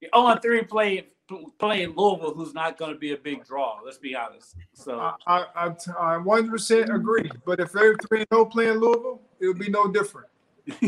You're 0.00 0.10
on 0.14 0.40
three 0.40 0.62
play 0.62 1.08
playing 1.58 1.94
Louisville, 1.96 2.34
who's 2.34 2.54
not 2.54 2.78
going 2.78 2.92
to 2.92 2.98
be 2.98 3.12
a 3.12 3.16
big 3.16 3.44
draw. 3.44 3.80
Let's 3.84 3.98
be 3.98 4.14
honest. 4.14 4.56
So 4.72 4.98
I 4.98 5.14
I, 5.26 5.44
I, 5.56 5.66
I 5.66 6.18
100% 6.18 6.94
agree. 6.94 7.30
But 7.44 7.60
if 7.60 7.72
they're 7.72 7.96
3 8.08 8.24
0 8.32 8.44
playing 8.46 8.78
Louisville, 8.78 9.20
it 9.40 9.46
would 9.46 9.58
be 9.58 9.70
no 9.70 9.90
different. 9.90 10.28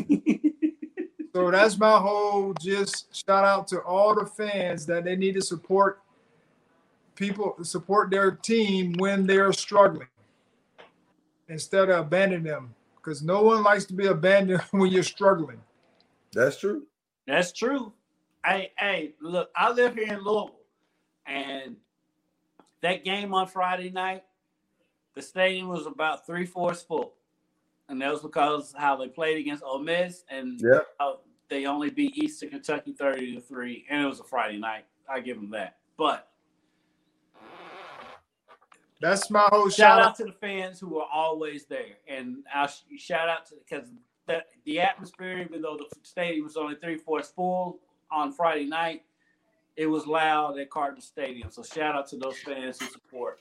so 1.34 1.50
that's 1.50 1.78
my 1.78 1.98
whole 1.98 2.54
just 2.54 3.14
shout 3.14 3.44
out 3.44 3.68
to 3.68 3.80
all 3.80 4.14
the 4.14 4.26
fans 4.26 4.86
that 4.86 5.04
they 5.04 5.16
need 5.16 5.34
to 5.34 5.42
support 5.42 6.00
people, 7.14 7.56
support 7.62 8.10
their 8.10 8.30
team 8.30 8.94
when 8.98 9.26
they're 9.26 9.52
struggling 9.52 10.08
instead 11.48 11.90
of 11.90 12.06
abandoning 12.06 12.44
them. 12.44 12.74
Because 12.96 13.22
no 13.22 13.42
one 13.42 13.62
likes 13.62 13.84
to 13.86 13.94
be 13.94 14.06
abandoned 14.06 14.62
when 14.70 14.90
you're 14.90 15.02
struggling. 15.02 15.60
That's 16.32 16.58
true. 16.58 16.86
That's 17.26 17.52
true. 17.52 17.92
Hey, 18.46 18.70
hey, 18.78 19.14
look, 19.20 19.50
I 19.56 19.72
live 19.72 19.96
here 19.96 20.04
in 20.04 20.22
Louisville, 20.22 20.60
and 21.26 21.74
that 22.80 23.04
game 23.04 23.34
on 23.34 23.48
Friday 23.48 23.90
night, 23.90 24.22
the 25.16 25.22
stadium 25.22 25.66
was 25.66 25.86
about 25.86 26.26
three 26.26 26.46
fourths 26.46 26.80
full, 26.80 27.14
and 27.88 28.00
that 28.00 28.12
was 28.12 28.22
because 28.22 28.72
how 28.78 28.94
they 28.94 29.08
played 29.08 29.38
against 29.38 29.64
Ole 29.64 29.80
Miss, 29.80 30.22
and 30.30 30.60
they 31.48 31.66
only 31.66 31.90
beat 31.90 32.16
Eastern 32.16 32.50
Kentucky 32.50 32.92
thirty 32.92 33.34
to 33.34 33.40
three, 33.40 33.84
and 33.90 34.04
it 34.04 34.06
was 34.06 34.20
a 34.20 34.24
Friday 34.24 34.58
night. 34.58 34.84
I 35.10 35.18
give 35.18 35.38
them 35.38 35.50
that, 35.50 35.78
but 35.96 36.28
That's 39.00 39.28
my 39.28 39.48
whole 39.50 39.70
shout 39.70 39.98
shout 39.98 40.00
out 40.00 40.16
to 40.18 40.24
the 40.24 40.32
fans 40.32 40.78
who 40.78 41.00
are 41.00 41.08
always 41.12 41.64
there, 41.64 41.96
and 42.06 42.44
I'll 42.54 42.68
sh- 42.68 42.82
shout 42.98 43.28
out 43.28 43.46
to 43.46 43.56
because 43.56 43.88
the, 44.28 44.44
the 44.64 44.80
atmosphere, 44.80 45.38
even 45.38 45.62
though 45.62 45.76
the 45.76 45.86
stadium 46.04 46.44
was 46.44 46.56
only 46.56 46.76
three 46.76 46.96
fourths 46.96 47.30
full 47.30 47.80
on 48.10 48.32
Friday 48.32 48.66
night, 48.66 49.02
it 49.76 49.86
was 49.86 50.06
loud 50.06 50.58
at 50.58 50.70
Cardinal 50.70 51.02
Stadium. 51.02 51.50
So 51.50 51.62
shout 51.62 51.94
out 51.94 52.06
to 52.08 52.16
those 52.16 52.38
fans 52.38 52.80
who 52.80 52.86
support, 52.86 53.40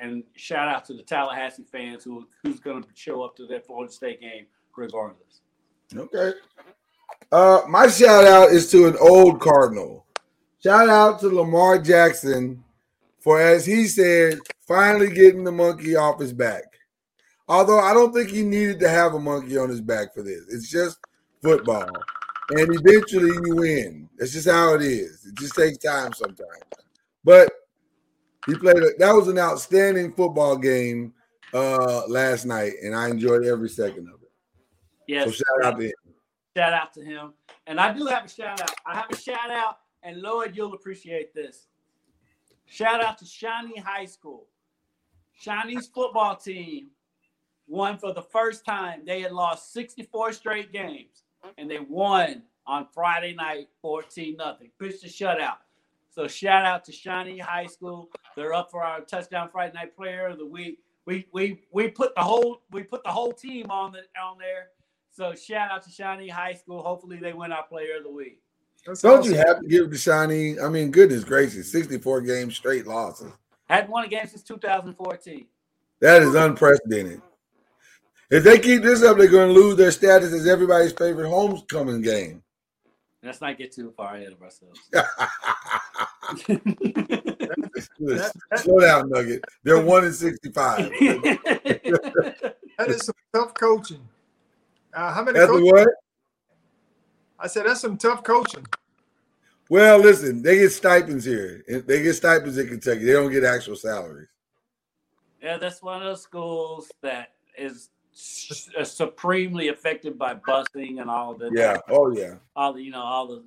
and 0.00 0.22
shout 0.36 0.68
out 0.68 0.84
to 0.86 0.94
the 0.94 1.02
Tallahassee 1.02 1.64
fans 1.64 2.04
who 2.04 2.28
who's 2.42 2.60
going 2.60 2.82
to 2.82 2.88
show 2.94 3.22
up 3.22 3.36
to 3.36 3.46
that 3.46 3.66
Florida 3.66 3.92
State 3.92 4.20
game 4.20 4.46
regardless. 4.76 5.40
Okay. 5.94 6.32
Uh, 7.30 7.62
my 7.68 7.88
shout 7.88 8.24
out 8.24 8.50
is 8.50 8.70
to 8.70 8.86
an 8.86 8.96
old 9.00 9.40
Cardinal. 9.40 10.06
Shout 10.62 10.88
out 10.88 11.20
to 11.20 11.28
Lamar 11.28 11.78
Jackson 11.78 12.62
for, 13.18 13.40
as 13.40 13.66
he 13.66 13.86
said, 13.86 14.38
finally 14.60 15.10
getting 15.10 15.44
the 15.44 15.52
monkey 15.52 15.96
off 15.96 16.20
his 16.20 16.32
back. 16.32 16.64
Although 17.48 17.80
I 17.80 17.92
don't 17.92 18.12
think 18.12 18.30
he 18.30 18.42
needed 18.42 18.80
to 18.80 18.88
have 18.88 19.14
a 19.14 19.18
monkey 19.18 19.58
on 19.58 19.68
his 19.68 19.80
back 19.80 20.14
for 20.14 20.22
this. 20.22 20.42
It's 20.48 20.70
just 20.70 20.98
football. 21.42 21.90
And 22.50 22.74
eventually 22.74 23.30
you 23.46 23.56
win. 23.56 24.08
That's 24.18 24.32
just 24.32 24.48
how 24.48 24.74
it 24.74 24.82
is. 24.82 25.24
It 25.26 25.34
just 25.36 25.54
takes 25.54 25.78
time 25.78 26.12
sometimes. 26.12 26.62
But 27.24 27.50
he 28.46 28.54
played 28.56 28.76
a, 28.76 28.90
that 28.98 29.12
was 29.12 29.28
an 29.28 29.38
outstanding 29.38 30.12
football 30.12 30.56
game 30.56 31.14
uh 31.54 32.02
last 32.08 32.44
night, 32.46 32.72
and 32.82 32.94
I 32.94 33.08
enjoyed 33.08 33.44
every 33.44 33.68
second 33.68 34.08
of 34.08 34.22
it. 34.22 34.30
Yes, 35.06 35.26
So 35.26 35.32
shout 35.32 35.64
out 35.64 35.78
to 35.78 35.84
him. 35.86 35.92
shout 36.56 36.72
out 36.72 36.92
to 36.94 37.04
him. 37.04 37.32
And 37.66 37.78
I 37.78 37.92
do 37.92 38.06
have 38.06 38.24
a 38.24 38.28
shout 38.28 38.60
out. 38.60 38.70
I 38.86 38.94
have 38.96 39.10
a 39.10 39.16
shout 39.16 39.50
out, 39.50 39.78
and 40.02 40.20
Lloyd, 40.20 40.56
you'll 40.56 40.74
appreciate 40.74 41.34
this. 41.34 41.68
Shout 42.66 43.02
out 43.04 43.18
to 43.18 43.24
Shawnee 43.26 43.78
High 43.78 44.06
School. 44.06 44.46
Shawnee's 45.34 45.86
football 45.88 46.36
team 46.36 46.88
won 47.68 47.98
for 47.98 48.12
the 48.12 48.22
first 48.22 48.64
time. 48.64 49.02
They 49.04 49.20
had 49.20 49.32
lost 49.32 49.72
64 49.72 50.32
straight 50.32 50.72
games, 50.72 51.24
and 51.58 51.70
they 51.70 51.80
won 51.80 52.42
on 52.66 52.86
Friday 52.92 53.34
night 53.34 53.68
14 53.80 54.36
nothing. 54.36 54.70
Pitched 54.78 55.04
a 55.04 55.08
shutout. 55.08 55.56
So 56.10 56.28
shout 56.28 56.64
out 56.64 56.84
to 56.84 56.92
Shawnee 56.92 57.38
High 57.38 57.66
School. 57.66 58.10
They're 58.36 58.52
up 58.52 58.70
for 58.70 58.82
our 58.82 59.00
touchdown 59.00 59.48
Friday 59.50 59.72
night 59.74 59.96
player 59.96 60.26
of 60.26 60.38
the 60.38 60.46
week. 60.46 60.78
We 61.06 61.26
we 61.32 61.64
we 61.72 61.88
put 61.88 62.14
the 62.14 62.22
whole 62.22 62.62
we 62.70 62.82
put 62.82 63.02
the 63.02 63.10
whole 63.10 63.32
team 63.32 63.70
on 63.70 63.92
the 63.92 64.00
on 64.20 64.38
there. 64.38 64.68
So 65.10 65.34
shout 65.34 65.70
out 65.70 65.82
to 65.84 65.90
Shawnee 65.90 66.28
High 66.28 66.54
School. 66.54 66.82
Hopefully 66.82 67.18
they 67.18 67.32
win 67.32 67.52
our 67.52 67.64
player 67.64 67.96
of 67.98 68.04
the 68.04 68.10
week. 68.10 68.40
That's 68.86 69.02
Don't 69.02 69.24
you 69.24 69.34
have 69.34 69.60
to 69.60 69.68
give 69.68 69.90
the 69.90 69.98
Shawnee? 69.98 70.58
I 70.58 70.68
mean, 70.68 70.90
goodness 70.90 71.22
gracious, 71.22 71.70
64 71.70 72.22
games 72.22 72.56
straight 72.56 72.86
losses. 72.86 73.32
Hadn't 73.68 73.90
won 73.90 74.04
a 74.04 74.08
game 74.08 74.26
since 74.26 74.42
2014. 74.42 75.46
That 76.00 76.22
is 76.22 76.34
unprecedented. 76.34 77.22
If 78.34 78.44
they 78.44 78.58
keep 78.58 78.82
this 78.82 79.02
up, 79.02 79.18
they're 79.18 79.28
going 79.28 79.54
to 79.54 79.60
lose 79.60 79.76
their 79.76 79.90
status 79.90 80.32
as 80.32 80.46
everybody's 80.46 80.92
favorite 80.92 81.28
homecoming 81.28 82.00
game. 82.00 82.42
Let's 83.22 83.40
not 83.42 83.58
get 83.58 83.72
too 83.72 83.92
far 83.96 84.16
ahead 84.16 84.32
of 84.32 84.42
ourselves. 84.42 84.80
That- 88.00 88.32
that- 88.50 88.58
Slow 88.60 88.80
down, 88.80 89.08
Nugget. 89.10 89.44
They're 89.62 89.80
one 89.84 90.04
in 90.04 90.12
65. 90.12 90.90
That 92.78 92.88
is 92.88 93.04
some 93.04 93.14
tough 93.34 93.52
coaching. 93.54 94.00
Uh, 94.94 95.12
how 95.12 95.22
many 95.22 95.38
That's 95.38 95.50
coaches? 95.50 95.70
what? 95.72 95.88
I 97.38 97.46
said 97.46 97.66
that's 97.66 97.80
some 97.82 97.98
tough 97.98 98.24
coaching. 98.24 98.64
Well, 99.68 99.98
listen, 99.98 100.42
they 100.42 100.56
get 100.56 100.70
stipends 100.70 101.24
here. 101.24 101.62
They 101.68 102.02
get 102.02 102.14
stipends 102.14 102.56
in 102.58 102.66
Kentucky. 102.68 103.04
They 103.04 103.12
don't 103.12 103.30
get 103.30 103.44
actual 103.44 103.76
salaries. 103.76 104.28
yeah, 105.42 105.58
that's 105.58 105.82
one 105.82 105.98
of 106.02 106.08
those 106.08 106.22
schools 106.22 106.90
that 107.02 107.34
is 107.56 107.72
s- 107.74 107.88
Uh, 108.78 108.84
supremely 108.84 109.68
affected 109.68 110.18
by 110.18 110.34
busing 110.34 111.00
and 111.00 111.08
all 111.08 111.32
of 111.32 111.38
the 111.38 111.50
Yeah. 111.54 111.78
Oh, 111.88 112.10
yeah. 112.12 112.34
all 112.54 112.74
the 112.74 112.82
you 112.82 112.90
know 112.90 113.00
all 113.00 113.26
the 113.26 113.42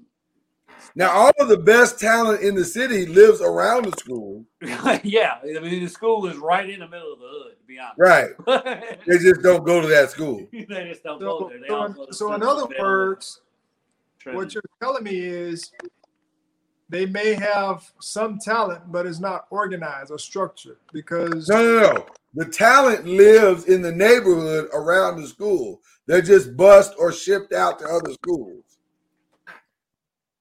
Now, 0.96 1.12
all 1.12 1.32
of 1.40 1.48
the 1.50 1.58
best 1.58 2.00
talent 2.00 2.42
in 2.42 2.56
the 2.56 2.66
city 2.66 3.06
lives 3.06 3.42
around 3.42 3.86
the 3.86 3.92
school. 4.00 4.44
yeah. 5.04 5.36
I 5.44 5.60
mean 5.60 5.84
the 5.84 5.88
school 5.88 6.26
is 6.28 6.38
right 6.38 6.68
in 6.68 6.80
the 6.80 6.88
middle 6.88 7.14
of 7.14 7.20
the 7.20 7.28
hood. 7.28 7.56
To 7.60 7.66
be 7.68 7.78
honest, 7.78 8.00
Right. 8.00 8.98
They 9.06 9.20
just 9.20 9.42
don't 9.44 9.64
go 9.64 9.82
to 9.82 9.88
that 9.88 10.10
school. 10.10 10.48
they 10.52 10.66
just 10.66 11.04
don't 11.04 11.20
go 11.20 11.42
So, 11.42 11.50
there. 11.50 11.60
They 11.60 11.68
so, 11.68 11.86
in- 11.86 11.92
go 11.94 12.06
to 12.08 12.14
so 12.14 12.34
in 12.34 12.42
other 12.42 12.42
they 12.42 12.46
don't 12.62 12.70
go 12.72 12.76
to 12.78 12.82
words, 12.82 13.42
Trinity. 14.20 14.38
what 14.44 14.54
you're 14.56 14.64
telling 14.82 15.04
me 15.04 15.20
is 15.20 15.72
they 16.90 17.06
may 17.06 17.34
have 17.34 17.92
some 18.00 18.40
talent, 18.40 18.92
but 18.92 19.06
it's 19.06 19.20
not 19.20 19.46
organized 19.52 20.10
or 20.12 20.18
structured 20.20 20.78
because 20.92 21.50
No, 21.50 21.64
no, 21.64 21.80
no. 21.94 22.06
The 22.36 22.45
talent 22.45 23.06
lives 23.06 23.66
in 23.66 23.82
the 23.82 23.91
neighborhood 23.91 24.68
around 24.74 25.22
the 25.22 25.28
school. 25.28 25.82
They're 26.06 26.22
just 26.22 26.56
bust 26.57 26.94
or 26.99 27.12
shipped 27.12 27.53
out 27.53 27.80
to 27.80 27.86
other 27.86 28.12
schools. 28.14 28.64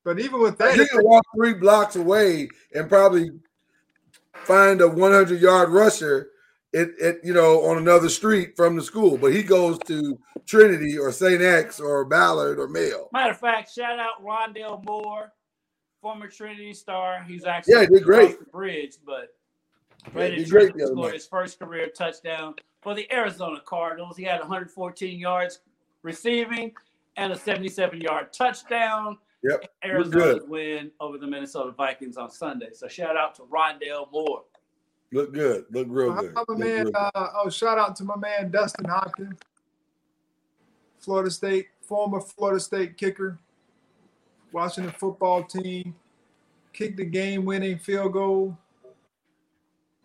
but 0.05 0.19
even 0.21 0.41
with 0.41 0.59
that, 0.59 0.77
You 0.77 0.87
can 0.87 1.05
walk 1.05 1.25
three 1.37 1.55
blocks 1.55 1.97
away 1.97 2.49
and 2.75 2.89
probably 2.89 3.31
find 4.45 4.81
a 4.81 4.89
100 4.89 5.41
yard 5.41 5.71
rusher 5.71 6.31
it, 6.73 6.99
at 7.01 7.25
you 7.25 7.33
know 7.33 7.65
on 7.67 7.79
another 7.79 8.09
street 8.09 8.57
from 8.57 8.75
the 8.75 8.83
school, 8.83 9.17
but 9.17 9.33
he 9.33 9.45
goes 9.45 9.79
to 9.87 10.19
Trinity 10.45 10.99
or 10.99 11.13
St. 11.13 11.41
X 11.41 11.79
or 11.79 12.05
Ballard 12.05 12.59
or 12.59 12.67
Male. 12.69 13.09
Matter 13.13 13.31
of 13.31 13.39
fact, 13.39 13.73
shout 13.73 14.01
out 14.01 14.23
Rondale 14.25 14.85
Moore, 14.85 15.33
former 16.03 16.27
Trinity 16.29 16.75
star. 16.75 17.23
He's 17.23 17.45
actually 17.45 17.75
Yeah, 17.75 17.81
he 17.83 17.87
did 17.87 18.03
great. 18.03 18.31
across 18.33 18.39
the 18.45 18.51
bridge, 18.51 18.97
but 19.07 19.29
Yeah, 20.07 20.13
played 20.13 20.33
he 20.35 20.39
at 20.41 20.45
did 20.45 20.51
great 20.51 20.61
Trinity, 20.73 20.79
the 20.79 20.85
other 20.85 20.93
scored 20.95 21.07
night. 21.09 21.15
his 21.15 21.27
first 21.27 21.59
career 21.59 21.89
touchdown 21.89 22.55
for 22.83 22.95
the 22.95 23.11
Arizona 23.13 23.61
Cardinals. 23.65 24.17
He 24.17 24.25
had 24.25 24.41
114 24.41 25.19
yards 25.19 25.61
receiving 26.03 26.73
and 27.17 27.33
a 27.33 27.37
77 27.37 28.01
yard 28.01 28.33
touchdown. 28.33 29.19
Yep, 29.43 29.71
Arizona's 29.85 30.49
win 30.49 30.91
over 31.01 31.19
the 31.19 31.27
Minnesota 31.27 31.71
Vikings 31.73 32.17
on 32.17 32.31
Sunday. 32.31 32.71
So 32.73 32.89
shout 32.89 33.17
out 33.17 33.35
to 33.37 33.43
Rondale 33.43 34.11
Moore. 34.11 34.45
Look 35.13 35.35
good. 35.35 35.67
Look 35.71 35.87
real 35.91 36.13
good. 36.15 36.31
about 36.31 36.49
my 36.49 36.55
Look 36.55 36.59
man? 36.59 36.69
real 36.77 36.85
good. 36.87 36.95
Uh, 37.15 37.29
oh, 37.37 37.51
shout 37.51 37.79
out 37.79 37.95
to 37.97 38.05
my 38.05 38.17
man 38.17 38.51
Dustin 38.51 38.87
Hopkins, 38.89 39.39
Florida 40.99 41.31
State, 41.31 41.69
former 41.83 42.21
Florida 42.21 42.59
State 42.59 42.97
kicker, 42.97 43.39
Washington 44.51 44.93
football 44.99 45.43
team, 45.45 45.95
kicked 46.73 46.97
the 46.97 47.05
game-winning 47.05 47.79
field 47.79 48.15
goal. 48.15 48.57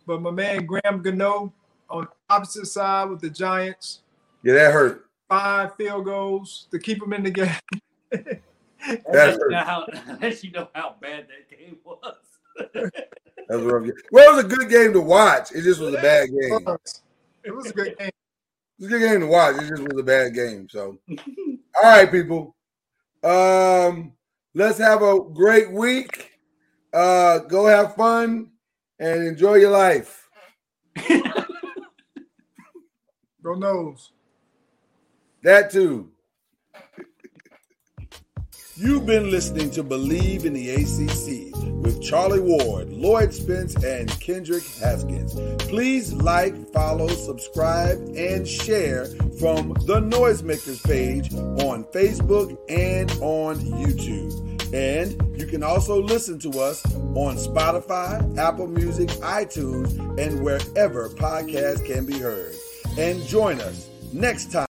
But 0.10 0.24
my 0.24 0.32
man 0.32 0.66
Graham 0.66 1.04
Gano 1.04 1.54
on 1.88 2.06
the 2.06 2.10
opposite 2.34 2.66
side 2.66 3.12
with 3.12 3.22
the 3.22 3.30
Giants, 3.30 4.00
Yeah, 4.42 4.56
that 4.56 4.74
hurt. 4.74 5.06
five 5.30 5.76
field 5.76 6.06
goals 6.06 6.66
to 6.72 6.80
keep 6.80 7.00
them 7.00 7.14
in 7.14 7.22
the 7.22 7.30
game. 7.30 7.52
That 8.10 8.42
Unless 9.06 9.36
you, 9.36 9.40
hurt. 9.40 9.52
know 9.52 9.58
how, 9.60 9.86
unless 10.08 10.44
you 10.44 10.50
know 10.52 10.68
how 10.74 10.96
bad 11.00 11.28
that 11.28 11.56
game 11.56 11.78
was. 11.86 12.16
That 12.58 12.92
was 13.50 13.62
a 13.62 13.68
rough 13.68 13.84
game. 13.84 13.94
Well, 14.12 14.34
it 14.34 14.36
was 14.36 14.46
a 14.46 14.48
good 14.58 14.68
game 14.68 14.94
to 14.94 15.02
watch. 15.02 15.52
It 15.52 15.62
just 15.62 15.80
was 15.80 15.94
a 15.94 16.02
bad 16.02 16.30
game. 16.30 16.60
It 17.44 17.52
was 17.56 17.68
a 17.68 17.74
good 17.74 17.96
game. 18.00 18.08
It 18.10 18.14
was 18.80 18.88
a 18.88 18.90
good 18.90 19.08
game 19.08 19.20
to 19.20 19.28
watch. 19.28 19.58
It 19.62 19.68
just 19.70 19.84
was 19.84 20.00
a 20.00 20.04
bad 20.04 20.34
game. 20.34 20.68
So, 20.72 20.98
all 21.10 21.84
right, 21.84 22.10
people. 22.12 22.56
Um, 23.24 24.14
let's 24.56 24.80
have 24.80 25.04
a 25.04 25.20
great 25.34 25.72
week. 25.72 26.32
Uh, 26.92 27.40
go 27.40 27.68
have 27.68 27.96
fun 27.96 28.50
and 29.00 29.24
enjoy 29.24 29.56
your 29.56 29.72
life. 29.72 30.30
Go 33.42 33.56
Noles. 33.56 34.10
That 35.44 35.72
too. 35.72 36.12
You've 38.76 39.06
been 39.06 39.30
listening 39.30 39.72
to 39.72 39.84
Bleav 39.84 40.46
in 40.46 40.54
the 40.54 40.70
ACC 40.70 41.54
with 41.84 42.02
Charlie 42.02 42.40
Ward, 42.40 42.90
Lloyd 42.90 43.34
Spence, 43.34 43.76
and 43.84 44.10
Kendrick 44.22 44.64
Haskins. 44.82 45.34
Please 45.64 46.14
like, 46.14 46.56
follow, 46.72 47.10
subscribe, 47.10 47.98
and 48.16 48.48
share 48.48 49.06
from 49.38 49.74
the 49.86 50.00
Noisemakers 50.00 50.82
page 50.86 51.34
on 51.34 51.84
Facebook 51.94 52.58
and 52.70 53.12
on 53.22 53.58
YouTube. 53.60 54.49
And 54.74 55.40
you 55.40 55.48
can 55.48 55.64
also 55.64 56.02
listen 56.02 56.40
to 56.40 56.60
us 56.60 56.86
on 57.16 57.38
Spotify, 57.38 58.38
Apple 58.38 58.68
Music, 58.68 59.10
iTunes, 59.22 59.98
and 60.20 60.44
wherever 60.44 61.10
podcasts 61.10 61.86
can 61.86 62.06
be 62.06 62.20
heard. 62.20 62.54
And 62.98 63.22
join 63.24 63.60
us 63.62 63.90
next 64.14 64.52
time. 64.52 64.68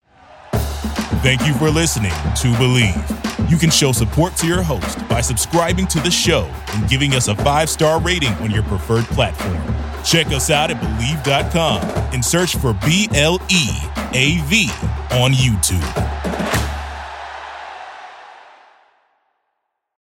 Thank 1.23 1.47
you 1.47 1.55
for 1.55 1.70
listening 1.70 2.10
to 2.10 2.48
Bleav. 2.59 3.51
You 3.51 3.56
can 3.59 3.70
show 3.70 3.93
support 3.93 4.35
to 4.36 4.47
your 4.47 4.62
host 4.62 5.06
by 5.09 5.20
subscribing 5.20 5.86
to 5.89 6.01
the 6.01 6.10
show 6.10 6.51
and 6.74 6.89
giving 6.89 7.14
us 7.14 7.28
a 7.28 7.36
five 7.36 7.69
star 7.69 8.01
rating 8.01 8.32
on 8.35 8.51
your 8.51 8.62
preferred 8.64 9.05
platform. 9.05 9.60
Check 10.05 10.28
us 10.28 10.51
out 10.51 10.70
at 10.70 10.81
Bleav.com 10.81 11.82
and 12.12 12.24
search 12.24 12.56
for 12.56 12.73
B 12.85 13.09
L 13.14 13.39
E 13.51 13.69
A 14.14 14.40
V 14.47 14.70
on 15.12 15.32
YouTube. 15.32 15.82